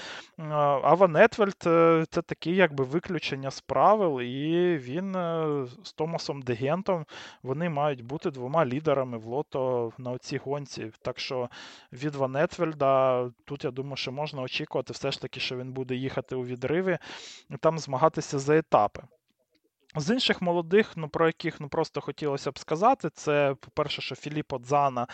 А 0.52 0.94
Ван 0.94 1.16
Етвельд 1.16 1.64
е, 1.66 2.06
це 2.10 2.22
такий 2.22 2.56
якби 2.56 2.84
виключення 2.84 3.52
з 3.52 3.62
правил, 3.62 4.22
і 4.22 4.78
він 4.78 5.16
е, 5.16 5.66
з 5.84 5.94
Томасом 5.94 6.42
Дегентом 6.42 7.06
вони 7.44 7.70
мають 7.70 8.04
бути 8.04 8.32
двома 8.32 8.66
лідерами 8.66 9.18
в 9.18 9.26
лото 9.26 9.92
на 9.98 10.12
оцій 10.12 10.38
гонці. 10.38 10.92
Так 11.02 11.20
що 11.20 11.50
від 11.94 12.16
Ван 12.16 12.36
Етвельда 12.36 13.26
тут 13.46 13.64
я 13.64 13.72
думаю, 13.72 13.96
що 13.96 14.12
можна 14.12 14.42
очікувати 14.42 14.94
все 14.94 15.12
ж 15.12 15.22
таки, 15.22 15.40
що 15.40 15.58
він 15.58 15.72
буде 15.76 15.96
їхати 15.96 16.36
у 16.36 16.46
відриви 16.46 16.98
і 17.50 17.58
там 17.58 17.80
змагатися 17.80 18.40
за 18.40 18.58
етапи. 18.58 19.04
З 19.98 20.14
інших 20.14 20.42
молодих, 20.42 20.92
ну 20.98 21.10
про 21.10 21.28
яких 21.28 21.60
ну 21.60 21.70
просто 21.70 22.02
хотілося 22.02 22.52
б 22.52 22.60
сказати, 22.60 23.10
це, 23.14 23.56
по-перше, 23.60 24.02
що 24.02 24.16
Філіппо 24.16 24.60
Дзана 24.60 25.08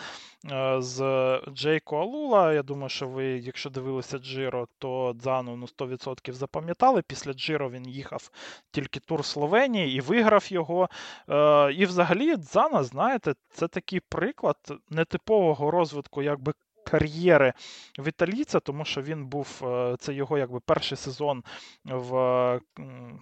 е, 0.52 0.76
з 0.82 1.00
Джейко 1.48 1.98
Алула. 1.98 2.52
Я 2.52 2.62
думаю, 2.62 2.88
що 2.88 3.08
ви, 3.08 3.24
якщо 3.24 3.70
дивилися 3.70 4.18
Джиро, 4.18 4.68
то 4.78 5.14
Дзану 5.16 5.56
ну, 5.56 5.66
100% 5.66 6.32
запам'ятали. 6.32 7.02
Після 7.02 7.32
Джиро 7.32 7.70
він 7.70 7.88
їхав 7.88 8.30
тільки 8.70 9.00
тур 9.00 9.24
Словенії 9.24 9.96
і 9.96 10.00
виграв 10.00 10.52
його. 10.52 10.88
Е, 11.28 11.72
і 11.72 11.86
взагалі 11.86 12.36
Дзана, 12.36 12.84
знаєте, 12.84 13.34
це 13.50 13.68
такий 13.68 14.00
приклад 14.00 14.56
нетипового 14.90 15.70
розвитку 15.70 16.22
якби 16.22 16.52
кар'єри 16.84 17.52
в 17.98 18.08
італійця, 18.08 18.60
тому 18.60 18.84
що 18.84 19.02
він 19.02 19.26
був 19.26 19.62
е, 19.62 19.96
це 19.98 20.14
його 20.14 20.38
якби 20.38 20.60
перший 20.60 20.98
сезон 20.98 21.42
в 21.84 22.14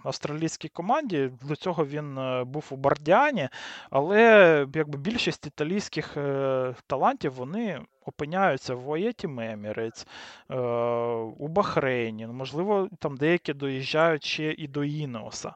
австралійській 0.03 0.69
команді. 0.69 1.29
До 1.41 1.55
цього 1.55 1.85
він 1.85 2.17
е, 2.17 2.43
був 2.43 2.65
у 2.69 2.75
Бардіані, 2.75 3.49
але 3.89 4.21
якби 4.75 4.97
більшість 4.97 5.47
італійських 5.47 6.17
е, 6.17 6.75
талантів 6.87 7.33
вони. 7.33 7.81
Опиняються 8.05 8.75
в 8.75 8.89
Оєті 8.89 9.27
Мемірець, 9.27 10.07
у 11.37 11.47
Бахрейні. 11.47 12.27
Можливо, 12.27 12.89
там 12.99 13.17
деякі 13.17 13.53
доїжджають 13.53 14.23
ще 14.23 14.51
і 14.51 14.67
до 14.67 14.83
Інеоса. 14.83 15.53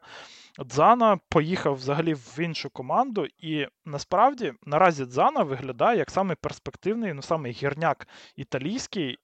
Дзана 0.63 1.19
поїхав 1.29 1.75
взагалі 1.75 2.13
в 2.13 2.39
іншу 2.39 2.69
команду, 2.69 3.27
і 3.39 3.67
насправді 3.85 4.53
наразі 4.65 5.05
Дзана 5.05 5.43
виглядає 5.43 5.97
як 5.97 6.11
самий 6.11 6.35
перспективний, 6.35 7.13
ну 7.13 7.21
самий 7.21 7.51
гірняк 7.51 8.07
італійський, 8.35 9.19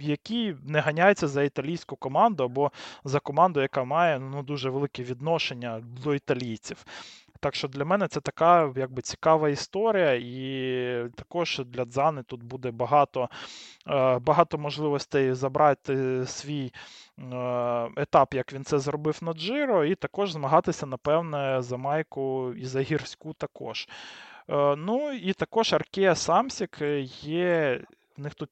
який 0.00 0.56
не 0.62 0.80
ганяється 0.80 1.28
за 1.28 1.42
італійську 1.42 1.96
команду 1.96 2.44
або 2.44 2.72
за 3.04 3.20
команду, 3.20 3.60
яка 3.60 3.84
має 3.84 4.18
ну, 4.18 4.42
дуже 4.42 4.70
велике 4.70 5.02
відношення 5.02 5.80
до 5.80 6.14
італійців. 6.14 6.84
Так 7.44 7.54
що 7.54 7.68
для 7.68 7.84
мене 7.84 8.08
це 8.08 8.20
така 8.20 8.72
якби 8.76 9.02
цікава 9.02 9.48
історія, 9.48 10.12
і 10.12 11.10
також 11.14 11.62
для 11.66 11.84
Дзани 11.84 12.22
тут 12.22 12.42
буде 12.42 12.70
багато 12.70 13.28
е, 13.88 14.18
багато 14.18 14.58
можливостей 14.58 15.32
забрати 15.32 16.26
свій 16.26 16.72
е, 17.18 17.90
етап, 17.96 18.34
як 18.34 18.52
він 18.52 18.64
це 18.64 18.78
зробив 18.78 19.18
на 19.22 19.32
Джиро, 19.32 19.84
і 19.84 19.94
також 19.94 20.32
змагатися, 20.32 20.86
напевне, 20.86 21.62
за 21.62 21.76
майку 21.76 22.54
і 22.56 22.64
за 22.64 22.80
гірську 22.80 23.32
також. 23.32 23.88
Е, 24.50 24.76
ну 24.76 25.12
і 25.12 25.32
також 25.32 25.72
Аркея 25.72 26.14
Самсік 26.14 26.78
є. 27.22 27.80
В 28.16 28.20
них 28.20 28.34
тут 28.34 28.50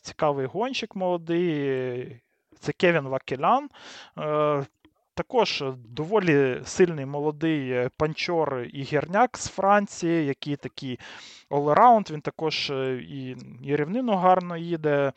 цікавий 0.00 0.46
гонщик 0.46 0.96
молодий. 0.96 2.20
Це 2.60 2.72
Кевін 2.72 3.08
Вакелян. 3.08 3.68
Також 5.14 5.62
е, 5.62 5.74
доволі 5.88 6.60
сильний 6.64 7.06
молодий 7.06 7.70
е, 7.70 7.90
панчор 7.96 8.66
і 8.72 8.82
гірняк 8.82 9.38
з 9.38 9.48
Франції, 9.48 10.26
який 10.26 10.56
такий 10.56 10.98
all-around, 11.50 12.12
Він 12.12 12.20
також 12.20 12.70
е, 12.70 12.94
і, 12.94 13.36
і 13.62 13.76
рівнину 13.76 14.16
гарно 14.16 14.56
їде. 14.56 15.12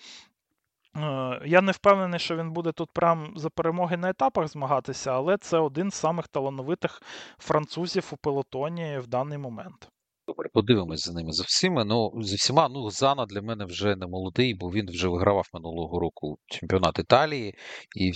Я 1.45 1.61
не 1.61 1.71
впевнений, 1.71 2.19
що 2.19 2.35
він 2.37 2.51
буде 2.51 2.71
тут 2.71 2.91
прям 2.91 3.33
за 3.35 3.49
перемоги 3.49 3.97
на 3.97 4.09
етапах 4.09 4.47
змагатися, 4.47 5.11
але 5.11 5.37
це 5.37 5.57
один 5.57 5.91
з 5.91 5.95
самих 5.95 6.27
талановитих 6.27 7.01
французів 7.37 8.09
у 8.11 8.17
пелотоні 8.17 8.99
в 8.99 9.07
даний 9.07 9.37
момент. 9.37 9.91
Добре, 10.27 10.49
подивимось 10.53 11.05
за 11.05 11.13
ними 11.13 11.31
за 11.31 11.43
всіма. 11.43 11.83
Ну, 11.83 12.11
зі 12.21 12.35
всіма, 12.35 12.69
ну, 12.69 12.89
Зана 12.89 13.25
для 13.25 13.41
мене 13.41 13.65
вже 13.65 13.95
не 13.95 14.07
молодий, 14.07 14.53
бо 14.53 14.71
він 14.71 14.89
вже 14.89 15.07
вигравав 15.07 15.47
минулого 15.53 15.99
року 15.99 16.37
чемпіонат 16.45 16.99
Італії, 16.99 17.55
і 17.95 18.11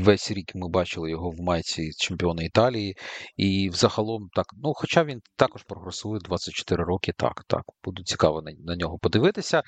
весь 0.00 0.30
рік 0.30 0.54
ми 0.54 0.68
бачили 0.68 1.10
його 1.10 1.30
в 1.30 1.40
майці 1.40 1.90
чемпіона 1.98 2.42
Італії. 2.42 2.96
І 3.36 3.70
взагалом 3.72 4.28
так, 4.34 4.46
ну, 4.62 4.72
хоча 4.74 5.04
він 5.04 5.20
також 5.36 5.62
прогресує 5.62 6.20
24 6.20 6.84
роки, 6.84 7.12
так, 7.16 7.44
так, 7.46 7.62
буде 7.84 8.02
цікаво 8.04 8.42
на, 8.42 8.52
на 8.58 8.76
нього 8.76 8.98
подивитися. 8.98 9.62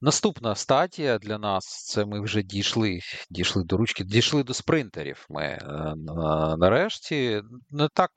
Наступна 0.00 0.54
стадія 0.54 1.18
для 1.18 1.38
нас 1.38 1.64
це 1.86 2.04
ми 2.04 2.20
вже 2.20 2.42
дійшли 2.42 2.98
дійшли 3.30 3.64
до 3.64 3.76
ручки, 3.76 4.04
дійшли 4.04 4.42
до 4.42 4.54
спринтерів. 4.54 5.26
Ми 5.30 5.42
е, 5.42 5.58
нарешті 6.58 7.42
не 7.70 7.88
так 7.94 8.10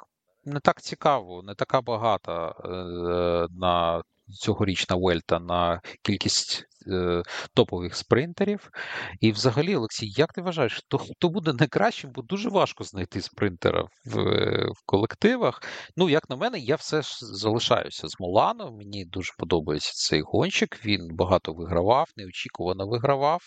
не 0.46 0.60
так 0.60 0.82
цікаво, 0.82 1.44
не 1.44 1.56
така 1.56 1.82
багата 1.82 2.48
е, 2.48 2.70
на 3.60 4.04
цьогорічна 4.34 4.96
Вельта 4.96 5.40
на 5.40 5.82
кількість 6.02 6.68
топових 7.54 7.96
спринтерів. 7.96 8.70
І 9.20 9.32
взагалі, 9.32 9.76
Олексій, 9.76 10.08
як 10.18 10.34
ти 10.34 10.42
вважаєш, 10.42 10.74
хто 10.74 10.98
хто 10.98 11.30
буде 11.30 11.54
найкращим, 11.54 12.12
бо 12.16 12.22
дуже 12.22 12.50
важко 12.50 12.84
знайти 12.84 13.22
спринтера 13.22 13.88
в 14.06 14.22
в 14.72 14.86
колективах. 14.86 15.62
Ну, 15.98 16.10
як 16.10 16.30
на 16.30 16.36
мене, 16.36 16.60
я 16.60 16.76
все 16.76 17.02
ж 17.02 17.18
залишаюся 17.22 18.08
з 18.08 18.20
Муланом. 18.20 18.78
Мені 18.78 19.06
дуже 19.06 19.34
подобається 19.38 19.92
цей 19.94 20.22
гонщик. 20.22 20.86
Він 20.86 21.16
багато 21.16 21.54
вигравав, 21.54 22.08
неочікувано 22.18 22.88
вигравав. 22.88 23.42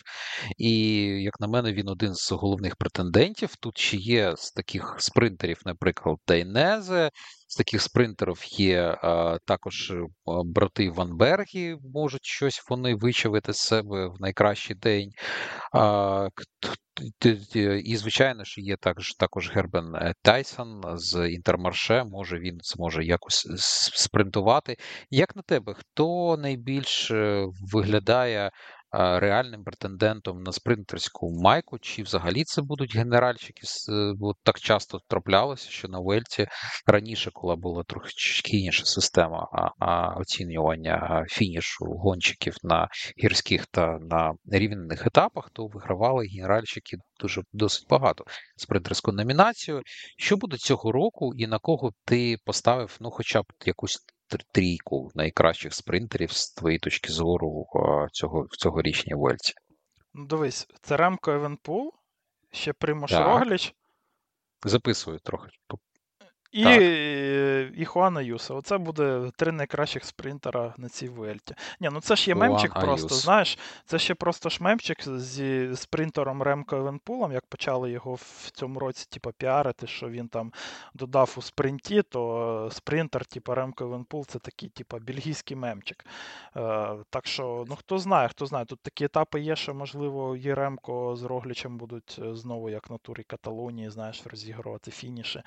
І, 0.59 0.97
як 1.23 1.41
на 1.41 1.47
мене, 1.47 1.73
він 1.73 1.89
один 1.89 2.15
з 2.15 2.33
головних 2.33 2.77
претендентів. 2.77 3.57
Тут 3.57 3.79
ще 3.79 3.97
є 3.97 4.35
з 4.37 4.53
таких 4.53 4.97
спринтерів, 4.99 5.61
наприклад, 5.65 6.19
Дайнезе. 6.27 7.11
З 7.49 7.57
таких 7.57 7.83
спринтерів 7.83 8.39
є 8.45 8.99
а, 9.03 9.39
також 9.45 9.91
е, 9.91 10.07
брати 10.27 10.91
Ванбергі, 10.91 11.77
можуть 11.95 12.25
щось 12.25 12.65
вони 12.69 12.95
вичавити 13.25 13.53
з 13.53 13.59
себе 13.59 14.07
в 14.07 14.21
найкращий 14.21 14.77
день. 14.77 15.11
І, 17.85 17.97
звичайно, 17.97 18.45
що 18.45 18.61
є 18.61 18.77
також 18.77 19.13
також 19.15 19.51
Гербен 19.51 19.95
е, 19.95 20.15
Тайсон 20.23 20.83
з 20.95 21.29
Інтермарше, 21.29 22.05
може 22.05 22.39
він 22.39 22.59
зможе 22.63 23.05
якось 23.05 23.47
спринтувати. 23.95 24.77
Як 25.11 25.37
на 25.37 25.43
тебе, 25.43 25.75
хто 25.75 26.37
найбільш 26.37 27.11
е, 27.11 27.47
виглядає 27.73 28.51
реальним 28.95 29.65
претендентом 29.65 30.43
на 30.43 30.53
спринтерську 30.53 31.41
майку, 31.43 31.79
чи 31.79 32.03
взагалі 32.03 32.45
це 32.45 32.63
будуть 32.63 32.97
генеральчики? 32.97 33.63
Бо 34.17 34.35
так 34.43 34.61
часто 34.61 34.99
траплялося, 35.09 35.71
що 35.71 35.89
на 35.89 36.01
Вельті 36.01 36.47
раніше, 36.87 37.31
коли 37.33 37.57
була 37.57 37.85
трохи 37.85 38.11
інша 38.45 38.85
система 38.85 39.49
оцінювання 40.17 41.25
фінішу 41.29 41.85
гонщиків 41.85 42.57
на 42.63 42.89
гірських 43.25 43.67
та 43.67 43.99
на 44.01 44.33
рівнених 44.47 45.07
етапах, 45.07 45.51
то 45.53 45.67
вигравали 45.67 46.27
генеральчики 46.27 46.97
дуже 47.21 47.43
досить 47.53 47.89
багато 47.89 48.25
спринтерську 48.57 49.13
номінацію. 49.13 49.83
Що 50.19 50.37
буде 50.37 50.57
цього 50.57 50.93
року, 50.93 51.33
і 51.37 51.47
на 51.47 51.59
кого 51.59 51.91
ти 52.05 52.37
поставив 52.45 52.97
ну, 53.01 53.11
хоча 53.11 53.43
б 53.43 53.45
якусь 53.67 53.99
трійку 54.53 55.11
найкращих 55.15 55.75
спринтерів 55.75 56.33
з 56.33 56.53
твоєї 56.53 56.79
точки 56.79 57.13
зору 57.13 57.67
цього 58.13 58.47
цьогорічній 58.51 59.15
Вуельті? 59.15 59.55
Ну, 60.15 60.27
дивись, 60.27 60.67
це 60.83 60.97
Ремко 60.97 61.31
Евенепул, 61.31 61.93
ще 62.53 62.73
Примош 62.73 63.13
Рогліч. 63.13 63.75
Записую 64.65 65.19
трохи 65.19 65.51
і 66.55 66.65
так. 66.65 66.83
і 67.77 67.85
Хуан 67.85 68.23
Аюсо. 68.23 68.55
Оце 68.55 68.79
буде 68.79 69.31
три 69.37 69.53
найкращих 69.53 70.05
спринтера 70.05 70.75
на 70.79 70.89
цій 70.89 71.09
Вуельті. 71.09 71.55
Ні, 71.81 71.89
ну 71.93 72.01
це 72.01 72.17
ж 72.17 72.31
є 72.31 72.35
мемчик 72.35 72.73
Хуан 72.73 72.85
просто, 72.85 73.15
Аюсо. 73.15 73.23
знаєш, 73.23 73.59
це 73.85 73.99
ще 73.99 74.15
просто 74.15 74.49
ж 74.49 74.59
мемчик 74.61 74.99
зі 75.19 75.71
спринтером 75.77 76.43
Ремко 76.43 76.77
Евенепулом, 76.77 77.33
як 77.33 77.47
почали 77.47 77.91
його 77.91 78.15
в 78.15 78.51
цьому 78.53 78.81
році, 78.81 79.07
типу, 79.11 79.33
піарити, 79.39 79.87
що 79.87 80.09
він 80.09 80.29
там 80.29 80.53
додав 80.95 81.35
у 81.37 81.43
спринті, 81.43 82.03
то 82.03 82.69
спринтер, 82.73 83.25
типу, 83.27 83.55
Ремко 83.55 83.85
Евенпул, 83.85 84.27
це 84.27 84.39
такий, 84.39 84.69
типу, 84.69 84.99
бельгійський 84.99 85.57
мемчик. 85.57 86.05
Е, 86.57 86.89
Так 87.11 87.27
що, 87.27 87.65
ну 87.69 87.77
хто 87.77 87.99
знає, 87.99 88.29
хто 88.29 88.47
знає, 88.47 88.65
тут 88.65 88.81
такі 88.83 89.05
етапи 89.05 89.41
є, 89.41 89.57
що, 89.57 89.75
можливо, 89.75 90.37
і 90.37 90.55
Ремко 90.55 91.17
з 91.17 91.23
Роглічем 91.23 91.79
будуть 91.79 92.21
е, 92.23 92.35
знову, 92.35 92.71
як 92.71 92.91
на 92.91 92.99
турі 92.99 93.23
Каталонії, 93.23 93.91
знаєш, 93.91 94.23
розігрувати 94.31 94.91
фініші. 94.91 95.43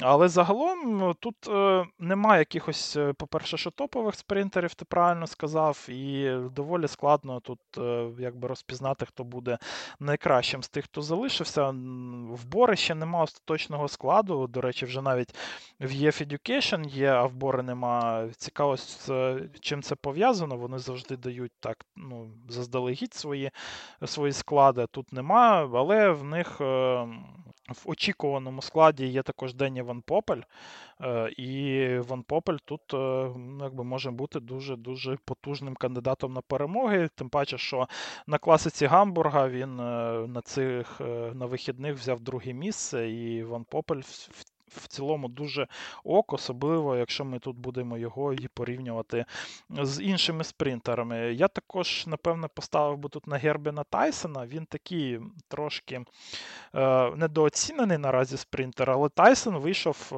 Але 0.00 0.28
за 0.28 0.41
загалом 0.42 0.96
ну, 0.98 1.14
тут 1.14 1.48
е, 1.48 1.86
немає 1.98 2.38
якихось, 2.38 2.96
е, 2.96 3.12
по-перше, 3.12 3.56
що 3.56 3.70
топових 3.70 4.14
спринтерів, 4.14 4.74
ти 4.74 4.84
правильно 4.84 5.26
сказав, 5.26 5.86
і 5.88 6.36
доволі 6.56 6.88
складно 6.88 7.40
тут 7.40 7.58
е, 7.78 8.10
якби 8.18 8.48
розпізнати, 8.48 9.06
хто 9.06 9.24
буде 9.24 9.58
найкращим 10.00 10.62
з 10.62 10.68
тих, 10.68 10.84
хто 10.84 11.02
залишився. 11.02 11.70
В 12.30 12.44
Бори 12.46 12.76
ще 12.76 12.94
немає 12.94 13.24
остаточного 13.24 13.88
складу. 13.88 14.46
До 14.46 14.60
речі, 14.60 14.86
вже 14.86 15.02
навіть 15.02 15.34
в 15.80 15.90
EF 15.90 16.26
Education 16.26 16.88
є, 16.88 17.08
а 17.08 17.24
в 17.24 17.34
Бори 17.34 17.62
нема. 17.62 18.28
Цікаво, 18.36 18.76
чим 19.60 19.82
це 19.82 19.94
пов'язано. 19.94 20.56
Вони 20.56 20.78
завжди 20.78 21.16
дають 21.16 21.52
так, 21.60 21.84
ну, 21.96 22.30
заздалегідь 22.48 23.14
свої 23.14 23.50
свої 24.06 24.32
склади. 24.32 24.86
Тут 24.90 25.12
нема, 25.12 25.70
але 25.74 26.10
в 26.10 26.24
них. 26.24 26.60
В 27.68 27.82
очікуваному 27.90 28.62
складі 28.62 29.06
є 29.06 29.22
також 29.22 29.54
Дені 29.54 29.82
Ван 29.82 30.02
Попель, 30.02 30.40
е, 31.00 31.30
і 31.30 31.88
Ван 31.98 32.22
Попель 32.22 32.56
тут 32.64 32.94
е, 32.94 32.96
ну, 33.36 33.58
якби 33.62 33.84
може 33.84 34.10
бути 34.10 34.40
дуже-дуже 34.40 35.18
потужним 35.24 35.74
кандидатом 35.74 36.32
на 36.32 36.40
перемоги. 36.40 37.08
Тим 37.14 37.28
паче, 37.28 37.58
що 37.58 37.88
на 38.26 38.38
класиці 38.38 38.86
Гамбурга 38.86 39.48
він 39.48 39.80
е, 39.80 40.26
на 40.28 40.40
цих 40.40 41.00
на 41.34 41.46
вихідних 41.46 41.94
взяв 41.94 42.20
друге 42.20 42.52
місце, 42.52 43.10
і 43.10 43.44
Ван 43.44 43.64
Попель 43.64 44.00
в 44.00 44.51
в 44.76 44.86
цілому 44.86 45.28
дуже 45.28 45.66
ок, 46.04 46.32
особливо, 46.32 46.96
якщо 46.96 47.24
ми 47.24 47.38
тут 47.38 47.56
будемо 47.56 47.98
його 47.98 48.32
і 48.32 48.48
порівнювати 48.48 49.24
з 49.70 50.02
іншими 50.02 50.44
спринтерами. 50.44 51.18
Я 51.18 51.48
також, 51.48 52.04
напевно, 52.06 52.48
поставив 52.48 52.98
би 52.98 53.08
тут 53.08 53.26
на 53.26 53.36
Гербіна 53.36 53.84
Тайсона. 53.84 54.46
Він 54.46 54.66
такий 54.66 55.20
трошки 55.48 56.04
е, 56.74 57.10
недооцінений 57.16 57.98
наразі 57.98 58.36
спринтер, 58.36 58.90
але 58.90 59.08
Тайсон 59.08 59.56
вийшов 59.56 60.10
е, 60.12 60.16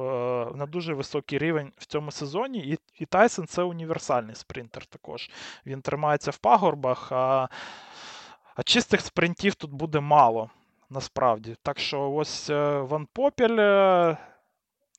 на 0.55 0.65
дуже 0.65 0.93
високий 0.93 1.39
рівень 1.39 1.71
в 1.77 1.85
цьому 1.85 2.11
сезоні, 2.11 2.59
і, 2.59 2.79
і 2.99 3.05
Тайсон 3.05 3.47
це 3.47 3.63
універсальний 3.63 4.35
спринтер 4.35 4.85
також. 4.85 5.29
Він 5.65 5.81
тримається 5.81 6.31
в 6.31 6.37
пагорбах. 6.37 7.11
а 7.11 7.47
а 8.55 8.63
чистих 8.63 9.01
спринтів 9.01 9.55
тут 9.55 9.73
буде 9.73 9.99
мало, 9.99 10.49
насправді. 10.89 11.55
Так 11.63 11.79
що 11.79 12.11
ось 12.11 12.49
е, 12.49 12.79
Ван 12.79 13.07
Попель 13.13 13.59
е, 13.59 14.17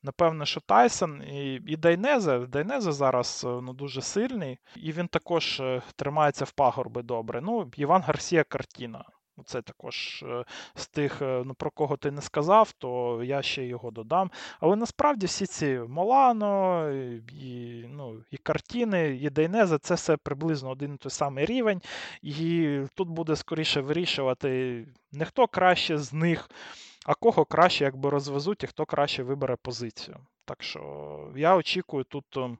Напевне, 0.07 0.45
що 0.45 0.59
Тайсон 0.59 1.23
і 1.23 1.61
і 1.67 1.77
Дайнезе. 1.77 2.39
Дайнезе 2.39 2.91
зараз 2.91 3.43
е, 3.47 3.47
ну, 3.47 3.73
дуже 3.73 4.01
сильний, 4.01 4.57
і 4.75 4.91
він 4.91 5.07
також 5.07 5.59
е, 5.59 5.81
тримається 5.95 6.45
в 6.45 6.51
пагорби 6.51 7.01
добре. 7.01 7.41
Ну, 7.41 7.71
Іван 7.77 8.01
Гарсія 8.01 8.43
Картіна. 8.43 9.05
Це 9.45 9.61
також 9.61 10.23
е, 10.27 10.43
з 10.75 10.87
тих, 10.87 11.17
ну, 11.21 11.53
про 11.53 11.71
кого 11.71 11.97
ти 11.97 12.11
не 12.11 12.21
сказав, 12.21 12.71
то 12.71 13.21
я 13.23 13.41
ще 13.41 13.65
його 13.65 13.91
додам. 13.91 14.31
Але 14.59 14.75
насправді 14.75 15.25
всі 15.25 15.45
ці 15.45 15.79
Молано, 15.87 16.89
і 17.41 17.85
ну, 17.89 18.23
і 18.31 18.37
картини, 18.37 19.19
і 19.21 19.29
Дейнезе 19.29 19.77
це 19.77 19.93
все 19.93 20.17
приблизно 20.17 20.69
один 20.69 20.93
і 20.93 20.97
той 20.97 21.11
самий 21.11 21.45
рівень. 21.45 21.81
І 22.21 22.79
тут 22.95 23.09
буде 23.09 23.35
скоріше 23.35 23.81
вирішувати 23.81 24.85
не 25.11 25.25
хто 25.25 25.47
краще 25.47 25.97
з 25.97 26.13
них, 26.13 26.49
а 27.07 27.15
кого 27.15 27.45
краще 27.45 27.83
якби 27.83 28.09
розвезуть, 28.09 28.63
і 28.63 28.67
хто 28.67 28.85
краще 28.85 29.23
вибере 29.23 29.55
позицію. 29.55 30.17
Так 30.45 30.63
що 30.63 31.31
я 31.35 31.55
очікую 31.55 32.03
тут 32.03 32.37
ем, 32.37 32.57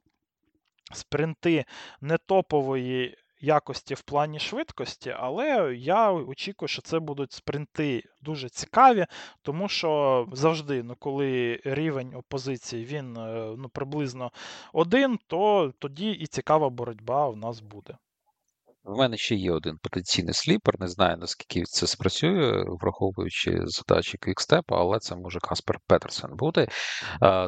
спринти 0.94 1.66
не 2.02 2.18
топової 2.18 3.18
якості 3.40 3.94
в 3.94 4.02
плані 4.02 4.40
швидкості, 4.40 5.16
але 5.18 5.76
я 5.76 6.12
очікую, 6.12 6.70
що 6.70 6.82
це 6.82 7.00
будуть 7.00 7.32
спринти 7.32 8.04
дуже 8.22 8.50
цікаві, 8.50 9.06
тому 9.42 9.70
що 9.70 10.28
завжди, 10.32 10.84
ну, 10.84 10.96
коли 11.00 11.62
рівень 11.66 12.16
опозиції 12.16 12.86
він 12.86 13.18
е, 13.18 13.56
ну, 13.58 13.70
приблизно 13.70 14.32
один, 14.74 15.20
то 15.28 15.74
тоді 15.80 16.12
і 16.12 16.28
цікава 16.28 16.70
боротьба 16.70 17.30
в 17.30 17.38
нас 17.38 17.60
буде. 17.60 17.98
В 18.88 18.98
мене 18.98 19.18
ще 19.18 19.36
є 19.36 19.52
один 19.52 19.78
потенційний 19.84 20.34
sleeper. 20.34 20.80
Не 20.80 20.88
знаю, 20.88 21.18
наскільки 21.18 21.64
це 21.64 21.88
спрацює, 21.88 22.64
враховуючи 22.68 23.60
задачі 23.66 24.18
квікстепа, 24.18 24.80
але 24.80 25.00
це 25.00 25.16
може 25.16 25.40
Каспер 25.40 25.80
Петерсен 25.88 26.30
бути. 26.34 26.68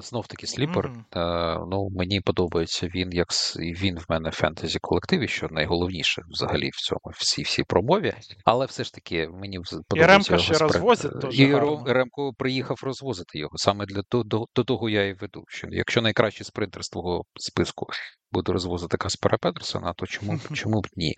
Знов 0.02 0.28
таки 0.28 0.48
sleeper. 0.48 0.86
Mm-hmm. 0.86 1.66
Ну, 1.72 1.90
Мені 1.92 2.22
подобається 2.22 2.88
він, 2.88 3.10
як 3.12 3.28
він 3.60 3.98
в 3.98 4.06
мене 4.10 4.30
в 4.30 4.34
фентезі 4.34 4.80
колективі, 4.82 5.28
що 5.28 5.48
найголовніше 5.52 6.22
взагалі 6.30 6.70
в 6.70 6.76
цьому 6.76 7.14
всій 7.18 7.42
всій 7.42 7.64
промові. 7.64 8.14
Але 8.46 8.66
все 8.66 8.84
ж 8.84 8.94
таки 8.94 9.28
мені 9.28 9.60
подобається. 9.60 9.96
І 9.96 10.06
Ремка 10.06 10.38
ще 10.38 10.58
розвозить. 10.58 11.12
І 11.32 11.46
гарно. 11.46 11.84
Ремко 11.88 12.34
приїхав 12.38 12.80
розвозити 12.84 13.40
його. 13.40 13.58
Саме 13.58 13.86
для 13.86 14.02
до, 14.12 14.24
до, 14.24 14.46
до 14.56 14.64
того 14.64 14.90
я 14.90 15.06
і 15.06 15.14
веду. 15.14 15.44
Що 15.48 15.68
Якщо 15.72 16.02
найкращий 16.02 16.46
спринтер 16.46 16.86
з 16.86 16.90
твого 16.90 17.24
списку 17.36 17.88
буде 18.32 18.54
розвозити 18.54 18.98
Каспера 18.98 19.38
Петерсена, 19.38 19.94
то 19.94 20.06
чому, 20.06 20.40
чому 20.54 20.82
б 20.82 20.88
ні? 20.96 21.16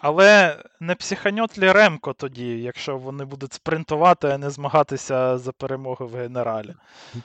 Але 0.00 0.62
не 0.80 0.94
психанёт 0.94 1.58
ли 1.58 1.72
Ремко 1.72 2.12
тоді, 2.12 2.46
якщо 2.46 2.96
вони 2.96 3.24
будуть 3.24 3.52
спринтувати, 3.52 4.28
а 4.28 4.38
не 4.38 4.50
змагатися 4.50 5.38
за 5.38 5.52
перемогу 5.52 6.06
в 6.06 6.14
генералі. 6.14 6.74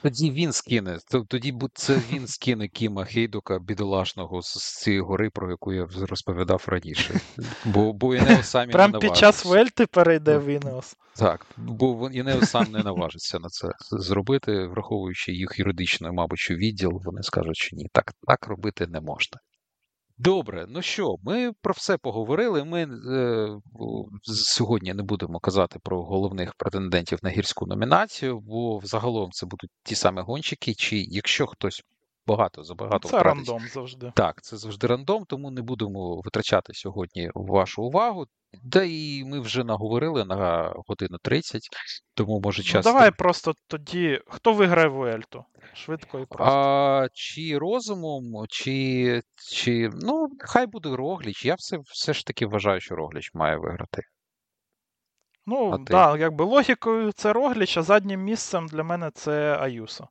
Тоді 0.01 0.31
він 0.31 0.51
скине. 0.51 0.99
Тоді 1.27 1.53
це 1.73 2.01
він 2.11 2.27
скине 2.27 2.67
Кіма 2.67 3.05
Хейдука 3.05 3.59
бідолашного 3.59 4.41
з 4.41 4.79
цієї 4.81 5.01
гори, 5.01 5.29
про 5.29 5.51
яку 5.51 5.73
я 5.73 5.87
розповідав 6.09 6.63
раніше. 6.67 7.19
Бо 7.65 7.93
бо 7.93 8.15
Інеос 8.15 8.47
самі 8.47 8.73
Прям 8.73 8.91
не 8.91 8.99
під 8.99 9.17
час 9.17 9.45
Вуельти 9.45 9.85
перейде 9.85 10.37
в 10.37 10.45
Інеос. 10.45 10.95
Так, 11.15 11.45
бо 11.57 12.09
Інеос 12.09 12.49
сам 12.49 12.65
не 12.71 12.83
наважиться 12.83 13.39
на 13.39 13.49
це 13.49 13.67
зробити, 13.91 14.67
враховуючи 14.67 15.31
їх 15.31 15.59
юридичний, 15.59 16.11
мабуть, 16.11 16.51
відділ, 16.51 17.01
вони 17.05 17.23
скажуть, 17.23 17.57
що 17.57 17.75
ні, 17.75 17.87
так, 17.93 18.13
так 18.27 18.47
робити 18.47 18.87
не 18.87 19.01
можна. 19.01 19.39
Добре, 20.17 20.65
ну 20.69 20.81
що, 20.81 21.15
ми 21.23 21.51
про 21.61 21.73
все 21.77 21.97
поговорили. 21.97 22.63
Ми 22.63 22.83
е, 22.83 23.59
сьогодні 24.23 24.93
не 24.93 25.03
будемо 25.03 25.39
казати 25.39 25.79
про 25.83 26.03
головних 26.03 26.53
претендентів 26.53 27.19
на 27.21 27.29
гірську 27.29 27.65
номінацію, 27.65 28.39
бо 28.39 28.77
взагалом 28.77 29.31
це 29.31 29.45
будуть 29.45 29.71
ті 29.83 29.95
самі 29.95 30.21
гонщики, 30.21 30.73
чи 30.73 30.97
якщо 30.97 31.47
хтось 31.47 31.83
багато 32.27 32.63
забагато 32.63 33.09
Це 33.09 33.17
втратить, 33.17 33.47
рандом 33.47 33.67
завжди. 33.73 34.11
Так, 34.15 34.41
це 34.41 34.57
завжди 34.57 34.87
рандом, 34.87 35.25
тому 35.25 35.51
не 35.51 35.61
будемо 35.61 36.21
витрачати 36.21 36.73
сьогодні 36.73 37.31
вашу 37.35 37.83
увагу. 37.83 38.25
Да 38.63 38.83
і 38.83 39.23
ми 39.25 39.39
вже 39.39 39.63
наговорили 39.63 40.25
на 40.25 40.73
годину 40.87 41.17
30, 41.23 41.61
тому 42.13 42.39
може 42.39 42.61
ну, 42.61 42.63
час. 42.63 42.85
Ну, 42.85 42.91
Давай 42.91 43.11
просто 43.11 43.53
тоді. 43.67 44.21
Хто 44.27 44.53
виграє 44.53 44.87
Вуельту? 44.87 45.45
Швидко 45.73 46.19
і 46.19 46.25
просто. 46.25 46.55
А, 46.57 47.07
Чи 47.13 47.57
розумом, 47.57 48.45
чи. 48.49 49.21
чи... 49.35 49.89
Ну, 49.93 50.27
хай 50.39 50.67
буде 50.67 50.95
Рогліч. 50.95 51.45
Я 51.45 51.55
все 51.55 51.77
все 51.85 52.13
ж 52.13 52.25
таки 52.25 52.45
вважаю, 52.45 52.81
що 52.81 52.95
Рогліч 52.95 53.31
має 53.33 53.57
виграти. 53.57 54.01
Ну, 55.45 55.71
так, 55.71 55.83
да, 55.83 56.17
якби 56.17 56.45
логікою 56.45 57.11
це 57.11 57.33
Рогліч, 57.33 57.77
а 57.77 57.83
заднім 57.83 58.21
місцем 58.21 58.67
для 58.67 58.83
мене 58.83 59.11
це 59.13 59.57
Аюсо. 59.57 60.07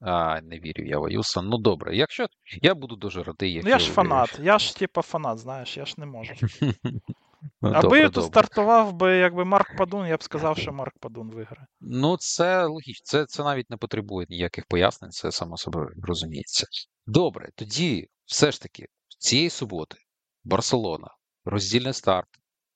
А, 0.00 0.40
не 0.40 0.58
вірю 0.58 0.84
я 0.84 0.98
в 0.98 1.04
Аюсо. 1.04 1.42
Ну 1.42 1.58
добре, 1.58 1.96
якщо 1.96 2.26
я 2.62 2.74
буду 2.74 2.96
дуже 2.96 3.22
радий, 3.22 3.52
якщо... 3.52 3.68
Ну, 3.68 3.72
я 3.72 3.78
ж 3.78 3.92
фанат, 3.92 4.38
я 4.42 4.58
ж 4.58 4.76
типа 4.76 5.02
фанат, 5.02 5.38
знаєш, 5.38 5.76
я 5.76 5.84
ж 5.84 5.94
не 5.98 6.06
можу. 6.06 6.34
Ну, 7.60 7.68
Аби 7.68 7.82
добре, 7.82 8.10
тут 8.10 8.24
стартував 8.24 8.92
би 8.92 9.16
якби 9.16 9.44
Марк 9.44 9.76
Падун, 9.76 10.06
я 10.06 10.16
б 10.16 10.22
сказав, 10.22 10.58
що 10.58 10.72
Марк 10.72 10.98
Падун 11.00 11.30
виграє. 11.30 11.66
Ну, 11.80 12.16
це 12.16 12.64
логічно. 12.66 13.02
Це 13.04 13.26
це 13.26 13.44
навіть 13.44 13.70
не 13.70 13.76
потребує 13.76 14.26
ніяких 14.30 14.64
пояснень, 14.66 15.10
це 15.10 15.32
само 15.32 15.56
собою 15.56 15.88
розуміється. 16.02 16.66
Добре, 17.06 17.50
тоді 17.54 18.08
все 18.24 18.52
ж 18.52 18.62
таки 18.62 18.86
цієї 19.18 19.50
суботи 19.50 19.96
Барселона, 20.44 21.08
роздільний 21.44 21.92
старт, 21.92 22.28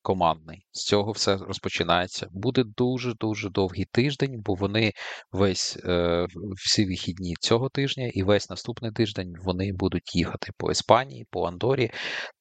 командний. 0.02 0.66
З 0.72 0.84
цього 0.84 1.12
все 1.12 1.36
розпочинається. 1.36 2.28
Буде 2.30 2.64
дуже-дуже 2.76 3.50
довгий 3.50 3.84
тиждень, 3.92 4.42
бо 4.44 4.54
вони 4.54 4.92
весь 5.32 5.78
е, 5.84 6.26
всі 6.56 6.84
вихідні 6.86 7.34
цього 7.40 7.68
тижня 7.68 8.10
і 8.14 8.22
весь 8.22 8.50
наступний 8.50 8.92
тиждень 8.92 9.34
вони 9.44 9.72
будуть 9.72 10.16
їхати 10.16 10.52
по 10.56 10.70
Іспанії, 10.70 11.26
по 11.30 11.44
Андорі. 11.44 11.90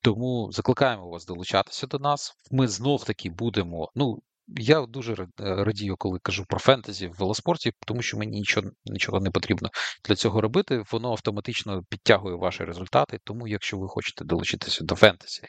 Тому 0.02 0.50
закликаємо 0.52 1.10
вас 1.10 1.26
долучатися 1.26 1.88
до 1.88 2.00
нас. 2.00 2.34
Ми 2.52 2.68
знов 2.68 3.04
таки 3.04 3.30
будемо. 3.30 3.92
ну, 3.96 4.22
я 4.58 4.82
дуже 4.82 5.14
е, 5.14 5.28
радію, 5.40 5.96
коли 5.98 6.20
кажу 6.20 6.46
про 6.50 6.60
фентезі 6.60 7.08
в 7.08 7.14
велоспорті, 7.20 7.72
тому 7.88 8.02
що 8.02 8.18
мені 8.18 8.32
нічого 8.40 8.72
нічого 8.86 9.20
не 9.20 9.32
потрібно 9.32 9.70
для 10.06 10.16
цього 10.16 10.42
робити. 10.42 10.84
Воно 10.92 11.12
автоматично 11.12 11.84
підтягує 11.90 12.36
ваші 12.36 12.64
результати. 12.64 13.20
Тому, 13.24 13.48
якщо 13.48 13.78
ви 13.78 13.88
хочете 13.88 14.26
долучитися 14.26 14.84
до 14.84 14.96
фентезі, 14.96 15.42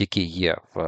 який 0.00 0.26
є 0.26 0.56
в, 0.74 0.82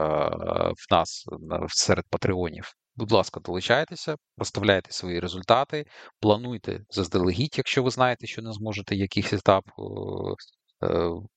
в 0.68 0.92
нас 0.92 1.26
серед 1.68 2.04
патреонів. 2.10 2.72
Будь 2.96 3.12
ласка, 3.12 3.40
долучайтеся, 3.40 4.16
проставляйте 4.36 4.92
свої 4.92 5.20
результати, 5.20 5.84
плануйте 6.20 6.80
заздалегідь, 6.90 7.54
якщо 7.58 7.82
ви 7.82 7.90
знаєте, 7.90 8.26
що 8.26 8.42
не 8.42 8.52
зможете 8.52 8.96
якийсь 8.96 9.32
етап 9.32 9.64
Е, 9.78 9.82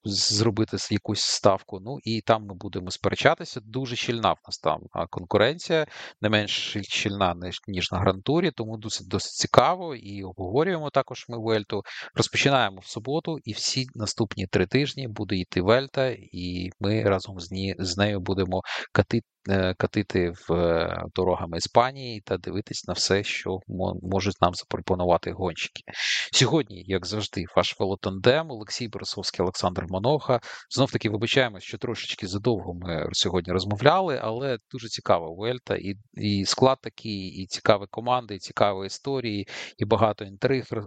зробити 0.03 0.77
якусь 0.91 1.21
ставку. 1.21 1.79
Ну 1.79 1.97
і 2.03 2.21
там 2.21 2.45
ми 2.45 2.53
будемо 2.53 2.91
сперечатися. 2.91 3.59
Дуже 3.63 3.95
щільна 3.95 4.31
в 4.33 4.37
нас 4.47 4.57
там 4.57 4.79
конкуренція, 5.09 5.85
не 6.21 6.29
менш 6.29 6.77
щільна 6.81 7.35
ніж 7.67 7.91
на 7.91 7.99
грантурі, 7.99 8.51
тому 8.51 8.77
досить 8.77 9.07
досить 9.07 9.31
цікаво 9.31 9.95
і 9.95 10.23
обговорюємо 10.23 10.89
також. 10.89 11.25
Ми 11.29 11.37
Вельту. 11.37 11.83
Розпочинаємо 12.15 12.79
в 12.79 12.85
суботу, 12.85 13.37
і 13.43 13.53
всі 13.53 13.87
наступні 13.95 14.47
три 14.47 14.67
тижні 14.67 15.07
буде 15.07 15.35
йти 15.35 15.61
Вельта, 15.61 16.07
і 16.17 16.69
ми 16.79 17.03
разом 17.03 17.39
з, 17.39 17.97
нею 17.97 18.19
будемо 18.19 18.61
катити 18.91 19.25
Е, 19.40 19.40
катити 19.77 20.29
в 20.29 20.53
е, 20.53 21.03
дорогами 21.15 21.57
Іспанії 21.57 22.21
та 22.21 22.37
дивитись 22.37 22.87
на 22.87 22.93
все, 22.93 23.23
що 23.23 23.59
можуть 24.01 24.41
нам 24.41 24.53
запропонувати 24.53 25.31
гонщики. 25.31 25.83
Сьогодні, 26.31 26.83
як 26.87 27.05
завжди, 27.05 27.43
ваш 27.55 27.79
велотандем, 27.79 28.51
Олексій 28.51 28.87
Борисовський, 28.87 29.43
Олександр 29.43 29.85
Моноха. 29.89 30.39
Знов 30.69 30.91
таки 30.91 31.09
вибачаємось, 31.09 31.63
що 31.63 31.77
трошечки 31.77 32.27
задовго 32.27 32.73
ми 32.73 33.09
сьогодні 33.11 33.53
розмовляли, 33.53 34.19
але 34.23 34.57
дуже 34.71 34.87
цікава 34.87 35.27
Вельта, 35.37 35.75
і 35.75 35.95
і 36.13 36.45
склад 36.45 36.77
такий, 36.81 37.27
і 37.27 37.47
цікаві 37.47 37.83
команди, 37.89 38.35
і 38.35 38.39
цікаві 38.39 38.85
історії, 38.85 39.47
і 39.77 39.85
багато 39.85 40.25
інтриг 40.25 40.65
е, 40.73 40.81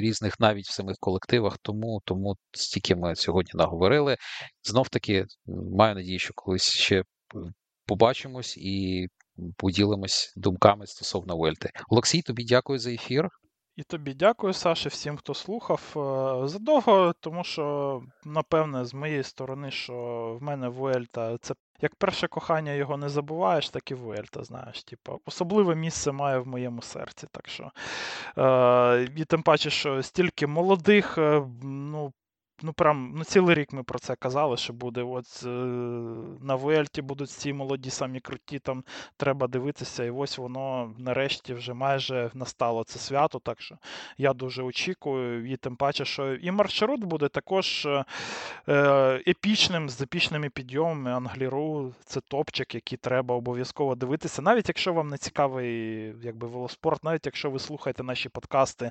різних 0.00 0.40
навіть 0.40 0.66
в 0.66 0.72
самих 0.72 0.96
колективах. 1.00 1.58
Тому 1.62 2.02
тому 2.04 2.36
стільки 2.52 2.96
ми 2.96 3.16
сьогодні 3.16 3.50
наговорили. 3.54 4.16
Знов 4.62 4.88
таки 4.88 5.26
маю 5.46 5.94
надію, 5.94 6.18
що 6.18 6.32
колись 6.34 6.70
ще 6.70 7.04
побачимось 7.92 8.56
і 8.56 9.06
поділимось 9.56 10.34
думками 10.36 10.86
стосовно 10.86 11.36
Вельти. 11.36 11.70
Олексій, 11.88 12.22
тобі 12.22 12.44
дякую 12.44 12.78
за 12.78 12.90
ефір. 12.92 13.28
І 13.76 13.82
тобі 13.82 14.14
дякую, 14.14 14.52
Саше, 14.52 14.88
всім, 14.88 15.16
хто 15.16 15.34
слухав. 15.34 15.80
Е, 15.96 16.48
задовго, 16.48 17.14
тому 17.20 17.44
що, 17.44 18.00
напевне, 18.24 18.84
з 18.84 18.94
моєї 18.94 19.22
сторони, 19.22 19.70
що 19.70 19.94
в 20.40 20.42
мене 20.42 20.68
Вуельта 20.68 21.38
це 21.38 21.54
як 21.80 21.94
перше 21.94 22.28
кохання 22.28 22.72
його 22.72 22.96
не 22.96 23.08
забуваєш, 23.08 23.70
так 23.70 23.90
і 23.90 23.94
Вуельта, 23.94 24.44
знаєш. 24.44 24.84
Типу, 24.84 25.20
особливе 25.26 25.74
місце 25.74 26.12
має 26.12 26.38
в 26.38 26.46
моєму 26.46 26.82
серці. 26.82 27.26
так 27.32 27.48
що. 27.48 27.70
Е, 28.38 29.08
І 29.16 29.24
тим 29.24 29.42
паче, 29.42 29.70
що 29.70 30.02
стільки 30.02 30.46
молодих, 30.46 31.18
е, 31.18 31.42
ну, 31.62 32.12
ну 32.62 32.72
прям 32.72 33.12
ну 33.16 33.24
цілий 33.24 33.54
рік 33.54 33.72
ми 33.72 33.82
про 33.82 33.98
це 33.98 34.16
казали, 34.16 34.56
що 34.56 34.72
буде. 34.72 35.02
От 35.02 35.42
е, 35.44 35.48
на 36.40 36.54
Вуельті 36.54 37.02
будуть 37.02 37.30
ці 37.30 37.52
молоді 37.52 37.90
самі 37.90 38.20
круті, 38.20 38.58
там 38.58 38.84
треба 39.16 39.46
дивитися, 39.46 40.04
і 40.04 40.10
ось 40.10 40.38
воно 40.38 40.94
нарешті 40.98 41.54
вже 41.54 41.74
майже 41.74 42.30
настало 42.34 42.84
це 42.84 42.98
свято. 42.98 43.38
Так 43.38 43.60
що 43.60 43.78
я 44.18 44.32
дуже 44.32 44.62
очікую, 44.62 45.52
і 45.52 45.56
тим 45.56 45.76
паче, 45.76 46.04
що 46.04 46.34
і 46.34 46.50
маршрут 46.50 47.04
буде 47.04 47.28
також 47.28 47.86
е, 47.86 48.04
епічним, 49.28 49.88
з 49.88 50.02
епічними 50.02 50.50
підйомами. 50.50 51.12
Англіру 51.12 51.94
це 52.04 52.20
топчик, 52.20 52.74
який 52.74 52.98
треба 52.98 53.34
обов'язково 53.34 53.94
дивитися. 53.94 54.42
Навіть 54.42 54.68
якщо 54.68 54.92
вам 54.92 55.08
не 55.08 55.18
цікавий 55.18 55.66
якби 56.22 56.48
велоспорт, 56.48 57.04
навіть 57.04 57.26
якщо 57.26 57.50
ви 57.50 57.58
слухаєте 57.58 58.02
наші 58.02 58.28
подкасти, 58.28 58.90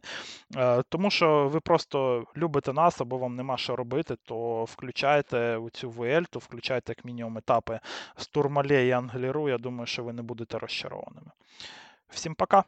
е, 0.55 0.83
тому 0.89 1.09
що 1.09 1.49
ви 1.53 1.59
просто 1.59 2.25
любите 2.37 2.73
нас 2.73 3.01
або 3.01 3.17
вам 3.17 3.35
нема 3.35 3.57
що 3.61 3.75
робити, 3.75 4.15
то 4.15 4.63
включайте 4.63 5.57
у 5.57 5.69
цю 5.69 5.89
то 6.29 6.39
включайте 6.39 6.91
як 6.91 7.05
мінімум 7.05 7.37
етапи 7.37 7.79
з 8.17 8.27
Турмале 8.27 8.85
і 8.87 8.91
Англіру. 8.91 9.49
Я 9.49 9.57
думаю, 9.57 9.85
що 9.85 10.03
ви 10.03 10.13
не 10.13 10.21
будете 10.21 10.59
розчарованими. 10.59 11.31
Всім 12.09 12.35
пока! 12.35 12.63